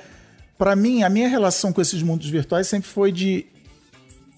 para 0.56 0.76
mim, 0.76 1.02
a 1.02 1.08
minha 1.08 1.26
relação 1.26 1.72
com 1.72 1.80
esses 1.80 2.02
mundos 2.02 2.28
virtuais 2.28 2.68
sempre 2.68 2.86
foi 2.86 3.10
de 3.10 3.46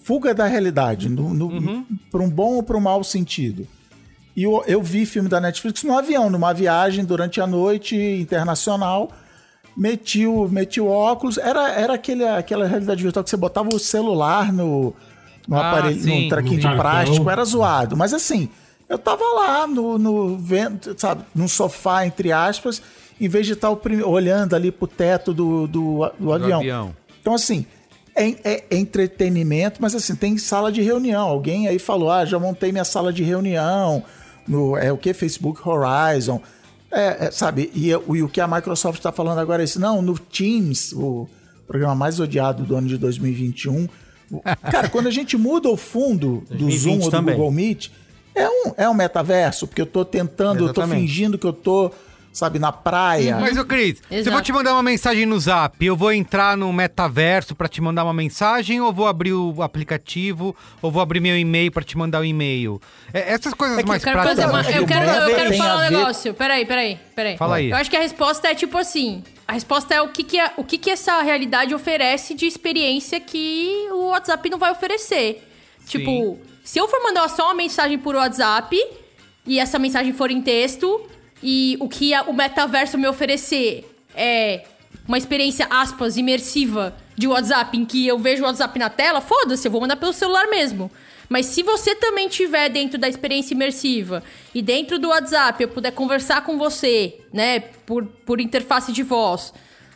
fuga 0.04 0.34
da 0.34 0.46
realidade, 0.46 1.08
no, 1.08 1.32
no, 1.34 1.46
Uhum. 1.46 1.84
para 2.10 2.22
um 2.22 2.28
bom 2.30 2.54
ou 2.56 2.62
para 2.62 2.76
um 2.76 2.80
mau 2.80 3.02
sentido. 3.04 3.66
E 4.36 4.42
eu, 4.44 4.62
eu 4.66 4.82
vi 4.82 5.04
filme 5.04 5.28
da 5.28 5.40
Netflix 5.40 5.82
no 5.82 5.96
avião, 5.96 6.30
numa 6.30 6.52
viagem 6.54 7.04
durante 7.04 7.40
a 7.40 7.46
noite 7.46 7.94
internacional. 7.96 9.10
Meti 9.76 10.26
o, 10.26 10.48
meti 10.48 10.80
o 10.80 10.86
óculos. 10.86 11.38
Era, 11.38 11.70
era 11.70 11.94
aquele, 11.94 12.26
aquela 12.26 12.66
realidade 12.66 13.02
virtual 13.02 13.22
que 13.24 13.30
você 13.30 13.36
botava 13.36 13.68
o 13.72 13.78
celular 13.78 14.52
no, 14.52 14.94
no 15.48 15.56
Ah, 15.56 15.70
aparelho, 15.70 16.00
sim. 16.02 16.24
no 16.24 16.28
traquinho 16.28 16.60
de 16.60 16.68
plástico. 16.68 17.28
Era 17.30 17.44
zoado. 17.44 17.96
Mas 17.96 18.12
assim, 18.14 18.48
eu 18.88 18.98
tava 18.98 19.24
lá 19.34 19.66
no, 19.66 19.98
no 19.98 20.36
vento, 20.38 20.94
sabe, 20.98 21.24
num 21.34 21.48
sofá, 21.48 22.06
entre 22.06 22.32
aspas, 22.32 22.82
em 23.20 23.28
vez 23.28 23.46
de 23.46 23.52
estar 23.54 23.74
prim- 23.76 24.02
olhando 24.02 24.54
ali 24.54 24.70
pro 24.70 24.86
teto 24.86 25.32
do, 25.32 25.66
do, 25.66 26.10
do 26.18 26.24
Do 26.26 26.32
avião. 26.32 26.60
avião. 26.60 26.96
Então, 27.20 27.34
assim, 27.34 27.64
é, 28.14 28.64
é 28.70 28.76
entretenimento, 28.76 29.80
mas 29.80 29.94
assim, 29.94 30.14
tem 30.14 30.36
sala 30.38 30.70
de 30.70 30.82
reunião. 30.82 31.28
Alguém 31.28 31.68
aí 31.68 31.78
falou: 31.78 32.10
ah, 32.10 32.24
já 32.24 32.38
montei 32.38 32.70
minha 32.72 32.84
sala 32.84 33.12
de 33.12 33.22
reunião 33.22 34.02
no 34.46 34.76
é 34.76 34.92
o 34.92 34.96
que? 34.98 35.12
Facebook 35.14 35.60
Horizon. 35.66 36.40
É, 36.90 37.26
é, 37.26 37.30
sabe, 37.30 37.70
e, 37.74 37.94
o- 37.94 38.16
e 38.16 38.22
o 38.22 38.28
que 38.28 38.38
a 38.40 38.46
Microsoft 38.46 38.98
está 38.98 39.10
falando 39.10 39.38
agora 39.38 39.62
é 39.62 39.64
isso. 39.64 39.80
Não, 39.80 40.02
no 40.02 40.18
Teams, 40.18 40.92
o 40.92 41.26
programa 41.66 41.94
mais 41.94 42.20
odiado 42.20 42.64
do 42.64 42.76
ano 42.76 42.86
de 42.86 42.98
2021. 42.98 43.88
o- 44.30 44.40
Cara, 44.70 44.88
quando 44.90 45.06
a 45.06 45.10
gente 45.10 45.36
muda 45.38 45.70
o 45.70 45.76
fundo 45.76 46.42
do 46.50 46.56
2020 46.66 46.78
Zoom 46.80 46.92
ou 46.98 47.04
do 47.04 47.10
também. 47.10 47.34
Google 47.34 47.50
Meet, 47.50 47.88
é 48.34 48.46
um, 48.48 48.72
é 48.76 48.88
um 48.90 48.94
metaverso, 48.94 49.66
porque 49.66 49.80
eu 49.80 49.86
tô 49.86 50.04
tentando, 50.04 50.64
eu 50.66 50.72
tô 50.74 50.82
Exatamente. 50.82 51.00
fingindo 51.00 51.38
que 51.38 51.46
eu 51.46 51.52
tô, 51.52 51.90
sabe, 52.32 52.58
na 52.58 52.72
praia. 52.72 53.36
Mas, 53.38 53.56
ô 53.58 53.64
Cris, 53.64 54.02
se 54.08 54.26
eu 54.26 54.32
vou 54.32 54.40
te 54.40 54.52
mandar 54.52 54.72
uma 54.72 54.82
mensagem 54.82 55.26
no 55.26 55.38
zap, 55.38 55.84
eu 55.84 55.94
vou 55.96 56.12
entrar 56.12 56.56
no 56.56 56.72
metaverso 56.72 57.54
pra 57.54 57.68
te 57.68 57.80
mandar 57.80 58.04
uma 58.04 58.14
mensagem 58.14 58.80
ou 58.80 58.92
vou 58.92 59.06
abrir 59.06 59.32
o 59.32 59.62
aplicativo 59.62 60.56
ou 60.80 60.90
vou 60.90 61.02
abrir 61.02 61.20
meu 61.20 61.36
e-mail 61.36 61.70
pra 61.70 61.82
te 61.82 61.96
mandar 61.98 62.20
o 62.20 62.24
e-mail? 62.24 62.80
É, 63.12 63.32
essas 63.32 63.52
coisas 63.54 63.78
É 63.78 63.82
que 63.82 63.88
mais 63.88 64.02
Eu 64.02 64.12
quero, 64.12 64.22
fazer 64.22 64.42
práticas. 64.42 64.66
uma, 64.66 64.72
que 64.72 64.78
eu 64.78 64.86
quero, 64.86 65.10
eu 65.30 65.34
quero 65.36 65.56
falar 65.56 65.76
um 65.76 65.80
ver- 65.80 65.90
negócio. 65.90 66.34
Peraí, 66.34 66.64
peraí, 66.66 66.98
peraí. 67.14 67.36
Fala 67.36 67.56
aí. 67.56 67.70
Eu 67.70 67.76
acho 67.76 67.90
que 67.90 67.96
a 67.96 68.00
resposta 68.00 68.48
é 68.48 68.54
tipo 68.54 68.78
assim: 68.78 69.22
a 69.46 69.52
resposta 69.52 69.94
é 69.94 70.00
o 70.00 70.08
que, 70.08 70.22
que, 70.24 70.38
é- 70.40 70.52
o 70.56 70.64
que, 70.64 70.78
que 70.78 70.90
essa 70.90 71.20
realidade 71.22 71.74
oferece 71.74 72.34
de 72.34 72.46
experiência 72.46 73.20
que 73.20 73.86
o 73.90 74.08
WhatsApp 74.08 74.48
não 74.50 74.58
vai 74.58 74.72
oferecer. 74.72 75.46
Tipo, 75.86 76.38
se 76.64 76.78
eu 76.78 76.88
for 76.88 77.02
mandar 77.02 77.28
só 77.28 77.44
uma 77.46 77.54
mensagem 77.54 77.98
por 77.98 78.14
WhatsApp 78.14 78.76
e 79.46 79.58
essa 79.58 79.78
mensagem 79.78 80.12
for 80.12 80.30
em 80.30 80.40
texto, 80.40 81.08
e 81.42 81.76
o 81.80 81.88
que 81.88 82.14
a- 82.14 82.22
o 82.22 82.32
metaverso 82.32 82.96
me 82.98 83.06
oferecer 83.08 83.84
é 84.14 84.64
uma 85.08 85.18
experiência, 85.18 85.66
aspas, 85.70 86.16
imersiva 86.16 86.94
de 87.16 87.26
WhatsApp, 87.26 87.76
em 87.76 87.84
que 87.84 88.06
eu 88.06 88.18
vejo 88.18 88.42
o 88.42 88.46
WhatsApp 88.46 88.78
na 88.78 88.88
tela, 88.88 89.20
foda-se, 89.20 89.66
eu 89.66 89.72
vou 89.72 89.80
mandar 89.80 89.96
pelo 89.96 90.12
celular 90.12 90.46
mesmo. 90.48 90.90
Mas 91.28 91.46
se 91.46 91.62
você 91.62 91.94
também 91.94 92.28
tiver 92.28 92.68
dentro 92.68 92.98
da 92.98 93.08
experiência 93.08 93.54
imersiva 93.54 94.22
e 94.54 94.60
dentro 94.60 94.98
do 94.98 95.08
WhatsApp 95.08 95.62
eu 95.62 95.68
puder 95.68 95.90
conversar 95.92 96.42
com 96.44 96.58
você, 96.58 97.18
né, 97.32 97.60
por, 97.86 98.04
por 98.04 98.40
interface 98.40 98.92
de 98.92 99.02
voz, 99.02 99.52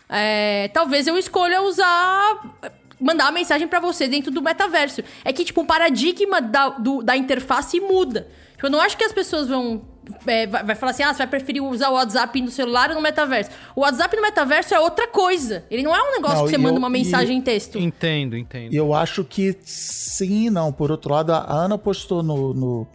é, 0.09 0.68
talvez 0.72 1.07
eu 1.07 1.16
escolha 1.18 1.61
usar 1.62 2.57
mandar 2.99 3.24
uma 3.26 3.32
mensagem 3.32 3.68
pra 3.68 3.78
você 3.80 4.09
dentro 4.09 4.30
do 4.30 4.40
metaverso. 4.40 5.03
É 5.24 5.30
que, 5.32 5.44
tipo, 5.44 5.61
o 5.61 5.66
paradigma 5.66 6.40
da, 6.40 6.70
do- 6.70 7.03
da 7.03 7.14
interface 7.16 7.78
muda. 7.80 8.26
Tipo, 8.53 8.66
eu 8.66 8.70
não 8.70 8.80
acho 8.80 8.97
que 8.97 9.05
as 9.05 9.12
pessoas 9.12 9.47
vão. 9.49 9.82
É, 10.26 10.46
vai, 10.46 10.64
vai 10.64 10.74
falar 10.74 10.92
assim, 10.92 11.02
ah, 11.02 11.12
você 11.12 11.18
vai 11.18 11.26
preferir 11.26 11.62
usar 11.62 11.88
o 11.90 11.94
WhatsApp 11.94 12.40
no 12.40 12.50
celular 12.50 12.90
ou 12.90 12.96
no 12.96 13.02
metaverso. 13.02 13.50
O 13.74 13.80
WhatsApp 13.80 14.14
no 14.16 14.22
metaverso 14.22 14.74
é 14.74 14.80
outra 14.80 15.09
coisa. 15.09 15.64
Ele 15.70 15.82
não 15.82 15.94
é 15.94 16.02
um 16.02 16.12
negócio 16.12 16.38
Não, 16.38 16.44
que 16.44 16.50
você 16.50 16.59
manda 16.59 16.74
eu- 16.74 16.78
uma 16.78 16.88
e- 16.88 16.92
mensagem 16.92 17.36
em 17.38 17.40
texto. 17.40 17.78
Entendo, 17.78 18.36
entendo. 18.36 18.72
E 18.72 18.76
eu 18.76 18.94
acho 18.94 19.24
que 19.24 19.57
sim 19.62 20.46
e 20.46 20.50
não. 20.50 20.72
Por 20.72 20.90
outro 20.90 21.12
lado, 21.12 21.32
a 21.32 21.44
Ana 21.52 21.76
postou 21.78 22.22
no, 22.22 22.54
no 22.54 22.86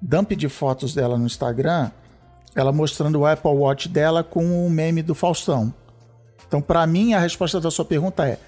dump 0.00 0.32
de 0.36 0.48
fotos 0.48 0.94
dela 0.94 1.16
no 1.18 1.26
Instagram, 1.26 1.90
ela 2.54 2.72
mostrando 2.72 3.18
o 3.20 3.26
Apple 3.26 3.50
Watch 3.52 3.88
dela 3.88 4.22
com 4.24 4.66
o 4.66 4.70
meme 4.70 5.02
do 5.02 5.14
Faustão. 5.14 5.72
Então, 6.48 6.60
pra 6.60 6.86
mim, 6.86 7.14
a 7.14 7.20
resposta 7.20 7.60
da 7.60 7.70
sua 7.70 7.84
pergunta 7.84 8.26
é: 8.26 8.38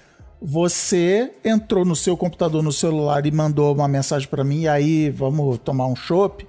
você 0.41 1.31
entrou 1.45 1.85
no 1.85 1.95
seu 1.95 2.17
computador, 2.17 2.61
no 2.61 2.71
celular 2.71 3.25
e 3.25 3.31
mandou 3.31 3.73
uma 3.73 3.87
mensagem 3.87 4.27
pra 4.27 4.43
mim, 4.43 4.61
e 4.61 4.67
aí 4.67 5.09
vamos 5.09 5.57
tomar 5.59 5.87
um 5.87 5.95
chopp. 5.95 6.45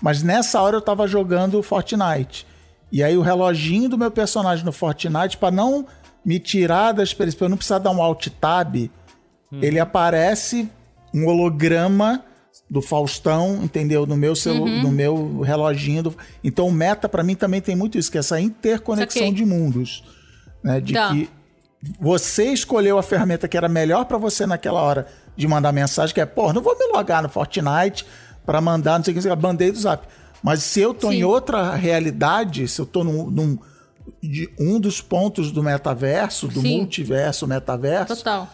Mas 0.00 0.22
nessa 0.22 0.60
hora 0.60 0.76
eu 0.76 0.80
tava 0.80 1.06
jogando 1.06 1.62
Fortnite. 1.62 2.46
E 2.92 3.02
aí 3.02 3.16
o 3.16 3.22
reloginho 3.22 3.88
do 3.88 3.98
meu 3.98 4.10
personagem 4.10 4.64
no 4.64 4.72
Fortnite, 4.72 5.36
pra 5.36 5.50
não 5.50 5.86
me 6.24 6.38
tirar 6.38 6.92
da 6.92 7.02
experiência, 7.02 7.38
pra 7.38 7.46
eu 7.46 7.50
não 7.50 7.56
precisar 7.56 7.78
dar 7.78 7.90
um 7.90 8.02
alt 8.02 8.26
tab, 8.40 8.90
ele 9.62 9.78
aparece 9.78 10.68
um 11.14 11.26
holograma 11.26 12.22
do 12.68 12.82
Faustão, 12.82 13.60
entendeu? 13.62 14.06
No 14.06 14.16
meu 14.16 14.34
celu 14.34 14.64
Uhum. 14.64 14.82
no 14.82 14.90
meu 14.90 15.40
reloginho. 15.40 16.02
do- 16.02 16.16
Então 16.42 16.66
o 16.66 16.72
meta 16.72 17.08
pra 17.08 17.22
mim 17.22 17.34
também 17.34 17.60
tem 17.60 17.76
muito 17.76 17.96
isso, 17.96 18.10
que 18.10 18.18
é 18.18 18.20
essa 18.20 18.40
interconexão 18.40 19.32
de 19.32 19.44
mundos, 19.44 20.02
né? 20.64 20.80
De 20.80 20.92
Tá. 20.92 21.10
que 21.10 21.28
você 22.00 22.46
escolheu 22.52 22.98
a 22.98 23.02
ferramenta 23.02 23.46
que 23.46 23.56
era 23.56 23.68
melhor 23.68 24.04
pra 24.06 24.18
você 24.18 24.46
naquela 24.46 24.80
hora 24.80 25.06
de 25.36 25.46
mandar 25.46 25.70
mensagem, 25.72 26.12
que 26.14 26.20
é, 26.20 26.26
pô, 26.26 26.52
não 26.52 26.60
vou 26.62 26.76
me 26.76 26.86
logar 26.92 27.22
no 27.22 27.28
Fortnite 27.28 28.04
pra 28.46 28.60
mandar, 28.60 28.96
não 28.98 29.04
sei 29.04 29.12
o 29.12 29.14
que, 29.14 29.18
não 29.18 29.22
sei 29.22 29.32
o 29.32 29.36
que, 29.36 29.42
bandei 29.42 29.70
do 29.72 29.78
Zap. 29.78 30.06
Mas 30.42 30.62
se 30.62 30.80
eu 30.80 30.94
tô 30.94 31.10
Sim. 31.10 31.16
em 31.16 31.24
outra 31.24 31.74
realidade, 31.74 32.68
se 32.68 32.80
eu 32.80 32.86
tô 32.86 33.02
num, 33.04 33.28
num- 33.30 33.58
de 34.22 34.48
um 34.58 34.78
dos 34.80 35.00
pontos 35.00 35.50
do 35.50 35.62
metaverso, 35.62 36.46
do 36.48 36.60
Sim. 36.60 36.78
multiverso, 36.78 37.46
metaverso, 37.46 38.16
Total. 38.16 38.48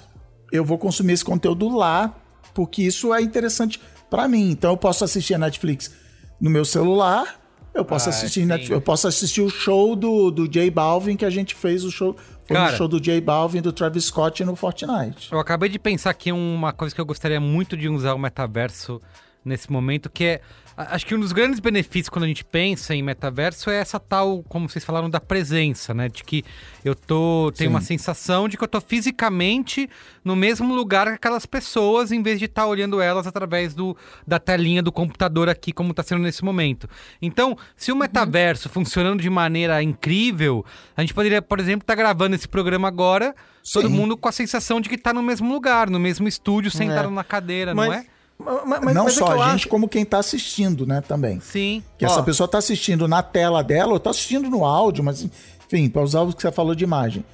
eu 0.50 0.64
vou 0.64 0.78
consumir 0.78 1.12
esse 1.12 1.24
conteúdo 1.24 1.68
lá, 1.76 2.14
porque 2.54 2.82
isso 2.82 3.12
é 3.12 3.20
interessante 3.20 3.80
pra 4.08 4.26
mim. 4.26 4.50
Então 4.50 4.70
eu 4.70 4.76
posso 4.76 5.04
assistir 5.04 5.34
a 5.34 5.38
Netflix 5.38 5.92
no 6.40 6.48
meu 6.48 6.64
celular, 6.64 7.40
eu 7.74 7.84
posso 7.84 8.08
Ah, 8.08 8.10
assistir. 8.10 8.44
Netflix, 8.46 8.70
eu 8.70 8.80
posso 8.80 9.08
assistir 9.08 9.40
o 9.42 9.48
show 9.50 9.94
do, 9.96 10.30
do 10.30 10.48
J 10.48 10.70
Balvin 10.70 11.16
que 11.16 11.24
a 11.24 11.30
gente 11.30 11.54
fez 11.54 11.84
o 11.84 11.90
show, 11.90 12.16
foi 12.46 12.56
Cara. 12.56 12.70
no 12.70 12.76
show 12.76 12.88
do 12.88 13.00
J 13.00 13.20
Balvin 13.20 13.60
do 13.62 13.72
Travis 13.72 14.04
Scott 14.06 14.44
no 14.44 14.54
Fortnite. 14.56 15.30
Eu 15.32 15.38
acabei 15.38 15.68
de 15.68 15.78
pensar 15.78 16.10
aqui 16.10 16.30
uma 16.32 16.72
coisa 16.72 16.94
que 16.94 17.00
eu 17.00 17.06
gostaria 17.06 17.40
muito 17.40 17.76
de 17.76 17.88
usar 17.88 18.14
o 18.14 18.18
metaverso 18.18 19.00
nesse 19.44 19.70
momento, 19.70 20.10
que 20.10 20.24
é. 20.24 20.40
Acho 20.74 21.04
que 21.04 21.14
um 21.14 21.20
dos 21.20 21.32
grandes 21.32 21.60
benefícios 21.60 22.08
quando 22.08 22.24
a 22.24 22.28
gente 22.28 22.42
pensa 22.42 22.94
em 22.94 23.02
metaverso 23.02 23.68
é 23.68 23.76
essa 23.76 24.00
tal, 24.00 24.42
como 24.44 24.66
vocês 24.70 24.82
falaram, 24.82 25.10
da 25.10 25.20
presença, 25.20 25.92
né? 25.92 26.08
De 26.08 26.24
que 26.24 26.42
eu 26.82 26.94
tô. 26.94 27.52
tenho 27.54 27.68
Sim. 27.68 27.74
uma 27.74 27.82
sensação 27.82 28.48
de 28.48 28.56
que 28.56 28.64
eu 28.64 28.68
tô 28.68 28.80
fisicamente 28.80 29.88
no 30.24 30.34
mesmo 30.34 30.74
lugar 30.74 31.08
que 31.08 31.14
aquelas 31.14 31.44
pessoas, 31.44 32.10
em 32.10 32.22
vez 32.22 32.38
de 32.38 32.46
estar 32.46 32.66
olhando 32.66 33.02
elas 33.02 33.26
através 33.26 33.74
do, 33.74 33.94
da 34.26 34.38
telinha 34.38 34.82
do 34.82 34.90
computador 34.90 35.48
aqui, 35.48 35.72
como 35.72 35.92
tá 35.92 36.02
sendo 36.02 36.22
nesse 36.22 36.42
momento. 36.42 36.88
Então, 37.20 37.56
se 37.76 37.92
o 37.92 37.96
metaverso 37.96 38.70
funcionando 38.70 39.20
de 39.20 39.28
maneira 39.28 39.82
incrível, 39.82 40.64
a 40.96 41.02
gente 41.02 41.12
poderia, 41.12 41.42
por 41.42 41.60
exemplo, 41.60 41.82
estar 41.82 41.94
gravando 41.94 42.34
esse 42.34 42.48
programa 42.48 42.88
agora, 42.88 43.34
todo 43.74 43.88
Sim. 43.88 43.94
mundo 43.94 44.16
com 44.16 44.28
a 44.28 44.32
sensação 44.32 44.80
de 44.80 44.88
que 44.88 44.96
tá 44.96 45.12
no 45.12 45.22
mesmo 45.22 45.52
lugar, 45.52 45.90
no 45.90 46.00
mesmo 46.00 46.26
estúdio, 46.26 46.70
sentado 46.70 47.10
na 47.10 47.22
cadeira, 47.22 47.74
não 47.74 47.92
é? 47.92 48.06
Ma- 48.44 48.64
ma- 48.64 48.80
mas- 48.80 48.94
Não 48.94 49.04
mas 49.04 49.16
é 49.16 49.18
só 49.18 49.26
eu 49.34 49.40
a 49.42 49.44
gente, 49.50 49.54
acho- 49.54 49.68
como 49.68 49.88
quem 49.88 50.04
tá 50.04 50.18
assistindo, 50.18 50.86
né, 50.86 51.00
também. 51.00 51.40
Sim. 51.40 51.82
Que 51.96 52.04
Ó. 52.04 52.08
essa 52.08 52.22
pessoa 52.22 52.46
tá 52.48 52.58
assistindo 52.58 53.06
na 53.08 53.22
tela 53.22 53.62
dela, 53.62 53.92
ou 53.92 54.00
tá 54.00 54.10
assistindo 54.10 54.50
no 54.50 54.64
áudio, 54.64 55.02
mas 55.04 55.22
enfim, 55.66 55.88
para 55.88 56.02
usar 56.02 56.20
o 56.22 56.32
que 56.32 56.42
você 56.42 56.52
falou 56.52 56.74
de 56.74 56.84
imagem. 56.84 57.24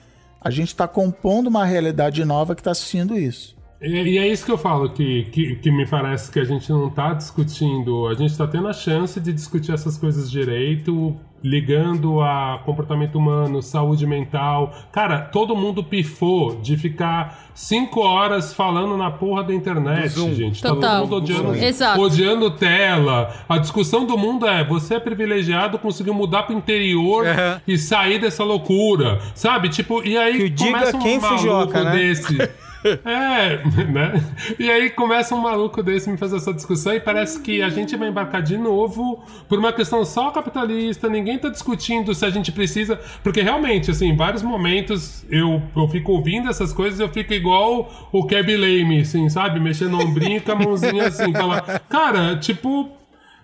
A 0.40 0.50
gente 0.50 0.74
tá 0.74 0.86
compondo 0.86 1.48
uma 1.48 1.64
realidade 1.64 2.24
nova 2.24 2.54
que 2.54 2.62
tá 2.62 2.70
assistindo 2.70 3.18
isso. 3.18 3.56
E, 3.80 3.88
e 4.14 4.18
é 4.18 4.26
isso 4.26 4.44
que 4.44 4.50
eu 4.50 4.58
falo, 4.58 4.90
que, 4.90 5.24
que, 5.30 5.54
que 5.56 5.70
me 5.70 5.86
parece 5.86 6.30
que 6.32 6.40
a 6.40 6.44
gente 6.44 6.68
não 6.70 6.90
tá 6.90 7.14
discutindo, 7.14 8.08
a 8.08 8.14
gente 8.14 8.36
tá 8.36 8.46
tendo 8.46 8.66
a 8.66 8.72
chance 8.72 9.20
de 9.20 9.32
discutir 9.32 9.72
essas 9.72 9.96
coisas 9.96 10.28
direito, 10.28 11.16
ligando 11.42 12.20
a 12.20 12.60
comportamento 12.64 13.16
humano, 13.16 13.62
saúde 13.62 14.04
mental. 14.04 14.72
Cara, 14.90 15.20
todo 15.20 15.54
mundo 15.54 15.84
pifou 15.84 16.56
de 16.60 16.76
ficar 16.76 17.50
cinco 17.54 18.00
horas 18.00 18.52
falando 18.52 18.96
na 18.96 19.12
porra 19.12 19.44
da 19.44 19.54
internet, 19.54 20.34
gente. 20.34 20.60
Total. 20.60 21.02
todo 21.02 21.02
mundo 21.02 21.16
odiando, 21.16 21.54
Exato. 21.54 22.00
odiando 22.00 22.50
tela. 22.50 23.32
A 23.48 23.58
discussão 23.58 24.04
do 24.04 24.18
mundo 24.18 24.44
é, 24.46 24.64
você 24.64 24.94
é 24.94 25.00
privilegiado, 25.00 25.78
conseguiu 25.78 26.14
mudar 26.14 26.42
pro 26.42 26.56
interior 26.56 27.24
Uhum. 27.24 27.60
e 27.68 27.78
sair 27.78 28.18
dessa 28.20 28.42
loucura, 28.42 29.20
sabe? 29.36 29.68
Tipo, 29.68 30.02
e 30.04 30.16
aí 30.16 30.50
Que 30.50 30.64
começa 30.66 30.96
um 30.96 31.00
quem 31.00 31.20
maluco 31.20 31.38
Fujioka, 31.38 31.84
né? 31.84 31.92
desse... 31.92 32.50
É, 32.84 33.56
né? 33.90 34.24
E 34.58 34.70
aí 34.70 34.90
começa 34.90 35.34
um 35.34 35.40
maluco 35.40 35.82
desse 35.82 36.10
me 36.10 36.16
fazer 36.16 36.36
essa 36.36 36.52
discussão 36.52 36.94
e 36.94 37.00
parece 37.00 37.40
que 37.40 37.62
a 37.62 37.68
gente 37.68 37.96
vai 37.96 38.08
embarcar 38.08 38.42
de 38.42 38.56
novo 38.56 39.24
por 39.48 39.58
uma 39.58 39.72
questão 39.72 40.04
só 40.04 40.30
capitalista, 40.30 41.08
ninguém 41.08 41.38
tá 41.38 41.48
discutindo 41.48 42.14
se 42.14 42.24
a 42.24 42.30
gente 42.30 42.52
precisa. 42.52 42.98
Porque 43.22 43.42
realmente, 43.42 43.90
assim, 43.90 44.08
em 44.08 44.16
vários 44.16 44.42
momentos 44.42 45.24
eu, 45.30 45.62
eu 45.76 45.88
fico 45.88 46.12
ouvindo 46.12 46.48
essas 46.48 46.72
coisas 46.72 47.00
e 47.00 47.02
eu 47.02 47.08
fico 47.08 47.32
igual 47.32 48.08
o 48.12 48.26
Keb 48.26 48.56
Lame, 48.56 49.00
assim, 49.00 49.28
sabe? 49.28 49.58
Mexendo 49.58 49.92
no 49.92 50.02
ombrinho 50.02 50.40
com 50.42 50.52
a 50.52 50.54
mãozinha 50.54 51.08
assim, 51.08 51.32
falar, 51.32 51.80
cara, 51.88 52.36
tipo. 52.36 52.97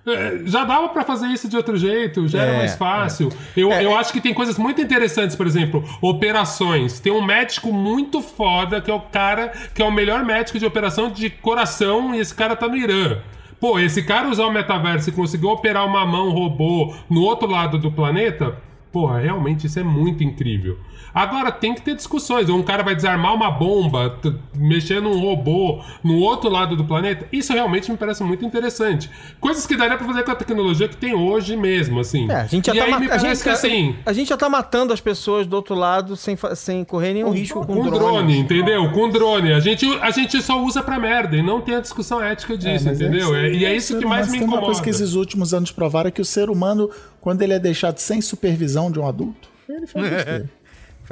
É, 0.06 0.40
Já 0.44 0.64
dava 0.64 0.88
pra 0.88 1.04
fazer 1.04 1.26
isso 1.28 1.48
de 1.48 1.56
outro 1.56 1.76
jeito, 1.76 2.28
já 2.28 2.42
era 2.42 2.52
É, 2.52 2.56
mais 2.58 2.74
fácil. 2.74 3.30
Eu, 3.56 3.70
eu 3.72 3.96
acho 3.96 4.12
que 4.12 4.20
tem 4.20 4.34
coisas 4.34 4.58
muito 4.58 4.80
interessantes, 4.80 5.34
por 5.36 5.46
exemplo, 5.46 5.84
operações. 6.00 7.00
Tem 7.00 7.12
um 7.12 7.24
médico 7.24 7.72
muito 7.72 8.20
foda, 8.20 8.80
que 8.80 8.90
é 8.90 8.94
o 8.94 9.00
cara 9.00 9.48
que 9.74 9.82
é 9.82 9.84
o 9.84 9.90
melhor 9.92 10.24
médico 10.24 10.58
de 10.58 10.66
operação 10.66 11.10
de 11.10 11.30
coração, 11.30 12.14
e 12.14 12.20
esse 12.20 12.34
cara 12.34 12.54
tá 12.56 12.68
no 12.68 12.76
Irã. 12.76 13.18
Pô, 13.60 13.78
esse 13.78 14.02
cara 14.02 14.28
usar 14.28 14.44
o 14.46 14.52
metaverso 14.52 15.08
e 15.08 15.12
conseguir 15.12 15.46
operar 15.46 15.86
uma 15.86 16.04
mão 16.04 16.30
robô 16.30 16.94
no 17.08 17.22
outro 17.22 17.48
lado 17.48 17.78
do 17.78 17.90
planeta, 17.90 18.56
porra, 18.92 19.20
realmente 19.20 19.66
isso 19.66 19.78
é 19.78 19.82
muito 19.82 20.22
incrível. 20.22 20.78
Agora 21.14 21.52
tem 21.52 21.74
que 21.74 21.80
ter 21.80 21.94
discussões. 21.94 22.48
Um 22.50 22.62
cara 22.62 22.82
vai 22.82 22.94
desarmar 22.96 23.32
uma 23.34 23.50
bomba, 23.50 24.18
mexer 24.54 25.00
num 25.00 25.20
robô 25.20 25.80
no 26.02 26.18
outro 26.18 26.50
lado 26.50 26.74
do 26.76 26.84
planeta. 26.84 27.26
Isso 27.32 27.52
realmente 27.52 27.88
me 27.90 27.96
parece 27.96 28.24
muito 28.24 28.44
interessante. 28.44 29.08
Coisas 29.40 29.64
que 29.66 29.76
daria 29.76 29.96
pra 29.96 30.06
fazer 30.06 30.24
com 30.24 30.32
a 30.32 30.34
tecnologia 30.34 30.88
que 30.88 30.96
tem 30.96 31.14
hoje 31.14 31.56
mesmo, 31.56 32.00
assim. 32.00 32.28
É, 32.30 32.34
a 32.40 32.46
gente 32.46 32.66
já 32.66 32.74
e 32.74 32.78
tá 32.78 32.84
aí 32.86 32.90
ma- 32.90 32.98
me 32.98 33.06
a 33.06 33.08
parece 33.10 33.26
gente, 33.28 33.42
que 33.44 33.48
assim. 33.48 33.96
a 34.04 34.12
gente 34.12 34.28
já 34.28 34.36
tá 34.36 34.48
matando 34.48 34.92
as 34.92 35.00
pessoas 35.00 35.46
do 35.46 35.54
outro 35.54 35.74
lado 35.76 36.16
sem, 36.16 36.34
fa- 36.34 36.56
sem 36.56 36.82
correr 36.84 37.14
nenhum 37.14 37.30
risco 37.30 37.64
com, 37.64 37.74
Com 37.74 37.82
drone. 37.84 37.98
drone, 37.98 38.38
entendeu? 38.38 38.90
Com 38.90 39.08
drone. 39.08 39.52
A 39.52 39.60
gente, 39.60 39.86
a 40.00 40.10
gente 40.10 40.42
só 40.42 40.60
usa 40.60 40.82
pra 40.82 40.98
merda 40.98 41.36
e 41.36 41.42
não 41.42 41.60
tem 41.60 41.76
a 41.76 41.80
discussão 41.80 42.20
ética 42.20 42.58
disso, 42.58 42.86
mas 42.86 43.00
entendeu? 43.00 43.34
é- 43.36 43.46
É- 43.50 43.52
e 43.54 43.64
é 43.64 43.76
isso 43.76 43.96
que 43.98 44.04
mais 44.04 44.26
me 44.26 44.38
Tem 44.38 44.40
uma 44.40 44.54
incomoda. 44.54 44.66
coisa 44.66 44.82
que 44.82 44.90
esses 44.90 45.14
últimos 45.14 45.54
anos 45.54 45.70
provaram 45.70 46.08
é 46.08 46.10
que 46.10 46.20
o 46.20 46.24
ser 46.24 46.50
humano, 46.50 46.90
quando 47.20 47.40
ele 47.42 47.52
é 47.52 47.58
deixado 47.60 47.98
sem 47.98 48.20
supervisão 48.20 48.90
de 48.90 48.98
um 48.98 49.06
adulto, 49.06 49.48
ele 49.68 49.86
faz 49.86 50.04
besteira. 50.10 50.50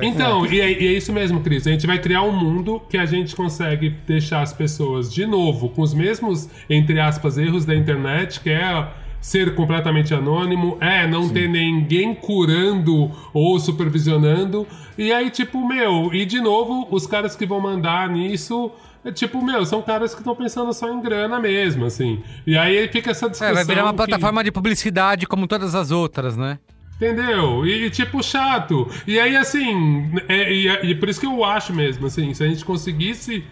Então, 0.01 0.47
e 0.47 0.61
é, 0.61 0.71
e 0.71 0.87
é 0.89 0.93
isso 0.93 1.13
mesmo, 1.13 1.41
Cris. 1.41 1.67
A 1.67 1.71
gente 1.71 1.87
vai 1.87 1.99
criar 1.99 2.23
um 2.23 2.33
mundo 2.33 2.81
que 2.89 2.97
a 2.97 3.05
gente 3.05 3.37
consegue 3.37 3.91
deixar 4.07 4.41
as 4.43 4.53
pessoas, 4.53 5.13
de 5.13 5.27
novo, 5.27 5.69
com 5.69 5.83
os 5.83 5.93
mesmos, 5.93 6.49
entre 6.71 6.99
aspas, 6.99 7.37
erros 7.37 7.65
da 7.65 7.75
internet, 7.75 8.41
que 8.41 8.51
é 8.51 8.89
ser 9.21 9.55
completamente 9.55 10.13
anônimo, 10.15 10.79
é 10.81 11.07
não 11.07 11.29
ter 11.29 11.49
ninguém 11.49 12.15
curando 12.15 13.11
ou 13.35 13.61
supervisionando. 13.61 14.67
E 14.97 15.13
aí, 15.13 15.31
tipo, 15.31 15.67
meu, 15.67 16.13
e 16.13 16.25
de 16.25 16.41
novo, 16.41 16.89
os 16.91 17.07
caras 17.07 17.37
que 17.37 17.47
vão 17.47 17.61
mandar 17.61 18.09
nisso. 18.09 18.71
É 19.05 19.11
tipo, 19.11 19.45
meu, 19.45 19.67
são 19.67 19.83
caras 19.83 20.15
que 20.15 20.21
estão 20.21 20.35
pensando 20.35 20.73
só 20.73 20.89
em 20.89 21.01
grana 21.03 21.41
mesmo, 21.41 21.85
assim. 21.85 22.23
E 22.47 22.57
aí 22.57 22.87
fica 22.89 23.11
essa 23.11 23.29
discussão. 23.29 23.49
É, 23.49 23.53
vai 23.55 23.65
virar 23.65 23.83
uma 23.83 23.91
que- 23.91 23.97
plataforma 23.97 24.45
de 24.45 24.53
publicidade 24.53 25.27
como 25.27 25.49
todas 25.49 25.75
as 25.75 25.91
outras, 25.91 26.37
né? 26.37 26.59
Entendeu? 26.97 27.67
E, 27.67 27.91
tipo, 27.91 28.23
chato. 28.23 28.89
E 29.07 29.19
aí, 29.19 29.37
assim, 29.37 30.13
é, 30.29 30.53
e, 30.53 30.69
e 30.91 30.95
por 30.95 31.09
isso 31.09 31.19
que 31.19 31.27
eu 31.27 31.45
acho 31.45 31.75
mesmo, 31.75 32.07
assim, 32.07 32.33
se 32.33 32.45
a 32.45 32.47
gente 32.47 32.65
conseguisse 32.65 33.45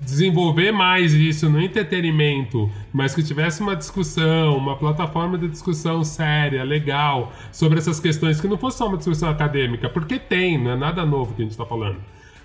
desenvolver 0.00 0.72
mais 0.72 1.14
isso 1.14 1.48
no 1.48 1.60
entretenimento, 1.60 2.70
mas 2.92 3.14
que 3.14 3.22
tivesse 3.22 3.62
uma 3.62 3.74
discussão, 3.74 4.56
uma 4.56 4.76
plataforma 4.76 5.38
de 5.38 5.48
discussão 5.48 6.04
séria, 6.04 6.62
legal, 6.64 7.32
sobre 7.50 7.78
essas 7.78 7.98
questões, 7.98 8.40
que 8.40 8.48
não 8.48 8.58
fosse 8.58 8.78
só 8.78 8.88
uma 8.88 8.98
discussão 8.98 9.30
acadêmica, 9.30 9.88
porque 9.88 10.18
tem, 10.18 10.62
não 10.62 10.72
é 10.72 10.76
nada 10.76 11.06
novo 11.06 11.34
que 11.34 11.42
a 11.42 11.44
gente 11.44 11.52
está 11.52 11.64
falando. 11.64 11.98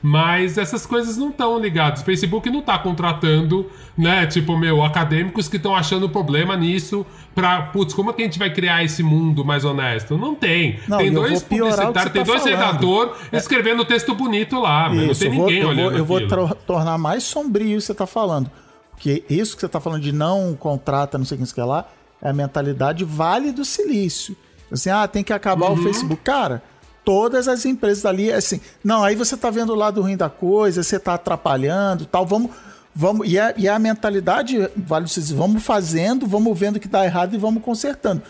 Mas 0.04 0.58
essas 0.58 0.86
coisas 0.86 1.16
não 1.18 1.30
estão 1.30 1.60
ligadas. 1.60 2.02
O 2.02 2.06
Facebook 2.06 2.49
não 2.49 2.60
está 2.62 2.80
contratando, 2.80 3.70
né? 3.95 4.26
Tipo, 4.26 4.58
meu, 4.58 4.84
acadêmicos 4.84 5.47
que 5.47 5.58
estão 5.58 5.76
achando 5.76 6.10
problema 6.10 6.58
nisso 6.58 7.06
pra. 7.36 7.62
Putz, 7.64 7.93
como 7.93 8.10
é 8.10 8.14
que 8.14 8.22
a 8.24 8.26
gente 8.26 8.39
vai 8.39 8.52
criar 8.52 8.84
esse 8.84 9.04
mundo 9.04 9.45
mais 9.45 9.64
honesto? 9.64 10.18
Não 10.18 10.34
tem. 10.34 10.80
Não, 10.88 10.97
tem 10.97 11.08
eu 11.08 11.14
dois 11.14 11.41
vou 11.41 11.41
publicitários, 11.60 12.04
você 12.04 12.10
tem 12.10 12.24
tá 12.24 12.32
dois 12.32 12.43
redatores 12.45 13.12
escrevendo 13.32 13.86
texto 13.86 14.16
bonito 14.16 14.60
lá, 14.60 14.89
mas 14.89 14.97
não 15.04 15.12
Isso, 15.12 15.22
tem 15.22 15.30
eu 15.30 15.36
vou, 15.36 15.45
ninguém 15.45 15.60
eu 15.62 15.68
vou, 15.68 15.76
olhando 15.76 15.97
eu 15.99 16.06
vou 16.06 16.18
aquilo. 16.18 16.30
tro- 16.47 16.56
tornar 16.66 16.97
mais 16.97 17.24
sombrio 17.24 17.76
o 17.78 17.80
que 17.80 17.82
você 17.86 17.91
está 17.91 18.08
falando. 18.08 18.49
Porque 18.91 19.24
isso 19.30 19.54
que 19.56 19.60
você 19.62 19.66
está 19.68 19.80
falando 19.80 20.02
de 20.02 20.12
não 20.12 20.56
contrata, 20.60 21.18
não 21.18 21.26
sei 21.26 21.38
o 21.38 21.45
que, 21.45 21.54
que 21.54 21.62
lá, 21.62 21.86
é 22.22 22.30
a 22.30 22.34
mentalidade 22.34 23.04
vale 23.06 23.52
do 23.52 23.64
silício. 23.66 24.36
Assim, 24.72 24.89
ah, 24.89 25.08
tem 25.08 25.24
que 25.24 25.34
acabar 25.34 25.68
Uhum. 25.68 25.74
o 25.74 25.78
Facebook. 25.84 26.22
Cara, 26.24 26.64
todas 27.04 27.47
as 27.47 27.66
empresas 27.66 28.04
dali, 28.04 28.32
assim, 28.32 28.60
não, 28.84 29.04
aí 29.04 29.16
você 29.16 29.36
tá 29.36 29.49
vendo 29.49 29.74
o 29.74 29.76
lado 29.76 30.02
ruim 30.02 30.18
da 30.18 30.30
coisa, 30.30 30.84
você 30.84 30.99
tá 30.99 31.16
atrapalhando 31.16 32.06
tal, 32.06 32.26
vamos. 32.26 32.52
Vamos, 32.93 33.26
e, 33.26 33.39
a, 33.39 33.54
e 33.56 33.70
a 33.70 33.80
mentalidade, 33.80 34.70
vale 34.76 35.08
silício, 35.08 35.34
vamos 35.34 35.64
fazendo, 35.64 36.28
vamos 36.28 36.60
vendo 36.60 36.76
o 36.76 36.80
que 36.80 36.89
dá 36.89 37.06
errado 37.06 37.34
e 37.34 37.38
vamos 37.38 37.64
consertando. 37.64 38.22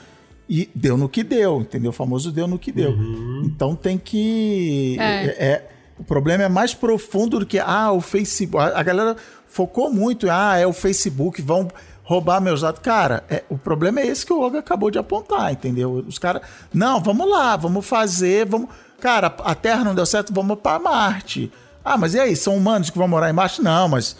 E 0.48 0.70
deu 0.76 0.98
no 0.98 1.10
que 1.10 1.24
deu, 1.24 1.62
entendeu? 1.62 1.90
O 1.90 1.94
famoso 1.94 2.32
deu 2.32 2.46
no 2.46 2.60
que 2.60 2.72
deu. 2.72 2.96
Então 3.44 3.76
tem 3.76 3.98
que. 3.98 4.98
É. 5.00 5.26
é- 5.48 5.68
o 5.98 6.04
problema 6.04 6.44
é 6.44 6.50
mais 6.50 6.74
profundo 6.74 7.40
do 7.40 7.46
que, 7.46 7.58
ah, 7.58 7.92
o 7.92 8.02
Facebook. 8.02 8.58
A, 8.58 8.80
a 8.80 8.84
galera 8.84 9.16
focou 9.48 9.92
muito, 9.92 10.30
ah, 10.30 10.58
é 10.58 10.68
o 10.68 10.74
Facebook, 10.74 11.42
vão 11.42 11.68
roubar 12.12 12.42
meus 12.42 12.60
dados. 12.60 12.82
Cara, 12.82 13.24
é- 13.30 13.46
o 13.50 13.58
problema 13.58 14.02
é 14.02 14.08
esse 14.08 14.26
que 14.26 14.34
o 14.34 14.42
Olga 14.42 14.60
acabou 14.60 14.92
de 14.92 15.00
apontar, 15.00 15.50
entendeu? 15.54 16.04
Os 16.06 16.20
caras, 16.20 16.42
não, 16.74 17.00
vamos 17.00 17.30
lá, 17.30 17.56
vamos 17.56 17.86
fazer, 17.86 18.46
vamos. 18.46 18.70
Cara, 19.00 19.28
a 19.28 19.56
Terra 19.56 19.86
não 19.86 19.96
deu 19.96 20.06
certo, 20.06 20.34
vamos 20.34 20.60
para 20.60 20.78
Marte. 20.78 21.50
Ah, 21.84 21.98
mas 21.98 22.14
e 22.14 22.20
aí, 22.20 22.36
são 22.36 22.58
humanos 22.58 22.90
que 22.90 22.98
vão 22.98 23.08
morar 23.08 23.30
em 23.30 23.34
Marte? 23.34 23.62
Não, 23.62 23.88
mas. 23.88 24.18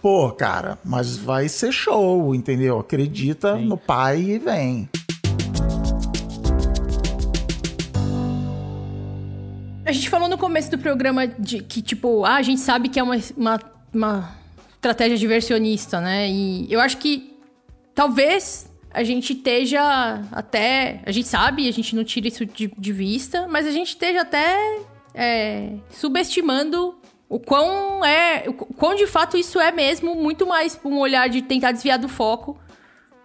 Pô, 0.00 0.30
cara, 0.32 0.78
mas 0.84 1.16
vai 1.18 1.48
ser 1.48 1.70
show, 1.70 2.34
entendeu? 2.34 2.78
Acredita 2.78 3.56
no 3.56 3.76
pai 3.76 4.20
e 4.20 4.38
vem. 4.38 4.88
A 9.84 9.92
gente 9.92 10.08
falou 10.08 10.28
no 10.28 10.38
começo 10.38 10.70
do 10.70 10.78
programa 10.78 11.26
de 11.26 11.62
que, 11.62 11.82
tipo, 11.82 12.24
ah, 12.24 12.36
a 12.36 12.42
gente 12.42 12.60
sabe 12.60 12.88
que 12.88 12.98
é 12.98 13.02
uma, 13.02 13.16
uma, 13.36 13.60
uma 13.92 14.30
estratégia 14.76 15.16
diversionista, 15.16 16.00
né? 16.00 16.28
E 16.28 16.66
eu 16.72 16.80
acho 16.80 16.96
que 16.98 17.33
talvez 17.94 18.70
a 18.92 19.02
gente 19.02 19.32
esteja 19.32 20.20
até. 20.32 21.00
A 21.04 21.12
gente 21.12 21.28
sabe, 21.28 21.68
a 21.68 21.72
gente 21.72 21.94
não 21.96 22.04
tira 22.04 22.28
isso 22.28 22.44
de, 22.46 22.70
de 22.76 22.92
vista, 22.92 23.46
mas 23.48 23.66
a 23.66 23.70
gente 23.70 23.88
esteja 23.88 24.20
até 24.22 24.80
é, 25.14 25.72
subestimando 25.90 26.96
o 27.28 27.38
quão 27.40 28.04
é. 28.04 28.44
O 28.48 28.52
quão 28.52 28.94
de 28.94 29.06
fato 29.06 29.36
isso 29.36 29.58
é 29.58 29.72
mesmo, 29.72 30.14
muito 30.14 30.46
mais 30.46 30.78
um 30.84 30.98
olhar 30.98 31.28
de 31.28 31.42
tentar 31.42 31.72
desviar 31.72 31.98
do 31.98 32.08
foco. 32.08 32.58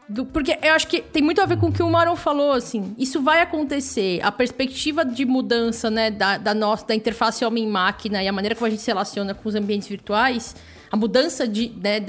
Do- 0.08 0.26
porque 0.26 0.58
eu 0.64 0.74
acho 0.74 0.88
que 0.88 1.02
tem 1.02 1.22
muito 1.22 1.40
a 1.40 1.46
ver 1.46 1.58
com 1.60 1.68
o 1.68 1.72
que 1.72 1.84
o 1.84 1.90
Maron 1.90 2.16
falou, 2.16 2.52
assim. 2.54 2.96
Isso 2.98 3.22
vai 3.22 3.42
acontecer. 3.42 4.20
A 4.24 4.32
perspectiva 4.32 5.06
de 5.06 5.24
mudança, 5.24 5.92
né, 5.92 6.10
da, 6.10 6.40
da 6.40 6.54
nossa, 6.56 6.88
da 6.88 6.96
interface 6.96 7.46
homem-máquina 7.46 8.24
e 8.24 8.28
a 8.28 8.32
maneira 8.32 8.56
como 8.56 8.66
a 8.66 8.70
gente 8.72 8.82
se 8.82 8.88
relaciona 8.90 9.36
com 9.36 9.48
os 9.48 9.54
ambientes 9.54 9.88
virtuais, 9.88 10.56
a 10.92 10.98
mudança 10.98 11.48
de, 11.48 11.70
né, 11.80 12.00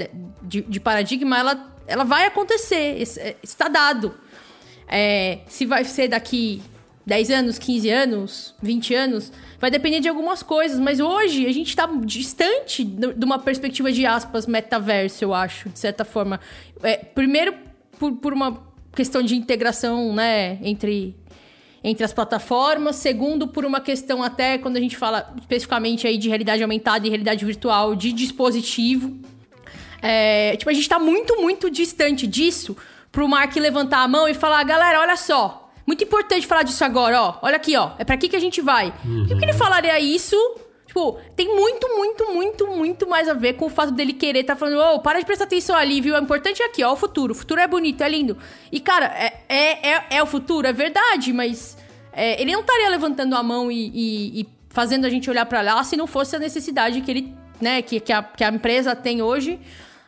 de, 0.41 0.61
de 0.61 0.79
paradigma, 0.79 1.37
ela, 1.37 1.70
ela 1.87 2.03
vai 2.03 2.25
acontecer. 2.25 3.01
É- 3.17 3.35
está 3.41 3.67
dado. 3.67 4.13
É, 4.87 5.39
se 5.47 5.65
vai 5.65 5.85
ser 5.85 6.09
daqui 6.09 6.61
10 7.05 7.31
anos, 7.31 7.57
15 7.57 7.89
anos, 7.89 8.55
20 8.61 8.93
anos, 8.93 9.31
vai 9.59 9.71
depender 9.71 9.99
de 9.99 10.09
algumas 10.09 10.43
coisas. 10.43 10.79
Mas 10.79 10.99
hoje 10.99 11.45
a 11.45 11.51
gente 11.51 11.69
está 11.69 11.85
distante 12.03 12.83
de 12.83 13.25
uma 13.25 13.39
perspectiva 13.39 13.91
de 13.91 14.05
aspas 14.05 14.45
metaverso, 14.45 15.23
eu 15.23 15.33
acho, 15.33 15.69
de 15.69 15.79
certa 15.79 16.05
forma. 16.05 16.39
É, 16.83 16.97
primeiro, 16.97 17.53
por, 17.97 18.13
por 18.13 18.33
uma 18.33 18.61
questão 18.93 19.21
de 19.21 19.35
integração 19.35 20.13
né, 20.13 20.59
entre, 20.61 21.15
entre 21.83 22.03
as 22.03 22.13
plataformas. 22.13 22.97
Segundo, 22.97 23.47
por 23.47 23.65
uma 23.65 23.79
questão 23.79 24.21
até 24.21 24.57
quando 24.57 24.77
a 24.77 24.81
gente 24.81 24.97
fala 24.97 25.33
especificamente 25.39 26.07
aí 26.07 26.17
de 26.17 26.27
realidade 26.27 26.61
aumentada 26.61 27.05
e 27.05 27.09
realidade 27.09 27.45
virtual, 27.45 27.95
de 27.95 28.11
dispositivo. 28.11 29.19
É, 30.01 30.55
tipo, 30.57 30.69
a 30.69 30.73
gente 30.73 30.87
tá 30.89 30.97
muito, 30.99 31.39
muito 31.41 31.69
distante 31.69 32.25
disso 32.27 32.75
pro 33.11 33.27
Mark 33.27 33.55
levantar 33.55 33.99
a 33.99 34.07
mão 34.07 34.27
e 34.27 34.33
falar, 34.33 34.63
galera, 34.63 34.99
olha 34.99 35.15
só. 35.17 35.69
Muito 35.85 36.03
importante 36.03 36.47
falar 36.47 36.63
disso 36.63 36.83
agora, 36.83 37.21
ó. 37.21 37.35
Olha 37.41 37.55
aqui, 37.57 37.75
ó. 37.75 37.91
É 37.99 38.03
pra 38.05 38.15
aqui 38.15 38.29
que 38.29 38.35
a 38.35 38.39
gente 38.39 38.61
vai. 38.61 38.93
Por 39.27 39.37
que 39.37 39.43
ele 39.45 39.53
falaria 39.53 39.99
isso? 39.99 40.35
Tipo, 40.87 41.17
tem 41.35 41.47
muito, 41.55 41.87
muito, 41.95 42.33
muito, 42.33 42.67
muito 42.67 43.07
mais 43.09 43.27
a 43.29 43.33
ver 43.33 43.53
com 43.53 43.65
o 43.65 43.69
fato 43.69 43.91
dele 43.91 44.11
querer 44.13 44.43
tá 44.43 44.55
falando, 44.57 44.77
ô, 44.95 44.99
para 44.99 45.19
de 45.19 45.25
prestar 45.25 45.45
atenção 45.45 45.75
ali, 45.75 46.01
viu? 46.01 46.15
O 46.15 46.17
importante 46.19 46.61
é 46.61 46.65
aqui, 46.65 46.83
ó, 46.83 46.93
o 46.93 46.95
futuro. 46.97 47.31
O 47.31 47.35
futuro 47.35 47.61
é 47.61 47.67
bonito, 47.67 48.01
é 48.03 48.09
lindo. 48.09 48.37
E, 48.71 48.79
cara, 48.79 49.05
é, 49.05 49.33
é, 49.47 49.89
é, 49.93 50.05
é 50.11 50.23
o 50.23 50.25
futuro, 50.25 50.67
é 50.67 50.73
verdade, 50.73 51.31
mas 51.31 51.77
é, 52.11 52.41
ele 52.41 52.51
não 52.51 52.59
estaria 52.61 52.89
levantando 52.89 53.35
a 53.35 53.41
mão 53.43 53.71
e, 53.71 53.87
e- 53.93 54.41
e 54.41 54.49
fazendo 54.69 55.05
a 55.05 55.09
gente 55.09 55.29
olhar 55.29 55.45
pra 55.45 55.61
lá 55.61 55.81
se 55.83 55.95
não 55.95 56.07
fosse 56.07 56.35
a 56.35 56.39
necessidade 56.39 56.99
que 57.01 57.09
ele, 57.11 57.33
né, 57.61 57.81
que, 57.81 57.99
que, 58.01 58.11
a, 58.11 58.21
que 58.21 58.43
a 58.43 58.49
empresa 58.49 58.93
tem 58.95 59.21
hoje 59.21 59.59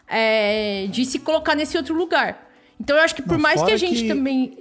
é, 0.07 0.87
de 0.89 1.05
se 1.05 1.19
colocar 1.19 1.55
nesse 1.55 1.77
outro 1.77 1.95
lugar. 1.95 2.49
Então 2.79 2.95
eu 2.97 3.03
acho 3.03 3.15
que 3.15 3.21
por 3.21 3.33
Não, 3.33 3.39
mais 3.39 3.61
que 3.61 3.71
a 3.71 3.77
gente 3.77 4.01
que- 4.03 4.07
também. 4.07 4.57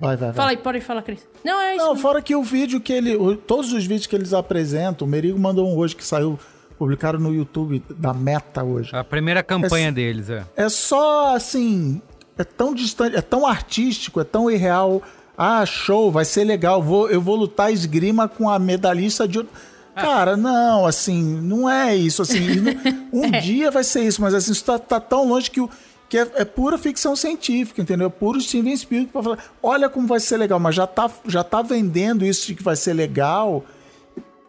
Vai, 0.00 0.16
vai, 0.16 0.28
vai. 0.28 0.32
Fala 0.34 0.50
aí, 0.50 0.56
pode 0.56 0.80
falar, 0.80 1.02
Cris. 1.02 1.26
Não, 1.44 1.60
é 1.60 1.76
isso. 1.76 1.84
Não, 1.84 1.96
fora 1.96 2.20
que 2.20 2.34
o 2.34 2.42
vídeo 2.42 2.80
que 2.80 2.92
ele. 2.92 3.16
Todos 3.46 3.72
os 3.72 3.84
vídeos 3.86 4.06
que 4.06 4.14
eles 4.16 4.32
apresentam, 4.32 5.06
o 5.06 5.10
Merigo 5.10 5.38
mandou 5.38 5.66
um 5.68 5.76
hoje 5.78 5.94
que 5.96 6.04
saiu, 6.04 6.38
publicaram 6.76 7.18
no 7.18 7.32
YouTube 7.32 7.82
da 7.90 8.12
Meta 8.12 8.62
hoje. 8.64 8.90
A 8.94 9.04
primeira 9.04 9.42
campanha 9.42 9.86
Esse- 9.86 9.94
deles, 9.94 10.28
é. 10.30 10.44
É 10.56 10.68
só 10.68 11.34
assim. 11.34 12.02
É 12.36 12.42
tão 12.42 12.74
distante, 12.74 13.14
é 13.16 13.22
tão 13.22 13.46
artístico, 13.46 14.20
é 14.20 14.24
tão 14.24 14.50
irreal. 14.50 15.00
Ah, 15.38 15.64
show, 15.64 16.10
vai 16.10 16.24
ser 16.24 16.44
legal. 16.44 16.82
Vou, 16.82 17.08
eu 17.08 17.20
vou 17.20 17.36
lutar 17.36 17.72
esgrima 17.72 18.28
com 18.28 18.50
a 18.50 18.58
medalhista 18.58 19.26
de. 19.26 19.46
Cara, 19.94 20.36
não, 20.36 20.86
assim, 20.86 21.22
não 21.22 21.68
é 21.70 21.94
isso. 21.94 22.22
Assim, 22.22 22.40
um 23.12 23.30
dia 23.30 23.70
vai 23.70 23.84
ser 23.84 24.04
isso, 24.04 24.20
mas 24.20 24.34
assim, 24.34 24.52
isso 24.52 24.64
tá, 24.64 24.78
tá 24.78 24.98
tão 25.00 25.26
longe 25.26 25.50
que, 25.50 25.60
o, 25.60 25.70
que 26.08 26.18
é, 26.18 26.30
é 26.36 26.44
pura 26.44 26.76
ficção 26.76 27.14
científica, 27.14 27.80
entendeu? 27.80 28.08
É 28.08 28.10
puro 28.10 28.40
Steven 28.40 28.76
Spielberg 28.76 29.12
pra 29.12 29.22
falar, 29.22 29.38
olha 29.62 29.88
como 29.88 30.06
vai 30.06 30.20
ser 30.20 30.36
legal, 30.36 30.58
mas 30.58 30.74
já 30.74 30.86
tá, 30.86 31.10
já 31.26 31.44
tá 31.44 31.62
vendendo 31.62 32.24
isso 32.24 32.46
de 32.46 32.54
que 32.54 32.62
vai 32.62 32.76
ser 32.76 32.92
legal. 32.92 33.64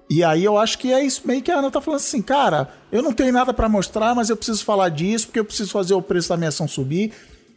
E 0.09 0.23
aí 0.23 0.43
eu 0.43 0.57
acho 0.57 0.77
que 0.77 0.93
é 0.93 1.03
isso 1.03 1.21
meio 1.25 1.41
que 1.41 1.51
a 1.51 1.57
Ana 1.57 1.71
tá 1.71 1.81
falando 1.81 1.99
assim, 1.99 2.21
cara, 2.21 2.69
eu 2.91 3.01
não 3.01 3.11
tenho 3.11 3.33
nada 3.33 3.53
pra 3.53 3.67
mostrar, 3.67 4.13
mas 4.13 4.29
eu 4.29 4.37
preciso 4.37 4.63
falar 4.63 4.89
disso, 4.89 5.27
porque 5.27 5.39
eu 5.39 5.45
preciso 5.45 5.71
fazer 5.71 5.93
o 5.93 6.01
preço 6.01 6.29
da 6.29 6.37
minha 6.37 6.49
ação 6.49 6.67
subir. 6.67 7.11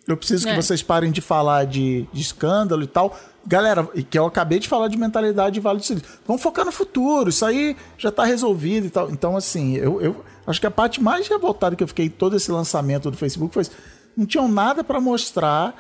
Eu 0.09 0.17
preciso 0.17 0.49
É. 0.49 0.51
que 0.51 0.57
vocês 0.57 0.83
parem 0.83 1.13
de 1.13 1.21
falar 1.21 1.67
de, 1.67 2.09
de 2.13 2.21
escândalo 2.23 2.83
e 2.83 2.87
tal. 2.87 3.17
Galera, 3.47 3.87
e 3.95 4.03
que 4.03 4.19
eu 4.19 4.27
acabei 4.27 4.59
de 4.59 4.67
falar 4.67 4.89
de 4.89 4.97
mentalidade 4.97 5.55
de 5.55 5.61
Vale 5.61 5.79
do 5.79 5.85
Silício. 5.85 6.09
Vamos 6.27 6.43
focar 6.43 6.65
no 6.65 6.73
futuro, 6.73 7.29
isso 7.31 7.45
aí 7.45 7.77
já 7.97 8.11
tá 8.11 8.25
resolvido 8.25 8.87
e 8.87 8.91
tal. 8.91 9.11
Então, 9.11 9.37
assim, 9.37 9.77
eu, 9.77 10.01
eu 10.01 10.25
acho 10.47 10.61
que 10.61 10.67
a 10.67 10.71
parte 10.71 11.01
mais 11.03 11.29
revoltada 11.29 11.77
que 11.77 11.83
eu 11.83 11.89
fiquei 11.89 12.09
todo 12.09 12.37
esse 12.37 12.51
lançamento 12.51 13.11
do 13.11 13.17
Facebook 13.17 13.53
foi 13.55 13.63
isso. 13.63 13.71
Não 14.17 14.27
tinham 14.27 14.49
nada 14.49 14.83
pra 14.83 15.01
mostrar 15.01 15.75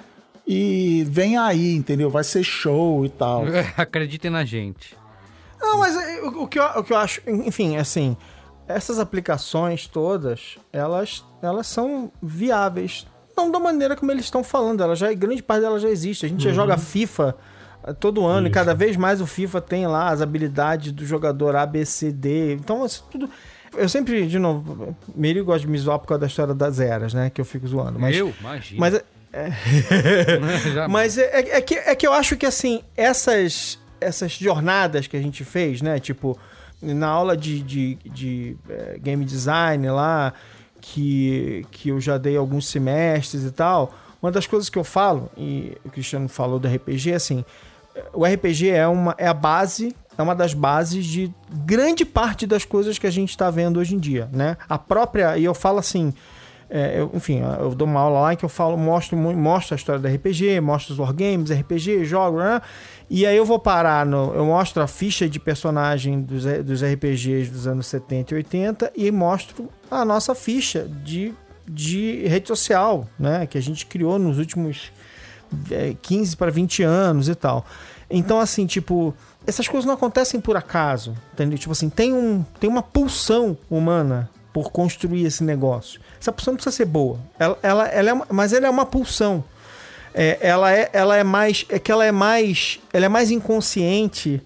e 0.46 1.04
vem 1.10 1.36
aí, 1.36 1.74
entendeu? 1.74 2.08
Vai 2.10 2.24
ser 2.24 2.42
show 2.44 3.04
e 3.04 3.08
tal. 3.08 3.44
Acreditem 3.76 4.30
na 4.30 4.44
gente. 4.44 4.96
Não, 5.60 5.78
mas 5.78 5.96
é, 5.96 6.22
o, 6.22 6.42
o 6.44 6.46
que 6.46 6.58
eu, 6.58 6.64
o 6.64 6.84
que 6.84 6.92
eu 6.92 6.96
acho, 6.96 7.20
enfim, 7.26 7.76
assim, 7.76 8.16
essas 8.66 8.98
aplicações 8.98 9.86
todas, 9.86 10.56
elas, 10.72 11.24
elas 11.42 11.66
são 11.66 12.12
viáveis. 12.22 13.06
Não 13.38 13.50
da 13.52 13.58
maneira 13.60 13.94
como 13.96 14.10
eles 14.10 14.24
estão 14.24 14.42
falando, 14.42 14.82
ela 14.82 14.96
já, 14.96 15.12
grande 15.12 15.42
parte 15.42 15.62
delas 15.62 15.80
já 15.82 15.88
existe. 15.88 16.26
A 16.26 16.28
gente 16.28 16.42
já 16.42 16.52
joga 16.52 16.76
FIFA 16.76 17.36
eh, 17.84 17.92
todo 17.92 18.26
ano 18.26 18.48
e 18.48 18.50
cada 18.50 18.74
vez 18.74 18.96
mais 18.96 19.20
o 19.20 19.26
FIFA 19.26 19.60
tem 19.60 19.86
lá 19.86 20.08
as 20.10 20.20
habilidades 20.20 20.90
do 20.92 21.06
jogador 21.06 21.54
A, 21.56 21.64
B, 21.64 21.84
C, 21.84 22.10
D. 22.10 22.54
Então, 22.54 22.84
isso 22.84 23.04
tudo. 23.10 23.30
Eu 23.76 23.88
sempre, 23.88 24.26
de 24.26 24.38
novo, 24.38 24.96
Miri 25.14 25.40
gosta 25.42 25.60
de 25.60 25.68
me 25.68 25.78
zoar 25.78 25.98
por 25.98 26.06
causa 26.08 26.20
da 26.22 26.26
história 26.26 26.54
das 26.54 26.80
eras, 26.80 27.14
né? 27.14 27.30
Que 27.30 27.40
eu 27.40 27.44
fico 27.44 27.66
zoando. 27.68 27.98
Mas, 27.98 28.16
Eu? 28.16 28.34
Imagina. 28.40 28.80
Mas, 28.80 28.94
é- 28.94 29.50
Já- 30.74 30.88
mas 30.88 31.18
é, 31.18 31.22
é- 31.40 31.56
é 31.58 31.60
que, 31.60 31.74
é 31.74 31.94
que 31.94 32.06
eu 32.06 32.12
acho 32.12 32.36
que, 32.36 32.46
assim, 32.46 32.82
essas, 32.96 33.78
essas 34.00 34.32
jornadas 34.32 35.06
que 35.06 35.16
a 35.16 35.20
gente 35.22 35.44
fez, 35.44 35.82
né? 35.82 35.98
Tipo, 36.00 36.36
na 36.80 37.08
aula 37.08 37.36
de, 37.36 37.60
de, 37.60 37.94
de, 38.06 38.56
eh, 38.68 38.98
game 39.02 39.24
design 39.24 39.88
lá, 39.90 40.32
que, 40.92 41.66
que 41.70 41.90
eu 41.90 42.00
já 42.00 42.16
dei 42.16 42.36
alguns 42.36 42.68
semestres 42.68 43.44
e 43.44 43.50
tal, 43.50 43.92
uma 44.22 44.32
das 44.32 44.46
coisas 44.46 44.68
que 44.68 44.78
eu 44.78 44.84
falo, 44.84 45.30
e 45.36 45.76
o 45.84 45.90
Cristiano 45.90 46.28
falou 46.28 46.58
do 46.58 46.66
RPG, 46.66 47.12
assim, 47.12 47.44
o 48.12 48.24
RPG 48.24 48.70
é, 48.70 48.86
uma, 48.86 49.14
é 49.18 49.26
a 49.26 49.34
base 49.34 49.94
é 50.16 50.22
uma 50.22 50.34
das 50.34 50.52
bases 50.52 51.06
de 51.06 51.32
grande 51.64 52.04
parte 52.04 52.44
das 52.44 52.64
coisas 52.64 52.98
que 52.98 53.06
a 53.06 53.10
gente 53.10 53.30
está 53.30 53.50
vendo 53.50 53.78
hoje 53.78 53.94
em 53.94 53.98
dia, 53.98 54.28
né? 54.32 54.56
A 54.68 54.76
própria, 54.76 55.38
e 55.38 55.44
eu 55.44 55.54
falo 55.54 55.78
assim, 55.78 56.12
é, 56.68 57.00
eu, 57.00 57.10
enfim, 57.14 57.40
eu 57.60 57.72
dou 57.72 57.86
uma 57.86 58.00
aula 58.00 58.20
lá 58.20 58.36
que 58.36 58.44
eu 58.44 58.48
falo, 58.48 58.76
mostro, 58.76 59.16
mostro 59.16 59.74
a 59.74 59.76
história 59.76 60.00
do 60.00 60.08
RPG, 60.08 60.60
mostro 60.60 60.92
os 60.92 60.98
wargames, 60.98 61.52
RPG, 61.52 62.04
jogo, 62.04 62.38
né? 62.38 62.60
E 63.10 63.24
aí 63.24 63.36
eu 63.36 63.44
vou 63.44 63.58
parar 63.58 64.04
no. 64.04 64.34
Eu 64.34 64.44
mostro 64.44 64.82
a 64.82 64.86
ficha 64.86 65.28
de 65.28 65.40
personagem 65.40 66.20
dos, 66.20 66.44
dos 66.64 66.82
RPGs 66.82 67.50
dos 67.50 67.66
anos 67.66 67.86
70 67.86 68.34
e 68.34 68.36
80 68.36 68.92
e 68.94 69.10
mostro 69.10 69.68
a 69.90 70.04
nossa 70.04 70.34
ficha 70.34 70.86
de, 71.02 71.32
de 71.66 72.26
rede 72.26 72.48
social, 72.48 73.08
né? 73.18 73.46
Que 73.46 73.56
a 73.56 73.62
gente 73.62 73.86
criou 73.86 74.18
nos 74.18 74.38
últimos 74.38 74.92
15 76.02 76.36
para 76.36 76.50
20 76.50 76.82
anos 76.82 77.28
e 77.28 77.34
tal. 77.34 77.64
Então, 78.10 78.40
assim, 78.40 78.66
tipo, 78.66 79.14
essas 79.46 79.68
coisas 79.68 79.86
não 79.86 79.94
acontecem 79.94 80.40
por 80.40 80.56
acaso, 80.56 81.14
entendeu? 81.32 81.58
Tipo 81.58 81.72
assim, 81.72 81.88
tem, 81.88 82.12
um, 82.12 82.44
tem 82.60 82.68
uma 82.68 82.82
pulsão 82.82 83.56
humana 83.70 84.28
por 84.52 84.70
construir 84.70 85.24
esse 85.24 85.44
negócio. 85.44 86.00
Essa 86.20 86.32
pulsão 86.32 86.52
não 86.52 86.56
precisa 86.56 86.76
ser 86.76 86.86
boa, 86.86 87.18
ela, 87.38 87.58
ela, 87.62 87.86
ela 87.88 88.10
é 88.10 88.12
uma, 88.12 88.26
mas 88.30 88.52
ela 88.52 88.66
é 88.66 88.70
uma 88.70 88.86
pulsão. 88.86 89.44
É, 90.14 90.38
ela, 90.40 90.72
é, 90.72 90.90
ela 90.92 91.16
é 91.16 91.24
mais, 91.24 91.64
é 91.68 91.78
que 91.78 91.92
ela 91.92 92.04
é 92.04 92.12
mais, 92.12 92.80
ela 92.92 93.06
é 93.06 93.08
mais 93.08 93.30
inconsciente 93.30 94.42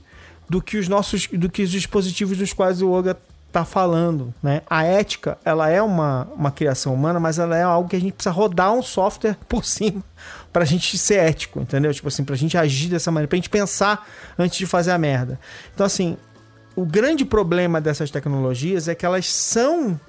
do 0.48 0.60
que 0.60 0.76
os 0.76 0.89
nossos, 0.89 1.26
do 1.28 1.48
que 1.48 1.62
os 1.62 1.70
dispositivos 1.70 2.36
dos 2.36 2.52
quais 2.52 2.82
o 2.82 2.90
Oga 2.90 3.16
está 3.52 3.64
falando, 3.64 4.34
né? 4.43 4.62
A 4.68 4.82
ética, 4.84 5.36
ela 5.44 5.68
é 5.68 5.80
uma, 5.82 6.26
uma 6.34 6.51
criação 6.51 6.94
humana, 6.94 7.20
mas 7.20 7.39
ela 7.39 7.56
é 7.56 7.62
algo 7.62 7.89
que 7.89 7.97
a 7.97 8.01
gente 8.01 8.14
precisa 8.14 8.32
rodar 8.32 8.72
um 8.72 8.82
software 8.82 9.36
por 9.48 9.64
cima 9.64 10.02
pra 10.52 10.64
gente 10.64 10.97
ser 10.98 11.16
ético, 11.16 11.60
entendeu? 11.60 11.93
Tipo 11.93 12.09
assim, 12.09 12.24
pra 12.24 12.34
gente 12.34 12.56
agir 12.56 12.89
dessa 12.89 13.10
maneira, 13.10 13.28
pra 13.28 13.36
gente 13.36 13.51
pensar 13.51 14.06
antes 14.39 14.59
de 14.59 14.66
fazer 14.66 14.90
a 14.90 14.98
merda. 14.98 15.39
Então, 15.74 15.84
assim, 15.84 16.16
o 16.74 16.84
grande 16.84 17.24
problema 17.24 17.80
dessas 17.80 18.10
tecnologias 18.10 18.89
é 18.89 18.94
que 18.94 19.05
elas 19.05 19.26
são 19.26 20.01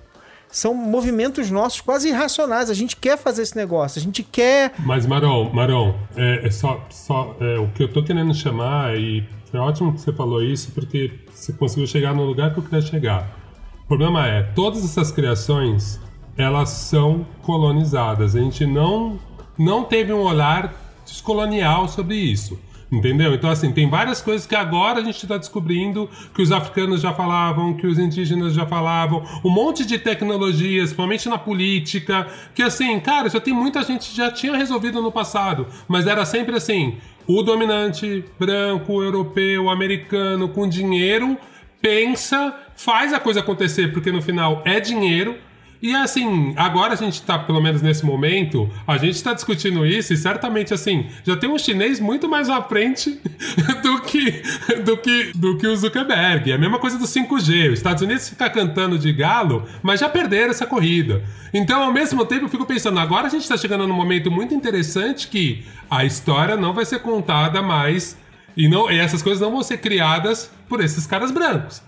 são 0.54 0.74
movimentos 0.76 1.50
nossos 1.50 1.82
quase 1.82 2.10
irracionais. 2.10 2.70
A 2.70 2.76
gente 2.76 2.96
quer 2.96 3.18
fazer 3.18 3.42
esse 3.42 3.56
negócio, 3.56 4.00
a 4.00 4.04
gente 4.04 4.22
quer. 4.22 4.74
Mas, 4.80 5.06
Marão, 5.08 5.52
Marão, 5.52 5.96
é, 6.16 6.46
é 6.46 6.52
só, 6.52 6.80
só 6.92 7.36
é, 7.42 7.58
o 7.58 7.68
que 7.70 7.82
eu 7.82 7.92
tô 7.92 8.04
querendo 8.04 8.34
chamar, 8.36 8.96
e 8.96 9.28
é 9.52 9.58
ótimo 9.58 9.92
que 9.92 10.00
você 10.00 10.14
falou 10.14 10.44
isso, 10.44 10.72
porque 10.72 11.12
você 11.34 11.52
conseguiu 11.52 11.88
chegar 11.88 12.14
no 12.14 12.24
lugar 12.24 12.54
que 12.54 12.60
eu 12.60 12.64
queria 12.64 12.82
chegar. 12.82 13.36
O 13.84 13.88
problema 13.88 14.28
é, 14.28 14.44
todas 14.44 14.86
essas 14.86 15.12
criações, 15.12 16.00
elas 16.38 16.70
são 16.70 17.26
colonizadas. 17.42 18.36
A 18.36 18.40
gente 18.40 18.64
não, 18.66 19.20
não 19.58 19.84
teve 19.84 20.14
um 20.14 20.22
olhar 20.22 20.72
descolonial 21.04 21.88
sobre 21.88 22.16
isso. 22.16 22.60
Entendeu? 22.94 23.34
Então, 23.34 23.50
assim, 23.50 23.72
tem 23.72 23.90
várias 23.90 24.22
coisas 24.22 24.46
que 24.46 24.56
agora 24.56 25.00
a 25.00 25.04
gente 25.04 25.24
está 25.24 25.36
descobrindo 25.36 26.08
que 26.32 26.44
os 26.44 26.52
africanos 26.52 27.02
já 27.02 27.12
falavam, 27.12 27.74
que 27.74 27.88
os 27.88 27.98
indígenas 27.98 28.54
já 28.54 28.68
falavam, 28.68 29.24
um 29.44 29.50
monte 29.50 29.84
de 29.84 29.98
tecnologias, 29.98 30.90
principalmente 30.90 31.28
na 31.28 31.40
política, 31.40 32.28
que, 32.54 32.62
assim, 32.62 33.00
cara, 33.00 33.28
já 33.30 33.40
tem 33.40 33.52
muita 33.52 33.82
gente 33.82 34.12
que 34.12 34.16
já 34.16 34.30
tinha 34.30 34.56
resolvido 34.56 35.02
no 35.02 35.12
passado, 35.12 35.66
mas 35.88 36.06
era 36.06 36.24
sempre 36.24 36.56
assim: 36.56 36.98
o 37.26 37.42
dominante 37.42 38.24
branco, 38.40 39.02
europeu, 39.02 39.72
americano, 39.72 40.48
com 40.48 40.70
dinheiro, 40.70 41.36
pensa, 41.82 42.56
faz 42.76 43.12
a 43.12 43.20
coisa 43.20 43.40
acontecer, 43.40 43.92
porque 43.92 44.12
no 44.12 44.22
final 44.22 44.62
é 44.66 44.80
dinheiro 44.80 45.36
e 45.84 45.94
assim, 45.94 46.54
agora 46.56 46.94
a 46.94 46.96
gente 46.96 47.22
tá, 47.24 47.38
pelo 47.38 47.62
menos 47.62 47.82
nesse 47.82 48.06
momento, 48.06 48.70
a 48.88 48.98
gente 48.98 49.22
tá 49.22 49.34
discutindo 49.34 49.86
isso 49.86 50.14
e 50.14 50.18
certamente 50.18 50.74
assim, 50.74 51.08
já 51.26 51.36
tem 51.36 51.50
um 51.50 51.60
chinês 51.60 52.00
muito 52.00 52.30
mais 52.30 52.48
à 52.48 52.62
frente 52.62 53.20
do 53.84 54.02
que, 54.02 54.42
do 54.86 54.96
que, 54.96 55.34
do 55.36 55.58
que 55.58 55.68
o 55.68 55.76
Zuckerberg. 55.76 56.50
É 56.50 56.56
a 56.56 56.58
mesma 56.58 56.80
coisa 56.80 56.98
do 56.98 57.04
5G. 57.04 57.74
Os 57.74 57.80
Estados 57.80 58.02
Unidos 58.02 58.30
fica 58.30 58.50
cantando 58.50 58.98
de 58.98 59.12
galo, 59.12 59.68
mas 59.82 60.00
já 60.00 60.08
perderam 60.08 60.52
essa 60.52 60.66
corrida. 60.66 61.22
Então, 61.54 61.84
ao 61.84 61.92
mesmo 61.92 62.26
tempo, 62.26 62.46
eu 62.46 62.50
fico 62.50 62.66
pensando, 62.66 62.98
agora 62.98 63.28
a 63.28 63.30
gente 63.30 63.46
tá 63.46 63.58
chegando 63.58 63.86
num 63.86 63.94
momento 63.94 64.32
muito 64.32 64.56
interessante 64.56 65.28
que 65.28 65.66
a 65.92 66.06
história 66.06 66.56
não 66.56 66.74
vai 66.74 66.86
ser 66.86 67.00
contada 67.00 67.62
mais 67.62 68.18
e, 68.56 68.70
não, 68.70 68.90
e 68.90 68.98
essas 68.98 69.22
coisas 69.22 69.42
não 69.42 69.52
vão 69.52 69.62
ser 69.62 69.80
criadas 69.80 70.50
por 70.70 70.82
esses 70.82 71.06
caras 71.06 71.30
brancos. 71.30 71.82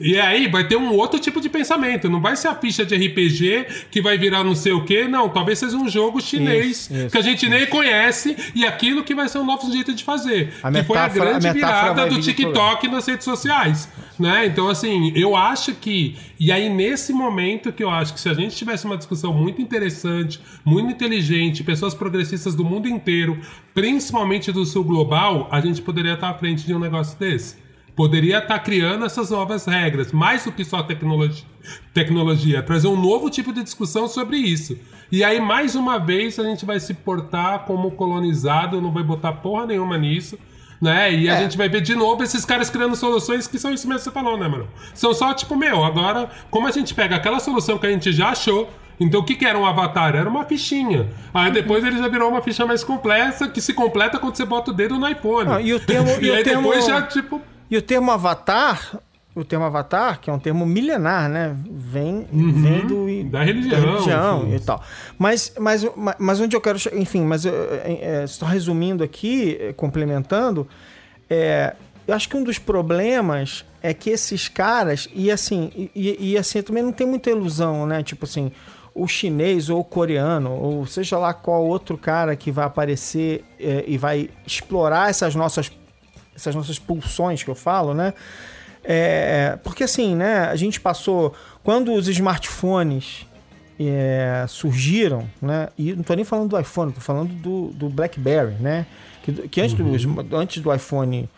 E 0.00 0.18
aí 0.18 0.48
vai 0.48 0.66
ter 0.66 0.76
um 0.76 0.92
outro 0.94 1.18
tipo 1.18 1.40
de 1.40 1.48
pensamento. 1.48 2.08
Não 2.08 2.20
vai 2.20 2.36
ser 2.36 2.48
a 2.48 2.54
ficha 2.54 2.84
de 2.84 2.94
RPG 2.94 3.86
que 3.90 4.00
vai 4.00 4.18
virar 4.18 4.42
não 4.42 4.54
sei 4.54 4.72
o 4.72 4.84
quê. 4.84 5.06
Não, 5.06 5.28
talvez 5.28 5.58
seja 5.58 5.76
um 5.76 5.88
jogo 5.88 6.20
chinês 6.20 6.82
isso, 6.82 6.94
isso, 6.94 7.10
que 7.10 7.18
a 7.18 7.22
gente 7.22 7.48
nem 7.48 7.66
conhece 7.66 8.36
e 8.54 8.64
aquilo 8.64 9.04
que 9.04 9.14
vai 9.14 9.28
ser 9.28 9.38
um 9.38 9.44
novo 9.44 9.70
jeito 9.70 9.94
de 9.94 10.02
fazer. 10.02 10.52
A 10.62 10.70
que 10.70 10.78
metáfora, 10.78 11.10
foi 11.10 11.20
a 11.20 11.24
grande 11.24 11.48
a 11.48 11.52
virada 11.52 12.06
do 12.06 12.20
TikTok 12.20 12.88
nas 12.88 13.06
redes 13.06 13.24
sociais. 13.24 13.88
Né? 14.18 14.46
Então, 14.46 14.68
assim, 14.68 15.12
eu 15.14 15.36
acho 15.36 15.74
que. 15.74 16.16
E 16.38 16.50
aí, 16.50 16.68
nesse 16.68 17.12
momento 17.12 17.72
que 17.72 17.82
eu 17.82 17.90
acho 17.90 18.12
que 18.14 18.20
se 18.20 18.28
a 18.28 18.34
gente 18.34 18.54
tivesse 18.54 18.84
uma 18.84 18.96
discussão 18.96 19.32
muito 19.32 19.62
interessante, 19.62 20.40
muito 20.64 20.90
inteligente, 20.90 21.62
pessoas 21.62 21.94
progressistas 21.94 22.54
do 22.54 22.64
mundo 22.64 22.88
inteiro, 22.88 23.40
principalmente 23.74 24.50
do 24.52 24.64
sul 24.64 24.84
global, 24.84 25.48
a 25.50 25.60
gente 25.60 25.80
poderia 25.80 26.14
estar 26.14 26.30
à 26.30 26.34
frente 26.34 26.66
de 26.66 26.74
um 26.74 26.78
negócio 26.78 27.18
desse 27.18 27.62
poderia 27.94 28.38
estar 28.38 28.54
tá 28.54 28.58
criando 28.58 29.04
essas 29.04 29.30
novas 29.30 29.66
regras, 29.66 30.12
mais 30.12 30.44
do 30.44 30.52
que 30.52 30.64
só 30.64 30.82
tecnologia, 30.82 31.44
tecnologia, 31.92 32.62
trazer 32.62 32.88
um 32.88 33.00
novo 33.00 33.28
tipo 33.28 33.52
de 33.52 33.62
discussão 33.62 34.08
sobre 34.08 34.36
isso. 34.36 34.78
E 35.10 35.22
aí, 35.22 35.40
mais 35.40 35.74
uma 35.74 35.98
vez, 35.98 36.38
a 36.38 36.44
gente 36.44 36.64
vai 36.64 36.80
se 36.80 36.94
portar 36.94 37.60
como 37.60 37.90
colonizado, 37.90 38.80
não 38.80 38.90
vai 38.90 39.02
botar 39.02 39.32
porra 39.32 39.66
nenhuma 39.66 39.98
nisso. 39.98 40.38
Né? 40.80 41.14
E 41.14 41.28
a 41.28 41.34
é. 41.34 41.38
gente 41.38 41.56
vai 41.56 41.68
ver 41.68 41.80
de 41.80 41.94
novo 41.94 42.24
esses 42.24 42.44
caras 42.44 42.68
criando 42.68 42.96
soluções 42.96 43.46
que 43.46 43.56
são 43.56 43.72
isso 43.72 43.86
mesmo 43.86 44.00
que 44.00 44.04
você 44.04 44.10
falou, 44.10 44.36
né, 44.36 44.48
mano? 44.48 44.66
São 44.92 45.14
só 45.14 45.32
tipo, 45.32 45.54
meu, 45.54 45.84
agora, 45.84 46.28
como 46.50 46.66
a 46.66 46.72
gente 46.72 46.92
pega 46.92 47.14
aquela 47.14 47.38
solução 47.38 47.78
que 47.78 47.86
a 47.86 47.90
gente 47.90 48.10
já 48.10 48.30
achou, 48.30 48.68
então 48.98 49.20
o 49.20 49.24
que, 49.24 49.36
que 49.36 49.44
era 49.44 49.56
um 49.56 49.64
avatar? 49.64 50.16
Era 50.16 50.28
uma 50.28 50.44
fichinha. 50.44 51.08
Aí 51.32 51.52
depois 51.52 51.84
ele 51.84 51.98
já 51.98 52.08
virou 52.08 52.28
uma 52.28 52.42
ficha 52.42 52.66
mais 52.66 52.82
complexa, 52.82 53.48
que 53.48 53.60
se 53.60 53.72
completa 53.72 54.18
quando 54.18 54.34
você 54.34 54.44
bota 54.44 54.72
o 54.72 54.74
dedo 54.74 54.98
no 54.98 55.08
iPhone. 55.08 55.52
Ah, 55.52 55.60
e 55.60 55.72
o 55.72 55.78
termo, 55.78 56.08
e, 56.20 56.24
e 56.24 56.32
aí 56.32 56.42
termo... 56.42 56.62
depois 56.62 56.84
já, 56.84 57.02
tipo, 57.02 57.40
e 57.72 57.76
o 57.78 57.80
termo 57.80 58.10
avatar, 58.10 58.98
o 59.34 59.42
termo 59.42 59.64
avatar, 59.64 60.20
que 60.20 60.28
é 60.28 60.32
um 60.32 60.38
termo 60.38 60.66
milenar, 60.66 61.26
né? 61.26 61.56
Vem, 61.70 62.26
uhum, 62.30 62.52
vem 62.52 62.86
do, 62.86 63.30
da 63.30 63.42
religião, 63.42 63.80
da 63.80 63.86
religião 63.86 64.54
e 64.54 64.60
tal. 64.60 64.82
Mas, 65.18 65.54
mas, 65.58 65.86
mas 66.18 66.38
onde 66.38 66.54
eu 66.54 66.60
quero 66.60 66.78
chegar, 66.78 66.98
enfim, 66.98 67.22
mas 67.22 67.46
eu, 67.46 67.54
é, 67.82 68.26
só 68.26 68.44
resumindo 68.44 69.02
aqui, 69.02 69.72
complementando, 69.74 70.68
é, 71.30 71.74
eu 72.06 72.14
acho 72.14 72.28
que 72.28 72.36
um 72.36 72.44
dos 72.44 72.58
problemas 72.58 73.64
é 73.82 73.94
que 73.94 74.10
esses 74.10 74.48
caras, 74.48 75.08
e 75.14 75.30
assim, 75.30 75.90
e, 75.96 76.32
e 76.32 76.36
assim, 76.36 76.60
também 76.60 76.82
não 76.82 76.92
tem 76.92 77.06
muita 77.06 77.30
ilusão, 77.30 77.86
né? 77.86 78.02
Tipo 78.02 78.26
assim, 78.26 78.52
o 78.94 79.08
chinês 79.08 79.70
ou 79.70 79.80
o 79.80 79.84
coreano, 79.84 80.52
ou 80.60 80.84
seja 80.84 81.16
lá 81.16 81.32
qual 81.32 81.64
outro 81.64 81.96
cara 81.96 82.36
que 82.36 82.50
vai 82.50 82.66
aparecer 82.66 83.42
é, 83.58 83.82
e 83.86 83.96
vai 83.96 84.28
explorar 84.46 85.08
essas 85.08 85.34
nossas 85.34 85.72
essas 86.34 86.54
nossas 86.54 86.78
pulsões 86.78 87.42
que 87.42 87.50
eu 87.50 87.54
falo, 87.54 87.94
né? 87.94 88.14
É, 88.84 89.58
porque 89.62 89.84
assim, 89.84 90.14
né? 90.14 90.46
A 90.46 90.56
gente 90.56 90.80
passou. 90.80 91.34
Quando 91.62 91.92
os 91.92 92.08
smartphones 92.08 93.26
é, 93.78 94.44
surgiram, 94.48 95.28
né? 95.40 95.68
E 95.78 95.92
não 95.92 96.02
tô 96.02 96.14
nem 96.14 96.24
falando 96.24 96.50
do 96.50 96.58
iPhone, 96.58 96.92
tô 96.92 97.00
falando 97.00 97.32
do, 97.34 97.68
do 97.68 97.88
BlackBerry, 97.88 98.54
né? 98.60 98.86
Que, 99.22 99.32
que 99.48 99.60
antes, 99.60 99.78
uhum. 99.78 100.22
do, 100.22 100.36
antes 100.36 100.62
do 100.62 100.74
iPhone 100.74 101.28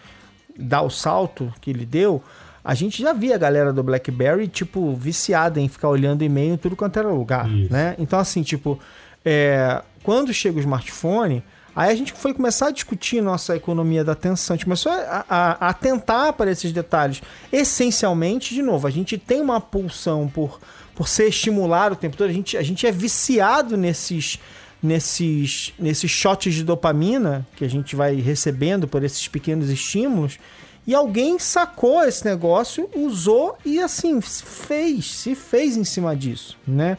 dar 0.59 0.83
o 0.83 0.91
salto 0.91 1.53
que 1.61 1.71
ele 1.71 1.85
deu, 1.85 2.23
a 2.65 2.75
gente 2.75 3.03
já 3.03 3.13
via 3.13 3.35
a 3.35 3.39
galera 3.39 3.73
do 3.73 3.83
BlackBerry, 3.83 4.49
tipo, 4.49 4.95
viciada 4.95 5.61
em 5.61 5.69
ficar 5.69 5.89
olhando 5.89 6.23
e-mail 6.23 6.55
em 6.55 6.57
tudo 6.57 6.75
quanto 6.75 6.99
era 6.99 7.09
lugar, 7.09 7.51
Isso. 7.51 7.73
né? 7.73 7.95
Então, 7.99 8.19
assim, 8.19 8.43
tipo, 8.43 8.81
é, 9.25 9.83
quando 10.03 10.33
chega 10.33 10.57
o 10.57 10.61
smartphone, 10.61 11.43
Aí 11.77 11.91
a 11.91 11.95
gente 11.95 12.13
foi 12.13 12.33
começar 12.33 12.69
a 12.69 12.71
discutir 12.71 13.21
nossa 13.21 13.57
economia 13.57 14.05
da 14.05 14.13
atenção, 14.13 14.55
a 14.55 14.57
gente 14.57 14.65
começou 14.65 14.93
a, 14.93 15.25
a, 15.29 15.67
a 15.67 15.69
atentar 15.71 16.33
para 16.35 16.51
esses 16.51 16.73
detalhes. 16.73 17.21
Essencialmente, 17.53 18.55
de 18.55 18.63
novo, 18.63 18.87
a 18.87 18.91
gente 18.91 19.19
tem 19.19 19.41
uma 19.41 19.61
pulsão 19.61 20.29
por, 20.29 20.61
por 20.95 21.09
ser 21.09 21.29
estimulado 21.29 21.95
o 21.95 21.97
tempo 21.97 22.17
todo, 22.17 22.31
a 22.31 22.33
gente, 22.33 22.57
a 22.57 22.63
gente 22.63 22.87
é 22.87 22.93
viciado 22.93 23.77
nesses, 23.77 24.39
nesses, 24.81 25.75
nesses 25.79 26.11
shots 26.11 26.55
de 26.55 26.63
dopamina 26.63 27.47
que 27.57 27.65
a 27.65 27.69
gente 27.69 27.97
vai 27.97 28.15
recebendo 28.17 28.87
por 28.87 29.03
esses 29.03 29.27
pequenos 29.27 29.69
estímulos. 29.69 30.39
E 30.87 30.95
alguém 30.95 31.39
sacou 31.39 32.05
esse 32.05 32.25
negócio, 32.27 32.91
usou 32.95 33.57
e 33.65 33.81
assim 33.81 34.21
fez, 34.21 35.13
se 35.13 35.35
fez 35.35 35.79
em 35.79 35.85
cima 35.85 36.15
disso, 36.15 36.59
né? 36.67 36.99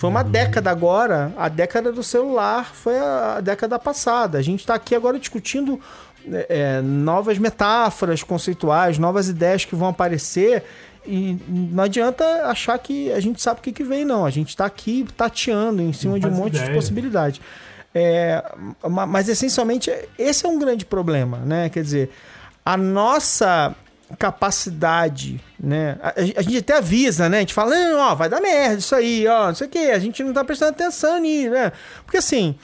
Foi 0.00 0.08
uma 0.08 0.24
uhum. 0.24 0.30
década 0.30 0.70
agora, 0.70 1.30
a 1.36 1.46
década 1.50 1.92
do 1.92 2.02
celular 2.02 2.74
foi 2.74 2.98
a, 2.98 3.38
década 3.42 3.78
passada. 3.78 4.38
A 4.38 4.42
gente 4.42 4.60
está 4.60 4.72
aqui 4.72 4.94
agora 4.94 5.18
discutindo 5.18 5.78
é, 6.32 6.46
é, 6.48 6.80
novas 6.80 7.36
metáforas 7.36 8.22
conceituais, 8.22 8.96
novas 8.96 9.28
ideias 9.28 9.66
que 9.66 9.76
vão 9.76 9.88
aparecer. 9.88 10.64
E 11.06 11.36
não 11.46 11.84
adianta 11.84 12.24
achar 12.46 12.78
que 12.78 13.12
a 13.12 13.20
gente 13.20 13.42
sabe 13.42 13.60
o 13.60 13.62
que, 13.62 13.72
que 13.72 13.84
vem, 13.84 14.06
não. 14.06 14.24
A 14.24 14.30
gente 14.30 14.48
está 14.48 14.64
aqui 14.64 15.06
tateando 15.14 15.82
em 15.82 15.92
cima 15.92 16.18
de 16.18 16.26
um 16.26 16.30
monte 16.30 16.54
ideia. 16.54 16.70
de 16.70 16.74
possibilidades. 16.74 17.38
É, 17.94 18.42
mas 18.82 19.28
essencialmente 19.28 19.92
esse 20.18 20.46
é 20.46 20.48
um 20.48 20.58
grande 20.58 20.86
problema, 20.86 21.36
né? 21.44 21.68
Quer 21.68 21.82
dizer, 21.82 22.10
a 22.64 22.74
nossa 22.74 23.76
capacidade, 24.18 25.40
né? 25.58 25.98
A, 26.02 26.14
a, 26.16 26.42
gente 26.42 26.58
até 26.58 26.76
avisa, 26.76 27.28
né? 27.28 27.38
A 27.38 27.40
gente 27.40 27.54
fala, 27.54 27.74
não, 27.74 27.98
ó, 27.98 28.14
vai 28.14 28.28
dar 28.28 28.40
merda 28.40 28.78
isso 28.78 28.94
aí, 28.94 29.26
ó, 29.26 29.48
não 29.48 29.54
sei 29.54 29.66
o 29.66 29.70
quê. 29.70 29.90
A 29.94 29.98
gente 29.98 30.22
não 30.22 30.32
tá 30.32 30.44
prestando 30.44 30.72
atenção 30.72 31.18
nisso, 31.18 31.50
né? 31.50 31.72
Porque 32.04 32.18
assim, 32.18 32.54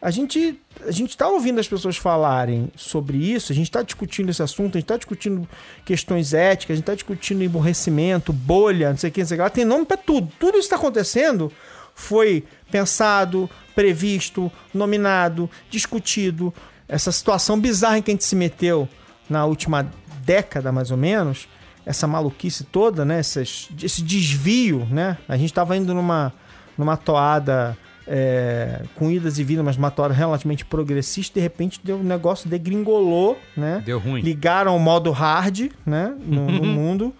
a 0.00 0.10
gente 0.10 0.60
a 0.86 0.90
gente 0.90 1.16
tá 1.16 1.28
ouvindo 1.28 1.60
as 1.60 1.68
pessoas 1.68 1.96
falarem 1.96 2.70
sobre 2.74 3.18
isso, 3.18 3.52
a 3.52 3.54
gente 3.54 3.70
tá 3.70 3.82
discutindo 3.82 4.30
esse 4.30 4.42
assunto, 4.42 4.78
a 4.78 4.80
gente 4.80 4.88
tá 4.88 4.96
discutindo 4.96 5.46
questões 5.84 6.32
éticas, 6.32 6.74
a 6.74 6.76
gente 6.76 6.86
tá 6.86 6.94
discutindo 6.94 7.44
emborrecimento, 7.44 8.32
bolha, 8.32 8.90
não 8.90 8.96
sei 8.96 9.10
o 9.10 9.12
que, 9.12 9.20
não 9.20 9.26
sei 9.26 9.38
o 9.38 9.44
que. 9.44 9.50
Tem 9.50 9.64
nome 9.64 9.84
para 9.84 9.98
tudo. 9.98 10.32
Tudo 10.38 10.58
isso 10.58 10.70
tá 10.70 10.76
acontecendo 10.76 11.52
foi 11.94 12.44
pensado, 12.70 13.48
previsto, 13.74 14.50
nominado, 14.72 15.50
discutido. 15.68 16.52
Essa 16.88 17.12
situação 17.12 17.60
bizarra 17.60 17.98
em 17.98 18.02
que 18.02 18.10
a 18.10 18.14
gente 18.14 18.24
se 18.24 18.34
meteu 18.34 18.88
na 19.28 19.44
última 19.44 19.90
década, 20.30 20.70
mais 20.70 20.92
ou 20.92 20.96
menos, 20.96 21.48
essa 21.84 22.06
maluquice 22.06 22.62
toda, 22.62 23.04
né? 23.04 23.18
Essas, 23.18 23.68
esse 23.82 24.00
desvio, 24.00 24.86
né? 24.88 25.18
A 25.28 25.36
gente 25.36 25.50
estava 25.50 25.76
indo 25.76 25.92
numa, 25.92 26.32
numa 26.78 26.96
toada 26.96 27.76
é, 28.06 28.84
com 28.94 29.10
idas 29.10 29.40
e 29.40 29.44
vindas, 29.44 29.64
mas 29.64 29.76
uma 29.76 29.90
toada 29.90 30.14
relativamente 30.14 30.64
progressista, 30.64 31.34
de 31.34 31.40
repente 31.40 31.80
deu 31.82 31.96
um 31.96 32.04
negócio 32.04 32.48
degringolou, 32.48 33.36
né? 33.56 33.82
Deu 33.84 33.98
ruim. 33.98 34.20
Ligaram 34.20 34.76
o 34.76 34.78
modo 34.78 35.10
hard, 35.10 35.72
né? 35.84 36.14
No, 36.24 36.46
no 36.46 36.62
mundo. 36.64 37.12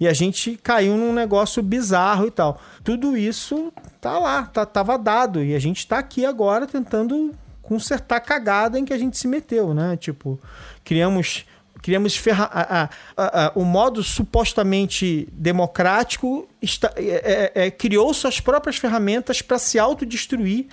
E 0.00 0.08
a 0.08 0.14
gente 0.14 0.58
caiu 0.62 0.96
num 0.96 1.12
negócio 1.12 1.62
bizarro 1.62 2.26
e 2.26 2.30
tal. 2.30 2.60
Tudo 2.82 3.14
isso 3.14 3.72
tá 4.00 4.18
lá, 4.18 4.44
tá, 4.44 4.64
tava 4.64 4.96
dado. 4.96 5.44
E 5.44 5.54
a 5.54 5.58
gente 5.58 5.86
tá 5.86 5.98
aqui 5.98 6.24
agora 6.24 6.66
tentando 6.66 7.32
consertar 7.60 8.16
a 8.16 8.20
cagada 8.20 8.78
em 8.78 8.84
que 8.84 8.92
a 8.92 8.98
gente 8.98 9.18
se 9.18 9.28
meteu, 9.28 9.74
né? 9.74 9.96
Tipo, 9.96 10.40
criamos 10.82 11.44
criamos 11.84 12.16
ferra 12.16 12.48
a, 12.50 12.88
a, 13.14 13.46
a, 13.46 13.52
o 13.54 13.62
modo 13.62 14.02
supostamente 14.02 15.28
democrático 15.30 16.48
está, 16.62 16.90
é, 16.96 17.52
é, 17.54 17.66
é 17.66 17.70
criou 17.70 18.14
suas 18.14 18.40
próprias 18.40 18.78
ferramentas 18.78 19.42
para 19.42 19.58
se 19.58 19.78
autodestruir 19.78 20.68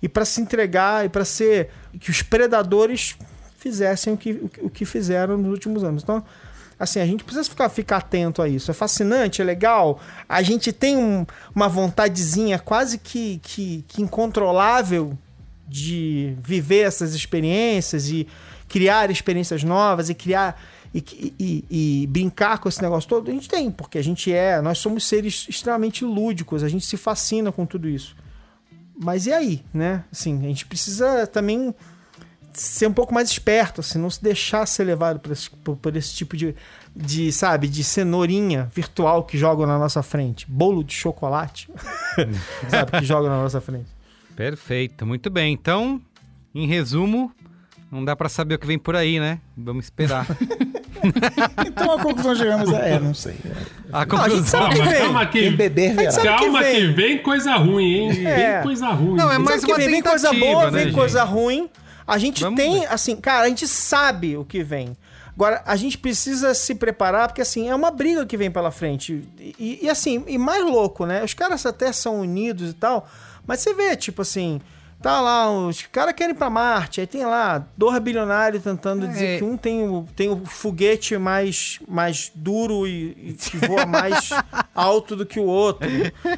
e 0.00 0.08
para 0.08 0.24
se 0.24 0.40
entregar 0.40 1.04
e 1.04 1.08
para 1.08 1.24
ser 1.24 1.70
que 1.98 2.08
os 2.08 2.22
predadores 2.22 3.16
fizessem 3.58 4.12
o 4.12 4.16
que, 4.16 4.30
o, 4.62 4.70
que 4.70 4.84
fizeram 4.84 5.36
nos 5.36 5.50
últimos 5.50 5.82
anos. 5.82 6.04
Então, 6.04 6.22
assim, 6.78 7.00
a 7.00 7.06
gente 7.06 7.24
precisa 7.24 7.50
ficar, 7.50 7.68
ficar 7.68 7.96
atento 7.96 8.40
a 8.40 8.48
isso. 8.48 8.70
É 8.70 8.74
fascinante, 8.74 9.42
é 9.42 9.44
legal. 9.44 10.00
A 10.28 10.40
gente 10.40 10.72
tem 10.72 10.96
um, 10.96 11.26
uma 11.52 11.68
vontadezinha 11.68 12.60
quase 12.60 12.96
que, 12.96 13.40
que, 13.42 13.84
que 13.88 14.00
incontrolável 14.00 15.18
de 15.66 16.36
viver 16.40 16.86
essas 16.86 17.12
experiências 17.12 18.08
e 18.08 18.28
criar 18.68 19.10
experiências 19.10 19.62
novas 19.62 20.08
e 20.08 20.14
criar 20.14 20.60
e, 20.94 21.34
e, 21.38 21.64
e, 22.02 22.06
brincar 22.06 22.58
com 22.58 22.68
esse 22.68 22.80
negócio 22.80 23.08
todo, 23.08 23.28
a 23.28 23.34
gente 23.34 23.48
tem, 23.48 23.70
porque 23.70 23.98
a 23.98 24.02
gente 24.02 24.32
é, 24.32 24.60
nós 24.62 24.78
somos 24.78 25.04
seres 25.04 25.46
extremamente 25.48 26.04
lúdicos, 26.04 26.62
a 26.62 26.68
gente 26.68 26.86
se 26.86 26.96
fascina 26.96 27.50
com 27.50 27.66
tudo 27.66 27.88
isso. 27.88 28.14
Mas 28.96 29.26
e 29.26 29.32
aí, 29.32 29.64
né? 29.74 30.04
Assim, 30.12 30.38
a 30.38 30.48
gente 30.48 30.66
precisa 30.66 31.26
também 31.26 31.74
ser 32.52 32.86
um 32.86 32.92
pouco 32.92 33.12
mais 33.12 33.28
esperto, 33.28 33.80
assim, 33.80 33.98
não 33.98 34.08
se 34.08 34.22
deixar 34.22 34.64
ser 34.66 34.84
levado 34.84 35.18
por 35.18 35.32
esse, 35.32 35.50
por, 35.50 35.76
por 35.76 35.96
esse 35.96 36.14
tipo 36.14 36.36
de, 36.36 36.54
de, 36.94 37.32
sabe, 37.32 37.66
de 37.66 37.82
cenourinha 37.82 38.70
virtual 38.72 39.24
que 39.24 39.36
jogam 39.36 39.66
na 39.66 39.76
nossa 39.78 40.02
frente. 40.02 40.46
Bolo 40.48 40.84
de 40.84 40.94
chocolate, 40.94 41.68
sabe, 42.70 42.92
que 43.00 43.04
jogam 43.04 43.28
na 43.28 43.42
nossa 43.42 43.60
frente. 43.60 43.88
Perfeito, 44.36 45.04
muito 45.04 45.28
bem. 45.30 45.52
Então, 45.52 46.00
em 46.54 46.66
resumo, 46.68 47.32
não 47.94 48.04
dá 48.04 48.16
para 48.16 48.28
saber 48.28 48.56
o 48.56 48.58
que 48.58 48.66
vem 48.66 48.76
por 48.76 48.96
aí, 48.96 49.20
né? 49.20 49.38
Vamos 49.56 49.84
esperar. 49.84 50.26
então 51.64 51.92
a 51.92 52.02
conclusão 52.02 52.34
chegamos 52.34 52.72
é, 52.72 52.98
não 52.98 53.14
sei. 53.14 53.36
A 53.92 54.04
conclusão. 54.04 54.60
Não, 54.60 54.68
a 54.68 54.94
calma 54.98 55.26
que, 55.26 55.40
Quem 55.40 55.52
beber 55.54 55.94
verá. 55.94 56.22
calma 56.22 56.58
que 56.58 56.64
vem. 56.64 56.74
que 56.74 56.86
vem 56.88 57.18
coisa 57.18 57.54
ruim, 57.54 57.94
hein? 57.94 58.26
É. 58.26 58.54
Vem 58.54 58.62
coisa 58.64 58.88
ruim. 58.88 59.14
Não, 59.14 59.30
é 59.30 59.38
mais 59.38 59.62
uma 59.62 59.76
vem, 59.76 59.88
vem 59.88 60.02
coisa 60.02 60.32
boa, 60.32 60.64
né, 60.64 60.70
vem 60.70 60.84
gente? 60.86 60.94
coisa 60.94 61.22
ruim. 61.22 61.70
A 62.04 62.18
gente 62.18 62.42
Vamos 62.42 62.60
tem, 62.60 62.80
ver. 62.80 62.86
assim, 62.92 63.14
cara, 63.14 63.44
a 63.44 63.48
gente 63.48 63.68
sabe 63.68 64.36
o 64.36 64.44
que 64.44 64.64
vem. 64.64 64.96
Agora, 65.32 65.62
a 65.64 65.76
gente 65.76 65.96
precisa 65.96 66.52
se 66.52 66.74
preparar, 66.74 67.28
porque 67.28 67.42
assim, 67.42 67.68
é 67.68 67.74
uma 67.74 67.92
briga 67.92 68.26
que 68.26 68.36
vem 68.36 68.50
pela 68.50 68.72
frente. 68.72 69.22
E, 69.38 69.80
e, 69.82 69.88
assim, 69.88 70.24
e 70.26 70.36
mais 70.36 70.64
louco, 70.64 71.06
né? 71.06 71.22
Os 71.22 71.32
caras 71.32 71.64
até 71.64 71.92
são 71.92 72.20
unidos 72.20 72.70
e 72.70 72.74
tal, 72.74 73.08
mas 73.46 73.60
você 73.60 73.72
vê, 73.72 73.96
tipo 73.96 74.22
assim, 74.22 74.60
tá 75.04 75.20
lá, 75.20 75.50
os 75.50 75.82
caras 75.82 76.14
querem 76.14 76.34
ir 76.34 76.38
pra 76.38 76.48
Marte, 76.48 76.98
aí 77.00 77.06
tem 77.06 77.26
lá 77.26 77.66
dois 77.76 77.98
bilionários 77.98 78.62
tentando 78.64 79.06
dizer 79.06 79.34
É. 79.34 79.38
que 79.38 79.44
um 79.44 79.54
tem 79.56 79.86
o, 79.86 80.06
tem 80.16 80.30
o 80.30 80.44
foguete 80.46 81.18
mais, 81.18 81.78
mais 81.86 82.32
duro 82.34 82.86
e, 82.86 83.10
e 83.10 83.32
que 83.34 83.58
voa 83.58 83.84
mais 83.84 84.30
alto 84.74 85.14
do 85.14 85.26
que 85.26 85.38
o 85.38 85.44
outro, 85.44 85.86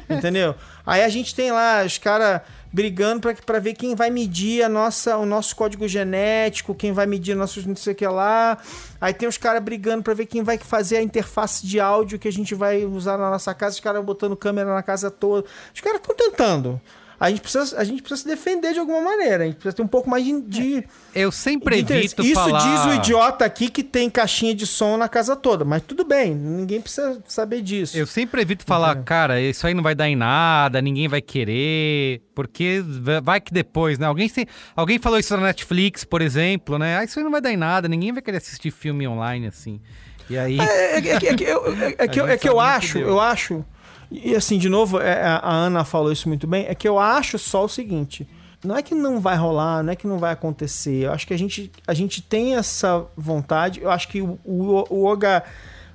entendeu? 0.09 0.53
Aí 0.85 1.01
a 1.01 1.07
gente 1.09 1.33
tem 1.33 1.51
lá 1.51 1.83
os 1.85 1.97
caras 1.97 2.41
brigando 2.71 3.21
pra- 3.21 3.33
pra 3.33 3.59
ver 3.59 3.73
quem 3.73 3.95
vai 3.95 4.09
medir 4.09 4.61
a 4.63 4.67
nossa, 4.69 5.15
o 5.17 5.25
nosso 5.25 5.55
código 5.55 5.87
genético, 5.87 6.75
quem 6.75 6.91
vai 6.91 7.05
medir 7.05 7.35
nossos 7.35 7.65
não 7.65 7.75
sei 7.75 7.93
o 7.93 7.95
que 7.95 8.05
lá. 8.05 8.57
Aí 8.99 9.13
tem 9.13 9.27
os 9.29 9.37
caras 9.37 9.63
brigando 9.63 10.03
pra 10.03 10.13
ver 10.13 10.25
quem 10.25 10.43
vai 10.43 10.57
fazer 10.57 10.97
a 10.97 11.01
interface 11.01 11.65
de 11.65 11.79
áudio 11.79 12.19
que 12.19 12.27
a 12.27 12.31
gente 12.31 12.53
vai 12.53 12.83
usar 12.85 13.17
na 13.17 13.29
nossa 13.29 13.53
casa, 13.53 13.75
os 13.75 13.79
caras 13.79 14.03
botando 14.03 14.35
câmera 14.35 14.73
na 14.73 14.83
casa 14.83 15.09
toda. 15.09 15.47
Os 15.73 15.79
caras 15.81 15.99
estão 16.01 16.13
tentando. 16.15 16.81
A 17.19 17.29
gente, 17.31 17.41
precisa, 17.41 17.75
a 17.79 17.83
gente 17.83 18.01
precisa 18.03 18.21
se 18.21 18.27
defender 18.27 18.73
de 18.73 18.79
alguma 18.79 19.01
maneira. 19.01 19.43
A 19.43 19.47
gente 19.47 19.55
precisa 19.55 19.75
ter 19.75 19.81
um 19.81 19.87
pouco 19.87 20.07
mais 20.07 20.23
de. 20.23 20.39
de 20.41 20.83
Eu 21.15 21.31
sempre 21.31 21.81
de 21.81 21.93
evito 21.93 22.21
Isso 22.21 22.35
falar... 22.35 22.59
diz 22.59 22.85
o 22.85 22.93
idiota 22.93 23.43
aqui 23.43 23.69
que 23.69 23.81
tem 23.83 24.07
caixinha 24.07 24.53
de 24.53 24.67
som 24.67 24.97
na 24.97 25.09
casa 25.09 25.35
toda. 25.35 25.65
Mas 25.65 25.81
tudo 25.81 26.03
bem, 26.05 26.35
ninguém 26.35 26.79
precisa 26.79 27.19
saber 27.27 27.61
disso. 27.63 27.97
Eu 27.97 28.05
sempre 28.05 28.41
evito 28.43 28.63
falar, 28.63 28.89
Entendeu? 28.91 29.03
cara, 29.05 29.41
isso 29.41 29.65
aí 29.65 29.73
não 29.73 29.81
vai 29.81 29.95
dar 29.95 30.07
em 30.07 30.15
nada, 30.15 30.79
ninguém 30.79 31.07
vai 31.07 31.19
querer, 31.21 32.21
porque 32.35 32.83
va- 32.85 33.19
vai 33.19 33.41
que 33.41 33.51
depois, 33.51 33.97
né? 33.97 34.05
Alguém, 34.05 34.31
alguém 34.75 34.99
falou 34.99 35.17
isso 35.17 35.35
na 35.35 35.43
Netflix, 35.43 36.03
por 36.03 36.21
exemplo, 36.21 36.77
né? 36.77 36.99
Ah, 36.99 37.03
isso 37.03 37.17
aí 37.17 37.23
não 37.23 37.31
vai 37.31 37.41
dar 37.41 37.51
em 37.51 37.57
nada, 37.57 37.87
ninguém 37.87 38.11
vai 38.13 38.21
querer 38.21 38.37
assistir 38.37 38.69
filme 38.69 39.07
online 39.07 39.47
assim. 39.47 39.81
E 40.29 40.37
aí. 40.37 40.59
É, 40.59 40.97
é 40.97 41.01
que- 41.01 41.09
é 41.09 41.15
é 41.15 41.35
que 41.35 41.43
eu- 41.43 41.65
é- 41.65 41.95
é 41.97 42.37
é 42.47 42.61
acho, 42.61 42.97
eu 42.99 43.19
acho. 43.19 43.65
E 44.09 44.35
assim, 44.35 44.57
de 44.57 44.69
novo, 44.69 44.99
é, 44.99 45.21
a 45.21 45.37
a 45.37 45.53
Ana 45.53 45.83
falou 45.83 46.11
isso 46.11 46.27
muito 46.27 46.47
bem. 46.47 46.65
É 46.67 46.75
que 46.75 46.87
eu 46.87 46.97
acho 46.97 47.37
só 47.37 47.65
o 47.65 47.69
seguinte: 47.69 48.27
não 48.63 48.75
é 48.75 48.81
que 48.81 48.95
não 48.95 49.19
vai 49.19 49.35
rolar, 49.35 49.83
não 49.83 49.93
é 49.93 49.95
que 49.95 50.07
não 50.07 50.17
vai 50.17 50.33
acontecer. 50.33 51.05
Eu 51.05 51.11
acho 51.11 51.27
que 51.27 51.33
a 51.33 51.37
gente, 51.37 51.71
a 51.85 51.93
gente 51.93 52.21
tem 52.21 52.55
essa 52.55 53.05
vontade. 53.15 53.81
Eu 53.81 53.91
acho 53.91 54.07
que 54.07 54.21
o, 54.21 54.39
o, 54.45 54.85
o 54.89 55.05
Oga 55.05 55.43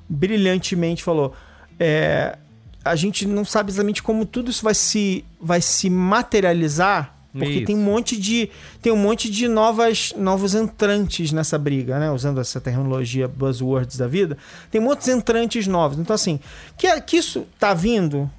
brilhantemente 0.09 1.03
falou. 1.03 1.35
é, 1.81 2.37
a 2.85 2.97
gente 2.97 3.27
não 3.27 3.45
sabe 3.45 3.71
exatamente 3.71 4.03
como 4.03 4.27
tudo 4.27 4.51
isso 4.51 4.65
vai 4.65 4.75
se, 4.75 5.25
vai 5.41 5.61
se 5.61 5.89
materializar. 5.89 7.12
Porque 7.33 7.57
Isso. 7.57 7.65
tem 7.67 7.77
um 7.77 7.83
monte 7.83 8.21
de 8.21 8.51
tem 8.83 8.93
um 8.93 8.97
monte 8.97 9.31
de 9.31 9.49
novas 9.49 10.13
novos 10.17 10.55
entrantes 10.55 11.33
nessa 11.33 11.59
briga, 11.59 11.99
né? 11.99 12.11
Usando 12.11 12.41
essa 12.41 12.61
terminologia 12.61 13.27
buzzwords 13.27 13.97
da 13.97 14.07
vida, 14.07 14.37
tem 14.71 14.81
muitos 14.81 15.09
entrantes 15.09 15.67
novos. 15.67 15.99
Então 15.99 16.15
assim, 16.15 16.39
que, 16.77 17.01
que 17.01 17.17
isso 17.17 17.47
tá 17.59 17.73
vindo 17.73 18.31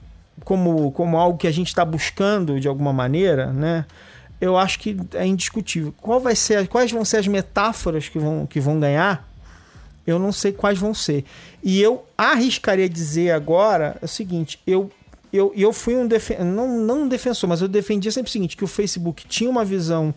como 0.46 0.92
como 0.92 1.18
algo 1.18 1.40
que 1.40 1.48
a 1.48 1.52
gente 1.52 1.70
está 1.70 1.84
buscando 1.84 2.60
de 2.60 2.68
alguma 2.68 2.94
maneira, 2.94 3.52
né? 3.52 3.86
Eu 4.40 4.58
acho 4.58 4.78
que 4.78 4.96
é 5.14 5.26
indiscutível. 5.26 5.94
Qual 6.00 6.20
vai 6.20 6.36
ser, 6.36 6.68
quais 6.68 6.92
vão 6.92 7.06
ser 7.06 7.18
as 7.18 7.28
metáforas 7.28 8.10
que 8.10 8.20
vão 8.20 8.46
que 8.46 8.60
vão 8.60 8.80
ganhar? 8.80 9.28
Eu 10.06 10.20
não 10.20 10.32
sei 10.32 10.52
quais 10.52 10.78
vão 10.78 10.94
ser. 10.94 11.24
E 11.64 11.82
eu 11.82 12.06
arriscaria 12.18 12.90
dizer 12.90 13.32
agora 13.32 13.98
é 14.02 14.06
o 14.06 14.08
seguinte: 14.08 14.60
eu, 14.68 14.92
eu, 15.34 15.52
eu 15.56 15.74
fui 15.74 15.96
um 15.96 16.08
defensor, 16.08 16.46
não, 16.46 16.80
não 16.80 17.02
um 17.02 17.08
defensor, 17.08 17.50
mas 17.50 17.62
eu 17.62 17.68
defendia 17.68 18.12
sempre 18.12 18.30
o 18.30 18.32
seguinte: 18.32 18.56
que 18.56 18.64
o 18.64 18.68
Facebook 18.68 19.26
tinha 19.28 19.50
uma 19.50 19.66
visão 19.66 20.14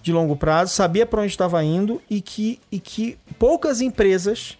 de 0.00 0.12
longo 0.12 0.36
prazo, 0.36 0.72
sabia 0.72 1.04
para 1.04 1.20
onde 1.20 1.32
estava 1.32 1.62
indo 1.62 2.00
e 2.08 2.20
que, 2.20 2.60
e 2.70 2.78
que 2.78 3.18
poucas 3.38 3.80
empresas 3.80 4.56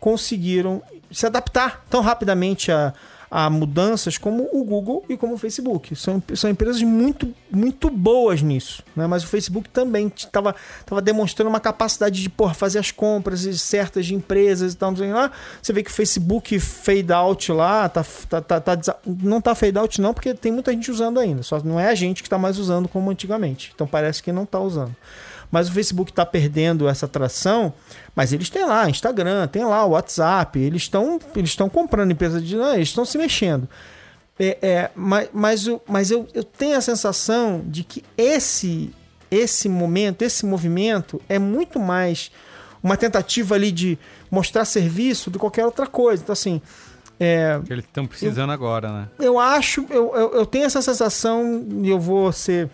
conseguiram 0.00 0.82
se 1.10 1.24
adaptar 1.24 1.84
tão 1.88 2.00
rapidamente 2.00 2.72
a, 2.72 2.92
a 3.34 3.48
mudanças 3.48 4.18
como 4.18 4.46
o 4.52 4.62
Google 4.62 5.02
e 5.08 5.16
como 5.16 5.36
o 5.36 5.38
Facebook. 5.38 5.96
São, 5.96 6.22
são 6.34 6.50
empresas 6.50 6.82
muito, 6.82 7.34
muito 7.50 7.88
boas 7.88 8.42
nisso. 8.42 8.82
Né? 8.94 9.06
Mas 9.06 9.24
o 9.24 9.26
Facebook 9.26 9.70
também 9.70 10.12
estava 10.14 10.54
tava 10.84 11.00
demonstrando 11.00 11.48
uma 11.48 11.58
capacidade 11.58 12.20
de 12.20 12.28
porra, 12.28 12.52
fazer 12.52 12.78
as 12.78 12.90
compras 12.90 13.40
certas 13.58 14.04
de 14.04 14.14
empresas 14.14 14.74
e 14.74 14.76
tal. 14.76 14.92
lá. 15.10 15.30
Você 15.62 15.72
vê 15.72 15.82
que 15.82 15.90
o 15.90 15.94
Facebook 15.94 16.60
fade 16.60 17.10
out 17.10 17.50
lá, 17.50 17.88
tá, 17.88 18.04
tá, 18.28 18.42
tá, 18.42 18.60
tá 18.60 18.96
não 19.06 19.40
tá 19.40 19.54
fade 19.54 19.78
out 19.78 19.98
não, 19.98 20.12
porque 20.12 20.34
tem 20.34 20.52
muita 20.52 20.70
gente 20.70 20.90
usando 20.90 21.18
ainda. 21.18 21.42
Só 21.42 21.58
não 21.64 21.80
é 21.80 21.88
a 21.88 21.94
gente 21.94 22.22
que 22.22 22.26
está 22.26 22.36
mais 22.36 22.58
usando 22.58 22.86
como 22.86 23.10
antigamente. 23.10 23.72
Então 23.74 23.86
parece 23.86 24.22
que 24.22 24.30
não 24.30 24.42
está 24.42 24.60
usando. 24.60 24.94
Mas 25.52 25.68
o 25.68 25.72
Facebook 25.72 26.10
está 26.10 26.26
perdendo 26.26 26.88
essa 26.88 27.04
atração, 27.06 27.72
mas 28.16 28.32
eles 28.32 28.48
têm 28.50 28.64
lá 28.64 28.88
Instagram, 28.88 29.46
tem 29.46 29.64
lá 29.64 29.84
o 29.84 29.90
WhatsApp, 29.90 30.58
eles 30.58 30.82
estão 30.82 31.20
eles 31.36 31.50
estão 31.50 31.68
comprando 31.68 32.10
empresas 32.10 32.42
de. 32.42 32.56
Não, 32.56 32.74
eles 32.74 32.88
estão 32.88 33.04
se 33.04 33.16
mexendo. 33.18 33.68
É, 34.38 34.58
é, 34.62 34.90
mas 34.96 35.28
mas, 35.32 35.68
o- 35.68 35.80
mas 35.86 36.10
eu, 36.10 36.26
eu 36.32 36.42
tenho 36.42 36.76
a 36.76 36.80
sensação 36.80 37.62
de 37.66 37.84
que 37.84 38.02
esse, 38.16 38.90
esse 39.30 39.68
momento, 39.68 40.22
esse 40.22 40.46
movimento 40.46 41.20
é 41.28 41.38
muito 41.38 41.78
mais 41.78 42.30
uma 42.82 42.96
tentativa 42.96 43.54
ali 43.54 43.70
de 43.70 43.98
mostrar 44.30 44.64
serviço 44.64 45.30
do 45.30 45.34
que 45.34 45.40
qualquer 45.40 45.66
outra 45.66 45.86
coisa. 45.86 46.22
Então, 46.22 46.32
assim. 46.32 46.60
É, 47.20 47.60
Que 47.64 47.72
eles 47.74 47.84
estão 47.84 48.04
precisando 48.06 48.50
agora, 48.50 48.90
né? 48.90 49.08
eu 49.20 49.38
acho, 49.38 49.86
eu, 49.90 50.12
eu, 50.16 50.32
eu 50.34 50.46
tenho 50.46 50.64
essa 50.64 50.82
sensação, 50.82 51.64
e 51.82 51.88
eu 51.88 52.00
vou 52.00 52.32
ser, 52.32 52.68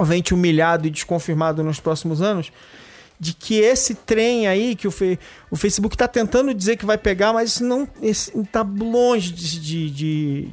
obviamente, 0.00 0.34
humilhado 0.34 0.86
e 0.86 0.90
desconfirmado 0.90 1.62
nos 1.62 1.78
próximos 1.78 2.20
anos, 2.22 2.50
de 3.22 3.34
que 3.34 3.56
esse 3.60 3.94
trem 3.94 4.46
aí, 4.48 4.74
que 4.74 4.88
o, 4.88 4.90
Fe- 4.90 5.18
o 5.50 5.56
Facebook 5.56 5.94
está 5.94 6.08
tentando 6.08 6.54
dizer 6.54 6.78
que 6.78 6.86
vai 6.86 6.96
pegar, 6.96 7.34
mas 7.34 7.60
não 7.60 7.86
está 8.02 8.62
longe 8.62 9.30
de, 9.30 9.60
de, 9.60 9.90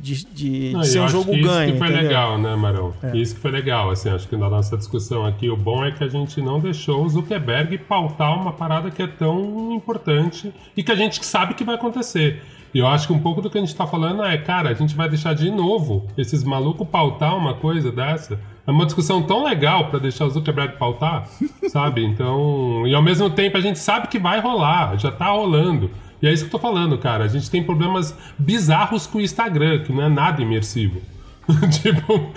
de, 0.01 0.25
de- 0.25 0.71
Não, 0.73 0.83
ser 0.83 0.99
um 0.99 1.07
jogo 1.07 1.31
ganho. 1.31 1.69
Isso 1.69 1.73
que 1.73 1.77
foi 1.79 1.87
entendeu? 1.87 1.99
É. 1.99 2.01
legal, 2.09 2.37
né, 2.37 2.55
Marão? 2.57 2.93
Isso 3.13 3.35
que 3.35 3.39
foi 3.39 3.51
legal, 3.51 3.89
assim, 3.89 4.09
acho 4.09 4.27
que 4.27 4.35
na 4.35 4.49
nossa 4.49 4.75
discussão 4.75 5.25
aqui, 5.25 5.49
o 5.49 5.55
bom 5.55 5.85
é 5.85 5.93
que 5.93 6.03
a 6.03 6.09
gente 6.09 6.41
não 6.41 6.59
deixou 6.59 7.05
o 7.05 7.09
Zuckerberg 7.09 7.77
pautar 7.77 8.37
uma 8.37 8.51
parada 8.51 8.91
que 8.91 9.01
é 9.01 9.07
tão 9.07 9.71
importante 9.71 10.53
e 10.75 10.83
que 10.83 10.91
a 10.91 10.95
gente 10.95 11.25
sabe 11.25 11.53
que 11.53 11.63
vai 11.63 11.75
acontecer. 11.75 12.43
E 12.77 12.79
eu 12.79 12.85
acho 12.87 13.07
que 13.07 13.13
um 13.13 13.17
pouco 13.17 13.41
do 13.41 13.49
que 13.49 13.57
a 13.57 13.61
gente 13.61 13.75
tá 13.75 13.87
falando 13.87 14.23
é, 14.23 14.37
cara, 14.37 14.69
a 14.69 14.73
gente 14.75 14.95
vai 14.95 15.09
deixar 15.09 15.33
de 15.33 15.49
novo 15.49 16.05
esses 16.15 16.43
malucos 16.43 16.87
pautar 16.87 17.35
uma 17.35 17.55
coisa 17.55 17.91
dessa. 17.91 18.39
É 18.67 18.69
uma 18.69 18.85
discussão 18.85 19.23
tão 19.23 19.43
legal 19.43 19.85
pra 19.89 19.97
deixar 19.97 20.25
o 20.25 20.29
Zuckerberg 20.29 20.77
pautar, 20.77 21.27
sabe? 21.69 22.05
Então, 22.05 22.85
e 22.85 22.93
ao 22.93 23.01
mesmo 23.01 23.31
tempo 23.31 23.57
a 23.57 23.61
gente 23.61 23.79
sabe 23.79 24.07
que 24.09 24.19
vai 24.19 24.39
rolar, 24.39 24.95
já 24.99 25.11
tá 25.11 25.25
rolando. 25.29 25.89
E 26.21 26.27
é 26.27 26.31
isso 26.31 26.43
que 26.43 26.49
eu 26.55 26.59
tô 26.59 26.59
falando, 26.59 26.99
cara. 26.99 27.23
A 27.23 27.27
gente 27.27 27.49
tem 27.49 27.63
problemas 27.63 28.15
bizarros 28.37 29.07
com 29.07 29.17
o 29.17 29.21
Instagram, 29.21 29.79
que 29.79 29.91
não 29.91 30.03
é 30.03 30.09
nada 30.09 30.39
imersivo. 30.43 31.01
tipo, 31.81 32.29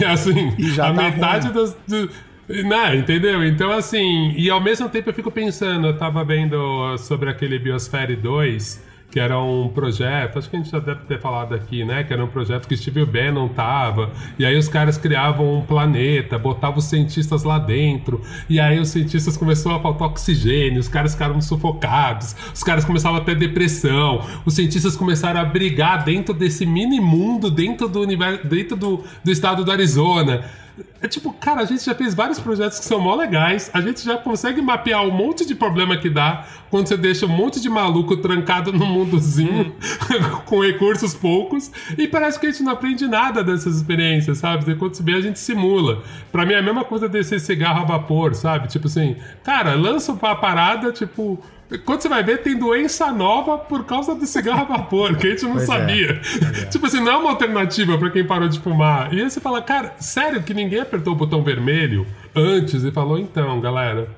e 0.00 0.04
assim, 0.04 0.54
E 0.58 0.70
já 0.72 0.88
a 0.88 0.92
tá 0.92 1.02
metade 1.04 1.52
das. 1.52 1.76
do- 1.86 2.10
né, 2.48 2.96
entendeu? 2.96 3.46
Então, 3.46 3.70
assim, 3.70 4.32
e 4.36 4.50
ao 4.50 4.60
mesmo 4.60 4.88
tempo 4.88 5.10
eu 5.10 5.14
fico 5.14 5.30
pensando, 5.30 5.86
eu 5.86 5.96
tava 5.96 6.24
vendo 6.24 6.96
sobre 6.98 7.30
aquele 7.30 7.58
Biosfere 7.60 8.16
2, 8.16 8.87
que 9.10 9.18
era 9.18 9.40
um 9.40 9.68
projeto, 9.68 10.38
acho 10.38 10.50
que 10.50 10.56
a 10.56 10.58
gente 10.58 10.70
já 10.70 10.78
deve 10.78 11.00
ter 11.04 11.18
falado 11.18 11.54
aqui, 11.54 11.84
né? 11.84 12.04
Que 12.04 12.12
era 12.12 12.22
um 12.22 12.28
projeto 12.28 12.68
que 12.68 12.76
Steve 12.76 13.06
Bannon 13.06 13.48
tava, 13.48 14.10
e 14.38 14.44
aí 14.44 14.56
os 14.56 14.68
caras 14.68 14.98
criavam 14.98 15.58
um 15.58 15.62
planeta, 15.62 16.38
botavam 16.38 16.78
os 16.78 16.84
cientistas 16.84 17.42
lá 17.42 17.58
dentro, 17.58 18.20
e 18.50 18.60
aí 18.60 18.78
os 18.78 18.88
cientistas 18.88 19.36
começou 19.36 19.74
a 19.74 19.80
faltar 19.80 20.08
oxigênio, 20.08 20.78
os 20.78 20.88
caras 20.88 21.12
ficaram 21.12 21.40
sufocados, 21.40 22.36
os 22.52 22.62
caras 22.62 22.84
começavam 22.84 23.18
a 23.18 23.24
ter 23.24 23.34
depressão, 23.34 24.26
os 24.44 24.54
cientistas 24.54 24.94
começaram 24.94 25.40
a 25.40 25.44
brigar 25.44 26.04
dentro 26.04 26.34
desse 26.34 26.66
mini 26.66 27.00
mundo, 27.00 27.50
dentro 27.50 27.88
do 27.88 28.00
universo, 28.00 28.46
dentro 28.46 28.76
do, 28.76 29.04
do 29.24 29.30
estado 29.30 29.64
do 29.64 29.72
Arizona. 29.72 30.44
É 31.00 31.08
tipo, 31.08 31.32
cara, 31.32 31.60
a 31.60 31.64
gente 31.64 31.84
já 31.84 31.94
fez 31.94 32.14
vários 32.14 32.38
projetos 32.38 32.78
que 32.78 32.84
são 32.84 33.00
mó 33.00 33.14
legais, 33.14 33.70
a 33.72 33.80
gente 33.80 34.04
já 34.04 34.16
consegue 34.16 34.60
mapear 34.60 35.02
um 35.04 35.10
monte 35.10 35.46
de 35.46 35.54
problema 35.54 35.96
que 35.96 36.10
dá 36.10 36.44
quando 36.70 36.88
você 36.88 36.96
deixa 36.96 37.26
um 37.26 37.28
monte 37.28 37.60
de 37.60 37.68
maluco 37.68 38.16
trancado 38.16 38.72
num 38.72 38.86
mundozinho 38.86 39.74
com 40.44 40.60
recursos 40.60 41.14
poucos 41.14 41.70
e 41.96 42.06
parece 42.06 42.38
que 42.38 42.46
a 42.46 42.50
gente 42.50 42.62
não 42.62 42.72
aprende 42.72 43.06
nada 43.06 43.42
dessas 43.42 43.76
experiências, 43.76 44.38
sabe? 44.38 44.74
Quando 44.74 44.94
se 44.94 45.02
vê, 45.02 45.14
a 45.14 45.20
gente 45.20 45.38
simula. 45.38 46.02
Pra 46.30 46.44
mim 46.44 46.54
é 46.54 46.58
a 46.58 46.62
mesma 46.62 46.84
coisa 46.84 47.08
desse 47.08 47.38
cigarro 47.40 47.82
a 47.82 47.84
vapor, 47.84 48.34
sabe? 48.34 48.68
Tipo 48.68 48.86
assim, 48.86 49.16
cara, 49.42 49.74
lança 49.74 50.12
uma 50.12 50.36
parada, 50.36 50.92
tipo. 50.92 51.42
Quando 51.84 52.00
você 52.00 52.08
vai 52.08 52.22
ver, 52.22 52.38
tem 52.42 52.56
doença 52.56 53.12
nova 53.12 53.58
por 53.58 53.84
causa 53.84 54.14
do 54.14 54.26
cigarro 54.26 54.62
a 54.62 54.76
vapor, 54.78 55.16
que 55.16 55.26
a 55.26 55.30
gente 55.30 55.44
não 55.44 55.52
Pois 55.52 55.64
é. 55.64 55.66
sabia. 55.66 56.20
tipo 56.70 56.86
assim, 56.86 57.00
não 57.00 57.12
é 57.12 57.16
uma 57.16 57.30
alternativa 57.30 57.98
pra 57.98 58.08
quem 58.10 58.24
parou 58.24 58.48
de 58.48 58.58
fumar. 58.58 59.12
E 59.12 59.20
aí 59.20 59.30
você 59.30 59.38
fala, 59.40 59.60
cara, 59.60 59.94
sério 59.98 60.42
que 60.42 60.54
ninguém 60.54 60.80
apertou 60.80 61.12
o 61.12 61.16
botão 61.16 61.42
vermelho 61.42 62.06
antes 62.34 62.84
e 62.84 62.90
falou, 62.90 63.18
então, 63.18 63.60
galera. 63.60 64.08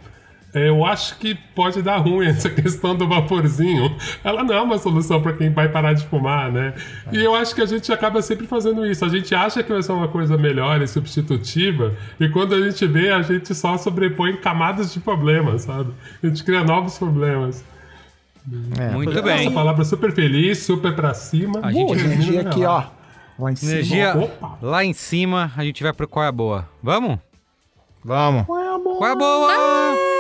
É, 0.55 0.69
Eu 0.69 0.85
acho 0.85 1.17
que 1.19 1.35
pode 1.55 1.81
dar 1.83 1.99
ruim 1.99 2.27
essa 2.27 2.49
questão 2.51 2.95
do 2.97 3.07
vaporzinho. 3.09 3.95
Ela 4.25 4.43
não 4.43 4.55
é 4.55 4.61
uma 4.61 4.79
solução 4.79 5.23
pra 5.23 5.33
quem 5.33 5.51
vai 5.53 5.69
parar 5.69 5.93
de 5.93 6.05
fumar, 6.07 6.51
né? 6.51 6.75
E 7.13 7.19
eu 7.19 7.35
acho 7.35 7.55
que 7.55 7.61
a 7.61 7.67
gente 7.67 7.93
acaba 7.93 8.21
sempre 8.23 8.47
fazendo 8.47 8.85
isso. 8.85 9.05
A 9.05 9.09
gente 9.09 9.35
acha 9.35 9.63
que 9.63 9.73
vai 9.73 9.83
ser 9.83 9.93
uma 9.93 10.09
coisa 10.09 10.37
melhor 10.37 10.83
e 10.83 10.89
substitutiva, 10.89 11.95
e 12.19 12.29
quando 12.29 12.55
a 12.55 12.61
gente 12.61 12.87
vê, 12.87 13.11
a 13.11 13.23
gente 13.23 13.55
só 13.55 13.77
sobrepõe 13.79 14.37
camadas 14.37 14.93
de 14.93 15.01
problemas, 15.01 15.63
sabe? 15.63 15.93
A 16.23 16.27
gente 16.27 16.43
cria 16.45 16.65
novos 16.65 16.99
problemas. 16.99 17.65
Muito 18.93 19.11
Essa 19.13 19.23
bem. 19.23 19.53
palavra 19.53 19.85
super 19.85 20.13
feliz, 20.13 20.59
super 20.59 20.95
pra 20.97 21.13
cima. 21.15 21.61
A 21.63 21.71
gente- 21.71 21.93
energia 21.93 22.41
aqui, 22.41 22.61
lá. 22.65 22.91
ó. 22.97 23.01
Lá 23.45 23.53
em 23.53 23.57
cima. 23.57 23.73
Energia 23.73 24.17
Opa. 24.17 24.59
lá 24.61 24.85
em 24.85 24.93
cima, 24.93 25.53
a 25.57 25.65
gente 25.65 25.83
vai 25.83 25.93
pro 25.93 26.09
qual 26.09 26.25
é 26.25 26.29
a 26.29 26.33
boa. 26.33 26.69
Vamos? 26.83 27.19
Vamos. 28.05 28.47
Qual 28.47 28.59
é 28.59 28.75
a 28.75 28.79
boa? 28.79 28.97
Qual 28.99 29.09
é 29.09 29.13
a 29.13 29.17
boa? 29.17 30.20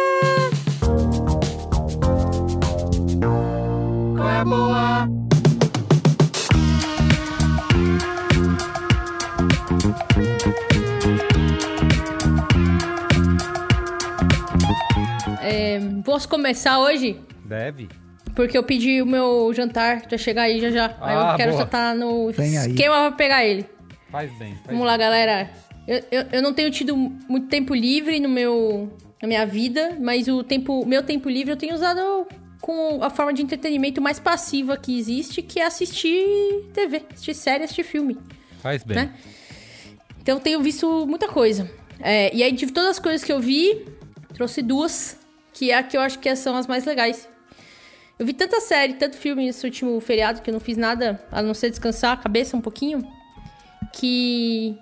É, 15.43 15.81
posso 16.05 16.29
começar 16.29 16.79
hoje? 16.79 17.19
Deve. 17.45 17.89
Porque 18.35 18.57
eu 18.57 18.62
pedi 18.62 19.03
o 19.03 19.07
meu 19.07 19.53
jantar 19.55 20.03
pra 20.03 20.17
chegar 20.17 20.43
aí 20.43 20.61
já 20.61 20.71
já. 20.71 20.87
Aí 21.01 21.17
Ah, 21.17 21.31
eu 21.33 21.37
quero 21.37 21.51
boa. 21.51 21.61
já 21.62 21.67
estar 21.67 21.95
no 21.95 22.31
Vem 22.31 22.59
aí. 22.59 22.71
esquema 22.71 22.97
pra 23.09 23.12
pegar 23.12 23.45
ele. 23.45 23.67
Faz 24.11 24.31
bem. 24.39 24.55
Faz 24.55 24.67
Vamos 24.67 24.87
lá, 24.87 24.97
galera. 24.97 25.51
Eu, 25.87 26.03
eu, 26.11 26.25
eu 26.33 26.43
não 26.43 26.53
tenho 26.53 26.71
tido 26.71 26.97
muito 26.97 27.49
tempo 27.49 27.75
livre 27.75 28.21
no 28.21 28.29
meu, 28.29 28.93
na 29.21 29.27
minha 29.27 29.45
vida, 29.47 29.97
mas 30.01 30.29
o 30.29 30.43
tempo, 30.45 30.85
meu 30.87 31.03
tempo 31.03 31.29
livre 31.29 31.53
eu 31.53 31.57
tenho 31.57 31.75
usado 31.75 32.27
com 32.61 33.03
a 33.03 33.11
forma 33.11 33.32
de 33.32 33.43
entretenimento 33.43 34.01
mais 34.01 34.19
passiva 34.19 34.77
que 34.77 34.99
existe, 34.99 35.41
que 35.43 35.59
é 35.61 35.66
assistir 35.66 36.69
TV, 36.74 37.03
assistir 37.12 37.35
série, 37.35 37.65
assistir 37.65 37.85
filme. 37.85 38.19
Faz 38.62 38.82
bem. 38.85 38.97
Né? 38.97 39.15
Então 40.20 40.37
eu 40.37 40.41
tenho 40.41 40.61
visto 40.62 41.07
muita 41.07 41.27
coisa. 41.28 41.70
É, 41.99 42.35
e 42.35 42.43
aí, 42.43 42.53
de 42.53 42.66
todas 42.69 42.91
as 42.91 42.99
coisas 42.99 43.24
que 43.24 43.32
eu 43.32 43.41
vi, 43.41 43.87
trouxe 44.35 44.62
duas, 44.62 45.19
que 45.53 45.70
é 45.70 45.77
a 45.78 45.82
que 45.82 45.97
eu 45.97 46.01
acho 46.01 46.19
que 46.19 46.35
são 46.37 46.57
as 46.57 46.66
mais 46.66 46.85
legais. 46.85 47.28
Eu 48.19 48.27
vi 48.27 48.35
tanta 48.35 48.61
série, 48.61 48.95
tanto 48.95 49.16
filme 49.16 49.47
nesse 49.47 49.65
último 49.65 49.99
feriado 50.01 50.43
que 50.43 50.51
eu 50.51 50.53
não 50.53 50.61
fiz 50.61 50.77
nada, 50.77 51.23
a 51.32 51.41
não 51.43 51.55
ser 51.55 51.70
descansar 51.70 52.12
a 52.12 52.16
cabeça 52.19 52.55
um 52.57 52.61
pouquinho, 52.61 53.03
que 53.95 54.77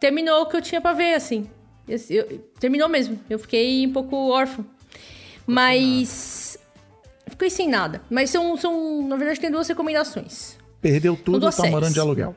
terminou 0.00 0.42
o 0.42 0.46
que 0.46 0.56
eu 0.56 0.62
tinha 0.62 0.80
pra 0.80 0.94
ver, 0.94 1.14
assim. 1.14 1.48
Eu- 1.86 1.98
eu- 2.10 2.38
terminou 2.58 2.88
mesmo. 2.88 3.18
Eu 3.28 3.38
fiquei 3.38 3.86
um 3.86 3.92
pouco 3.92 4.16
órfão. 4.30 4.64
Mas. 5.46 6.37
Fiquei 7.38 7.50
sem 7.50 7.68
nada. 7.68 8.02
Mas 8.10 8.30
são, 8.30 8.56
são. 8.56 9.06
Na 9.06 9.14
verdade, 9.14 9.38
tem 9.38 9.48
duas 9.48 9.68
recomendações. 9.68 10.58
Perdeu 10.80 11.16
tudo 11.16 11.48
e 11.48 11.52
tá 11.52 11.70
morando 11.70 11.94
de 11.94 12.00
aluguel. 12.00 12.34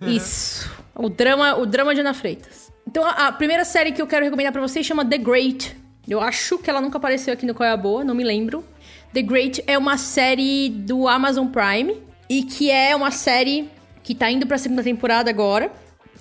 Isso. 0.00 0.70
O 0.94 1.10
drama, 1.10 1.54
o 1.56 1.66
drama 1.66 1.94
de 1.94 2.00
Ana 2.00 2.14
Freitas. 2.14 2.72
Então, 2.88 3.04
a, 3.04 3.26
a 3.26 3.32
primeira 3.32 3.66
série 3.66 3.92
que 3.92 4.00
eu 4.00 4.06
quero 4.06 4.24
recomendar 4.24 4.50
pra 4.50 4.62
vocês 4.62 4.86
chama 4.86 5.04
The 5.04 5.18
Great. 5.18 5.76
Eu 6.08 6.22
acho 6.22 6.56
que 6.58 6.70
ela 6.70 6.80
nunca 6.80 6.96
apareceu 6.96 7.34
aqui 7.34 7.44
no 7.44 7.54
Qual 7.54 7.68
é 7.68 7.76
Boa, 7.76 8.02
não 8.02 8.14
me 8.14 8.24
lembro. 8.24 8.64
The 9.12 9.20
Great 9.20 9.62
é 9.66 9.76
uma 9.76 9.98
série 9.98 10.70
do 10.70 11.06
Amazon 11.06 11.48
Prime 11.48 12.00
e 12.30 12.44
que 12.44 12.70
é 12.70 12.96
uma 12.96 13.10
série 13.10 13.70
que 14.02 14.14
tá 14.14 14.30
indo 14.30 14.46
pra 14.46 14.56
segunda 14.56 14.82
temporada 14.82 15.28
agora. 15.28 15.70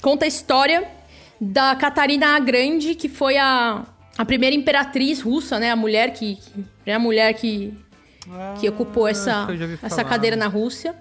Conta 0.02 0.26
a 0.26 0.28
história 0.28 0.86
da 1.40 1.74
Catarina 1.78 2.36
a 2.36 2.40
Grande, 2.40 2.96
que 2.96 3.08
foi 3.08 3.38
a, 3.38 3.86
a 4.18 4.26
primeira 4.26 4.56
imperatriz 4.56 5.22
russa, 5.22 5.60
né? 5.60 5.72
A 5.72 5.76
mulher 5.76 6.12
que, 6.14 6.38
que 6.84 6.92
a 6.92 7.00
mulher 7.00 7.34
que 7.34 7.78
que 8.60 8.68
ocupou 8.68 9.08
essa, 9.08 9.48
essa 9.84 10.04
cadeira 10.04 10.36
na 10.36 10.48
Rússia. 10.48 10.96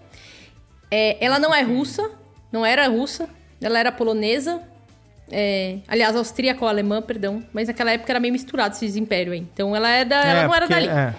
É, 0.90 1.16
ela 1.24 1.38
não 1.38 1.54
é 1.54 1.62
russa, 1.62 2.10
não 2.52 2.66
era 2.66 2.86
russa, 2.86 3.28
ela 3.62 3.78
era 3.78 3.90
polonesa. 3.90 4.60
É, 5.32 5.78
aliás, 5.88 6.14
austríaca 6.14 6.62
ou 6.62 6.68
alemã, 6.68 7.00
perdão. 7.00 7.42
Mas 7.52 7.68
naquela 7.68 7.92
época 7.92 8.12
era 8.12 8.20
meio 8.20 8.32
misturado 8.32 8.74
esses 8.74 8.94
impérios 8.94 9.32
aí. 9.32 9.40
Então 9.40 9.74
ela, 9.74 9.88
é 9.88 10.04
da, 10.04 10.16
ela 10.22 10.44
não 10.44 10.54
era 10.54 10.66
porque- 10.66 10.86
dali. 10.86 10.88
é. 10.88 11.14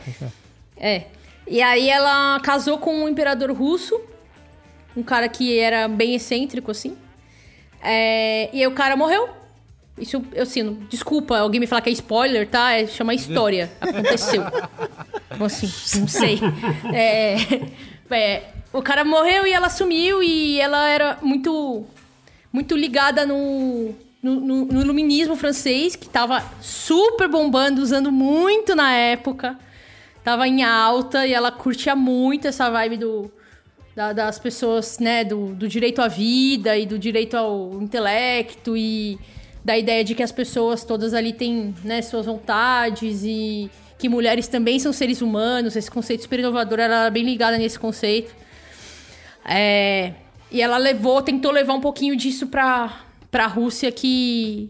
É. 0.77 1.03
E 1.47 1.61
aí 1.61 1.89
ela 1.89 2.39
casou 2.41 2.77
com 2.77 2.93
um 3.03 3.09
imperador 3.09 3.51
russo, 3.51 3.99
um 4.95 5.01
cara 5.01 5.27
que 5.27 5.57
era 5.57 5.87
bem 5.87 6.13
excêntrico, 6.13 6.69
assim. 6.69 6.95
É, 7.81 8.49
e 8.53 8.59
aí 8.61 8.67
o 8.67 8.71
cara 8.71 8.95
morreu. 8.95 9.27
Isso, 9.97 10.21
eu 10.33 10.43
assim, 10.43 10.73
desculpa 10.89 11.37
alguém 11.37 11.59
me 11.59 11.67
falar 11.67 11.81
que 11.81 11.89
é 11.89 11.93
spoiler, 11.93 12.47
tá? 12.47 12.73
É, 12.73 12.85
chama 12.85 13.13
história. 13.13 13.71
Aconteceu. 13.79 14.43
Então, 15.31 15.45
assim, 15.45 15.99
não 15.99 16.07
sei. 16.07 16.39
É, 16.93 17.35
é, 18.11 18.43
o 18.73 18.81
cara 18.81 19.05
morreu 19.05 19.47
e 19.47 19.53
ela 19.53 19.69
sumiu 19.69 20.21
e 20.21 20.59
ela 20.59 20.87
era 20.89 21.17
muito, 21.21 21.85
muito 22.51 22.75
ligada 22.75 23.25
no, 23.25 23.95
no, 24.21 24.35
no- 24.41 24.65
no 24.65 24.81
iluminismo 24.81 25.35
francês, 25.37 25.95
que 25.95 26.09
tava 26.09 26.43
super 26.61 27.29
bombando, 27.29 27.81
usando 27.81 28.11
muito 28.11 28.75
na 28.75 28.91
época. 28.91 29.57
Tava 30.25 30.45
em 30.47 30.61
alta 30.63 31.25
e 31.25 31.33
ela 31.33 31.51
curtia 31.51 31.95
muito 31.95 32.47
essa 32.49 32.69
vibe 32.69 32.97
do, 32.97 33.31
da- 33.95 34.11
das 34.11 34.39
pessoas, 34.39 34.99
né, 34.99 35.23
do, 35.23 35.53
do 35.53 35.69
direito 35.69 36.01
à 36.01 36.07
vida 36.09 36.75
e 36.77 36.85
do 36.85 36.99
direito 36.99 37.37
ao 37.37 37.81
intelecto 37.81 38.75
e 38.75 39.17
da 39.65 39.75
ideia 39.75 40.03
de 40.03 40.13
que 40.13 40.21
as 40.21 40.31
pessoas 40.31 40.83
todas 40.83 41.15
ali 41.15 41.33
têm, 41.33 41.73
né, 41.83 41.99
suas 42.03 42.27
vontades 42.27 43.23
e, 43.23 43.69
que 43.97 44.07
mulheres 44.07 44.47
também 44.47 44.77
são 44.77 44.93
seres 44.93 45.21
humanos. 45.21 45.75
Esse 45.75 45.89
conceito 45.89 46.21
super 46.21 46.39
inovador, 46.39 46.79
ela 46.79 47.01
era 47.01 47.09
bem 47.09 47.25
ligada 47.25 47.57
nesse 47.57 47.79
conceito. 47.79 48.31
É, 49.43 50.13
e 50.51 50.61
ela 50.61 50.77
levou, 50.77 51.19
tentou 51.23 51.51
levar 51.51 51.73
um 51.73 51.81
pouquinho 51.81 52.15
disso 52.15 52.45
pra, 52.45 53.01
pra 53.31 53.47
Rússia, 53.47 53.91
que, 53.91 54.69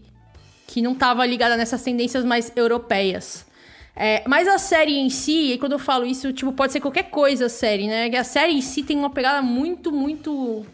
que 0.65 0.81
não 0.81 0.93
estava 0.93 1.25
ligada 1.25 1.57
nessas 1.57 1.83
tendências 1.83 2.23
mais 2.23 2.51
europeias. 2.55 3.45
É, 3.93 4.23
mas 4.25 4.47
a 4.47 4.57
série 4.57 4.97
em 4.97 5.09
si, 5.09 5.53
e 5.53 5.57
quando 5.57 5.73
eu 5.73 5.79
falo 5.79 6.05
isso, 6.05 6.31
tipo, 6.31 6.53
pode 6.53 6.71
ser 6.71 6.79
qualquer 6.79 7.09
coisa 7.09 7.47
a 7.47 7.49
série, 7.49 7.87
né? 7.87 8.07
A 8.17 8.23
série 8.23 8.53
em 8.53 8.61
si 8.61 8.81
tem 8.83 8.97
uma 8.97 9.09
pegada 9.09 9.41
muito, 9.41 9.91
muito. 9.91 10.65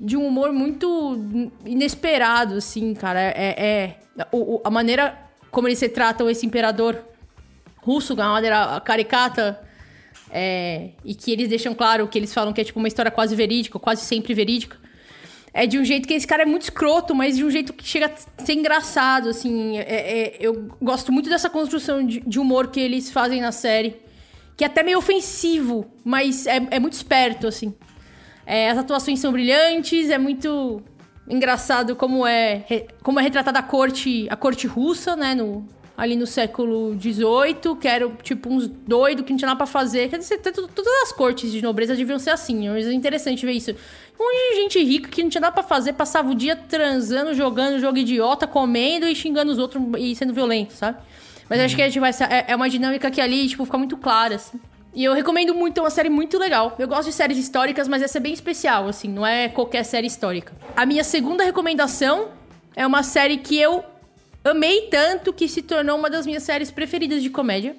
De 0.00 0.16
um 0.16 0.26
humor 0.26 0.50
muito 0.50 1.20
inesperado, 1.64 2.54
assim, 2.54 2.94
cara. 2.94 3.20
É. 3.20 3.54
é 3.58 3.96
o, 4.32 4.56
o, 4.56 4.60
a 4.64 4.70
maneira 4.70 5.30
como 5.50 5.68
eles 5.68 5.80
retratam 5.80 6.30
esse 6.30 6.46
imperador 6.46 7.04
russo, 7.78 8.14
de 8.14 8.20
uma 8.20 8.32
maneira 8.32 8.80
caricata. 8.80 9.60
É, 10.32 10.90
e 11.04 11.12
que 11.12 11.32
eles 11.32 11.48
deixam 11.48 11.74
claro 11.74 12.06
que 12.06 12.16
eles 12.16 12.32
falam 12.32 12.52
que 12.52 12.60
é 12.60 12.64
tipo 12.64 12.78
uma 12.78 12.86
história 12.86 13.10
quase 13.10 13.34
verídica, 13.34 13.78
quase 13.78 14.02
sempre 14.02 14.32
verídica. 14.32 14.78
É 15.52 15.66
de 15.66 15.76
um 15.76 15.84
jeito 15.84 16.06
que 16.06 16.14
esse 16.14 16.26
cara 16.26 16.44
é 16.44 16.46
muito 16.46 16.62
escroto, 16.62 17.14
mas 17.14 17.36
de 17.36 17.44
um 17.44 17.50
jeito 17.50 17.72
que 17.72 17.84
chega 17.84 18.06
a 18.06 18.44
ser 18.44 18.52
engraçado, 18.52 19.28
assim. 19.28 19.78
É, 19.78 19.82
é, 19.82 20.36
eu 20.38 20.68
gosto 20.80 21.12
muito 21.12 21.28
dessa 21.28 21.50
construção 21.50 22.06
de, 22.06 22.20
de, 22.20 22.38
humor 22.38 22.68
que 22.68 22.78
eles 22.78 23.10
fazem 23.10 23.40
na 23.40 23.50
série. 23.50 23.96
Que 24.56 24.62
é 24.62 24.68
até 24.68 24.82
meio 24.84 24.98
ofensivo, 24.98 25.90
mas 26.04 26.46
é, 26.46 26.60
é 26.70 26.78
muito 26.78 26.92
esperto, 26.92 27.48
assim. 27.48 27.74
É, 28.50 28.68
as 28.68 28.78
atuações 28.78 29.20
são 29.20 29.30
brilhantes, 29.30 30.10
é 30.10 30.18
muito 30.18 30.82
engraçado 31.28 31.94
como 31.94 32.26
é, 32.26 32.64
como 33.00 33.20
é 33.20 33.22
retratada 33.22 33.60
a 33.60 33.62
corte, 33.62 34.26
a 34.28 34.34
corte 34.34 34.66
russa, 34.66 35.14
né? 35.14 35.36
No, 35.36 35.64
ali 35.96 36.16
no 36.16 36.26
século 36.26 36.98
XVIII, 37.00 37.76
que 37.80 37.86
eram, 37.86 38.16
tipo, 38.16 38.52
uns 38.52 38.66
doidos 38.66 39.24
que 39.24 39.30
não 39.30 39.36
tinha 39.38 39.46
nada 39.46 39.56
pra 39.56 39.68
fazer. 39.68 40.08
Quer 40.10 40.18
dizer, 40.18 40.38
todas 40.38 40.92
as 41.04 41.12
cortes 41.12 41.52
de 41.52 41.62
nobreza 41.62 41.94
deviam 41.94 42.18
ser 42.18 42.30
assim. 42.30 42.68
Mas 42.68 42.88
é 42.88 42.92
interessante 42.92 43.46
ver 43.46 43.52
isso. 43.52 43.70
Um 44.18 44.24
monte 44.24 44.34
de 44.34 44.62
gente 44.62 44.82
rica 44.82 45.08
que 45.08 45.22
não 45.22 45.30
tinha 45.30 45.42
nada 45.42 45.52
pra 45.52 45.62
fazer, 45.62 45.92
passava 45.92 46.28
o 46.28 46.34
dia 46.34 46.56
transando, 46.56 47.32
jogando 47.34 47.78
jogo 47.78 47.98
idiota, 47.98 48.48
comendo 48.48 49.06
e 49.06 49.14
xingando 49.14 49.52
os 49.52 49.58
outros 49.58 49.80
e 49.96 50.16
sendo 50.16 50.34
violento, 50.34 50.72
sabe? 50.72 50.98
Mas 51.48 51.60
uhum. 51.60 51.66
acho 51.66 51.76
que 51.76 51.88
tipo, 51.88 52.04
essa 52.04 52.24
é, 52.24 52.46
é 52.48 52.56
uma 52.56 52.68
dinâmica 52.68 53.12
que 53.12 53.20
ali, 53.20 53.46
tipo, 53.46 53.64
fica 53.64 53.78
muito 53.78 53.96
clara, 53.96 54.34
assim. 54.34 54.58
E 54.92 55.04
eu 55.04 55.12
recomendo 55.14 55.54
muito, 55.54 55.78
é 55.78 55.82
uma 55.82 55.90
série 55.90 56.08
muito 56.08 56.38
legal. 56.38 56.74
Eu 56.78 56.88
gosto 56.88 57.08
de 57.08 57.14
séries 57.14 57.38
históricas, 57.38 57.86
mas 57.86 58.02
essa 58.02 58.18
é 58.18 58.20
bem 58.20 58.32
especial, 58.32 58.88
assim, 58.88 59.08
não 59.08 59.24
é 59.24 59.48
qualquer 59.48 59.84
série 59.84 60.06
histórica. 60.06 60.52
A 60.76 60.84
minha 60.84 61.04
segunda 61.04 61.44
recomendação 61.44 62.28
é 62.74 62.86
uma 62.86 63.02
série 63.02 63.36
que 63.36 63.56
eu 63.56 63.84
amei 64.44 64.88
tanto 64.90 65.32
que 65.32 65.46
se 65.48 65.62
tornou 65.62 65.96
uma 65.96 66.10
das 66.10 66.26
minhas 66.26 66.42
séries 66.42 66.70
preferidas 66.70 67.22
de 67.22 67.30
comédia. 67.30 67.76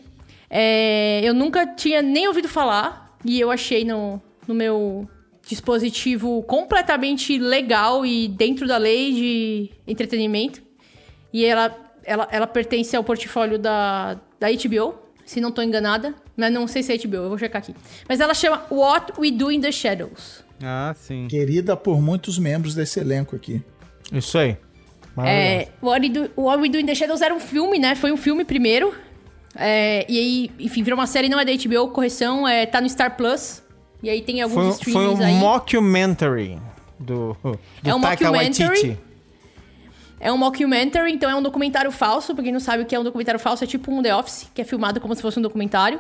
É, 0.50 1.22
eu 1.24 1.34
nunca 1.34 1.66
tinha 1.66 2.02
nem 2.02 2.28
ouvido 2.28 2.48
falar 2.48 3.18
e 3.26 3.40
eu 3.40 3.52
achei 3.52 3.84
no, 3.84 4.22
no 4.48 4.54
meu 4.54 5.08
dispositivo 5.46 6.44
completamente 6.44 7.38
legal 7.38 8.06
e 8.06 8.28
dentro 8.28 8.68
da 8.68 8.78
lei 8.78 9.14
de 9.14 9.70
entretenimento. 9.88 10.62
E 11.34 11.46
ela, 11.46 11.76
ela, 12.04 12.28
ela 12.32 12.48
pertence 12.48 12.96
ao 12.96 13.04
portfólio 13.04 13.58
da, 13.58 14.20
da 14.40 14.48
HBO, 14.50 14.96
se 15.26 15.42
não 15.42 15.50
estou 15.50 15.64
enganada. 15.64 16.14
Mas 16.42 16.52
não 16.52 16.68
sei 16.68 16.82
se 16.82 16.92
é 16.92 16.98
HBO, 16.98 17.18
eu 17.18 17.30
vou 17.30 17.38
checar 17.38 17.62
aqui. 17.62 17.76
Mas 18.10 18.20
ela 18.20 18.34
chama 18.34 18.66
What 18.72 19.14
We 19.20 19.30
Do 19.30 19.52
in 19.52 19.62
the 19.62 19.72
Shadows. 19.72 20.44
Ah, 20.64 20.96
sim. 20.98 21.28
Querida 21.28 21.78
por 21.78 22.02
muitos 22.02 22.40
membros 22.40 22.74
desse 22.74 23.00
elenco 23.00 23.36
aqui. 23.36 23.62
Isso 24.12 24.40
aí. 24.40 24.58
É, 25.24 25.68
What, 25.84 26.08
We 26.08 26.10
Do, 26.10 26.32
What 26.36 26.62
We 26.64 26.70
Do 26.70 26.80
in 26.80 26.86
the 26.88 26.96
Shadows 26.96 27.22
era 27.22 27.32
um 27.32 27.40
filme, 27.40 27.78
né? 27.78 27.94
Foi 27.94 28.12
um 28.12 28.18
filme 28.18 28.44
primeiro. 28.44 28.92
É, 29.56 30.04
e 30.10 30.18
aí, 30.18 30.52
enfim, 30.60 30.82
virou 30.82 30.98
uma 30.98 31.06
série, 31.06 31.30
não 31.30 31.40
é 31.40 31.46
da 31.46 31.52
HBO, 31.52 31.90
correção, 31.90 32.48
é, 32.48 32.66
tá 32.66 32.82
no 32.82 32.90
Star 32.90 33.16
Plus. 33.16 33.62
E 34.02 34.10
aí 34.10 34.24
tem 34.24 34.42
alguns 34.42 34.80
foi, 34.80 34.92
streamings 34.92 35.18
Foi 35.18 35.26
um 35.26 35.28
aí. 35.28 35.36
mockumentary 35.36 36.60
do, 37.00 37.38
do 37.44 37.60
é 37.86 37.94
um 37.94 38.00
mockumentary. 38.00 38.98
É 40.20 40.32
um 40.32 40.38
mockumentary, 40.38 41.12
então 41.12 41.30
é 41.30 41.36
um 41.36 41.42
documentário 41.42 41.92
falso. 41.92 42.34
Pra 42.34 42.44
quem 42.44 42.54
não 42.54 42.60
sabe 42.60 42.84
o 42.84 42.86
que 42.86 42.96
é 42.96 43.00
um 43.00 43.04
documentário 43.04 43.40
falso, 43.40 43.64
é 43.64 43.68
tipo 43.68 43.92
um 43.92 44.02
The 44.02 44.16
Office, 44.16 44.48
que 44.56 44.62
é 44.62 44.64
filmado 44.64 45.00
como 45.00 45.16
se 45.16 45.22
fosse 45.22 45.38
um 45.38 45.42
documentário. 45.42 46.00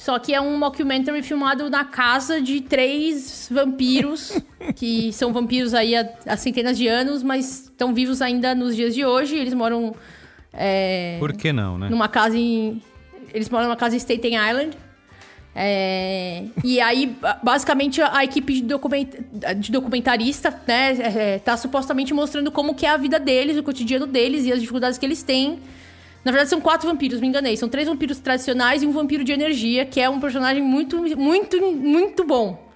Só 0.00 0.18
que 0.18 0.32
é 0.32 0.40
um 0.40 0.56
mockumentary 0.56 1.22
filmado 1.22 1.68
na 1.68 1.84
casa 1.84 2.40
de 2.40 2.62
três 2.62 3.46
vampiros, 3.52 4.32
que 4.74 5.12
são 5.12 5.30
vampiros 5.30 5.74
aí 5.74 5.94
há, 5.94 6.08
há 6.26 6.38
centenas 6.38 6.78
de 6.78 6.88
anos, 6.88 7.22
mas 7.22 7.64
estão 7.64 7.92
vivos 7.92 8.22
ainda 8.22 8.54
nos 8.54 8.74
dias 8.74 8.94
de 8.94 9.04
hoje. 9.04 9.36
Eles 9.36 9.52
moram. 9.52 9.94
É, 10.54 11.16
Por 11.18 11.34
que 11.34 11.52
não, 11.52 11.76
né? 11.76 11.90
Numa 11.90 12.08
casa 12.08 12.34
em. 12.34 12.80
Eles 13.34 13.50
moram 13.50 13.66
numa 13.66 13.76
casa 13.76 13.94
em 13.94 13.98
Staten 13.98 14.36
Island. 14.36 14.74
É, 15.54 16.44
e 16.64 16.80
aí, 16.80 17.14
basicamente, 17.42 18.00
a 18.00 18.24
equipe 18.24 18.54
de, 18.54 18.62
document, 18.62 19.06
de 19.58 19.70
documentarista, 19.70 20.50
né, 20.66 20.92
é, 20.92 21.38
tá 21.40 21.58
supostamente 21.58 22.14
mostrando 22.14 22.50
como 22.50 22.74
que 22.74 22.86
é 22.86 22.88
a 22.88 22.96
vida 22.96 23.20
deles, 23.20 23.58
o 23.58 23.62
cotidiano 23.62 24.06
deles 24.06 24.46
e 24.46 24.52
as 24.52 24.60
dificuldades 24.60 24.96
que 24.96 25.04
eles 25.04 25.22
têm 25.22 25.58
na 26.24 26.32
verdade, 26.32 26.50
são 26.50 26.60
quatro 26.60 26.88
vampiros, 26.88 27.20
me 27.20 27.28
enganei. 27.28 27.56
São 27.56 27.68
três 27.68 27.88
vampiros 27.88 28.18
tradicionais 28.18 28.82
e 28.82 28.86
um 28.86 28.92
vampiro 28.92 29.24
de 29.24 29.32
energia, 29.32 29.86
que 29.86 30.00
é 30.00 30.08
um 30.08 30.20
personagem 30.20 30.62
muito, 30.62 30.98
muito, 31.16 31.60
muito 31.72 32.24
bom. 32.24 32.68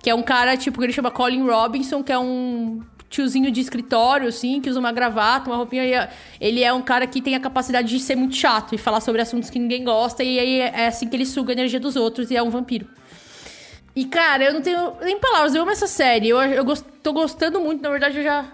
Que 0.00 0.10
é 0.10 0.14
um 0.14 0.22
cara, 0.22 0.56
tipo, 0.56 0.78
que 0.78 0.84
ele 0.84 0.92
chama 0.92 1.10
Colin 1.10 1.42
Robinson, 1.42 2.02
que 2.02 2.12
é 2.12 2.18
um 2.18 2.80
tiozinho 3.08 3.50
de 3.50 3.60
escritório, 3.60 4.28
assim, 4.28 4.60
que 4.60 4.70
usa 4.70 4.80
uma 4.80 4.92
gravata, 4.92 5.50
uma 5.50 5.56
roupinha. 5.56 6.08
Ele 6.40 6.62
é 6.62 6.72
um 6.72 6.80
cara 6.80 7.06
que 7.06 7.20
tem 7.20 7.34
a 7.34 7.40
capacidade 7.40 7.88
de 7.88 8.00
ser 8.00 8.16
muito 8.16 8.34
chato 8.34 8.74
e 8.74 8.78
falar 8.78 9.00
sobre 9.00 9.20
assuntos 9.20 9.50
que 9.50 9.58
ninguém 9.58 9.84
gosta, 9.84 10.24
e 10.24 10.38
aí 10.38 10.60
é 10.60 10.86
assim 10.86 11.06
que 11.08 11.14
ele 11.14 11.26
suga 11.26 11.52
a 11.52 11.54
energia 11.54 11.78
dos 11.78 11.94
outros 11.94 12.30
e 12.30 12.36
é 12.36 12.42
um 12.42 12.50
vampiro. 12.50 12.86
E, 13.94 14.06
cara, 14.06 14.44
eu 14.44 14.54
não 14.54 14.62
tenho 14.62 14.94
nem 15.02 15.18
palavras, 15.20 15.54
eu 15.54 15.62
amo 15.62 15.70
essa 15.70 15.86
série. 15.86 16.30
Eu, 16.30 16.40
eu 16.40 16.64
gost, 16.64 16.84
tô 17.02 17.12
gostando 17.12 17.60
muito, 17.60 17.82
na 17.82 17.90
verdade, 17.90 18.16
eu 18.16 18.24
já 18.24 18.50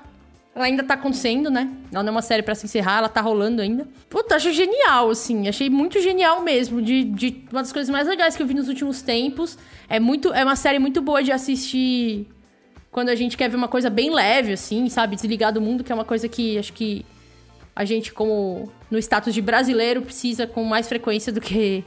ela 0.54 0.64
ainda 0.64 0.82
tá 0.82 0.94
acontecendo, 0.94 1.50
né? 1.50 1.70
Ela 1.92 2.02
não 2.02 2.10
é 2.10 2.12
uma 2.12 2.22
série 2.22 2.42
para 2.42 2.54
se 2.54 2.66
encerrar, 2.66 2.98
ela 2.98 3.08
tá 3.08 3.20
rolando 3.20 3.62
ainda. 3.62 3.86
Puta, 4.10 4.36
acho 4.36 4.52
genial, 4.52 5.10
assim. 5.10 5.46
Achei 5.46 5.70
muito 5.70 6.00
genial 6.00 6.42
mesmo. 6.42 6.82
De, 6.82 7.04
de 7.04 7.44
uma 7.52 7.62
das 7.62 7.72
coisas 7.72 7.88
mais 7.88 8.08
legais 8.08 8.36
que 8.36 8.42
eu 8.42 8.46
vi 8.46 8.54
nos 8.54 8.68
últimos 8.68 9.00
tempos. 9.00 9.56
É 9.88 10.00
muito. 10.00 10.32
É 10.32 10.42
uma 10.42 10.56
série 10.56 10.78
muito 10.78 11.00
boa 11.00 11.22
de 11.22 11.30
assistir 11.30 12.26
quando 12.90 13.10
a 13.10 13.14
gente 13.14 13.36
quer 13.36 13.48
ver 13.48 13.56
uma 13.56 13.68
coisa 13.68 13.88
bem 13.88 14.10
leve, 14.10 14.52
assim, 14.52 14.88
sabe? 14.88 15.14
Desligar 15.14 15.52
do 15.52 15.60
mundo, 15.60 15.84
que 15.84 15.92
é 15.92 15.94
uma 15.94 16.04
coisa 16.04 16.28
que 16.28 16.58
acho 16.58 16.72
que 16.72 17.04
a 17.76 17.84
gente, 17.84 18.12
como 18.12 18.68
no 18.90 18.98
status 18.98 19.32
de 19.32 19.40
brasileiro, 19.40 20.02
precisa 20.02 20.46
com 20.46 20.64
mais 20.64 20.88
frequência 20.88 21.32
do 21.32 21.40
que 21.40 21.84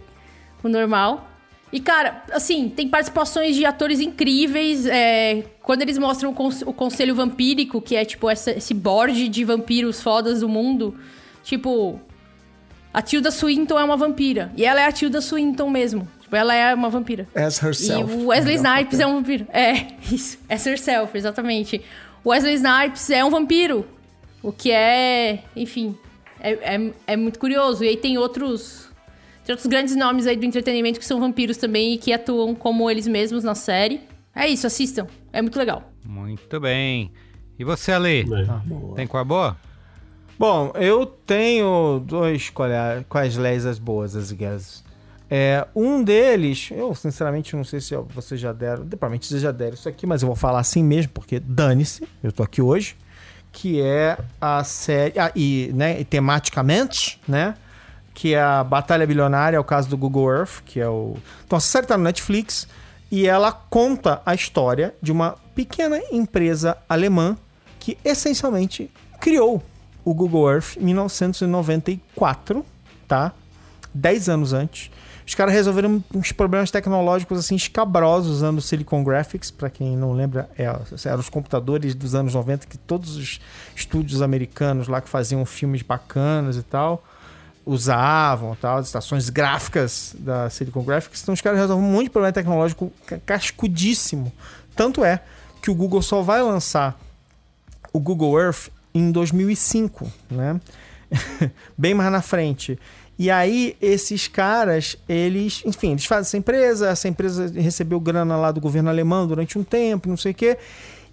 o 0.63 0.69
normal. 0.69 1.30
E, 1.71 1.79
cara, 1.79 2.23
assim, 2.31 2.67
tem 2.69 2.87
participações 2.87 3.55
de 3.55 3.65
atores 3.65 3.99
incríveis. 4.01 4.85
É, 4.85 5.45
quando 5.61 5.81
eles 5.81 5.97
mostram 5.97 6.31
o, 6.31 6.73
Conselho 6.73 7.15
Vampírico, 7.15 7.81
que 7.81 7.95
é, 7.95 8.03
tipo, 8.03 8.29
essa, 8.29 8.51
esse 8.51 8.73
board 8.73 9.29
de 9.29 9.43
vampiros 9.45 10.01
fodas 10.01 10.41
do 10.41 10.49
mundo. 10.49 10.95
Tipo, 11.43 11.99
a 12.93 13.01
Tilda 13.01 13.31
Swinton 13.31 13.79
é 13.79 13.83
uma 13.83 13.95
vampira. 13.95 14.51
E 14.57 14.65
ela 14.65 14.81
é 14.81 14.85
a 14.85 14.91
Tilda 14.91 15.21
Swinton 15.21 15.69
mesmo. 15.69 16.07
Tipo, 16.21 16.35
ela 16.35 16.53
é 16.53 16.73
uma 16.73 16.89
vampira. 16.89 17.27
As 17.33 17.61
herself. 17.63 18.11
E 18.11 18.15
o 18.15 18.27
Wesley 18.27 18.55
Snipes 18.55 18.99
é 18.99 19.07
um 19.07 19.15
vampiro. 19.15 19.47
É, 19.53 19.87
isso. 20.11 20.37
As 20.49 20.65
herself, 20.65 21.17
exatamente. 21.17 21.81
O 22.21 22.29
Wesley 22.29 22.55
Snipes 22.55 23.09
é 23.09 23.23
um 23.23 23.29
vampiro. 23.29 23.87
O 24.43 24.51
que 24.51 24.71
é, 24.71 25.43
enfim, 25.55 25.95
é, 26.39 26.51
é, 26.75 26.93
é 27.07 27.15
muito 27.15 27.39
curioso. 27.39 27.83
E 27.83 27.87
aí 27.87 27.95
tem 27.95 28.17
outros 28.17 28.90
tem 29.45 29.53
outros 29.53 29.67
grandes 29.67 29.95
nomes 29.95 30.27
aí 30.27 30.35
do 30.35 30.45
entretenimento 30.45 30.99
que 30.99 31.05
são 31.05 31.19
vampiros 31.19 31.57
também 31.57 31.93
e 31.93 31.97
que 31.97 32.13
atuam 32.13 32.53
como 32.53 32.89
eles 32.89 33.07
mesmos 33.07 33.43
na 33.43 33.55
série. 33.55 34.01
É 34.35 34.47
isso, 34.47 34.67
assistam. 34.67 35.07
É 35.33 35.41
muito 35.41 35.57
legal. 35.57 35.91
Muito 36.05 36.59
bem. 36.59 37.11
E 37.57 37.63
você, 37.63 37.91
Ale? 37.91 38.25
Tá. 38.45 38.61
Tem 38.95 39.07
qual 39.07 39.25
boa? 39.25 39.57
Bom, 40.37 40.71
eu 40.75 41.05
tenho 41.05 42.01
dois 42.05 42.51
quais 43.07 43.37
lesas 43.37 43.77
boas, 43.77 44.15
as 44.15 44.31
guess. 44.31 44.83
É, 45.29 45.65
um 45.75 46.03
deles, 46.03 46.69
eu 46.71 46.93
sinceramente 46.93 47.55
não 47.55 47.63
sei 47.63 47.79
se 47.79 47.95
vocês 47.95 48.39
já 48.39 48.51
deram, 48.51 48.85
provavelmente 48.85 49.27
vocês 49.27 49.41
já 49.41 49.51
deram 49.51 49.75
isso 49.75 49.87
aqui, 49.87 50.05
mas 50.05 50.21
eu 50.21 50.27
vou 50.27 50.35
falar 50.35 50.59
assim 50.59 50.83
mesmo, 50.83 51.11
porque 51.13 51.39
dane-se, 51.39 52.05
eu 52.21 52.31
tô 52.33 52.43
aqui 52.43 52.61
hoje, 52.61 52.97
que 53.51 53.79
é 53.81 54.17
a 54.41 54.63
série, 54.63 55.17
ah, 55.17 55.31
e, 55.33 55.71
né, 55.73 56.01
e 56.01 56.03
tematicamente, 56.03 57.21
né, 57.27 57.53
que 58.13 58.33
é 58.33 58.41
a 58.41 58.63
Batalha 58.63 59.07
Bilionária, 59.07 59.57
é 59.57 59.59
o 59.59 59.63
caso 59.63 59.89
do 59.89 59.97
Google 59.97 60.29
Earth, 60.29 60.61
que 60.65 60.79
é 60.79 60.87
o. 60.87 61.15
Então, 61.45 61.57
a 61.57 61.61
série 61.61 61.87
tá 61.87 61.97
no 61.97 62.03
Netflix 62.03 62.67
e 63.11 63.27
ela 63.27 63.51
conta 63.51 64.21
a 64.25 64.33
história 64.33 64.93
de 65.01 65.11
uma 65.11 65.35
pequena 65.55 65.99
empresa 66.11 66.77
alemã 66.87 67.37
que 67.79 67.97
essencialmente 68.05 68.89
criou 69.19 69.61
o 70.03 70.13
Google 70.13 70.49
Earth 70.49 70.77
em 70.77 70.85
1994, 70.85 72.65
tá? 73.07 73.33
Dez 73.93 74.29
anos 74.29 74.53
antes. 74.53 74.89
Os 75.25 75.35
caras 75.35 75.53
resolveram 75.53 76.03
uns 76.13 76.31
problemas 76.31 76.71
tecnológicos 76.71 77.39
assim 77.39 77.55
escabrosos 77.55 78.31
usando 78.31 78.61
Silicon 78.61 79.03
Graphics, 79.03 79.51
para 79.51 79.69
quem 79.69 79.95
não 79.95 80.11
lembra, 80.11 80.49
é, 80.57 80.63
eram 81.05 81.19
os 81.19 81.29
computadores 81.29 81.93
dos 81.93 82.15
anos 82.15 82.33
90 82.33 82.67
que 82.67 82.77
todos 82.77 83.15
os 83.15 83.39
estúdios 83.75 84.21
americanos 84.21 84.87
lá 84.87 84.99
que 84.99 85.07
faziam 85.07 85.45
filmes 85.45 85.81
bacanas 85.81 86.57
e 86.57 86.63
tal 86.63 87.03
usavam, 87.65 88.55
tal, 88.59 88.77
as 88.77 88.87
estações 88.87 89.29
gráficas 89.29 90.15
da 90.17 90.49
Silicon 90.49 90.83
Graphics. 90.83 91.21
Então 91.21 91.33
os 91.33 91.41
caras 91.41 91.59
resolvem 91.59 91.85
um 91.85 91.91
monte 91.91 92.05
de 92.05 92.09
problema 92.09 92.33
tecnológico 92.33 92.91
cascudíssimo. 93.25 94.31
Tanto 94.75 95.03
é 95.05 95.21
que 95.61 95.69
o 95.69 95.75
Google 95.75 96.01
só 96.01 96.21
vai 96.21 96.41
lançar 96.41 96.99
o 97.93 97.99
Google 97.99 98.39
Earth 98.39 98.69
em 98.93 99.11
2005, 99.11 100.11
né? 100.29 100.59
Bem 101.77 101.93
mais 101.93 102.11
na 102.11 102.21
frente. 102.21 102.79
E 103.19 103.29
aí, 103.29 103.77
esses 103.79 104.27
caras, 104.27 104.97
eles, 105.07 105.61
enfim, 105.65 105.91
eles 105.91 106.05
fazem 106.05 106.21
essa 106.21 106.37
empresa, 106.37 106.89
essa 106.89 107.07
empresa 107.07 107.51
recebeu 107.53 107.99
grana 107.99 108.35
lá 108.35 108.51
do 108.51 108.59
governo 108.59 108.89
alemão 108.89 109.27
durante 109.27 109.59
um 109.59 109.63
tempo, 109.63 110.09
não 110.09 110.17
sei 110.17 110.31
o 110.31 110.35
quê. 110.35 110.57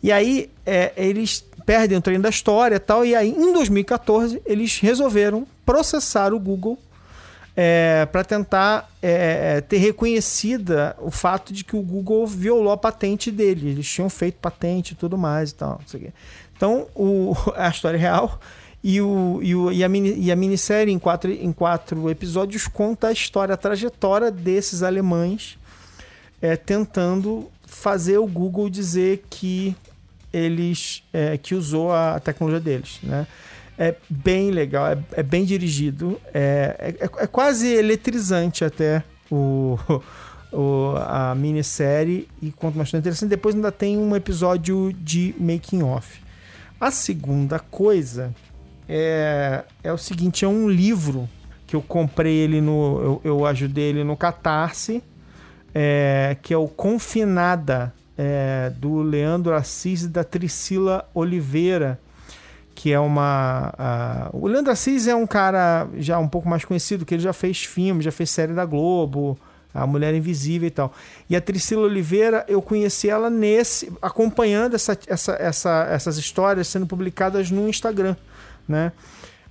E 0.02 0.10
aí, 0.10 0.48
é, 0.64 0.92
eles 0.96 1.44
perdem 1.68 1.98
o 1.98 2.00
treino 2.00 2.22
da 2.22 2.30
história 2.30 2.76
e 2.76 2.78
tal. 2.78 3.04
E 3.04 3.14
aí, 3.14 3.28
em 3.28 3.52
2014, 3.52 4.40
eles 4.46 4.78
resolveram 4.80 5.46
processar 5.66 6.32
o 6.32 6.40
Google 6.40 6.78
é, 7.54 8.08
para 8.10 8.24
tentar 8.24 8.90
é, 9.02 9.56
é, 9.56 9.60
ter 9.60 9.76
reconhecida 9.76 10.96
o 10.98 11.10
fato 11.10 11.52
de 11.52 11.62
que 11.64 11.76
o 11.76 11.82
Google 11.82 12.26
violou 12.26 12.72
a 12.72 12.76
patente 12.78 13.30
dele. 13.30 13.68
Eles 13.68 13.86
tinham 13.86 14.08
feito 14.08 14.36
patente 14.36 14.92
e 14.92 14.94
tudo 14.94 15.18
mais 15.18 15.50
e 15.50 15.56
tal. 15.56 15.78
Então, 16.56 16.86
o, 16.94 17.34
a 17.54 17.68
história 17.68 17.98
é 17.98 18.00
real. 18.00 18.40
E, 18.82 18.98
o, 19.02 19.40
e, 19.42 19.54
o, 19.54 19.70
e, 19.70 19.84
a, 19.84 19.88
mini, 19.90 20.14
e 20.18 20.32
a 20.32 20.36
minissérie, 20.36 20.94
em 20.94 20.98
quatro, 20.98 21.30
em 21.30 21.52
quatro 21.52 22.08
episódios, 22.08 22.66
conta 22.66 23.08
a 23.08 23.12
história, 23.12 23.52
a 23.52 23.58
trajetória 23.58 24.30
desses 24.30 24.82
alemães 24.82 25.58
é, 26.40 26.56
tentando 26.56 27.50
fazer 27.66 28.16
o 28.16 28.26
Google 28.26 28.70
dizer 28.70 29.22
que 29.28 29.76
eles 30.32 31.02
é, 31.12 31.36
que 31.38 31.55
usou 31.55 31.92
a 31.92 32.20
tecnologia 32.20 32.60
deles, 32.60 32.98
né? 33.02 33.26
É 33.80 33.94
bem 34.10 34.50
legal, 34.50 34.88
é, 34.88 34.98
é 35.12 35.22
bem 35.22 35.44
dirigido, 35.44 36.20
é, 36.34 36.96
é, 37.00 37.05
é, 37.05 37.26
quase 37.28 37.68
eletrizante 37.68 38.64
até 38.64 39.05
o, 39.30 39.78
o, 40.52 40.94
a 40.96 41.32
minissérie 41.36 42.28
e 42.42 42.50
conta 42.50 42.76
uma 42.76 42.82
história 42.82 43.00
interessante. 43.00 43.30
Depois 43.30 43.55
ainda 43.55 43.70
tem 43.70 43.96
um 43.96 44.16
episódio 44.16 44.92
de 44.92 45.32
making 45.38 45.82
off. 45.82 46.20
A 46.80 46.90
segunda 46.90 47.60
coisa 47.60 48.34
é, 48.88 49.64
é 49.82 49.92
o 49.92 49.98
seguinte, 49.98 50.44
é 50.44 50.48
um 50.48 50.68
livro 50.68 51.28
que 51.66 51.76
eu 51.76 51.82
comprei 51.82 52.34
ele 52.34 52.60
no, 52.60 53.00
eu, 53.00 53.20
eu 53.22 53.46
ajudei 53.46 53.84
ele 53.84 54.02
no 54.02 54.16
Catarse, 54.16 55.02
é, 55.74 56.36
que 56.42 56.52
é 56.52 56.56
o 56.56 56.66
Confinada 56.66 57.94
é, 58.18 58.72
do 58.76 59.00
Leandro 59.00 59.54
Assis 59.54 60.02
e 60.02 60.08
da 60.08 60.24
Tricila 60.24 61.08
Oliveira, 61.14 62.00
que 62.74 62.92
é 62.92 62.98
uma. 62.98 63.72
Uh, 64.32 64.44
o 64.44 64.48
Leandro 64.48 64.72
Assis 64.72 65.06
é 65.06 65.14
um 65.14 65.26
cara 65.26 65.88
já 65.96 66.18
um 66.18 66.28
pouco 66.28 66.48
mais 66.48 66.64
conhecido, 66.64 67.06
que 67.06 67.14
ele 67.14 67.22
já 67.22 67.32
fez 67.32 67.64
filme, 67.64 68.02
já 68.02 68.10
fez 68.10 68.30
série 68.30 68.52
da 68.52 68.64
Globo, 68.64 69.38
A 69.72 69.86
Mulher 69.86 70.14
Invisível 70.14 70.66
e 70.66 70.70
tal. 70.70 70.92
E 71.30 71.36
a 71.36 71.40
Tricila 71.40 71.82
Oliveira, 71.82 72.44
eu 72.48 72.60
conheci 72.60 73.08
ela 73.08 73.30
nesse. 73.30 73.92
acompanhando 74.02 74.74
essa, 74.74 74.98
essa, 75.06 75.32
essa, 75.38 75.86
essas 75.90 76.18
histórias 76.18 76.66
sendo 76.66 76.86
publicadas 76.86 77.50
no 77.50 77.68
Instagram. 77.68 78.16
Né? 78.68 78.92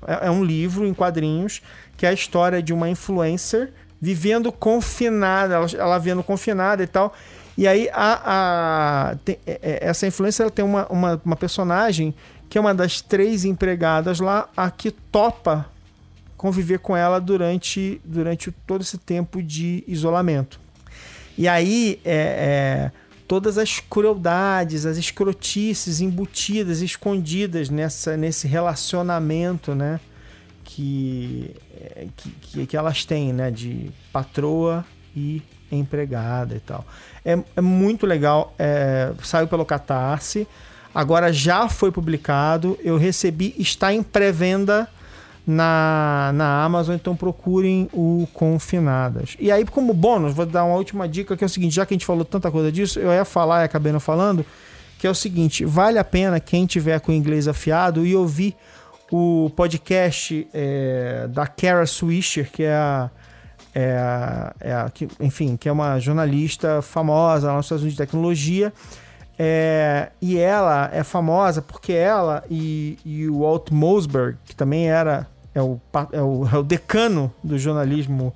É, 0.05 0.27
é 0.27 0.31
um 0.31 0.43
livro 0.43 0.85
em 0.85 0.93
quadrinhos 0.93 1.61
que 1.95 2.05
é 2.05 2.09
a 2.09 2.13
história 2.13 2.61
de 2.61 2.71
uma 2.71 2.87
influencer 2.89 3.73
vivendo 3.99 4.51
confinada, 4.51 5.55
ela, 5.55 5.67
ela 5.75 5.97
vendo 5.97 6.21
confinada 6.21 6.83
e 6.83 6.87
tal. 6.87 7.13
E 7.57 7.67
aí 7.67 7.89
a, 7.91 9.11
a 9.11 9.15
tem, 9.25 9.39
é, 9.47 9.59
é, 9.61 9.79
essa 9.81 10.05
influência 10.05 10.43
ela 10.43 10.51
tem 10.51 10.63
uma, 10.63 10.85
uma, 10.87 11.21
uma, 11.25 11.35
personagem 11.35 12.13
que 12.47 12.57
é 12.57 12.61
uma 12.61 12.73
das 12.73 13.01
três 13.01 13.43
empregadas 13.43 14.19
lá, 14.19 14.47
a 14.55 14.69
que 14.69 14.91
topa 14.91 15.67
conviver 16.37 16.79
com 16.79 16.95
ela 16.95 17.19
durante, 17.19 17.99
durante 18.05 18.51
todo 18.51 18.81
esse 18.81 18.97
tempo 18.97 19.41
de 19.41 19.83
isolamento. 19.87 20.59
E 21.37 21.47
aí 21.47 21.99
é, 22.05 22.91
é, 22.91 22.91
todas 23.27 23.57
as 23.57 23.79
crueldades, 23.79 24.85
as 24.85 24.97
escrotices 24.97 25.99
embutidas, 25.99 26.81
escondidas 26.81 27.69
nessa, 27.69 28.15
nesse 28.15 28.47
relacionamento, 28.47 29.75
né? 29.75 29.99
Que, 30.63 31.55
é, 31.75 32.07
que, 32.15 32.65
que, 32.67 32.77
elas 32.77 33.03
têm, 33.03 33.33
né? 33.33 33.51
De 33.51 33.91
patroa 34.11 34.85
e 35.15 35.41
empregada 35.71 36.55
e 36.55 36.59
tal. 36.59 36.85
É, 37.27 37.37
é 37.57 37.61
muito 37.61 38.05
legal. 38.05 38.53
É, 38.57 39.11
saiu 39.21 39.49
pelo 39.49 39.65
Catarse. 39.65 40.47
Agora 40.95 41.33
já 41.33 41.67
foi 41.67 41.91
publicado. 41.91 42.79
Eu 42.81 42.97
recebi, 42.97 43.53
está 43.57 43.93
em 43.93 44.01
pré-venda 44.01 44.87
na, 45.45 46.31
na 46.33 46.63
Amazon, 46.63 46.95
então 46.95 47.17
procurem 47.17 47.89
o 47.91 48.25
Confinadas. 48.33 49.35
E 49.39 49.51
aí, 49.51 49.65
como 49.65 49.93
bônus, 49.93 50.33
vou 50.33 50.45
dar 50.45 50.63
uma 50.63 50.75
última 50.75 51.05
dica 51.07 51.35
que 51.35 51.43
é 51.43 51.47
o 51.47 51.49
seguinte: 51.49 51.75
já 51.75 51.85
que 51.85 51.93
a 51.93 51.95
gente 51.95 52.05
falou 52.05 52.23
tanta 52.23 52.49
coisa 52.49 52.71
disso, 52.71 52.97
eu 52.97 53.11
ia 53.11 53.25
falar 53.25 53.61
e 53.61 53.65
acabei 53.65 53.91
não 53.91 53.99
falando. 53.99 54.45
Que 54.97 55.05
é 55.05 55.09
o 55.09 55.15
seguinte: 55.15 55.65
vale 55.65 55.99
a 55.99 56.03
pena 56.05 56.39
quem 56.39 56.65
tiver 56.65 56.99
com 57.01 57.11
inglês 57.11 57.47
afiado 57.47 58.05
e 58.05 58.15
ouvir 58.15 58.55
o 59.11 59.51
podcast 59.55 60.47
é, 60.53 61.27
da 61.29 61.45
Kara 61.45 61.85
Swisher, 61.85 62.49
que 62.51 62.63
é 62.63 62.73
a 62.73 63.09
é, 63.79 64.53
é, 64.59 64.89
que, 64.91 65.07
enfim, 65.19 65.55
que 65.55 65.69
é 65.69 65.71
uma 65.71 65.99
jornalista 65.99 66.81
famosa 66.81 67.49
lá 67.49 67.57
nos 67.57 67.67
Estados 67.67 67.83
Unidos 67.83 67.95
de 67.95 68.03
tecnologia. 68.03 68.73
É, 69.37 70.09
e 70.19 70.39
ela 70.39 70.89
é 70.91 71.03
famosa 71.03 71.61
porque 71.61 71.93
ela 71.93 72.43
e, 72.49 72.97
e 73.05 73.29
o 73.29 73.41
Walt 73.41 73.69
Mossberg, 73.69 74.35
que 74.43 74.55
também 74.55 74.89
era 74.89 75.27
é 75.53 75.61
o, 75.61 75.79
é, 76.11 76.19
o, 76.19 76.49
é 76.51 76.57
o 76.57 76.63
decano 76.63 77.31
do 77.43 77.59
jornalismo 77.59 78.33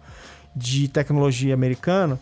de 0.56 0.88
tecnologia 0.88 1.56
americano, 1.56 2.20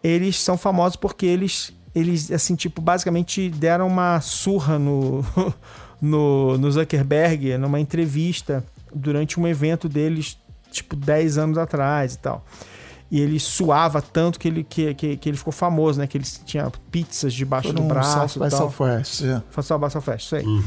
eles 0.00 0.38
são 0.38 0.56
famosos 0.56 0.94
porque 0.94 1.26
eles, 1.26 1.72
eles 1.92 2.30
assim, 2.30 2.54
tipo, 2.54 2.80
basicamente 2.80 3.50
deram 3.50 3.88
uma 3.88 4.20
surra 4.20 4.78
no, 4.78 5.24
no, 6.00 6.56
no 6.56 6.70
Zuckerberg 6.70 7.58
numa 7.58 7.80
entrevista 7.80 8.64
durante 8.94 9.40
um 9.40 9.48
evento 9.48 9.88
deles 9.88 10.38
tipo 10.70 10.96
10 10.96 11.38
anos 11.38 11.58
atrás 11.58 12.14
e 12.14 12.18
tal. 12.18 12.44
E 13.10 13.20
ele 13.20 13.40
suava 13.40 14.00
tanto 14.00 14.38
que 14.38 14.46
ele, 14.46 14.62
que, 14.62 14.94
que, 14.94 15.16
que 15.16 15.28
ele 15.28 15.36
ficou 15.36 15.52
famoso, 15.52 15.98
né? 15.98 16.06
Que 16.06 16.16
ele 16.16 16.24
tinha 16.44 16.70
pizzas 16.92 17.34
debaixo 17.34 17.72
do 17.72 17.82
braço. 17.82 18.38
South 18.38 18.44
by 18.44 18.50
Southwest, 18.50 19.20
yeah. 19.22 19.42
South 19.60 19.78
by 19.80 19.90
Southwest, 19.90 20.26
isso 20.26 20.36
aí. 20.36 20.44
Uhum. 20.44 20.62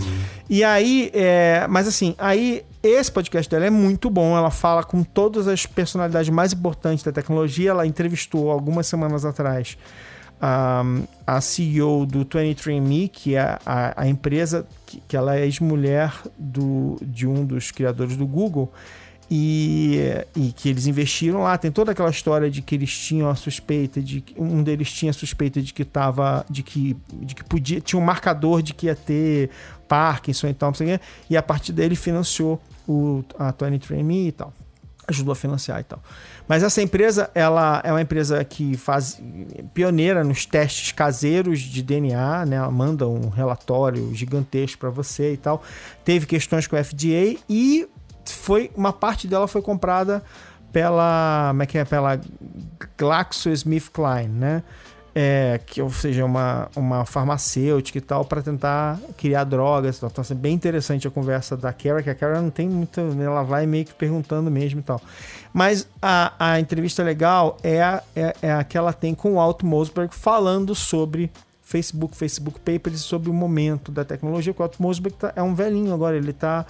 E 0.50 0.62
aí, 0.62 1.10
é, 1.14 1.66
mas 1.70 1.88
assim, 1.88 2.14
aí 2.18 2.66
esse 2.82 3.10
podcast 3.10 3.50
dela 3.50 3.66
é 3.66 3.70
muito 3.70 4.10
bom. 4.10 4.38
Ela 4.38 4.52
fala 4.52 4.84
com 4.84 5.06
todas 5.06 5.48
as 5.48 5.66
personalidades 5.66 6.30
mais 6.30 6.52
importantes 6.52 7.02
da 7.02 7.14
tecnologia. 7.14 7.70
Ela 7.70 7.88
entrevistou 7.88 8.52
algumas 8.52 8.88
semanas 8.88 9.24
atrás 9.24 9.78
um, 10.44 11.08
a 11.26 11.40
CEO 11.40 12.06
do 12.06 12.26
23andMe, 12.26 13.10
que 13.10 13.36
é 13.36 13.58
a, 13.66 14.02
a 14.02 14.08
empresa 14.08 14.68
que, 14.86 15.02
que 15.08 15.16
ela 15.16 15.38
é 15.38 15.46
ex-mulher 15.46 16.14
de 16.38 17.26
um 17.26 17.46
dos 17.46 17.72
criadores 17.72 18.18
do 18.18 18.28
Google 18.28 18.72
e, 19.30 20.00
e, 20.36 20.52
que 20.52 20.70
eles 20.70 20.88
investiram 20.88 21.44
lá. 21.44 21.58
Tem 21.58 21.72
toda 21.72 21.92
aquela 21.92 22.10
história 22.10 22.50
de 22.50 22.62
que 22.62 22.76
eles 22.76 22.96
tinham 22.98 23.30
a 23.30 23.36
suspeita 23.36 24.02
de 24.02 24.22
que 24.22 24.40
um 24.40 24.64
deles 24.64 24.92
tinha 24.92 25.12
a 25.12 25.14
suspeita 25.14 25.62
de 25.62 25.74
que 25.74 25.84
tava 25.86 26.46
de 26.50 26.64
que 26.64 26.96
de 27.12 27.36
que 27.36 27.44
podia 27.44 27.82
tinha 27.82 28.00
um 28.00 28.06
marcador 28.06 28.62
de 28.62 28.74
que 28.74 28.88
ia 28.88 28.96
ter 28.96 29.50
Parkinson 29.88 30.48
e 30.48 30.54
tal, 30.54 30.70
não 30.70 30.76
sei 30.76 30.96
o 30.96 31.00
quê, 31.00 31.06
e 31.30 31.38
a 31.38 31.44
partir 31.44 31.72
dele 31.72 31.96
financiou 31.96 32.62
o 32.88 33.24
a 33.38 33.54
23andMe 33.54 34.28
e 34.28 34.32
tal. 34.32 34.54
Ajudou 35.06 35.34
a 35.34 35.36
financiar 35.36 35.82
e 35.82 35.84
tal. 35.84 36.02
Mas 36.48 36.64
essa 36.64 36.82
empresa, 36.82 37.30
ela 37.36 37.82
é 37.84 37.92
uma 37.92 38.02
empresa 38.02 38.42
que 38.44 38.78
faz 38.78 39.22
pioneira 39.74 40.24
nos 40.24 40.46
testes 40.46 40.94
caseiros 40.94 41.60
de 41.60 41.82
DNA, 41.84 42.46
né? 42.46 42.56
Ela 42.56 42.72
manda 42.72 43.08
um 43.08 43.28
relatório 43.28 44.14
gigantesco 44.16 44.80
para 44.80 44.90
você 44.90 45.34
e 45.34 45.38
tal. 45.38 45.62
Teve 46.06 46.26
questões 46.26 46.68
com 46.68 46.78
o 46.78 46.84
FDA 46.84 47.38
e 47.50 47.88
foi 48.26 48.72
uma 48.76 48.94
parte 48.94 49.28
dela 49.28 49.48
foi 49.48 49.62
comprada 49.62 50.24
pela, 50.74 51.50
como 51.50 51.64
é 51.64 51.66
que 51.68 51.78
é, 51.78 51.86
pela 51.86 52.20
GlaxoSmithKline, 52.98 54.28
né? 54.28 54.64
É, 55.16 55.60
que 55.64 55.80
ou 55.80 55.92
seja 55.92 56.26
uma, 56.26 56.68
uma 56.76 57.06
farmacêutica 57.06 58.00
e 58.00 58.02
tal 58.02 58.26
para 58.26 58.42
tentar 58.42 59.00
criar 59.16 59.44
drogas 59.44 60.02
então, 60.02 60.10
é 60.28 60.34
bem 60.34 60.56
interessante 60.56 61.08
a 61.08 61.12
conversa 61.12 61.56
da 61.56 61.72
Kara 61.72 62.02
que 62.02 62.10
a 62.10 62.16
Kara 62.16 62.42
não 62.42 62.50
tem 62.50 62.68
muito 62.68 63.00
ela 63.00 63.44
vai 63.44 63.68
meio 63.68 63.86
que 63.86 63.94
perguntando 63.94 64.50
mesmo 64.50 64.80
e 64.80 64.84
tal. 64.84 65.00
Mas 65.54 65.88
a, 66.02 66.34
a 66.40 66.60
entrevista 66.60 67.04
legal 67.04 67.58
é 67.64 68.02
é, 68.16 68.36
é 68.42 68.54
a 68.54 68.64
que 68.64 68.76
ela 68.76 68.92
tem 68.92 69.14
com 69.14 69.34
o 69.34 69.40
Alt 69.40 69.62
Mosberg 69.62 70.16
falando 70.16 70.74
sobre 70.74 71.32
Facebook, 71.62 72.18
Facebook 72.18 72.60
Papers 72.60 73.02
sobre 73.02 73.30
o 73.30 73.34
momento 73.34 73.92
da 73.92 74.04
tecnologia 74.04 74.52
o 74.58 74.64
Alt 74.64 74.80
Mosberg 74.80 75.16
tá, 75.16 75.32
é 75.36 75.44
um 75.44 75.54
velhinho 75.54 75.94
agora 75.94 76.18
ele 76.18 76.32
está 76.32 76.66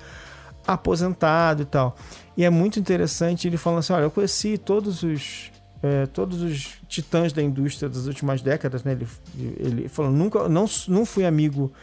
aposentado 0.66 1.64
e 1.64 1.66
tal. 1.66 1.96
E 2.36 2.44
é 2.44 2.50
muito 2.50 2.80
interessante 2.80 3.48
ele 3.48 3.58
falando 3.58 3.80
assim: 3.80 3.94
olha, 3.94 4.04
eu 4.04 4.12
conheci 4.12 4.58
todos 4.58 5.04
os. 5.04 5.52
É, 5.82 6.06
todos 6.06 6.42
os 6.42 6.76
titãs 6.88 7.34
da 7.34 7.42
indústria 7.42 7.90
das 7.90 8.06
últimas 8.06 8.42
décadas, 8.42 8.86
né? 8.86 8.94
Ele, 8.94 9.08
ele 9.58 9.90
falou, 9.90 10.10
nunca, 10.10 10.48
não, 10.48 10.66
não 10.88 11.06
fui 11.06 11.26
amigo 11.26 11.74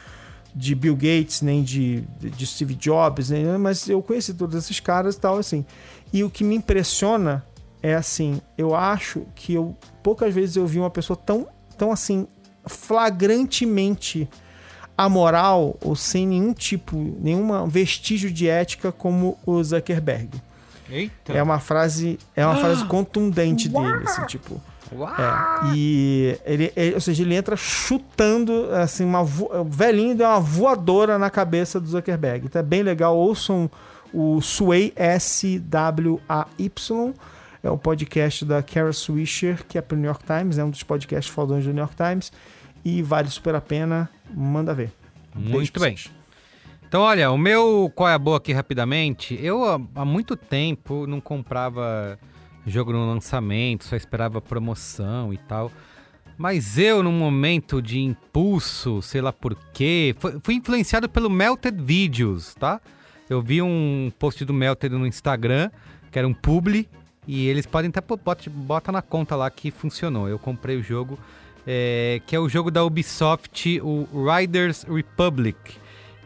de 0.54 0.74
Bill 0.74 0.94
Gates, 0.94 1.42
nem 1.42 1.62
de, 1.62 2.00
de 2.18 2.46
Steve 2.46 2.74
Jobs, 2.74 3.28
nem, 3.28 3.44
mas 3.58 3.86
eu 3.90 4.02
conheci 4.02 4.32
todos 4.32 4.56
esses 4.56 4.80
caras 4.80 5.16
e 5.16 5.20
tal, 5.20 5.36
assim. 5.36 5.66
E 6.12 6.24
o 6.24 6.30
que 6.30 6.42
me 6.42 6.54
impressiona 6.54 7.44
é 7.82 7.94
assim, 7.94 8.40
eu 8.56 8.74
acho 8.74 9.26
que 9.34 9.54
eu 9.54 9.76
poucas 10.02 10.34
vezes 10.34 10.56
eu 10.56 10.66
vi 10.66 10.78
uma 10.78 10.90
pessoa 10.90 11.16
tão, 11.16 11.46
tão 11.76 11.92
assim, 11.92 12.26
flagrantemente 12.66 14.28
amoral 15.04 15.76
ou 15.80 15.94
sem 15.96 16.26
nenhum 16.26 16.52
tipo, 16.52 17.16
nenhum 17.20 17.66
vestígio 17.68 18.30
de 18.30 18.48
ética 18.48 18.92
como 18.92 19.38
o 19.46 19.62
Zuckerberg. 19.62 20.28
Eita. 20.90 21.32
É 21.32 21.42
uma 21.42 21.60
frase, 21.60 22.18
é 22.34 22.44
uma 22.44 22.56
frase 22.56 22.84
contundente 22.84 23.68
dele, 23.68 24.02
assim, 24.04 24.26
tipo. 24.26 24.60
É, 24.92 25.76
e 25.76 26.36
ele, 26.44 26.72
ele- 26.74 26.94
ou 26.96 27.00
seja, 27.00 27.22
ele 27.22 27.36
entra 27.36 27.56
chutando 27.56 28.68
assim, 28.74 29.04
uma 29.04 29.22
vo- 29.22 29.48
velhinho 29.64 30.16
deu 30.16 30.26
uma 30.26 30.40
voadora 30.40 31.16
na 31.16 31.30
cabeça 31.30 31.78
do 31.78 31.86
Zuckerberg. 31.86 32.46
Então 32.46 32.58
é 32.58 32.62
bem 32.64 32.82
legal, 32.82 33.16
ouçam 33.16 33.70
o 34.12 34.40
Sway 34.42 34.92
S-W-A-Y. 34.96 37.14
É 37.62 37.70
o 37.70 37.76
podcast 37.76 38.44
da 38.44 38.62
Kara 38.62 38.92
Swisher, 38.92 39.64
que 39.68 39.76
é 39.76 39.82
pro 39.82 39.96
New 39.96 40.06
York 40.06 40.24
Times, 40.24 40.56
é 40.58 40.64
um 40.64 40.70
dos 40.70 40.82
podcasts 40.82 41.32
fodões 41.32 41.64
do 41.64 41.70
New 41.72 41.80
York 41.82 41.94
Times. 41.94 42.32
E 42.82 43.02
vale 43.02 43.28
super 43.28 43.54
a 43.54 43.60
pena, 43.60 44.08
manda 44.34 44.74
ver. 44.74 44.92
Muito 45.34 45.78
bem. 45.80 45.96
Então, 46.86 47.02
olha, 47.02 47.30
o 47.30 47.38
meu 47.38 47.90
qual 47.94 48.08
é 48.08 48.14
a 48.14 48.18
boa 48.18 48.38
aqui 48.38 48.52
rapidamente, 48.52 49.38
eu 49.40 49.64
há- 49.94 50.04
muito 50.04 50.36
tempo 50.36 51.06
não 51.06 51.20
comprava 51.20 52.18
jogo 52.66 52.92
no 52.92 53.06
lançamento, 53.06 53.84
só 53.84 53.94
esperava 53.96 54.40
promoção 54.40 55.32
e 55.32 55.38
tal. 55.38 55.70
Mas 56.36 56.78
eu, 56.78 57.02
num 57.02 57.12
momento 57.12 57.80
de 57.82 58.00
impulso, 58.00 59.02
sei 59.02 59.20
lá 59.20 59.32
por 59.32 59.54
quê, 59.72 60.16
fui, 60.42 60.54
influenciado 60.54 61.08
pelo 61.08 61.28
Melted 61.30 61.80
Videos, 61.82 62.54
tá? 62.54 62.80
Eu 63.28 63.40
vi 63.42 63.60
um 63.62 64.10
post 64.18 64.44
do 64.44 64.52
Melted 64.52 64.92
no 64.96 65.06
Instagram, 65.06 65.70
que 66.10 66.18
era 66.18 66.26
um 66.26 66.34
publi, 66.34 66.88
e 67.28 67.46
eles 67.46 67.66
podem 67.66 67.90
até 67.90 68.00
pô- 68.00 68.16
bota, 68.16 68.48
bota 68.50 68.90
na 68.90 69.02
conta 69.02 69.36
lá 69.36 69.48
que 69.50 69.70
funcionou. 69.70 70.28
Eu 70.28 70.38
comprei 70.38 70.76
o 70.76 70.82
jogo, 70.82 71.18
é, 71.66 72.20
que 72.26 72.34
é 72.34 72.38
o 72.38 72.48
jogo 72.48 72.70
da 72.70 72.84
Ubisoft, 72.84 73.80
o 73.80 74.06
Riders 74.24 74.84
Republic 74.84 75.80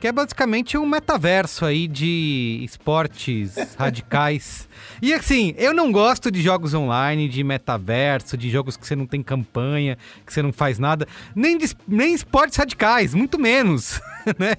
que 0.04 0.08
é 0.08 0.12
basicamente 0.12 0.76
um 0.76 0.84
metaverso 0.84 1.64
aí 1.64 1.88
de 1.88 2.60
esportes 2.62 3.54
radicais. 3.74 4.68
E 5.00 5.14
assim, 5.14 5.54
eu 5.56 5.72
não 5.72 5.90
gosto 5.90 6.30
de 6.30 6.42
jogos 6.42 6.74
online, 6.74 7.26
de 7.26 7.42
metaverso, 7.42 8.36
de 8.36 8.50
jogos 8.50 8.76
que 8.76 8.86
você 8.86 8.94
não 8.94 9.06
tem 9.06 9.22
campanha, 9.22 9.96
que 10.26 10.30
você 10.30 10.42
não 10.42 10.52
faz 10.52 10.78
nada, 10.78 11.08
nem, 11.34 11.56
de, 11.56 11.74
nem 11.88 12.12
esportes 12.12 12.58
radicais, 12.58 13.14
muito 13.14 13.38
menos, 13.38 13.98
né? 14.38 14.56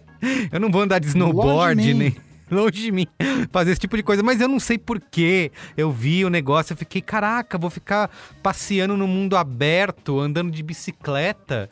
Eu 0.52 0.60
não 0.60 0.72
vou 0.72 0.82
andar 0.82 0.98
de 0.98 1.06
snowboard, 1.10 1.94
nem 1.94 2.16
longe 2.52 2.82
de 2.82 2.92
mim 2.92 3.08
fazer 3.52 3.72
esse 3.72 3.82
tipo 3.82 3.98
de 3.98 4.04
coisa, 4.04 4.24
mas 4.24 4.40
eu 4.40 4.48
não 4.48 4.60
sei 4.60 4.78
porquê. 4.78 5.52
Eu 5.76 5.92
vi 5.92 6.24
o 6.26 6.30
negócio, 6.30 6.74
eu 6.74 6.78
fiquei, 6.78 7.02
caraca, 7.02 7.58
vou 7.58 7.70
ficar 7.70 8.10
passeando 8.42 8.96
no 8.96 9.08
mundo 9.08 9.36
aberto, 9.36 10.20
andando 10.20 10.52
de 10.52 10.64
bicicleta. 10.64 11.70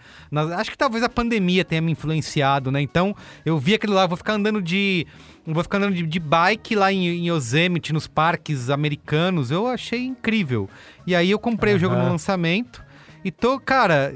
Acho 0.57 0.71
que 0.71 0.77
talvez 0.77 1.03
a 1.03 1.09
pandemia 1.09 1.63
tenha 1.63 1.81
me 1.81 1.91
influenciado, 1.91 2.71
né? 2.71 2.81
Então, 2.81 3.15
eu 3.45 3.57
vi 3.57 3.73
aquilo 3.73 3.93
lá, 3.93 4.05
vou 4.05 4.17
ficar 4.17 4.33
andando 4.33 4.61
de. 4.61 5.07
Vou 5.45 5.61
ficar 5.61 5.77
andando 5.77 5.95
de, 5.95 6.03
de 6.03 6.19
bike 6.19 6.73
lá 6.73 6.91
em, 6.91 7.05
em 7.05 7.27
Yosemite, 7.29 7.91
nos 7.91 8.07
parques 8.07 8.69
americanos. 8.69 9.51
Eu 9.51 9.67
achei 9.67 10.05
incrível. 10.05 10.69
E 11.05 11.13
aí 11.13 11.29
eu 11.29 11.39
comprei 11.39 11.73
o 11.73 11.79
jogo 11.79 11.95
no 11.95 12.03
lançamento. 12.03 12.82
E 13.23 13.31
tô, 13.31 13.59
cara, 13.59 14.13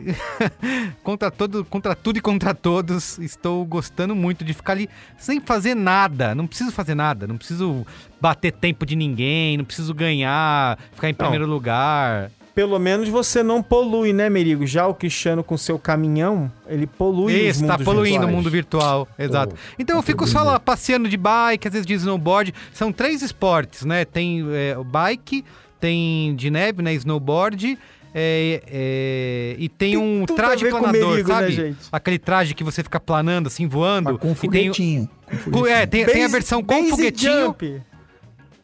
contra, 1.01 1.31
todo, 1.31 1.63
contra 1.63 1.95
tudo 1.95 2.17
e 2.17 2.21
contra 2.21 2.53
todos, 2.53 3.17
estou 3.19 3.63
gostando 3.65 4.13
muito 4.13 4.43
de 4.43 4.53
ficar 4.53 4.73
ali 4.73 4.89
sem 5.17 5.39
fazer 5.39 5.75
nada. 5.75 6.35
Não 6.35 6.45
preciso 6.45 6.71
fazer 6.71 6.93
nada, 6.93 7.25
não 7.25 7.37
preciso 7.37 7.85
bater 8.19 8.51
tempo 8.51 8.85
de 8.85 8.95
ninguém, 8.95 9.57
não 9.57 9.63
preciso 9.63 9.93
ganhar, 9.93 10.77
ficar 10.93 11.09
em 11.09 11.13
primeiro 11.13 11.47
lugar. 11.47 12.29
Pelo 12.53 12.79
menos 12.79 13.07
você 13.07 13.43
não 13.43 13.61
polui, 13.61 14.11
né, 14.11 14.31
Merigo? 14.31 14.65
Já 14.65 14.87
o 14.87 14.93
Cristiano 14.93 15.43
com 15.43 15.55
seu 15.55 15.77
caminhão, 15.77 16.51
ele 16.67 16.87
polui 16.87 17.33
os 17.33 17.57
Isso, 17.57 17.67
tá 17.67 17.73
mundos 17.73 17.85
poluindo 17.85 18.15
o 18.15 18.19
virtuais. 18.19 18.35
mundo 18.35 18.49
virtual, 18.49 19.07
exato. 19.17 19.55
então 19.77 19.95
eu 19.95 20.01
fico 20.01 20.25
só 20.25 20.41
lá 20.41 20.59
passeando 20.59 21.07
de 21.07 21.17
bike, 21.17 21.67
às 21.67 21.73
vezes 21.73 21.85
de 21.85 21.93
snowboard. 21.93 22.53
São 22.73 22.91
três 22.91 23.21
esportes, 23.21 23.85
né? 23.85 24.03
Tem 24.05 24.43
é, 24.51 24.75
o 24.75 24.83
bike, 24.83 25.45
tem 25.79 26.35
de 26.35 26.49
neve, 26.49 26.81
né? 26.81 26.93
Snowboard. 26.95 27.77
É, 28.19 28.63
é, 28.67 29.55
e 29.59 29.69
tem, 29.69 29.91
Tem 29.91 29.97
um 29.97 30.25
traje 30.25 30.67
planador, 30.69 31.11
Merigo, 31.11 31.29
né, 31.29 31.35
sabe? 31.35 31.51
gente? 31.51 31.77
Aquele 31.91 32.17
traje 32.17 32.53
que 32.55 32.63
você 32.63 32.81
fica 32.83 32.99
planando, 32.99 33.47
assim, 33.47 33.67
voando. 33.67 34.11
Mas 34.13 34.19
com 34.19 34.27
E 34.27 34.29
tem- 34.31 34.35
foguetinho. 34.35 35.09
com 35.29 35.37
foguetinho. 35.37 35.67
é, 35.67 35.85
tem, 35.85 36.03
tem 36.05 36.13
a 36.15 36.17
Base- 36.21 36.31
versão 36.31 36.63
com 36.63 36.75
base 36.79 36.89
foguetinho. 36.89 37.31
jump. 37.45 37.81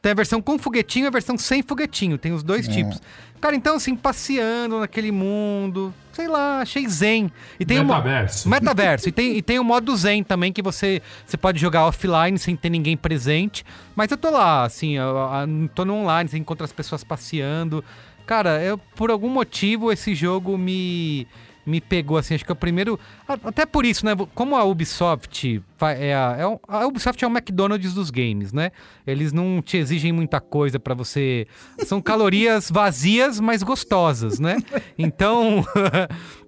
Tem 0.01 0.11
a 0.11 0.15
versão 0.15 0.41
com 0.41 0.57
foguetinho 0.59 1.05
e 1.05 1.07
a 1.07 1.11
versão 1.11 1.38
sem 1.38 1.61
foguetinho. 1.63 2.17
Tem 2.17 2.34
os 2.34 2.43
dois 2.43 2.67
tipos. 2.67 3.01
Cara, 3.39 3.55
então 3.55 3.75
assim, 3.77 3.95
passeando 3.95 4.80
naquele 4.80 5.11
mundo, 5.13 5.93
sei 6.11 6.27
lá, 6.27 6.59
achei 6.61 6.88
zen. 6.89 7.31
E 7.59 7.65
tem 7.65 7.80
o 7.80 7.84
mo- 7.85 7.93
Metaverso. 7.93 8.49
Metaverso. 8.49 9.07
e, 9.09 9.11
tem, 9.13 9.38
e 9.38 9.41
tem 9.41 9.59
o 9.59 9.63
modo 9.63 9.95
zen 9.95 10.21
também, 10.23 10.51
que 10.51 10.61
você, 10.61 11.01
você 11.25 11.38
pode 11.38 11.59
jogar 11.59 11.85
offline 11.85 12.38
sem 12.38 12.53
ter 12.55 12.69
ninguém 12.69 12.97
presente. 12.97 13.65
Mas 13.95 14.11
eu 14.11 14.17
tô 14.17 14.30
lá, 14.30 14.63
assim, 14.65 14.97
eu, 14.97 15.05
eu 15.05 15.69
tô 15.73 15.85
no 15.85 15.93
online, 15.95 16.30
você 16.30 16.38
encontra 16.38 16.65
as 16.65 16.73
pessoas 16.73 17.03
passeando. 17.03 17.84
Cara, 18.26 18.62
eu, 18.64 18.78
por 18.78 19.12
algum 19.12 19.30
motivo 19.30 19.91
esse 19.91 20.16
jogo 20.16 20.58
me, 20.58 21.28
me 21.66 21.82
pegou, 21.82 22.18
assim, 22.18 22.36
acho 22.36 22.45
que 22.45 22.52
é 22.52 22.54
o 22.54 22.56
primeiro... 22.56 23.00
Até 23.28 23.66
por 23.66 23.86
isso, 23.86 24.06
né, 24.06 24.14
como 24.34 24.56
a 24.56 24.64
Ubisoft 24.64 25.62
é 25.82 26.14
a, 26.14 26.36
é 26.38 26.60
a 26.68 26.88
Ubisoft 26.88 27.24
é 27.24 27.28
o 27.28 27.32
McDonald's 27.32 27.94
dos 27.94 28.10
games, 28.10 28.54
né? 28.54 28.72
Eles 29.06 29.34
não 29.34 29.62
te 29.62 29.78
exigem 29.78 30.12
muita 30.12 30.40
coisa 30.40 30.80
pra 30.80 30.94
você... 30.94 31.48
São 31.80 32.02
calorias 32.02 32.70
vazias, 32.72 33.40
mas 33.40 33.64
gostosas, 33.64 34.40
né? 34.40 34.58
Então... 34.98 35.66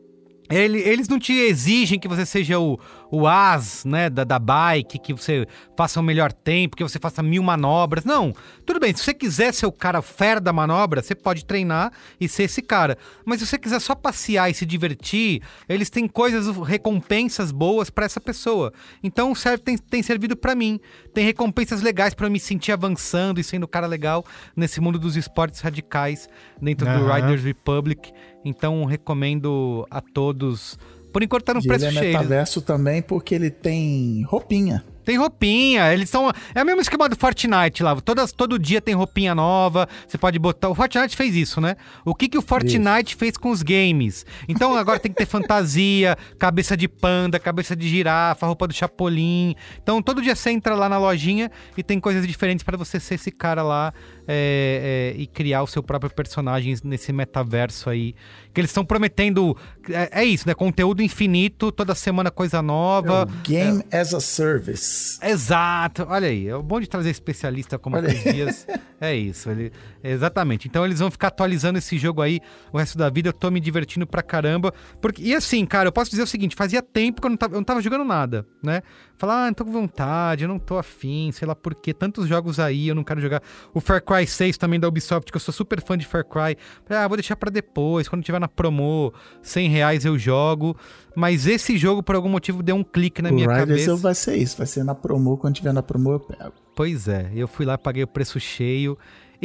Ele- 0.49 0.79
eles 0.79 1.07
não 1.07 1.17
te 1.17 1.33
exigem 1.33 1.99
que 1.99 2.07
você 2.07 2.25
seja 2.25 2.59
o, 2.59 2.79
o 3.09 3.27
as, 3.27 3.83
né, 3.83 4.09
da, 4.09 4.23
da 4.23 4.37
bike, 4.37 4.99
que 4.99 5.13
você 5.13 5.47
faça 5.75 5.99
o 5.99 6.03
melhor 6.03 6.31
tempo, 6.31 6.75
que 6.77 6.83
você 6.83 6.99
faça 6.99 7.23
mil 7.23 7.41
manobras. 7.41 8.05
Não, 8.05 8.33
tudo 8.65 8.79
bem, 8.79 8.93
se 8.95 9.03
você 9.03 9.13
quiser 9.13 9.53
ser 9.53 9.65
o 9.65 9.71
cara 9.71 10.01
fera 10.01 10.39
da 10.39 10.53
manobra, 10.53 11.01
você 11.01 11.15
pode 11.15 11.45
treinar 11.45 11.91
e 12.19 12.27
ser 12.27 12.43
esse 12.43 12.61
cara. 12.61 12.97
Mas 13.25 13.39
se 13.39 13.47
você 13.47 13.57
quiser 13.57 13.79
só 13.79 13.95
passear 13.95 14.49
e 14.49 14.53
se 14.53 14.65
divertir, 14.65 15.41
eles 15.67 15.89
têm 15.89 16.07
coisas, 16.07 16.45
recompensas 16.57 17.51
boas 17.51 17.89
pra 17.89 18.05
essa 18.05 18.21
pessoa. 18.21 18.71
Então 19.03 19.33
serve, 19.33 19.63
tem, 19.63 19.77
tem 19.77 20.03
servido 20.03 20.35
pra 20.35 20.53
mim. 20.53 20.79
Tem 21.13 21.25
recompensas 21.25 21.81
legais 21.81 22.13
eu 22.19 22.29
me 22.31 22.39
sentir 22.39 22.71
avançando 22.71 23.39
e 23.39 23.43
sendo 23.43 23.63
o 23.63 23.67
cara 23.67 23.87
legal 23.87 24.25
nesse 24.55 24.81
mundo 24.81 24.97
dos 24.97 25.15
esportes 25.15 25.59
radicais 25.61 26.27
dentro 26.61 26.85
do 26.85 26.91
Aham. 26.91 27.13
Riders 27.15 27.43
Republic. 27.43 28.11
Então 28.45 28.85
recomendo 28.85 29.85
a 29.89 29.99
todos. 29.99 30.77
Por 31.11 31.23
enquanto 31.23 31.43
tá 31.43 31.53
no 31.53 31.61
E 31.61 31.67
preço 31.67 31.85
ele 31.85 31.97
é 31.97 31.99
cheio. 32.01 32.13
metaverso 32.13 32.61
também 32.61 33.01
porque 33.01 33.33
ele 33.33 33.49
tem 33.49 34.23
roupinha. 34.27 34.83
Tem 35.05 35.17
roupinha, 35.17 35.93
eles 35.93 36.09
são. 36.09 36.31
É 36.53 36.63
o 36.63 36.65
mesmo 36.65 36.81
esquema 36.81 37.07
do 37.07 37.15
Fortnite 37.15 37.83
lá. 37.83 37.95
Todas, 38.01 38.31
todo 38.31 38.57
dia 38.57 38.81
tem 38.81 38.95
roupinha 38.95 39.35
nova. 39.35 39.87
Você 40.07 40.17
pode 40.17 40.39
botar. 40.39 40.67
O 40.67 40.73
Fortnite 40.75 41.15
fez 41.15 41.35
isso, 41.35 41.61
né? 41.61 41.75
O 42.03 42.15
que, 42.15 42.27
que 42.27 42.37
o 42.37 42.41
Fortnite 42.41 43.15
fez 43.15 43.37
com 43.37 43.51
os 43.51 43.61
games? 43.61 44.25
Então 44.49 44.75
agora 44.75 44.99
tem 44.99 45.11
que 45.11 45.17
ter 45.17 45.27
fantasia, 45.27 46.17
cabeça 46.39 46.75
de 46.75 46.87
panda, 46.87 47.39
cabeça 47.39 47.75
de 47.75 47.87
girafa, 47.87 48.47
roupa 48.47 48.67
do 48.67 48.73
Chapolin. 48.73 49.55
Então 49.81 50.01
todo 50.01 50.23
dia 50.23 50.35
você 50.35 50.49
entra 50.49 50.73
lá 50.73 50.89
na 50.89 50.97
lojinha 50.97 51.51
e 51.77 51.83
tem 51.83 51.99
coisas 51.99 52.25
diferentes 52.27 52.63
pra 52.63 52.75
você 52.75 52.99
ser 52.99 53.13
esse 53.15 53.29
cara 53.31 53.61
lá 53.61 53.93
é, 54.27 55.13
é, 55.15 55.21
e 55.21 55.27
criar 55.27 55.63
o 55.63 55.67
seu 55.67 55.83
próprio 55.83 56.11
personagem 56.11 56.75
nesse 56.83 57.11
metaverso 57.13 57.89
aí. 57.89 58.15
Que 58.53 58.61
eles 58.61 58.71
estão 58.71 58.85
prometendo. 58.85 59.55
É, 59.89 60.21
é 60.21 60.25
isso, 60.25 60.47
né? 60.47 60.53
Conteúdo 60.53 61.01
infinito, 61.01 61.71
toda 61.71 61.93
semana 61.93 62.31
coisa 62.31 62.61
nova. 62.61 63.27
Game 63.43 63.83
as 63.91 64.13
a 64.13 64.19
Service. 64.19 65.19
Exato, 65.21 66.05
olha 66.09 66.27
aí, 66.27 66.47
é 66.47 66.55
o 66.55 66.63
bom 66.63 66.79
de 66.79 66.87
trazer 66.87 67.09
especialista 67.09 67.77
como 67.77 67.97
Olha 67.97 68.13
Dias. 68.13 68.65
É 69.01 69.13
isso, 69.13 69.49
ele, 69.49 69.73
exatamente. 70.11 70.67
Então 70.67 70.85
eles 70.85 70.99
vão 70.99 71.09
ficar 71.09 71.27
atualizando 71.27 71.77
esse 71.77 71.97
jogo 71.97 72.21
aí 72.21 72.39
o 72.71 72.77
resto 72.77 72.97
da 72.97 73.09
vida. 73.09 73.29
Eu 73.29 73.33
tô 73.33 73.49
me 73.49 73.59
divertindo 73.59 74.05
pra 74.05 74.21
caramba. 74.21 74.73
Porque, 75.01 75.21
e 75.21 75.33
assim, 75.35 75.65
cara, 75.65 75.87
eu 75.87 75.91
posso 75.91 76.09
dizer 76.11 76.23
o 76.23 76.27
seguinte: 76.27 76.55
fazia 76.55 76.81
tempo 76.81 77.21
que 77.21 77.27
eu 77.27 77.29
não 77.29 77.37
tava, 77.37 77.53
eu 77.53 77.57
não 77.57 77.63
tava 77.63 77.81
jogando 77.81 78.05
nada, 78.05 78.45
né? 78.61 78.81
Falar, 79.17 79.43
ah, 79.43 79.47
não 79.47 79.53
tô 79.53 79.63
com 79.65 79.71
vontade, 79.71 80.43
eu 80.43 80.47
não 80.47 80.59
tô 80.59 80.77
afim, 80.77 81.31
sei 81.31 81.47
lá 81.47 81.55
por 81.55 81.73
quê. 81.73 81.93
Tantos 81.93 82.27
jogos 82.27 82.59
aí, 82.59 82.87
eu 82.87 82.95
não 82.95 83.03
quero 83.03 83.21
jogar. 83.21 83.41
O 83.73 83.79
Far 83.79 84.03
Cry 84.03 84.27
6 84.27 84.57
também 84.57 84.79
da 84.79 84.87
Ubisoft, 84.87 85.31
que 85.31 85.37
eu 85.37 85.41
sou 85.41 85.53
super 85.53 85.81
fã 85.81 85.97
de 85.97 86.05
Far 86.05 86.25
Cry. 86.25 86.57
Ah, 86.89 87.07
vou 87.07 87.15
deixar 87.15 87.35
pra 87.35 87.49
depois, 87.49 88.09
quando 88.09 88.23
tiver 88.23 88.39
na 88.39 88.47
promo, 88.47 89.13
100 89.41 89.69
reais 89.69 90.05
eu 90.05 90.17
jogo. 90.19 90.75
Mas 91.15 91.47
esse 91.47 91.77
jogo, 91.77 92.03
por 92.03 92.15
algum 92.15 92.27
motivo, 92.27 92.61
deu 92.61 92.75
um 92.75 92.83
clique 92.83 93.21
na 93.21 93.29
o 93.29 93.33
minha 93.33 93.47
Riders 93.47 93.85
cabeça. 93.85 93.95
vai 93.95 94.13
ser 94.13 94.35
isso. 94.35 94.57
Vai 94.57 94.67
ser 94.67 94.83
na 94.83 94.93
promo. 94.93 95.37
Quando 95.37 95.55
tiver 95.55 95.73
na 95.73 95.81
promo, 95.81 96.11
eu 96.11 96.19
pego. 96.19 96.53
Pois 96.75 97.07
é, 97.07 97.31
eu 97.33 97.47
fui 97.47 97.65
lá, 97.65 97.77
paguei 97.77 98.03
o 98.03 98.07
preço 98.07 98.37
cheio 98.37 98.97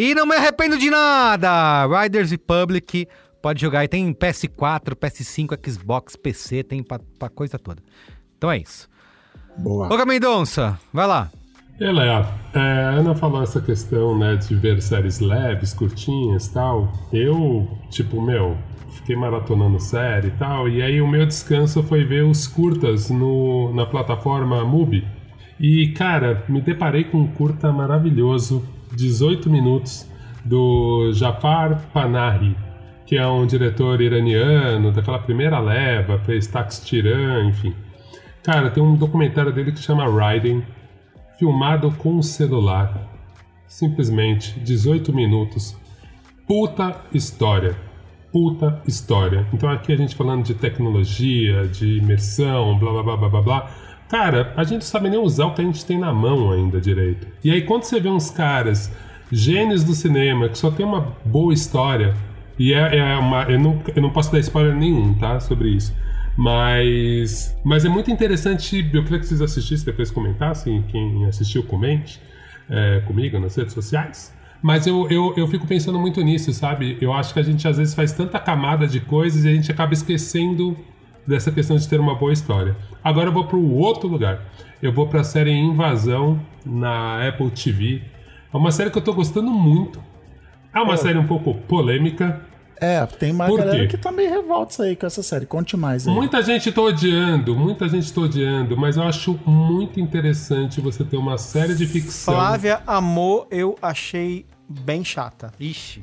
e 0.02 0.14
não 0.14 0.24
me 0.24 0.35
arrependo 0.35 0.78
de 0.78 0.89
nada! 0.89 1.86
Riders 1.86 2.31
Republic, 2.31 3.06
pode 3.43 3.60
jogar 3.60 3.81
aí, 3.81 3.89
tem 3.89 4.14
PS4, 4.14 4.94
PS5, 4.94 5.70
Xbox, 5.70 6.16
PC, 6.16 6.62
tem 6.62 6.82
pra, 6.82 6.98
pra 7.18 7.28
coisa 7.28 7.59
toda. 7.59 7.82
Então 8.39 8.51
é 8.51 8.56
isso. 8.56 8.89
Boa. 9.59 9.93
Ô, 9.93 10.06
Mendonça, 10.06 10.81
vai 10.90 11.06
lá. 11.06 11.31
E 11.78 11.85
Léo, 11.85 12.27
é, 12.55 12.59
a 12.59 12.90
Ana 12.93 13.14
falou 13.14 13.43
essa 13.43 13.60
questão, 13.60 14.18
né, 14.18 14.36
de 14.36 14.55
ver 14.55 14.81
séries 14.81 15.20
leves, 15.20 15.74
curtinhas 15.74 16.47
e 16.47 16.55
tal. 16.55 16.90
Eu, 17.12 17.68
tipo, 17.90 18.22
meu, 18.22 18.56
fiquei 18.94 19.16
maratonando 19.16 19.78
série 19.78 20.28
e 20.28 20.32
tal, 20.32 20.66
e 20.66 20.81
aí 20.81 21.02
o 21.02 21.06
meu 21.06 21.27
descanso 21.27 21.82
foi 21.82 22.05
ver 22.05 22.24
os 22.24 22.47
curtas 22.47 23.10
no, 23.10 23.70
na 23.74 23.85
plataforma 23.85 24.64
Mubi. 24.64 25.06
E, 25.59 25.89
cara, 25.89 26.43
me 26.48 26.62
deparei 26.62 27.05
com 27.05 27.18
um 27.18 27.27
curta 27.27 27.70
maravilhoso, 27.70 28.66
18 28.92 29.48
minutos, 29.48 30.08
do 30.44 31.12
Jafar 31.12 31.80
Panahi, 31.92 32.56
que 33.06 33.16
é 33.16 33.26
um 33.26 33.46
diretor 33.46 34.00
iraniano 34.00 34.92
daquela 34.92 35.18
primeira 35.18 35.58
leva, 35.58 36.18
fez 36.20 36.46
Tax 36.46 36.80
Tiran, 36.80 37.44
enfim. 37.48 37.74
Cara, 38.42 38.70
tem 38.70 38.82
um 38.82 38.96
documentário 38.96 39.52
dele 39.52 39.72
que 39.72 39.80
chama 39.80 40.04
Riding, 40.06 40.62
filmado 41.38 41.90
com 41.92 42.14
um 42.14 42.22
celular. 42.22 43.08
Simplesmente 43.66 44.58
18 44.60 45.12
minutos. 45.12 45.76
Puta 46.46 47.00
história. 47.12 47.76
Puta 48.32 48.80
história. 48.86 49.46
Então 49.52 49.68
aqui 49.68 49.92
a 49.92 49.96
gente 49.96 50.14
falando 50.14 50.44
de 50.44 50.54
tecnologia, 50.54 51.66
de 51.66 51.98
imersão, 51.98 52.78
blá 52.78 52.92
blá 52.92 53.02
blá 53.02 53.16
blá 53.16 53.28
blá 53.28 53.42
blá. 53.42 53.70
Cara, 54.10 54.52
a 54.56 54.64
gente 54.64 54.84
sabe 54.84 55.08
nem 55.08 55.20
usar 55.20 55.46
o 55.46 55.54
que 55.54 55.62
a 55.62 55.64
gente 55.64 55.86
tem 55.86 55.96
na 55.96 56.12
mão 56.12 56.50
ainda 56.50 56.80
direito. 56.80 57.28
E 57.44 57.50
aí 57.52 57.62
quando 57.62 57.84
você 57.84 58.00
vê 58.00 58.08
uns 58.08 58.28
caras, 58.28 58.92
gênios 59.30 59.84
do 59.84 59.94
cinema, 59.94 60.48
que 60.48 60.58
só 60.58 60.68
tem 60.68 60.84
uma 60.84 61.16
boa 61.24 61.54
história, 61.54 62.14
e 62.58 62.74
é, 62.74 62.98
é 62.98 63.16
uma. 63.16 63.44
Eu 63.44 63.58
não, 63.58 63.80
eu 63.94 64.02
não 64.02 64.10
posso 64.10 64.32
dar 64.32 64.40
spoiler 64.40 64.74
nenhum, 64.74 65.14
tá? 65.14 65.38
Sobre 65.38 65.70
isso. 65.70 65.94
Mas, 66.36 67.56
mas 67.64 67.84
é 67.84 67.88
muito 67.88 68.10
interessante. 68.10 68.90
Eu 68.92 69.04
queria 69.04 69.20
que 69.20 69.26
vocês 69.26 69.40
assistissem, 69.40 69.86
depois 69.86 70.10
comentassem. 70.10 70.82
Quem 70.88 71.24
assistiu, 71.26 71.62
comente 71.62 72.20
é, 72.68 73.00
comigo 73.06 73.38
nas 73.38 73.54
redes 73.54 73.72
sociais. 73.72 74.34
Mas 74.60 74.86
eu, 74.86 75.08
eu, 75.08 75.32
eu 75.36 75.46
fico 75.46 75.66
pensando 75.66 75.98
muito 75.98 76.20
nisso, 76.20 76.52
sabe? 76.52 76.98
Eu 77.00 77.12
acho 77.12 77.32
que 77.32 77.40
a 77.40 77.42
gente 77.42 77.66
às 77.66 77.78
vezes 77.78 77.94
faz 77.94 78.12
tanta 78.12 78.38
camada 78.38 78.86
de 78.86 79.00
coisas 79.00 79.44
e 79.44 79.48
a 79.48 79.54
gente 79.54 79.70
acaba 79.70 79.94
esquecendo 79.94 80.76
dessa 81.26 81.51
questão 81.51 81.76
de 81.76 81.88
ter 81.88 82.01
uma 82.01 82.14
boa 82.14 82.32
história. 82.32 82.76
Agora 83.02 83.28
eu 83.28 83.32
vou 83.32 83.44
para 83.44 83.56
o 83.56 83.74
outro 83.76 84.09
lugar. 84.09 84.42
Eu 84.82 84.92
vou 84.92 85.06
para 85.06 85.20
a 85.20 85.24
série 85.24 85.52
Invasão 85.52 86.40
na 86.64 87.26
Apple 87.28 87.51
TV. 87.51 88.02
É 88.52 88.56
uma 88.56 88.72
série 88.72 88.90
que 88.90 88.97
eu 88.97 89.01
estou 89.01 89.14
gostando 89.14 89.51
muito. 89.51 90.02
É 90.74 90.80
uma 90.80 90.97
série 90.97 91.18
um 91.18 91.26
pouco 91.26 91.55
polêmica, 91.55 92.40
é, 92.80 93.05
tem 93.05 93.30
uma 93.30 93.47
Por 93.47 93.59
galera 93.59 93.80
quê? 93.80 93.88
que 93.88 93.98
tá 93.98 94.10
meio 94.10 94.30
revolta 94.30 94.84
aí 94.84 94.97
com 94.97 95.06
essa 95.06 95.22
série. 95.22 95.44
Conte 95.44 95.76
mais 95.76 96.09
aí. 96.09 96.14
Muita 96.14 96.42
gente 96.42 96.72
tá 96.72 96.80
odiando, 96.80 97.55
muita 97.55 97.86
gente 97.86 98.10
tá 98.10 98.22
odiando, 98.22 98.74
mas 98.74 98.97
eu 98.97 99.02
acho 99.02 99.38
muito 99.44 100.01
interessante 100.01 100.80
você 100.80 101.05
ter 101.05 101.18
uma 101.18 101.36
série 101.36 101.74
de 101.74 101.86
ficção. 101.86 102.32
Flávia 102.32 102.80
amou, 102.86 103.47
eu 103.51 103.76
achei 103.82 104.47
bem 104.66 105.05
chata. 105.05 105.52
Ixi. 105.60 106.02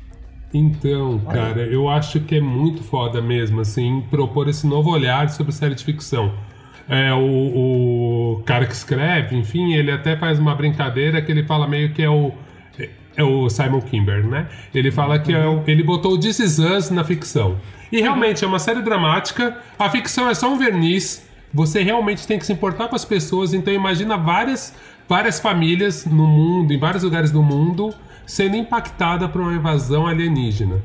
Então, 0.54 1.20
cara, 1.20 1.62
eu 1.62 1.90
acho 1.90 2.22
que 2.22 2.36
é 2.38 2.42
muito 2.42 2.82
foda 2.84 3.22
mesmo, 3.22 3.60
assim, 3.62 4.02
propor 4.10 4.48
esse 4.48 4.66
novo 4.66 4.90
olhar 4.90 5.30
sobre 5.30 5.52
série 5.52 5.76
de 5.76 5.84
ficção. 5.84 6.34
É, 6.88 7.14
o, 7.14 8.38
o 8.38 8.44
cara 8.46 8.66
que 8.66 8.74
escreve, 8.74 9.36
enfim, 9.36 9.74
ele 9.74 9.92
até 9.92 10.16
faz 10.16 10.40
uma 10.40 10.56
brincadeira 10.56 11.22
que 11.22 11.30
ele 11.32 11.44
fala 11.44 11.68
meio 11.68 11.92
que 11.94 12.02
é 12.02 12.10
o. 12.10 12.32
É 13.18 13.24
o 13.24 13.50
Simon 13.50 13.82
Kimber, 13.82 14.24
né? 14.28 14.48
Ele 14.74 14.92
fala 14.92 15.18
que 15.18 15.34
é 15.34 15.44
o- 15.48 15.64
ele 15.66 15.82
botou 15.82 16.14
o 16.14 16.20
This 16.20 16.38
Is 16.40 16.60
Us 16.60 16.92
na 16.92 17.04
ficção. 17.04 17.58
E 17.92 18.00
realmente 18.00 18.46
é 18.46 18.48
uma 18.48 18.60
série 18.60 18.80
dramática, 18.84 19.58
a 19.78 19.90
ficção 19.90 20.30
é 20.30 20.36
só 20.36 20.54
um 20.54 20.58
verniz, 20.58 21.28
você 21.52 21.82
realmente 21.82 22.28
tem 22.28 22.38
que 22.38 22.46
se 22.46 22.54
importar 22.54 22.88
com 22.88 22.96
as 22.96 23.04
pessoas, 23.04 23.56
então 23.56 23.74
imagina 23.74 24.18
várias, 24.18 24.76
várias 25.10 25.40
famílias 25.40 26.06
no 26.06 26.28
mundo, 26.28 26.72
em 26.72 26.78
vários 26.78 27.02
lugares 27.02 27.32
do 27.32 27.42
mundo, 27.42 27.92
sendo 28.28 28.58
impactada 28.58 29.28
por 29.30 29.42
uma 29.42 29.54
invasão 29.54 30.06
alienígena. 30.06 30.84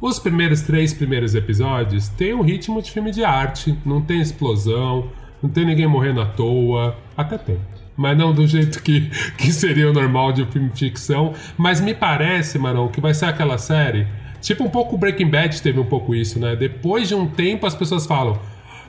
Os 0.00 0.18
primeiros 0.18 0.62
três 0.62 0.94
primeiros 0.94 1.34
episódios 1.34 2.08
têm 2.08 2.32
um 2.32 2.40
ritmo 2.40 2.80
de 2.80 2.90
filme 2.90 3.10
de 3.10 3.22
arte, 3.22 3.76
não 3.84 4.00
tem 4.00 4.20
explosão, 4.20 5.10
não 5.42 5.50
tem 5.50 5.66
ninguém 5.66 5.86
morrendo 5.86 6.22
à 6.22 6.26
toa, 6.26 6.96
até 7.16 7.36
tem. 7.36 7.58
Mas 7.94 8.16
não 8.16 8.32
do 8.32 8.46
jeito 8.46 8.82
que, 8.82 9.10
que 9.36 9.52
seria 9.52 9.90
o 9.90 9.92
normal 9.92 10.32
de 10.32 10.42
um 10.42 10.46
filme 10.46 10.70
de 10.70 10.78
ficção. 10.78 11.34
Mas 11.58 11.80
me 11.80 11.92
parece, 11.92 12.58
Marão, 12.58 12.88
que 12.88 13.00
vai 13.00 13.12
ser 13.12 13.26
aquela 13.26 13.58
série. 13.58 14.06
Tipo 14.40 14.64
um 14.64 14.70
pouco 14.70 14.96
Breaking 14.96 15.28
Bad 15.28 15.60
teve 15.60 15.78
um 15.78 15.84
pouco 15.84 16.14
isso, 16.14 16.38
né? 16.38 16.56
Depois 16.56 17.08
de 17.08 17.14
um 17.14 17.26
tempo 17.26 17.66
as 17.66 17.74
pessoas 17.74 18.06
falam: 18.06 18.40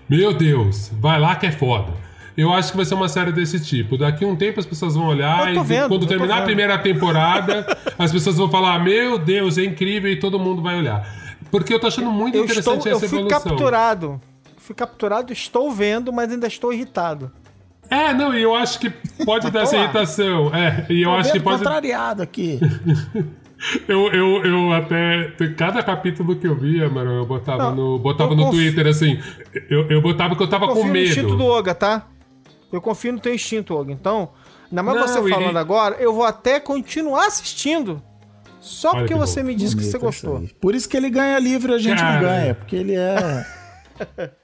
Meu 0.07 0.31
Deus, 0.31 0.91
vai 0.93 1.19
lá 1.19 1.35
que 1.35 1.47
é 1.47 1.51
foda. 1.51 1.91
Eu 2.41 2.53
acho 2.53 2.71
que 2.71 2.77
vai 2.77 2.85
ser 2.85 2.93
uma 2.95 3.09
série 3.09 3.31
desse 3.31 3.59
tipo. 3.59 3.97
Daqui 3.97 4.23
a 4.23 4.27
um 4.27 4.35
tempo 4.35 4.59
as 4.59 4.65
pessoas 4.65 4.95
vão 4.95 5.07
olhar 5.07 5.53
Eu 5.53 5.61
e 5.61 5.65
vendo, 5.65 5.83
eu 5.83 5.89
quando 5.89 6.07
terminar 6.07 6.39
a 6.39 6.41
primeira 6.43 6.77
temporada, 6.77 7.65
as 7.99 8.11
pessoas 8.11 8.37
vão 8.37 8.49
falar: 8.49 8.79
Meu 8.79 9.17
Deus, 9.19 9.57
é 9.57 9.63
incrível 9.65 10.11
e 10.11 10.15
todo 10.17 10.39
mundo 10.39 10.61
vai 10.61 10.77
olhar. 10.77 11.05
Porque 11.51 11.73
eu 11.73 11.79
tô 11.79 11.87
achando 11.87 12.11
muito 12.11 12.35
Eu, 12.35 12.45
estou, 12.45 12.75
interessante 12.75 12.87
eu 12.89 12.97
essa 12.97 13.07
fui 13.09 13.17
evolução. 13.19 13.41
capturado. 13.41 14.21
Fui 14.57 14.75
capturado, 14.75 15.33
estou 15.33 15.71
vendo, 15.71 16.13
mas 16.13 16.31
ainda 16.31 16.47
estou 16.47 16.71
irritado. 16.71 17.31
É, 17.89 18.13
não, 18.13 18.33
e 18.37 18.41
eu 18.43 18.53
acho 18.53 18.79
que 18.79 18.89
pode 19.25 19.49
dar 19.49 19.63
essa 19.63 19.75
lá. 19.75 19.83
irritação. 19.83 20.53
É, 20.55 20.85
e 20.89 21.01
eu 21.01 21.11
acho 21.11 21.31
que 21.31 21.39
pode. 21.39 21.57
contrariado 21.57 22.21
aqui. 22.21 22.59
Eu, 23.89 24.07
eu, 24.13 24.45
eu 24.45 24.71
até. 24.71 25.33
Cada 25.57 25.83
capítulo 25.83 26.33
que 26.33 26.47
eu 26.47 26.55
via, 26.55 26.87
mano, 26.89 27.11
eu 27.11 27.25
botava 27.25 27.63
Não, 27.71 27.75
no, 27.75 27.99
botava 27.99 28.31
eu 28.31 28.37
no 28.37 28.43
conf- 28.45 28.55
Twitter 28.55 28.87
assim. 28.87 29.19
Eu, 29.69 29.85
eu 29.89 30.01
botava 30.01 30.33
que 30.33 30.41
eu 30.41 30.47
tava 30.47 30.65
confio 30.67 30.83
com 30.83 30.87
no 30.87 30.97
instinto 30.97 31.27
do 31.31 31.37
medo. 31.39 31.45
Oga, 31.51 31.75
tá? 31.75 32.07
Eu 32.71 32.81
confio 32.81 33.13
no 33.13 33.19
teu 33.19 33.33
instinto, 33.33 33.75
Oga. 33.75 33.91
Então, 33.91 34.29
ainda 34.69 34.83
mais 34.83 34.99
Não, 34.99 35.07
você 35.07 35.27
e- 35.27 35.29
falando 35.29 35.57
agora, 35.57 35.95
eu 35.99 36.13
vou 36.13 36.23
até 36.23 36.59
continuar 36.59 37.27
assistindo. 37.27 38.01
Só 38.59 38.89
Olha 38.89 38.99
porque 38.99 39.13
que 39.13 39.19
você 39.19 39.41
bom. 39.41 39.47
me 39.47 39.55
disse 39.55 39.75
que 39.75 39.83
você 39.83 39.97
gostou. 39.97 40.43
Por 40.59 40.75
isso 40.75 40.87
que 40.89 40.97
ele 40.97 41.09
ganha 41.09 41.39
livro 41.39 41.71
e 41.71 41.75
a 41.75 41.79
gente 41.79 41.99
Cara. 41.99 42.13
não 42.15 42.21
ganha. 42.21 42.55
Porque 42.55 42.75
ele 42.75 42.95
é. 42.95 43.45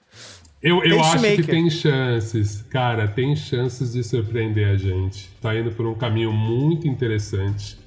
Eu, 0.63 0.83
eu 0.83 0.99
acho 0.99 1.19
que 1.19 1.43
tem 1.43 1.69
chances, 1.69 2.63
cara, 2.71 3.07
tem 3.07 3.35
chances 3.35 3.93
de 3.93 4.03
surpreender 4.03 4.67
a 4.67 4.75
gente. 4.75 5.29
Tá 5.39 5.55
indo 5.55 5.71
por 5.71 5.85
um 5.85 5.93
caminho 5.93 6.33
muito 6.33 6.87
interessante. 6.87 7.77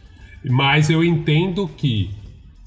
Mas 0.45 0.89
eu 0.89 1.03
entendo 1.03 1.67
que 1.67 2.11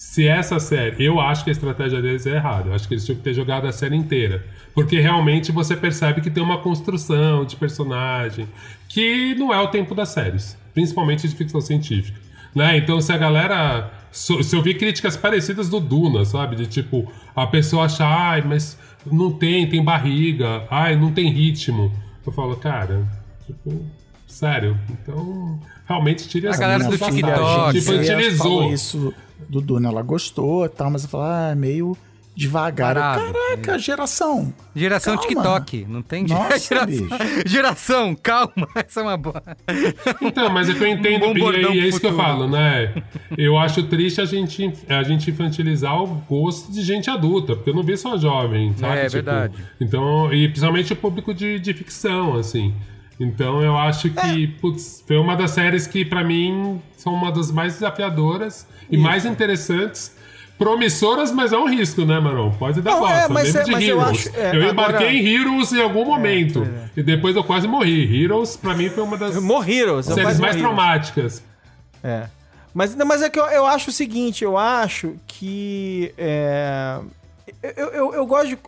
se 0.02 0.28
essa 0.28 0.60
série. 0.60 1.06
Eu 1.06 1.22
acho 1.22 1.44
que 1.44 1.52
a 1.52 1.54
estratégia 1.54 2.02
deles 2.02 2.26
é 2.26 2.32
errada. 2.32 2.70
Eu 2.70 2.74
acho 2.74 2.88
que 2.88 2.96
eles 2.96 3.06
tinham 3.06 3.18
que 3.18 3.24
ter 3.24 3.36
jogado 3.36 3.68
a 3.68 3.72
série 3.72 3.96
inteira. 3.96 4.44
Porque 4.74 5.00
realmente 5.00 5.52
você 5.52 5.78
percebe 5.78 6.22
que 6.22 6.32
tem 6.32 6.42
uma 6.42 6.58
construção 6.58 7.46
de 7.46 7.56
personagem 7.56 8.48
que 8.90 9.36
não 9.36 9.54
é 9.54 9.62
o 9.62 9.68
tempo 9.68 9.94
das 9.94 10.10
séries, 10.10 10.58
principalmente 10.74 11.30
de 11.30 11.36
ficção 11.36 11.62
científica. 11.62 12.20
Né? 12.54 12.78
Então, 12.78 13.00
se 13.00 13.14
a 13.14 13.18
galera. 13.18 13.92
Se 14.12 14.56
eu 14.56 14.62
vi 14.64 14.74
críticas 14.74 15.16
parecidas 15.16 15.70
do 15.70 15.80
Duna, 15.80 16.26
sabe? 16.26 16.56
De 16.56 16.66
tipo, 16.66 17.10
a 17.36 17.46
pessoa 17.46 17.86
achar, 17.86 18.10
ai, 18.10 18.42
mas 18.42 18.78
não 19.06 19.32
tem, 19.32 19.70
tem 19.70 19.84
barriga, 19.84 20.64
ai, 20.72 20.96
não 20.96 21.12
tem 21.14 21.32
ritmo. 21.32 21.94
Eu 22.26 22.32
falo, 22.34 22.56
cara, 22.56 23.08
tipo, 23.46 23.86
sério, 24.28 24.78
então 24.90 25.60
realmente 25.88 26.28
tire 26.28 26.48
A 26.48 26.50
essa 26.50 26.60
galera 26.60 26.84
do 26.86 26.98
TikTok, 26.98 27.80
Tipo, 27.80 27.92
utilizou. 27.94 28.74
isso 28.74 29.14
do 29.50 29.62
Duna, 29.62 29.90
ela 29.90 30.02
gostou 30.02 30.66
e 30.66 30.70
tal, 30.70 30.90
mas 30.90 31.04
eu 31.04 31.10
falo, 31.10 31.24
ah, 31.24 31.50
é 31.52 31.56
meio 31.56 31.96
devagar. 32.34 32.96
Parado. 32.96 33.34
Caraca, 33.34 33.78
geração. 33.78 34.54
Geração 34.74 35.16
Calma. 35.18 35.28
TikTok, 35.30 35.86
não 35.88 36.02
tem 36.02 36.26
Nossa, 36.26 36.58
geração. 36.60 36.88
bicho. 36.88 37.08
Geração, 37.46 38.16
calma, 38.16 38.68
essa 38.76 39.02
é 39.02 39.04
uma 39.04 39.18
boa. 39.18 39.44
Então, 40.22 40.50
mas 40.50 40.70
é 40.70 40.74
que 40.74 40.82
eu 40.82 40.88
entendo, 40.88 41.26
Um 41.26 41.38
e, 41.38 41.40
e 41.42 41.56
é 41.58 41.62
pro 41.62 41.74
isso 41.74 42.00
que 42.00 42.06
eu 42.06 42.12
futuro. 42.12 42.28
falo, 42.28 42.48
né? 42.50 42.94
Eu 43.38 43.58
acho 43.58 43.84
triste 43.84 44.22
a 44.22 44.26
gente, 44.26 44.74
a 44.88 45.04
gente 45.04 45.30
infantilizar 45.30 46.02
o 46.02 46.08
gosto 46.08 46.72
de 46.72 46.82
gente 46.82 47.10
adulta, 47.10 47.56
porque 47.56 47.70
eu 47.70 47.76
não 47.76 47.84
vi 47.84 47.98
só 47.98 48.18
jovem, 48.18 48.74
sabe? 48.78 48.98
É, 48.98 49.10
verdade. 49.10 49.56
Então, 49.80 50.34
e 50.34 50.48
principalmente 50.48 50.94
o 50.94 50.96
público 50.96 51.34
de, 51.34 51.60
de 51.60 51.74
ficção, 51.74 52.38
assim. 52.38 52.74
Então 53.24 53.62
eu 53.62 53.78
acho 53.78 54.10
que, 54.10 54.48
putz, 54.48 55.04
foi 55.06 55.18
uma 55.18 55.36
das 55.36 55.52
séries 55.52 55.86
que, 55.86 56.04
pra 56.04 56.24
mim, 56.24 56.82
são 56.98 57.14
uma 57.14 57.32
das 57.32 57.52
mais 57.52 57.74
desafiadoras 57.74 58.66
e 58.90 58.98
mais 58.98 59.26
interessantes. 59.26 60.16
Promissoras, 60.58 61.32
mas 61.32 61.52
é 61.54 61.58
um 61.58 61.68
risco, 61.68 62.06
né, 62.06 62.20
Marão? 62.20 62.52
Pode 62.52 62.82
dar 62.82 62.96
bosta. 62.98 63.16
é, 63.16 63.28
mas 63.28 63.56
é- 63.56 63.64
de 63.64 63.72
mas 63.72 63.84
eu 63.88 64.00
Heroes. 64.00 64.28
acho- 64.28 64.38
é, 64.40 64.56
eu 64.56 64.64
embarquei 64.70 64.96
agora- 65.08 65.14
em 65.14 65.28
Heroes 65.28 65.72
em 65.74 65.82
algum 65.82 66.06
momento. 66.06 66.60
pois 66.62 66.70
é. 66.74 66.90
E 66.98 67.04
depois 67.04 67.36
eu 67.36 67.44
quase 67.44 67.68
morri. 67.68 68.24
Heroes, 68.24 68.58
pra 68.58 68.74
mim, 68.76 68.90
foi 68.90 69.04
uma 69.04 69.18
das 69.18 69.36
eu 69.36 69.42
séries 70.04 70.40
mais 70.40 70.56
morri. 70.56 70.60
traumáticas. 70.60 71.44
É. 72.04 72.26
Mas, 72.74 72.96
não, 72.96 73.06
mas 73.06 73.22
é 73.22 73.30
que 73.30 73.40
eu, 73.40 73.46
eu 73.48 73.66
acho 73.66 73.90
o 73.90 73.94
seguinte, 73.94 74.44
eu 74.44 74.58
acho 74.58 75.16
que. 75.28 76.14
é, 76.18 77.00
eu, 77.62 77.88
eu, 77.90 78.14
eu 78.14 78.26
gosto 78.26 78.48
de. 78.48 78.60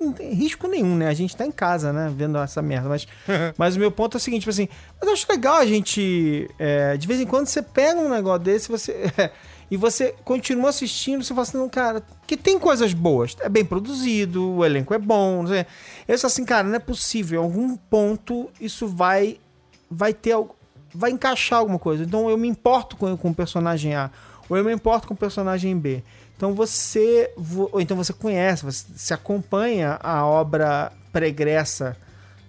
Não 0.00 0.12
tem 0.12 0.32
risco 0.32 0.66
nenhum, 0.66 0.96
né? 0.96 1.08
A 1.08 1.14
gente 1.14 1.36
tá 1.36 1.46
em 1.46 1.50
casa, 1.50 1.92
né? 1.92 2.12
Vendo 2.14 2.38
essa 2.38 2.60
merda. 2.62 2.88
Mas, 2.88 3.06
mas 3.56 3.76
o 3.76 3.78
meu 3.78 3.90
ponto 3.90 4.16
é 4.16 4.18
o 4.18 4.20
seguinte, 4.20 4.40
tipo 4.40 4.50
assim, 4.50 4.68
mas 5.00 5.08
eu 5.08 5.12
acho 5.12 5.26
legal 5.30 5.56
a 5.56 5.66
gente. 5.66 6.48
é, 6.58 6.96
de 6.96 7.06
vez 7.06 7.20
em 7.20 7.26
quando 7.26 7.46
você 7.46 7.62
pega 7.62 8.00
um 8.00 8.08
negócio 8.08 8.40
desse, 8.40 8.68
você. 8.68 8.94
E 9.70 9.78
você 9.78 10.14
continua 10.24 10.68
assistindo, 10.68 11.24
você 11.24 11.30
fala 11.30 11.42
assim, 11.42 11.56
não, 11.56 11.70
cara, 11.70 12.02
que 12.26 12.36
tem 12.36 12.58
coisas 12.58 12.92
boas. 12.92 13.34
É 13.40 13.48
bem 13.48 13.64
produzido, 13.64 14.56
o 14.56 14.64
elenco 14.64 14.92
é 14.92 14.98
bom. 14.98 15.42
Não 15.42 15.48
sei. 15.48 15.66
Eu 16.06 16.18
sou 16.18 16.28
assim, 16.28 16.44
cara, 16.44 16.68
não 16.68 16.74
é 16.74 16.78
possível. 16.78 17.40
Em 17.40 17.44
algum 17.44 17.74
ponto 17.76 18.50
isso 18.60 18.86
vai 18.86 19.38
vai 19.90 20.12
ter 20.12 20.36
vai 20.94 21.10
encaixar 21.10 21.58
alguma 21.58 21.78
coisa. 21.78 22.04
Então 22.04 22.30
eu 22.30 22.36
me 22.36 22.46
importo 22.46 22.96
com, 22.96 23.16
com 23.16 23.30
o 23.30 23.34
personagem 23.34 23.94
A, 23.94 24.10
ou 24.48 24.56
eu 24.56 24.64
me 24.64 24.72
importo 24.72 25.06
com 25.08 25.14
o 25.14 25.16
personagem 25.16 25.78
B. 25.78 26.02
Então 26.36 26.54
você, 26.54 27.30
vo- 27.36 27.68
ou 27.72 27.80
então 27.80 27.96
você 27.96 28.12
conhece, 28.12 28.64
você 28.64 28.84
se 28.96 29.14
acompanha 29.14 29.98
a 30.02 30.24
obra 30.26 30.92
pregressa 31.12 31.96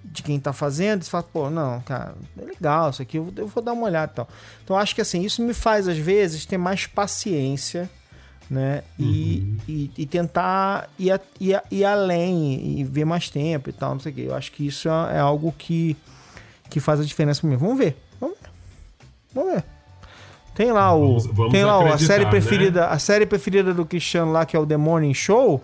de 0.04 0.22
quem 0.24 0.40
tá 0.40 0.54
fazendo, 0.54 1.02
e 1.02 1.06
você 1.06 1.10
fala, 1.12 1.24
pô, 1.24 1.50
não, 1.50 1.82
cara, 1.82 2.14
é 2.40 2.46
legal 2.46 2.90
isso 2.92 3.02
aqui, 3.02 3.18
eu, 3.18 3.34
eu 3.38 3.48
vou 3.48 3.64
dar 3.64 3.74
uma 3.74 3.86
olhada 3.86 4.12
e 4.12 4.16
tal. 4.16 4.30
Então 4.64 4.78
acho 4.78 4.94
que 4.94 5.02
assim, 5.02 5.22
isso 5.24 5.42
me 5.42 5.54
faz 5.54 5.88
às 5.88 5.98
vezes 5.98 6.46
ter 6.46 6.58
mais 6.58 6.86
paciência, 6.86 7.90
né? 8.50 8.84
E, 9.00 9.58
e, 9.68 9.92
e 9.98 10.06
tentar 10.06 10.88
ir, 11.00 11.20
ir, 11.40 11.60
ir 11.72 11.84
além 11.86 12.80
e 12.80 12.84
ver 12.84 13.04
mais 13.06 13.30
tempo 13.30 13.70
e 13.70 13.74
tal, 13.74 13.94
não 13.94 14.00
sei 14.00 14.12
o 14.12 14.16
quê. 14.16 14.26
Eu 14.28 14.36
acho 14.36 14.52
que 14.52 14.68
isso 14.68 14.88
é, 14.88 15.16
é 15.16 15.20
algo 15.20 15.52
que, 15.58 15.98
que 16.70 16.80
faz 16.80 17.00
a 17.00 17.04
diferença 17.04 17.42
pra 17.42 17.50
mim. 17.50 17.56
Vamos 17.58 17.78
ver, 17.78 17.98
vamos 18.22 18.38
ver. 18.40 18.50
Vamos 19.34 19.54
ver. 19.56 19.64
Tem 20.56 20.72
lá 20.72 20.94
o. 20.96 21.00
Vamos- 21.20 21.26
vamos 21.28 21.52
tem 21.52 21.64
lá 21.66 21.94
a 21.94 21.98
série 21.98 22.24
né? 22.24 22.30
preferida. 22.32 22.88
A 22.88 22.98
série 22.98 23.26
preferida 23.26 23.74
do 23.74 23.86
Cristiano 23.86 24.32
lá, 24.32 24.46
que 24.46 24.56
é 24.56 24.60
o 24.60 24.66
The 24.66 24.78
Morning 24.78 25.14
Show. 25.14 25.62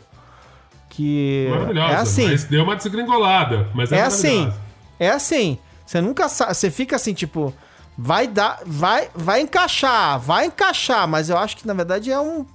Que. 0.89 1.47
É 1.89 1.95
assim. 1.95 2.27
Mas 2.27 2.43
deu 2.43 2.63
uma 2.63 2.76
desgringolada. 2.76 3.68
Mas 3.73 3.91
é, 3.91 3.97
É 3.97 4.01
assim. 4.01 4.51
É 4.99 5.09
assim. 5.09 5.57
Você 5.85 6.01
nunca 6.01 6.27
sabe. 6.30 6.53
Você 6.53 6.69
fica 6.69 6.95
assim, 6.97 7.13
tipo. 7.13 7.53
Vai 7.97 8.27
dar. 8.27 8.59
Vai, 8.65 9.09
vai 9.15 9.41
encaixar. 9.41 10.19
Vai 10.19 10.45
encaixar. 10.47 11.07
Mas 11.07 11.30
eu 11.30 11.38
acho 11.38 11.57
que 11.57 11.65
na 11.65 11.73
verdade 11.73 12.11
é 12.11 12.19
um. 12.19 12.45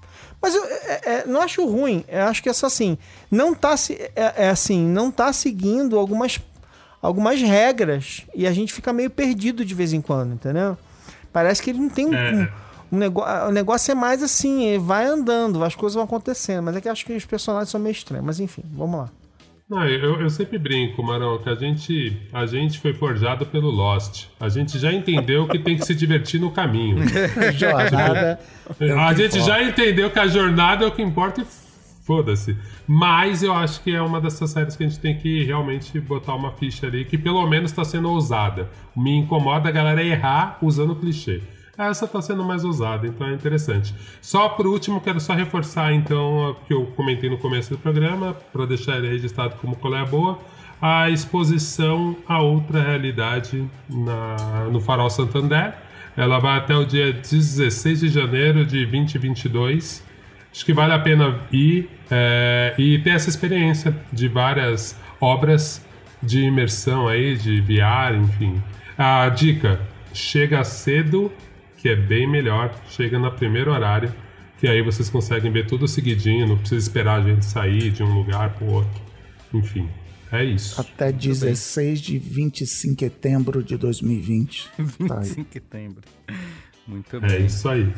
Mas 0.40 0.54
eu 0.54 0.64
é- 0.64 1.00
é- 1.04 1.24
não 1.26 1.40
acho 1.40 1.64
ruim. 1.66 2.04
Eu 2.08 2.24
acho 2.24 2.42
que 2.42 2.48
é 2.48 2.52
só 2.52 2.66
assim. 2.66 2.98
Não 3.30 3.54
tá. 3.54 3.76
se- 3.76 4.10
É, 4.14 4.44
é 4.44 4.48
assim. 4.50 4.86
Não 4.86 5.10
tá 5.10 5.32
seguindo 5.32 5.98
algumas. 5.98 6.38
Algumas 7.00 7.40
regras. 7.40 8.22
E 8.34 8.46
a 8.46 8.52
gente 8.52 8.72
fica 8.72 8.92
meio 8.92 9.08
perdido 9.10 9.64
de 9.64 9.74
vez 9.74 9.92
em 9.92 10.00
quando, 10.00 10.34
entendeu? 10.34 10.76
Parece 11.36 11.62
que 11.62 11.68
ele 11.68 11.80
não 11.80 11.90
tem 11.90 12.06
um. 12.06 12.14
É. 12.14 12.32
um- 12.32 12.48
um 12.92 12.98
negócio, 12.98 13.48
o 13.48 13.52
negócio 13.52 13.92
é 13.92 13.94
mais 13.94 14.22
assim, 14.22 14.64
ele 14.64 14.78
vai 14.78 15.04
andando, 15.04 15.62
as 15.62 15.74
coisas 15.74 15.94
vão 15.96 16.04
acontecendo. 16.04 16.62
Mas 16.64 16.76
é 16.76 16.80
que 16.80 16.88
acho 16.88 17.04
que 17.04 17.12
os 17.12 17.26
personagens 17.26 17.68
são 17.68 17.78
meio 17.78 17.92
estranhos. 17.92 18.24
Mas 18.24 18.40
enfim, 18.40 18.62
vamos 18.72 19.00
lá. 19.00 19.08
Não, 19.68 19.84
eu, 19.86 20.20
eu 20.20 20.30
sempre 20.30 20.56
brinco, 20.56 21.02
Marão, 21.02 21.36
que 21.38 21.48
a 21.50 21.54
gente, 21.56 22.16
a 22.32 22.46
gente 22.46 22.78
foi 22.78 22.94
forjado 22.94 23.44
pelo 23.44 23.68
Lost. 23.68 24.26
A 24.40 24.48
gente 24.48 24.78
já 24.78 24.92
entendeu 24.92 25.46
que 25.48 25.58
tem 25.58 25.76
que 25.76 25.84
se 25.84 25.94
divertir 25.94 26.40
no 26.40 26.52
caminho. 26.52 26.98
Jornada. 27.58 28.38
é 28.80 28.92
a 28.92 29.08
que 29.14 29.22
gente 29.22 29.38
importa. 29.38 29.52
já 29.60 29.62
entendeu 29.62 30.10
que 30.10 30.18
a 30.20 30.26
jornada 30.28 30.84
é 30.84 30.88
o 30.88 30.92
que 30.92 31.02
importa 31.02 31.40
e 31.42 31.44
foda-se. 32.07 32.57
Mas 32.87 33.43
eu 33.43 33.53
acho 33.53 33.83
que 33.83 33.95
é 33.95 34.01
uma 34.01 34.20
dessas 34.20 34.51
séries 34.51 34.77
que 34.77 34.85
a 34.85 34.89
gente 34.89 35.01
tem 35.01 35.19
que 35.19 35.43
realmente 35.43 35.99
botar 36.01 36.35
uma 36.35 36.53
ficha 36.53 36.87
ali, 36.87 37.05
que 37.05 37.19
pelo 37.19 37.45
menos 37.47 37.73
tá 37.73 37.85
sendo 37.85 38.09
ousada. 38.09 38.70
Me 38.97 39.16
incomoda 39.16 39.69
a 39.69 39.73
galera 39.73 40.03
errar 40.03 40.59
usando 40.62 40.95
clichê. 40.95 41.43
Essa 41.77 42.07
tá 42.09 42.23
sendo 42.23 42.43
mais 42.43 42.65
ousada, 42.65 43.07
então 43.07 43.27
é 43.27 43.35
interessante. 43.35 43.95
Só 44.23 44.49
por 44.49 44.66
último, 44.66 45.01
quero 45.01 45.20
só 45.20 45.35
reforçar 45.35 45.93
então 45.93 46.51
o 46.51 46.55
que 46.55 46.73
eu 46.73 46.87
comentei 46.97 47.28
no 47.28 47.37
começo 47.37 47.70
do 47.70 47.77
programa, 47.78 48.35
para 48.51 48.65
deixar 48.65 48.97
ele 48.97 49.09
registrado 49.09 49.57
como 49.57 49.77
qual 49.77 49.95
é 49.95 50.01
a 50.01 50.07
boa, 50.07 50.39
a 50.81 51.11
exposição 51.11 52.16
a 52.27 52.41
outra 52.41 52.81
realidade 52.83 53.69
na, 53.91 54.69
no 54.70 54.81
Farol 54.81 55.11
Santander. 55.11 55.74
Ela 56.16 56.39
vai 56.39 56.57
até 56.57 56.74
o 56.74 56.85
dia 56.87 57.12
16 57.12 58.01
de 58.01 58.09
janeiro 58.09 58.65
de 58.65 58.87
2022. 58.87 60.03
Acho 60.57 60.65
que 60.65 60.73
vale 60.73 60.95
a 60.95 60.99
pena 60.99 61.39
ir 61.53 61.87
é, 62.11 62.74
e 62.78 62.99
ter 63.01 63.11
essa 63.11 63.28
experiência 63.28 63.95
de 64.11 64.27
várias 64.27 64.97
obras 65.20 65.85
de 66.23 66.41
imersão 66.45 67.07
aí, 67.07 67.37
de 67.37 67.61
VR, 67.61 68.16
enfim. 68.19 68.62
A 68.97 69.28
dica: 69.28 69.78
chega 70.15 70.65
cedo, 70.65 71.31
que 71.77 71.91
é 71.91 71.95
bem 71.95 72.27
melhor. 72.27 72.74
Chega 72.89 73.19
no 73.19 73.31
primeiro 73.33 73.70
horário, 73.70 74.11
que 74.59 74.66
aí 74.66 74.81
vocês 74.81 75.11
conseguem 75.11 75.53
ver 75.53 75.66
tudo 75.66 75.87
seguidinho, 75.87 76.49
não 76.49 76.57
precisa 76.57 76.81
esperar 76.81 77.20
a 77.20 77.23
gente 77.23 77.45
sair 77.45 77.91
de 77.91 78.03
um 78.03 78.15
lugar 78.15 78.55
pro 78.55 78.65
outro. 78.65 79.03
Enfim, 79.53 79.91
é 80.33 80.43
isso. 80.43 80.81
Até 80.81 81.12
16 81.12 82.01
de 82.01 82.19
25 82.19 82.95
de 82.97 83.01
setembro 83.01 83.62
de 83.62 83.77
2020. 83.77 84.70
Tá 85.07 85.19
aí. 85.19 85.24
25 85.24 85.45
de 85.45 85.53
setembro. 85.53 86.03
Muito 86.87 87.16
É 87.16 87.20
bem. 87.20 87.45
isso 87.45 87.69
aí. 87.69 87.93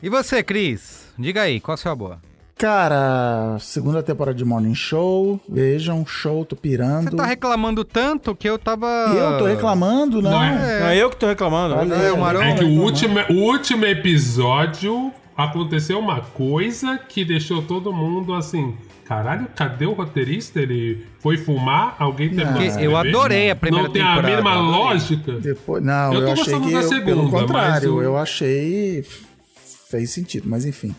E 0.00 0.08
você, 0.08 0.40
Cris? 0.44 1.05
Diga 1.18 1.42
aí, 1.42 1.60
qual 1.60 1.74
a 1.74 1.78
sua 1.78 1.94
boa? 1.94 2.18
Cara, 2.58 3.58
segunda 3.60 4.02
temporada 4.02 4.36
de 4.36 4.44
Morning 4.44 4.74
Show. 4.74 5.38
Vejam, 5.46 6.06
show, 6.06 6.42
tô 6.44 6.56
pirando. 6.56 7.10
Você 7.10 7.16
tá 7.16 7.26
reclamando 7.26 7.84
tanto 7.84 8.34
que 8.34 8.48
eu 8.48 8.58
tava. 8.58 8.86
Eu 9.14 9.38
tô 9.38 9.44
reclamando, 9.44 10.22
não. 10.22 10.30
Não 10.30 10.42
é- 10.42 10.80
Não 10.80 10.86
é 10.88 10.96
eu 10.96 11.10
que 11.10 11.16
tô 11.16 11.26
reclamando. 11.26 11.74
Olha 11.74 11.94
É, 11.94 12.12
o 12.12 12.18
Marão- 12.18 12.42
É 12.42 12.54
que 12.54 12.64
o 12.64 12.68
reclamar. 12.68 12.84
último, 12.84 13.18
o 13.30 13.44
último 13.50 13.84
episódio 13.84 15.12
aconteceu 15.36 15.98
uma 15.98 16.20
coisa 16.22 16.96
que 16.96 17.24
deixou 17.26 17.60
todo 17.62 17.92
mundo 17.92 18.32
assim. 18.34 18.74
Caralho, 19.04 19.46
cadê 19.54 19.84
o 19.86 19.92
roteirista? 19.92 20.58
Ele 20.60 21.04
foi 21.20 21.36
fumar? 21.36 21.94
Alguém 21.98 22.30
terminou 22.30 22.58
de 22.76 22.82
eu 22.84 22.96
adorei 22.96 23.50
a 23.50 23.56
primeira 23.56 23.86
Não 23.86 23.92
tem 23.92 24.02
temporada. 24.02 24.26
a 24.28 24.30
mínima 24.30 24.50
Adorei. 24.52 24.70
lógica. 24.70 25.32
Depois, 25.34 25.82
não, 25.84 26.14
Eu 26.14 26.20
eu, 26.20 26.26
tô 26.26 26.32
achei 26.32 26.44
gostando 26.54 26.66
que. 26.68 26.72
da 26.72 26.80
eu- 26.80 26.88
segunda, 26.88 27.04
pelo 27.04 27.30
contrário, 27.30 28.02
eu 28.02 28.16
achei. 28.16 29.04
Fez 29.90 30.10
sentido, 30.10 30.48
mas 30.48 30.64
enfim. 30.64 30.92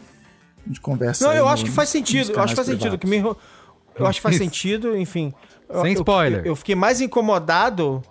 Gente 0.68 0.82
conversa. 0.82 1.24
Não, 1.24 1.32
aí 1.32 1.38
eu 1.38 1.46
no- 1.46 1.52
acho 1.52 1.64
que 1.66 1.72
faz 1.72 1.90
sentido. 1.90 2.32
Eu 2.34 2.40
acho 2.42 2.50
que 2.54 2.56
faz 2.56 2.68
canais 2.68 2.82
sentido. 2.84 2.98
Que 2.98 3.08
me... 3.08 3.18
Eu 3.20 4.06
acho 4.06 4.20
que 4.20 4.24
faz 4.24 4.38
sentido, 4.38 4.96
enfim. 4.98 5.34
Eu- 5.70 5.82
Sem 5.82 5.94
eu- 5.94 6.00
spoiler. 6.00 6.40
Eu, 6.42 6.46
eu 6.48 6.56
fiquei 6.56 6.76
mais 6.76 7.02
incomodado 7.02 8.02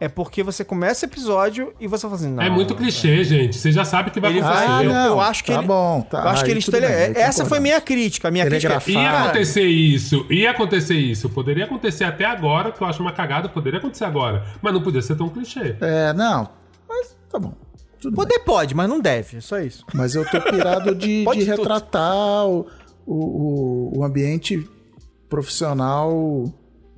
é 0.00 0.08
porque 0.08 0.42
você 0.42 0.64
começa 0.64 1.06
o 1.06 1.08
episódio 1.08 1.72
e 1.78 1.86
você 1.86 2.02
fala 2.02 2.16
assim, 2.16 2.28
não. 2.32 2.42
É 2.42 2.50
muito 2.50 2.74
clichê, 2.74 3.22
gente. 3.22 3.56
Você 3.56 3.70
já 3.70 3.84
sabe 3.84 4.08
o 4.08 4.12
que 4.12 4.18
vai 4.18 4.32
Ele 4.32 4.40
acontecer. 4.40 4.66
vai- 4.66 4.84
Ah, 4.86 4.88
não, 4.88 5.06
eu 5.06 5.20
acho 5.20 5.44
que 5.44 5.52
tá 5.52 5.58
ele- 5.58 5.66
bom, 5.68 6.00
tá. 6.02 6.18
Eu 6.22 6.28
acho 6.28 6.44
que 6.44 6.54
tudo 6.56 6.72
tele... 6.74 6.86
bem, 6.88 6.96
aí 6.96 7.12
Essa 7.14 7.46
foi 7.46 7.60
minha 7.60 7.80
crítica. 7.80 8.26
A 8.26 8.30
minha 8.32 8.44
crítica 8.44 8.82
é. 8.84 8.90
Ia 8.90 9.20
acontecer 9.20 9.62
isso, 9.62 10.26
ia 10.28 10.50
acontecer 10.50 10.96
isso. 10.96 11.28
Poderia 11.30 11.66
acontecer 11.66 12.02
até 12.02 12.24
agora, 12.24 12.72
que 12.72 12.82
eu 12.82 12.86
acho 12.88 13.00
uma 13.00 13.12
cagada, 13.12 13.48
poderia 13.48 13.78
acontecer 13.78 14.04
agora. 14.04 14.44
Mas 14.60 14.72
não 14.74 14.82
podia 14.82 15.00
ser 15.02 15.14
tão 15.14 15.28
clichê. 15.28 15.76
É, 15.80 16.12
não, 16.12 16.48
mas 16.88 17.16
tá 17.30 17.38
bom. 17.38 17.52
Tudo 18.02 18.16
bem. 18.16 18.24
Poder 18.26 18.38
pode, 18.40 18.74
mas 18.74 18.88
não 18.88 19.00
deve. 19.00 19.38
É 19.38 19.40
só 19.40 19.58
isso. 19.60 19.84
Mas 19.94 20.14
eu 20.14 20.28
tô 20.30 20.40
pirado 20.40 20.94
de, 20.94 21.24
de 21.32 21.42
retratar 21.44 22.46
o, 22.46 22.66
o, 23.06 23.98
o- 23.98 24.04
ambiente 24.04 24.62
profissional, 25.28 26.44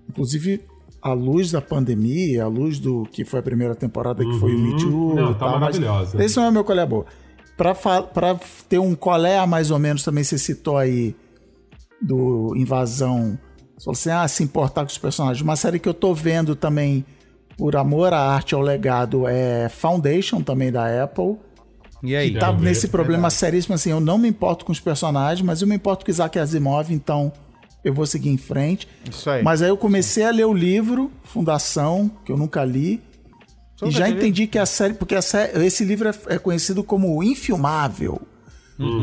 inclusive 0.09 0.61
à 1.01 1.13
luz 1.13 1.51
da 1.53 1.61
pandemia, 1.61 2.45
à 2.45 2.47
luz 2.49 2.79
do 2.79 3.05
que 3.13 3.25
foi 3.25 3.41
a 3.41 3.43
primeira 3.43 3.75
temporada, 3.75 4.25
que 4.25 4.39
foi 4.39 4.55
o 4.55 4.59
Me 4.59 4.77
Too. 4.77 4.91
Uhum. 4.91 5.15
Não, 5.15 5.31
e 5.31 5.35
tá 5.35 5.41
tal, 5.41 5.61
maravilhosa. 5.61 6.23
Esse 6.23 6.37
não 6.37 6.45
é 6.45 6.49
o 6.49 6.53
meu 6.53 6.65
colé 6.65 6.85
boa. 6.87 7.05
Pra, 7.57 7.75
pra 7.75 8.35
ter 8.69 8.79
um 8.79 8.95
colé 8.95 9.45
mais 9.47 9.71
ou 9.71 9.79
menos, 9.79 10.03
também 10.03 10.25
você 10.25 10.37
citou 10.39 10.77
aí 10.77 11.15
do 12.03 12.55
Invasão. 12.57 13.39
Você 13.79 13.85
falou 13.85 13.93
assim, 13.93 14.11
ah, 14.11 14.27
se 14.27 14.43
importar 14.43 14.83
com 14.83 14.91
os 14.91 14.99
personagens. 14.99 15.43
Uma 15.43 15.57
série 15.57 15.79
que 15.79 15.89
eu 15.89 15.95
tô 15.95 16.13
vendo 16.15 16.57
também, 16.57 17.05
por 17.57 17.77
amor 17.77 18.13
à 18.13 18.19
arte, 18.21 18.55
ao 18.55 18.61
legado, 18.61 19.27
é 19.29 19.69
Foundation, 19.69 20.41
também 20.43 20.73
da 20.73 21.03
Apple 21.05 21.37
E 22.03 22.15
aí? 22.17 22.33
que 22.33 22.39
tá 22.39 22.53
nesse 22.53 22.87
é 22.87 22.89
problema 22.89 23.31
seríssimo 23.31 23.75
assim, 23.75 23.91
eu 23.91 24.01
não 24.01 24.19
me 24.19 24.29
importo 24.29 24.65
com 24.65 24.73
os 24.73 24.81
personagens, 24.81 25.45
mas 25.45 25.63
eu 25.63 25.69
me 25.69 25.75
importo 25.75 26.05
com 26.05 26.11
Isaac 26.11 26.39
Asimov, 26.39 26.93
então 26.93 27.33
eu 27.85 27.93
vou 27.95 28.07
seguir 28.07 28.31
em 28.31 28.37
frente. 28.39 28.89
Isso 29.09 29.29
aí. 29.31 29.43
Mas 29.43 29.63
aí 29.63 29.69
eu 29.69 29.77
comecei 29.77 30.25
a 30.25 30.31
ler 30.31 30.47
o 30.47 30.53
livro 30.55 31.11
Fundação, 31.23 32.11
que 32.25 32.33
eu 32.33 32.37
nunca 32.37 32.65
li, 32.65 33.03
Você 33.77 33.87
e 33.87 33.91
já 33.91 34.09
entendi 34.09 34.47
que 34.47 34.59
a 34.59 34.67
série, 34.67 34.95
porque 34.95 35.15
a 35.15 35.23
sé- 35.23 35.53
esse 35.57 35.85
livro 35.85 36.09
é, 36.09 36.15
é 36.29 36.39
conhecido 36.39 36.83
como 36.83 37.23
infilmável. 37.23 38.21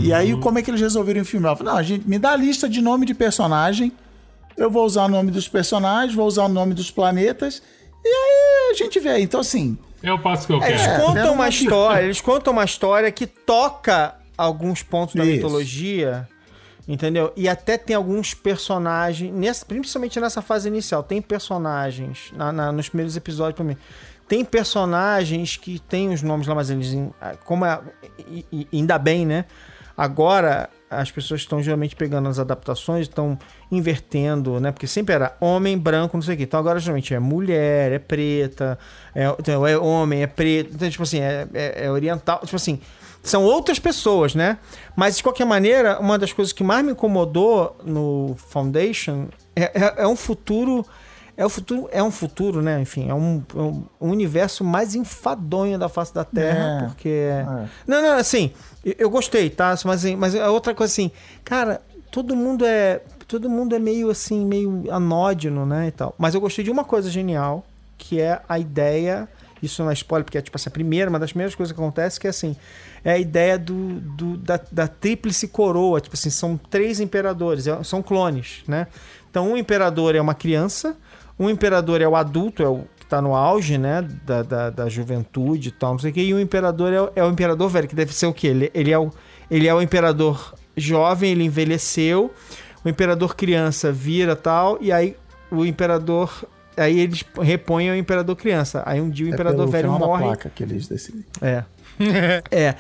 E 0.01 0.11
aí 0.11 0.35
como 0.37 0.59
é 0.59 0.61
que 0.61 0.69
eles 0.69 0.81
resolveram 0.81 1.21
infilmar? 1.21 1.53
Eu 1.53 1.55
falei, 1.55 1.71
Não, 1.73 1.79
a 1.79 1.83
gente 1.83 2.07
me 2.09 2.19
dá 2.19 2.31
a 2.31 2.35
lista 2.35 2.67
de 2.67 2.81
nome 2.81 3.05
de 3.05 3.13
personagem, 3.13 3.91
eu 4.57 4.69
vou 4.69 4.85
usar 4.85 5.05
o 5.05 5.07
nome 5.07 5.31
dos 5.31 5.47
personagens, 5.47 6.13
vou 6.13 6.27
usar 6.27 6.43
o 6.43 6.49
nome 6.49 6.73
dos 6.73 6.91
planetas, 6.91 7.61
e 8.03 8.07
aí 8.09 8.71
a 8.71 8.73
gente 8.75 8.99
vê. 8.99 9.19
Então 9.19 9.39
assim, 9.39 9.77
É 10.03 10.11
o 10.11 10.19
passo 10.19 10.47
que 10.47 10.53
eu 10.53 10.61
Eles 10.63 10.81
quero. 10.81 10.93
É, 10.93 10.99
contam 10.99 11.17
era 11.17 11.31
uma 11.31 11.43
uma 11.43 11.49
história, 11.49 12.03
eles 12.03 12.21
contam 12.21 12.53
uma 12.53 12.63
história 12.65 13.11
que 13.11 13.27
toca 13.27 14.15
alguns 14.37 14.81
pontos 14.81 15.13
da 15.15 15.23
Isso. 15.23 15.33
mitologia, 15.35 16.27
entendeu? 16.87 17.31
E 17.35 17.47
até 17.47 17.77
tem 17.77 17.95
alguns 17.95 18.33
personagens, 18.33 19.31
nessa, 19.33 19.65
principalmente 19.65 20.19
nessa 20.19 20.41
fase 20.41 20.67
inicial, 20.67 21.03
tem 21.03 21.21
personagens 21.21 22.31
na- 22.35 22.51
na- 22.51 22.71
nos 22.71 22.89
primeiros 22.89 23.15
episódios 23.15 23.55
pra 23.55 23.63
mim. 23.65 23.77
Tem 24.27 24.43
personagens 24.45 25.57
que 25.57 25.77
tem 25.79 26.09
os 26.13 26.21
nomes 26.23 26.47
lá, 26.47 26.55
mas 26.55 26.69
eles. 26.69 26.95
Como 27.45 27.65
é, 27.65 27.79
e- 28.27 28.45
e- 28.51 28.67
ainda 28.73 28.97
bem, 28.97 29.25
né? 29.25 29.45
Agora 29.95 30.69
as 30.91 31.09
pessoas 31.09 31.41
estão 31.41 31.61
geralmente 31.63 31.95
pegando 31.95 32.27
as 32.29 32.37
adaptações, 32.37 33.07
estão 33.07 33.39
invertendo, 33.71 34.59
né? 34.59 34.71
Porque 34.71 34.85
sempre 34.85 35.15
era 35.15 35.35
homem, 35.39 35.77
branco, 35.77 36.17
não 36.17 36.21
sei 36.21 36.35
o 36.35 36.37
quê. 36.37 36.43
Então 36.43 36.59
agora 36.59 36.79
geralmente 36.79 37.13
é 37.13 37.19
mulher, 37.19 37.91
é 37.93 37.99
preta, 37.99 38.77
é, 39.15 39.25
então, 39.39 39.65
é 39.65 39.77
homem, 39.77 40.21
é 40.23 40.27
preto. 40.27 40.71
Então, 40.75 40.89
tipo 40.89 41.03
assim, 41.03 41.19
é, 41.19 41.47
é- 41.53 41.85
é 41.85 41.91
oriental. 41.91 42.39
Tipo 42.43 42.55
assim, 42.57 42.79
São 43.23 43.43
outras 43.43 43.77
pessoas, 43.77 44.33
né? 44.33 44.57
Mas, 44.95 45.17
de 45.17 45.21
qualquer 45.21 45.45
maneira, 45.45 45.99
uma 45.99 46.17
das 46.17 46.33
coisas 46.33 46.51
que 46.51 46.63
mais 46.63 46.83
me 46.83 46.91
incomodou 46.93 47.77
no 47.85 48.35
Foundation 48.49 49.27
é, 49.55 49.63
é, 49.79 49.93
é 50.03 50.07
um 50.07 50.15
futuro. 50.15 50.83
É, 51.37 51.45
o 51.45 51.49
futuro, 51.49 51.89
é 51.91 52.03
um 52.03 52.11
futuro, 52.11 52.61
né? 52.61 52.79
Enfim, 52.81 53.09
é 53.09 53.13
um, 53.13 53.41
é 53.55 53.59
um 54.05 54.11
universo 54.11 54.63
mais 54.63 54.93
enfadonho 54.95 55.77
da 55.79 55.87
face 55.89 56.13
da 56.13 56.23
Terra, 56.23 56.81
É. 56.83 56.85
porque. 56.87 57.27
Não, 57.87 58.01
não, 58.01 58.17
assim, 58.17 58.51
eu, 58.85 58.95
eu 58.99 59.09
gostei, 59.09 59.49
tá? 59.49 59.69
Mas, 59.85 60.05
assim, 60.05 60.15
mas 60.15 60.35
é 60.35 60.47
outra 60.49 60.73
coisa 60.75 60.91
assim, 60.91 61.09
cara, 61.43 61.81
todo 62.11 62.35
mundo 62.35 62.65
é. 62.65 63.01
Todo 63.27 63.49
mundo 63.49 63.73
é 63.73 63.79
meio 63.79 64.09
assim, 64.09 64.45
meio 64.45 64.83
anódino, 64.91 65.65
né? 65.65 65.87
E 65.87 65.91
tal. 65.91 66.13
Mas 66.17 66.35
eu 66.35 66.41
gostei 66.41 66.65
de 66.65 66.69
uma 66.71 66.83
coisa 66.83 67.09
genial, 67.09 67.65
que 67.97 68.19
é 68.19 68.41
a 68.47 68.59
ideia. 68.59 69.27
Isso 69.63 69.81
não 69.83 69.89
é 69.89 69.93
spoiler, 69.93 70.25
porque 70.25 70.37
é 70.37 70.41
tipo 70.41 70.57
assim, 70.57 70.67
a 70.67 70.71
primeira, 70.71 71.09
uma 71.09 71.19
das 71.19 71.29
primeiras 71.31 71.55
coisas 71.55 71.71
que 71.73 71.79
acontece, 71.79 72.19
que 72.19 72.27
é 72.27 72.31
assim, 72.31 72.55
é 73.05 73.11
a 73.13 73.17
ideia 73.17 73.57
do, 73.59 73.99
do- 74.01 74.35
da, 74.37 74.59
da 74.71 74.87
tríplice 74.87 75.47
coroa. 75.47 76.01
Tipo 76.01 76.15
assim, 76.15 76.29
são 76.29 76.57
três 76.69 76.99
imperadores, 76.99 77.67
é- 77.67 77.83
são 77.83 78.01
clones, 78.01 78.63
né? 78.67 78.87
Então, 79.29 79.49
um 79.51 79.55
imperador 79.55 80.13
é 80.13 80.19
uma 80.19 80.33
criança, 80.33 80.97
um 81.45 81.49
imperador 81.49 82.01
é 82.01 82.07
o 82.07 82.15
adulto, 82.15 82.61
é 82.63 82.67
o 82.67 82.83
que 82.99 83.05
tá 83.05 83.21
no 83.21 83.35
auge, 83.35 83.77
né? 83.77 84.01
Da, 84.25 84.43
da, 84.43 84.69
da 84.69 84.89
juventude 84.89 85.69
e 85.69 85.71
tal, 85.71 85.91
não 85.93 85.99
sei 85.99 86.11
o 86.11 86.13
quê. 86.13 86.21
E 86.23 86.33
o 86.33 86.39
imperador 86.39 86.93
é, 86.93 87.01
o- 87.01 87.11
é 87.15 87.23
o 87.23 87.29
imperador 87.29 87.69
velho, 87.69 87.87
que 87.87 87.95
deve 87.95 88.13
ser 88.13 88.25
o 88.27 88.33
quê? 88.33 88.47
Ele, 88.47 88.71
ele, 88.73 88.91
é 88.91 88.97
o, 88.99 89.11
ele 89.49 89.67
é 89.67 89.73
o 89.73 89.81
imperador 89.81 90.53
jovem, 90.77 91.31
ele 91.31 91.43
envelheceu. 91.43 92.31
O 92.85 92.89
imperador 92.89 93.35
criança 93.35 93.91
vira 93.91 94.35
tal, 94.35 94.77
e 94.81 94.91
aí 94.91 95.15
o 95.51 95.65
imperador. 95.65 96.45
Aí 96.77 96.99
eles 96.99 97.23
repõem 97.41 97.91
o 97.91 97.95
imperador 97.95 98.35
criança. 98.35 98.81
Aí 98.85 99.01
um 99.01 99.09
dia 99.09 99.25
o 99.25 99.29
É 99.29 99.33
imperador 99.33 99.59
pelo 99.59 99.71
velho 99.71 99.83
final 99.87 99.99
da 99.99 100.05
morre. 100.07 100.23
placa 100.23 100.49
que 100.55 100.63
eles 100.63 100.87
decidem. 100.87 101.25
É. 101.41 101.63
é. 102.49 102.75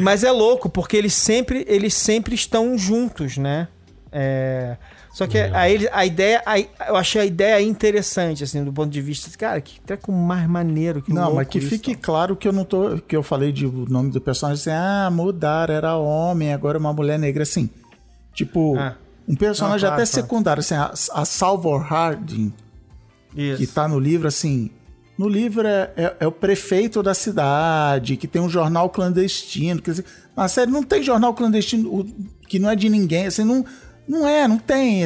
Mas 0.00 0.22
é 0.24 0.30
louco, 0.30 0.70
porque 0.70 0.96
eles 0.96 1.12
sempre, 1.12 1.64
eles 1.68 1.92
sempre 1.94 2.34
estão 2.34 2.78
juntos, 2.78 3.36
né? 3.36 3.68
É. 4.10 4.76
Só 5.12 5.26
que 5.26 5.36
aí 5.38 5.86
a 5.92 6.06
ideia, 6.06 6.42
aí 6.46 6.70
eu 6.88 6.96
achei 6.96 7.20
a 7.20 7.24
ideia 7.26 7.60
interessante, 7.60 8.42
assim, 8.44 8.64
do 8.64 8.72
ponto 8.72 8.88
de 8.90 9.00
vista. 9.02 9.30
Cara, 9.36 9.60
que 9.60 9.78
treco 9.82 10.10
mais 10.10 10.48
maneiro 10.48 11.02
que 11.02 11.12
Não, 11.12 11.34
mas 11.34 11.46
que 11.48 11.58
isso, 11.58 11.68
fique 11.68 11.94
claro 11.94 12.34
que 12.34 12.48
eu 12.48 12.52
não 12.52 12.64
tô. 12.64 12.96
Que 13.06 13.14
eu 13.14 13.22
falei 13.22 13.52
de 13.52 13.66
o 13.66 13.84
nome 13.90 14.10
do 14.10 14.20
personagem 14.22 14.60
assim, 14.62 14.70
ah, 14.70 15.10
mudaram, 15.12 15.74
era 15.74 15.96
homem, 15.96 16.52
agora 16.54 16.78
é 16.78 16.80
uma 16.80 16.94
mulher 16.94 17.18
negra, 17.18 17.42
assim. 17.42 17.68
Tipo, 18.32 18.74
Ah. 18.78 18.96
um 19.28 19.36
personagem 19.36 19.86
Ah, 19.86 19.90
claro, 19.90 20.02
até 20.02 20.10
claro. 20.10 20.22
secundário, 20.26 20.60
assim, 20.60 20.74
a, 20.74 20.92
a 21.12 21.24
Salvor 21.26 21.82
Harding, 21.82 22.50
Isso. 23.36 23.58
que 23.58 23.66
tá 23.66 23.86
no 23.86 23.98
livro, 23.98 24.26
assim. 24.28 24.70
No 25.18 25.28
livro 25.28 25.68
é, 25.68 25.90
é- 25.94 26.16
é 26.20 26.26
o 26.26 26.32
prefeito 26.32 27.02
da 27.02 27.12
cidade, 27.12 28.16
que 28.16 28.26
tem 28.26 28.40
um 28.40 28.48
jornal 28.48 28.88
clandestino. 28.88 29.80
Quer 29.82 29.90
dizer, 29.90 30.06
na 30.34 30.48
série 30.48 30.70
não 30.70 30.82
tem 30.82 31.02
jornal 31.02 31.34
clandestino 31.34 32.06
que 32.48 32.58
não 32.58 32.70
é 32.70 32.74
de 32.74 32.88
ninguém. 32.88 33.26
Assim, 33.26 33.44
não, 33.44 33.62
não 34.08 34.26
é, 34.26 34.46
não 34.48 34.58
tem. 34.58 35.04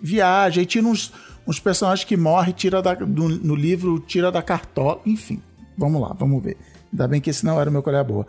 viagem, 0.00 0.64
tira 0.64 0.86
uns, 0.86 1.12
uns 1.46 1.58
personagens 1.60 2.04
que 2.06 2.16
morrem, 2.16 2.52
tira 2.54 2.80
da, 2.82 2.94
do- 2.94 3.28
no 3.28 3.54
livro, 3.54 3.98
tira 4.00 4.30
da 4.32 4.42
cartola. 4.42 5.00
Enfim, 5.06 5.40
vamos 5.76 6.00
lá, 6.00 6.14
vamos 6.18 6.42
ver. 6.42 6.56
Ainda 6.92 7.06
bem 7.08 7.20
que 7.20 7.30
esse 7.30 7.44
não 7.44 7.60
era 7.60 7.68
o 7.68 7.72
meu 7.72 7.82
colher 7.82 8.04
boa. 8.04 8.26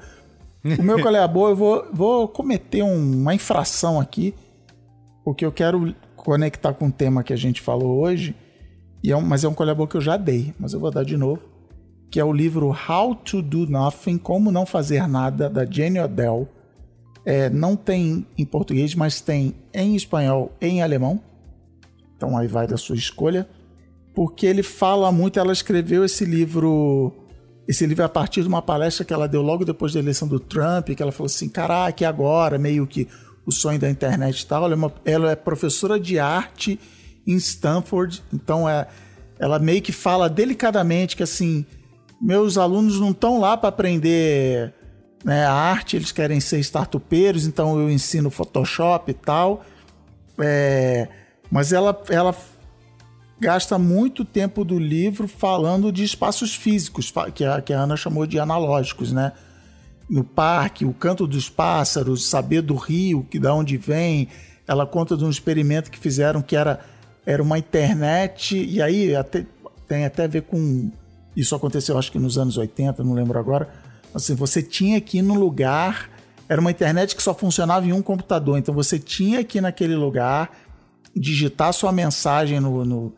O 0.77 0.83
meu 0.83 1.01
colher 1.01 1.25
boa, 1.27 1.51
eu 1.51 1.55
vou, 1.55 1.85
vou 1.93 2.27
cometer 2.27 2.83
um- 2.83 3.21
uma 3.21 3.33
infração 3.33 3.99
aqui, 3.99 4.33
porque 5.23 5.45
eu 5.45 5.51
quero 5.51 5.95
conectar 6.15 6.73
com 6.73 6.87
o 6.87 6.91
tema 6.91 7.23
que 7.23 7.31
a 7.31 7.37
gente 7.37 7.61
falou 7.61 7.99
hoje. 8.01 8.35
E 9.01 9.11
é 9.11 9.15
um, 9.15 9.21
mas 9.21 9.45
é 9.45 9.47
um 9.47 9.53
colher 9.53 9.75
que 9.87 9.95
eu 9.95 10.01
já 10.01 10.17
dei, 10.17 10.53
mas 10.59 10.73
eu 10.73 10.79
vou 10.79 10.91
dar 10.91 11.05
de 11.05 11.15
novo. 11.15 11.41
Que 12.11 12.19
é 12.19 12.23
o 12.25 12.33
livro 12.33 12.75
How 12.89 13.15
to 13.15 13.41
Do 13.41 13.65
Nothing, 13.67 14.17
Como 14.17 14.51
Não 14.51 14.65
Fazer 14.65 15.07
Nada, 15.07 15.49
da 15.49 15.63
Jenny 15.65 15.99
Odell. 15.99 16.49
É, 17.25 17.49
não 17.49 17.75
tem 17.75 18.25
em 18.37 18.45
português, 18.45 18.95
mas 18.95 19.21
tem 19.21 19.55
em 19.73 19.95
espanhol 19.95 20.51
em 20.61 20.81
alemão. 20.81 21.21
Então 22.15 22.37
aí 22.37 22.47
vai 22.47 22.67
da 22.67 22.77
sua 22.77 22.95
escolha. 22.95 23.47
Porque 24.15 24.45
ele 24.45 24.63
fala 24.63 25.11
muito, 25.11 25.39
ela 25.39 25.53
escreveu 25.53 26.03
esse 26.03 26.25
livro. 26.25 27.13
Esse 27.67 27.85
livro 27.85 28.03
a 28.03 28.09
partir 28.09 28.41
de 28.41 28.47
uma 28.47 28.61
palestra 28.61 29.05
que 29.05 29.13
ela 29.13 29.27
deu 29.27 29.41
logo 29.41 29.63
depois 29.63 29.93
da 29.93 29.99
eleição 29.99 30.27
do 30.27 30.39
Trump, 30.39 30.89
que 30.89 31.01
ela 31.03 31.11
falou 31.11 31.27
assim: 31.27 31.47
caraca, 31.47 32.03
e 32.03 32.05
agora? 32.05 32.57
Meio 32.57 32.87
que 32.87 33.07
o 33.45 33.51
sonho 33.51 33.79
da 33.79 33.89
internet 33.89 34.41
e 34.41 34.45
tal. 34.47 34.65
Ela 34.65 34.73
é, 34.73 34.75
uma- 34.75 34.93
ela 35.05 35.31
é 35.31 35.35
professora 35.35 35.99
de 35.99 36.17
arte 36.19 36.79
em 37.27 37.35
Stanford, 37.35 38.23
então 38.33 38.67
é, 38.67 38.87
ela 39.37 39.59
meio 39.59 39.81
que 39.81 39.91
fala 39.91 40.27
delicadamente 40.27 41.15
que 41.15 41.21
assim, 41.21 41.63
meus 42.19 42.57
alunos 42.57 42.99
não 42.99 43.11
estão 43.11 43.39
lá 43.39 43.55
para 43.55 43.69
aprender 43.69 44.73
né, 45.23 45.45
arte, 45.45 45.95
eles 45.95 46.11
querem 46.11 46.39
ser 46.39 46.59
startupeiros, 46.59 47.45
então 47.45 47.79
eu 47.79 47.89
ensino 47.89 48.29
Photoshop 48.29 49.11
e 49.11 49.13
tal. 49.13 49.63
É, 50.39 51.07
mas 51.51 51.73
ela, 51.73 52.01
ela 52.09 52.35
gasta 53.39 53.77
muito 53.77 54.23
tempo 54.23 54.63
do 54.63 54.77
livro 54.77 55.27
falando 55.27 55.91
de 55.91 56.03
espaços 56.03 56.55
físicos, 56.55 57.11
que 57.33 57.43
a, 57.43 57.61
que 57.61 57.73
a 57.73 57.79
Ana 57.81 57.95
chamou 57.97 58.25
de 58.25 58.39
analógicos, 58.39 59.11
né? 59.11 59.33
No 60.09 60.23
parque, 60.23 60.85
o 60.85 60.93
canto 60.93 61.27
dos 61.27 61.49
pássaros, 61.49 62.27
saber 62.27 62.61
do 62.61 62.75
rio, 62.75 63.25
que 63.29 63.39
da 63.39 63.53
onde 63.53 63.77
vem. 63.77 64.27
Ela 64.67 64.85
conta 64.85 65.15
de 65.15 65.23
um 65.23 65.29
experimento 65.29 65.91
que 65.91 65.99
fizeram 65.99 66.41
que 66.41 66.55
era, 66.55 66.79
era 67.25 67.43
uma 67.43 67.59
internet, 67.59 68.57
e 68.57 68.81
aí 68.81 69.15
até- 69.15 69.45
tem 69.87 70.05
até 70.05 70.23
a 70.23 70.27
ver 70.27 70.43
com. 70.43 70.91
Isso 71.35 71.55
aconteceu 71.55 71.97
acho 71.97 72.11
que 72.11 72.17
nos 72.19 72.37
anos 72.37 72.57
80, 72.57 73.03
não 73.03 73.13
lembro 73.13 73.37
agora. 73.37 73.69
Assim, 74.13 74.33
você 74.33 74.61
tinha 74.61 74.99
que 74.99 75.19
ir 75.19 75.21
lugar. 75.21 76.09
Era 76.47 76.59
uma 76.59 76.71
internet 76.71 77.15
que 77.15 77.21
só 77.21 77.33
funcionava 77.33 77.85
em 77.85 77.93
um 77.93 78.01
computador, 78.01 78.57
então 78.57 78.73
você 78.73 78.97
tinha 78.97 79.43
que 79.43 79.59
ir 79.59 79.61
naquele 79.61 79.95
lugar, 79.95 80.49
digitar 81.15 81.71
sua 81.73 81.91
mensagem 81.91 82.59
no, 82.59 82.83
no, 82.83 83.13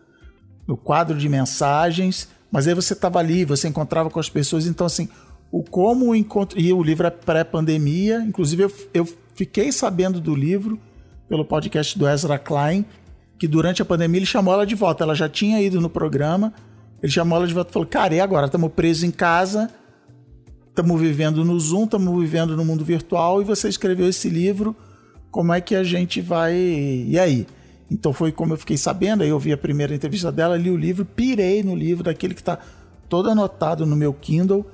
no 0.68 0.76
quadro 0.76 1.18
de 1.18 1.30
mensagens, 1.30 2.28
mas 2.52 2.68
aí 2.68 2.74
você 2.74 2.92
estava 2.92 3.20
ali, 3.20 3.46
você 3.46 3.70
encontrava 3.70 4.10
com 4.10 4.20
as 4.20 4.30
pessoas, 4.30 4.68
então 4.68 4.86
assim, 4.86 5.08
o 5.50 5.64
como 5.64 6.14
encontro. 6.14 6.60
E 6.60 6.74
o 6.74 6.84
livro 6.84 7.08
é 7.08 7.10
pré-pandemia, 7.10 8.20
inclusive 8.20 8.64
eu, 8.64 8.72
eu 8.94 9.08
fiquei 9.34 9.72
sabendo 9.72 10.20
do 10.20 10.36
livro 10.36 10.80
pelo 11.28 11.46
podcast 11.46 11.98
do 11.98 12.08
Ezra 12.08 12.38
Klein, 12.38 12.86
que 13.40 13.48
durante 13.48 13.82
a 13.82 13.86
pandemia 13.86 14.20
ele 14.20 14.26
chamou 14.26 14.54
ela 14.54 14.66
de 14.66 14.76
volta. 14.76 15.04
Ela 15.04 15.16
já 15.16 15.30
tinha 15.30 15.62
ido 15.62 15.80
no 15.80 15.90
programa, 15.90 16.54
ele 17.02 17.12
chamou 17.12 17.38
ela 17.38 17.48
de 17.48 17.54
volta 17.54 17.70
e 17.72 17.74
falou: 17.74 17.88
Cara, 17.88 18.14
e 18.14 18.20
agora? 18.20 18.48
Estamos 18.48 18.72
presos 18.74 19.04
em 19.04 19.12
casa, 19.12 19.70
estamos 20.72 21.00
vivendo 21.00 21.46
no 21.46 21.60
Zoom, 21.60 21.84
estamos 21.84 22.20
vivendo 22.20 22.58
no 22.58 22.66
mundo 22.66 22.84
virtual 22.84 23.42
e 23.42 23.46
você 23.46 23.70
escreveu 23.70 24.10
esse 24.10 24.28
livro, 24.30 24.76
como 25.30 25.54
é 25.54 25.62
que 25.62 25.76
a 25.76 25.84
gente 25.84 26.20
vai. 26.22 26.56
E 26.56 27.20
aí? 27.20 27.46
Então 27.90 28.12
foi 28.14 28.32
como 28.32 28.54
eu 28.54 28.58
fiquei 28.58 28.78
sabendo, 28.78 29.22
aí 29.22 29.30
eu 29.30 29.38
vi 29.38 29.52
a 29.52 29.58
primeira 29.58 29.94
entrevista 29.94 30.32
dela, 30.32 30.58
li 30.58 30.70
o 30.72 30.78
livro, 30.78 31.06
pirei 31.06 31.62
no 31.62 31.76
livro, 31.76 32.04
daquele 32.06 32.34
que 32.34 32.42
está 32.42 32.58
todo 33.10 33.30
anotado 33.30 33.86
no 33.86 33.96
meu 33.96 34.14
Kindle. 34.14 34.66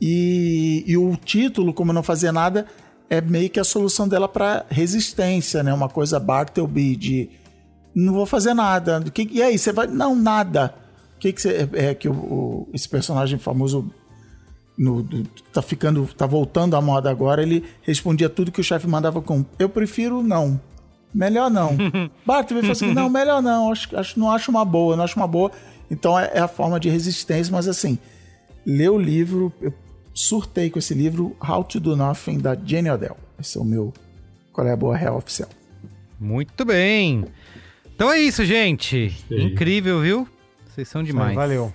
E, 0.00 0.84
e 0.86 0.96
o 0.96 1.14
título, 1.16 1.74
como 1.74 1.92
não 1.92 2.02
fazia 2.02 2.32
nada, 2.32 2.66
é 3.08 3.20
meio 3.20 3.50
que 3.50 3.60
a 3.60 3.64
solução 3.64 4.06
dela 4.08 4.28
para 4.28 4.64
resistência, 4.70 5.62
né? 5.62 5.72
Uma 5.74 5.88
coisa 5.88 6.18
Bartleby 6.20 6.96
de 6.96 7.30
não 7.94 8.12
vou 8.14 8.24
fazer 8.26 8.54
nada. 8.54 9.00
Que, 9.12 9.28
e 9.30 9.42
aí, 9.42 9.58
você 9.58 9.72
vai. 9.72 9.86
Não, 9.86 10.14
nada. 10.14 10.74
O 11.16 11.18
que, 11.18 11.32
que 11.32 11.40
você. 11.42 11.68
É, 11.74 11.86
é 11.86 11.94
que 11.94 12.08
o, 12.08 12.12
o- 12.12 12.68
esse 12.72 12.88
personagem 12.88 13.38
famoso 13.38 13.92
no, 14.80 15.06
tá 15.52 15.60
ficando. 15.60 16.08
tá 16.16 16.24
voltando 16.24 16.74
à 16.74 16.80
moda 16.80 17.10
agora, 17.10 17.42
ele 17.42 17.62
respondia 17.82 18.30
tudo 18.30 18.50
que 18.50 18.62
o 18.62 18.64
chefe 18.64 18.86
mandava 18.86 19.20
com. 19.20 19.44
Eu 19.58 19.68
prefiro 19.68 20.22
não. 20.22 20.58
Melhor 21.12 21.50
não. 21.50 21.76
Bartleby 22.24 22.62
falou 22.62 22.72
assim: 22.72 22.94
não, 22.94 23.10
melhor 23.10 23.42
não. 23.42 23.70
Acho, 23.70 23.94
acho, 23.94 24.18
não 24.18 24.30
acho 24.30 24.50
uma 24.50 24.64
boa, 24.64 24.96
não 24.96 25.04
acho 25.04 25.16
uma 25.18 25.26
boa. 25.26 25.52
Então 25.90 26.18
é, 26.18 26.30
é 26.32 26.38
a 26.40 26.48
forma 26.48 26.80
de 26.80 26.88
resistência, 26.88 27.52
mas 27.52 27.68
assim, 27.68 27.98
lê 28.64 28.88
o 28.88 28.98
livro, 28.98 29.52
eu 29.60 29.74
surtei 30.14 30.70
com 30.70 30.78
esse 30.78 30.94
livro, 30.94 31.36
How 31.46 31.62
to 31.62 31.78
Do 31.78 31.94
Nothing, 31.94 32.38
da 32.38 32.56
Jenny 32.56 32.88
Odell. 32.88 33.18
Esse 33.38 33.58
é 33.58 33.60
o 33.60 33.64
meu 33.64 33.92
Qual 34.50 34.66
é 34.66 34.72
a 34.72 34.76
Boa 34.76 34.96
Real 34.96 35.18
Oficial. 35.18 35.50
Muito 36.18 36.64
bem. 36.64 37.26
Então 37.94 38.10
é 38.10 38.18
isso, 38.18 38.46
gente. 38.46 39.14
aí. 39.30 39.42
Incrível, 39.42 40.00
viu? 40.00 40.28
Vocês 40.66 40.88
são 40.88 41.02
demais. 41.02 41.34
Valeu. 41.34 41.70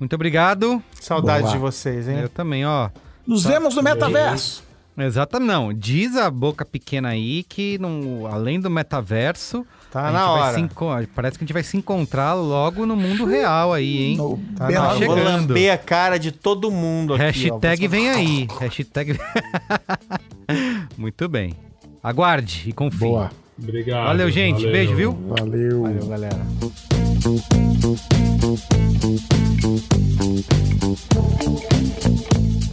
Muito 0.00 0.14
obrigado. 0.14 0.82
Saudade 1.00 1.42
Boa. 1.42 1.52
de 1.52 1.58
vocês, 1.58 2.08
hein? 2.08 2.18
Eu 2.20 2.28
também, 2.28 2.66
ó. 2.66 2.88
Nos 3.26 3.44
vemos 3.44 3.76
no 3.76 3.82
metaverso! 3.82 4.64
Exatamente, 4.98 5.48
não. 5.48 5.72
Diz 5.72 6.16
a 6.16 6.30
boca 6.30 6.64
pequena 6.64 7.10
aí 7.10 7.42
que 7.44 7.78
no, 7.78 8.26
além 8.26 8.58
do 8.60 8.68
metaverso, 8.68 9.64
Tá 9.90 10.10
na 10.10 10.30
hora. 10.30 10.54
se 10.58 11.06
parece 11.14 11.38
que 11.38 11.44
a 11.44 11.46
gente 11.46 11.52
vai 11.52 11.62
se 11.62 11.76
encontrar 11.76 12.34
logo 12.34 12.86
no 12.86 12.94
mundo 12.96 13.24
real 13.24 13.72
aí, 13.72 14.02
hein? 14.10 14.16
No 14.16 14.38
Tá 14.56 14.70
na 14.70 14.80
hora. 14.82 14.90
Alô. 14.90 15.06
Vou 15.06 15.16
chegando. 15.16 15.24
lamber 15.24 15.72
a 15.72 15.78
cara 15.78 16.18
de 16.18 16.30
todo 16.32 16.70
mundo 16.70 17.14
aqui. 17.14 17.50
ó. 17.50 17.54
Hashtag 17.54 17.88
vem 17.88 18.08
aí. 18.10 18.46
Hashtag. 18.58 19.18
Muito 20.96 21.28
bem. 21.28 21.54
Aguarde 22.02 22.64
e 22.68 22.72
confie. 22.72 22.98
Boa. 22.98 23.30
Obrigado. 23.62 24.06
Valeu, 24.06 24.30
gente. 24.30 24.56
valeu. 24.56 24.72
Beijo, 24.72 24.94
viu? 24.94 25.12
Valeu. 25.12 25.82
Valeu, 25.82 26.06
galera. 26.06 26.40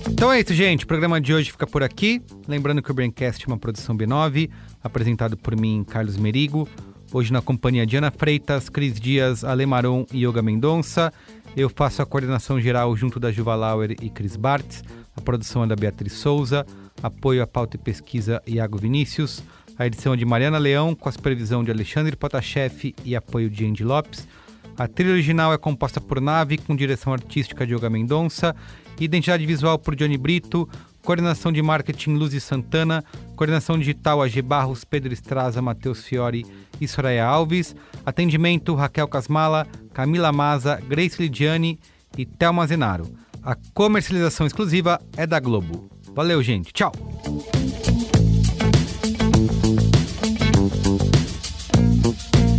Então 0.09 0.31
é 0.31 0.39
isso, 0.39 0.53
gente. 0.53 0.84
O 0.84 0.88
programa 0.88 1.22
de 1.22 1.34
hoje 1.34 1.51
fica 1.51 1.68
por 1.68 1.84
aqui. 1.84 2.22
Lembrando 2.47 2.81
que 2.81 2.89
o 2.89 2.93
Braincast 2.93 3.43
é 3.45 3.47
uma 3.47 3.57
produção 3.57 3.95
B9, 3.95 4.49
apresentado 4.84 5.38
por 5.38 5.55
mim, 5.55 5.84
Carlos 5.88 6.18
Merigo. 6.18 6.68
Hoje 7.14 7.31
na 7.31 7.41
companhia 7.41 7.85
de 7.85 7.95
Ana 7.97 8.11
Freitas, 8.11 8.68
Cris 8.68 8.99
Dias, 8.99 9.43
Ale 9.43 9.65
Maron 9.65 10.05
e 10.11 10.26
Yoga 10.26 10.41
Mendonça. 10.41 11.14
Eu 11.55 11.69
faço 11.69 12.01
a 12.01 12.05
coordenação 12.05 12.59
geral 12.59 12.95
junto 12.95 13.19
da 13.19 13.31
Juva 13.31 13.55
Lauer 13.55 13.91
e 14.01 14.09
Cris 14.09 14.35
Bartz. 14.35 14.84
A 15.15 15.22
produção 15.22 15.64
é 15.64 15.68
da 15.68 15.76
Beatriz 15.76 16.14
Souza. 16.14 16.65
Apoio 17.01 17.43
à 17.43 17.47
pauta 17.47 17.77
e 17.77 17.80
pesquisa 17.80 18.41
Iago 18.47 18.77
Vinícius. 18.77 19.43
A 19.79 19.85
edição 19.85 20.13
é 20.13 20.17
de 20.17 20.25
Mariana 20.25 20.57
Leão, 20.57 20.95
com 20.95 21.07
a 21.07 21.11
supervisão 21.11 21.63
de 21.63 21.69
Alexandre 21.69 22.15
Potashev 22.15 22.95
e 23.05 23.15
apoio 23.15 23.47
de 23.47 23.63
Andy 23.63 23.83
Lopes. 23.83 24.27
A 24.75 24.87
trilha 24.87 25.11
original 25.11 25.53
é 25.53 25.57
composta 25.57 26.01
por 26.01 26.19
Nave, 26.19 26.57
com 26.57 26.75
direção 26.75 27.13
artística 27.13 27.65
de 27.65 27.75
Yoga 27.75 27.89
Mendonça, 27.89 28.55
identidade 28.99 29.45
visual 29.45 29.77
por 29.77 29.95
Johnny 29.95 30.17
Brito, 30.17 30.67
coordenação 31.03 31.51
de 31.51 31.61
marketing 31.61 32.15
Luzi 32.15 32.39
Santana, 32.41 33.03
coordenação 33.35 33.77
digital 33.77 34.21
AG 34.21 34.41
Barros, 34.41 34.83
Pedro 34.83 35.13
Estraza, 35.13 35.61
Matheus 35.61 36.03
Fiore 36.03 36.45
e 36.81 36.87
Soraya 36.87 37.25
Alves, 37.25 37.75
atendimento 38.03 38.73
Raquel 38.73 39.07
Casmala, 39.07 39.67
Camila 39.93 40.31
Maza, 40.31 40.81
Grace 40.87 41.21
Lidiane 41.21 41.79
e 42.17 42.25
Thelma 42.25 42.65
Zenaro. 42.65 43.07
A 43.43 43.55
comercialização 43.73 44.47
exclusiva 44.47 44.99
é 45.15 45.27
da 45.27 45.39
Globo. 45.39 45.89
Valeu, 46.13 46.41
gente. 46.41 46.73
Tchau! 46.73 46.91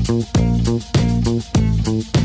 Boop, 0.08 0.24
boop. 1.84 2.17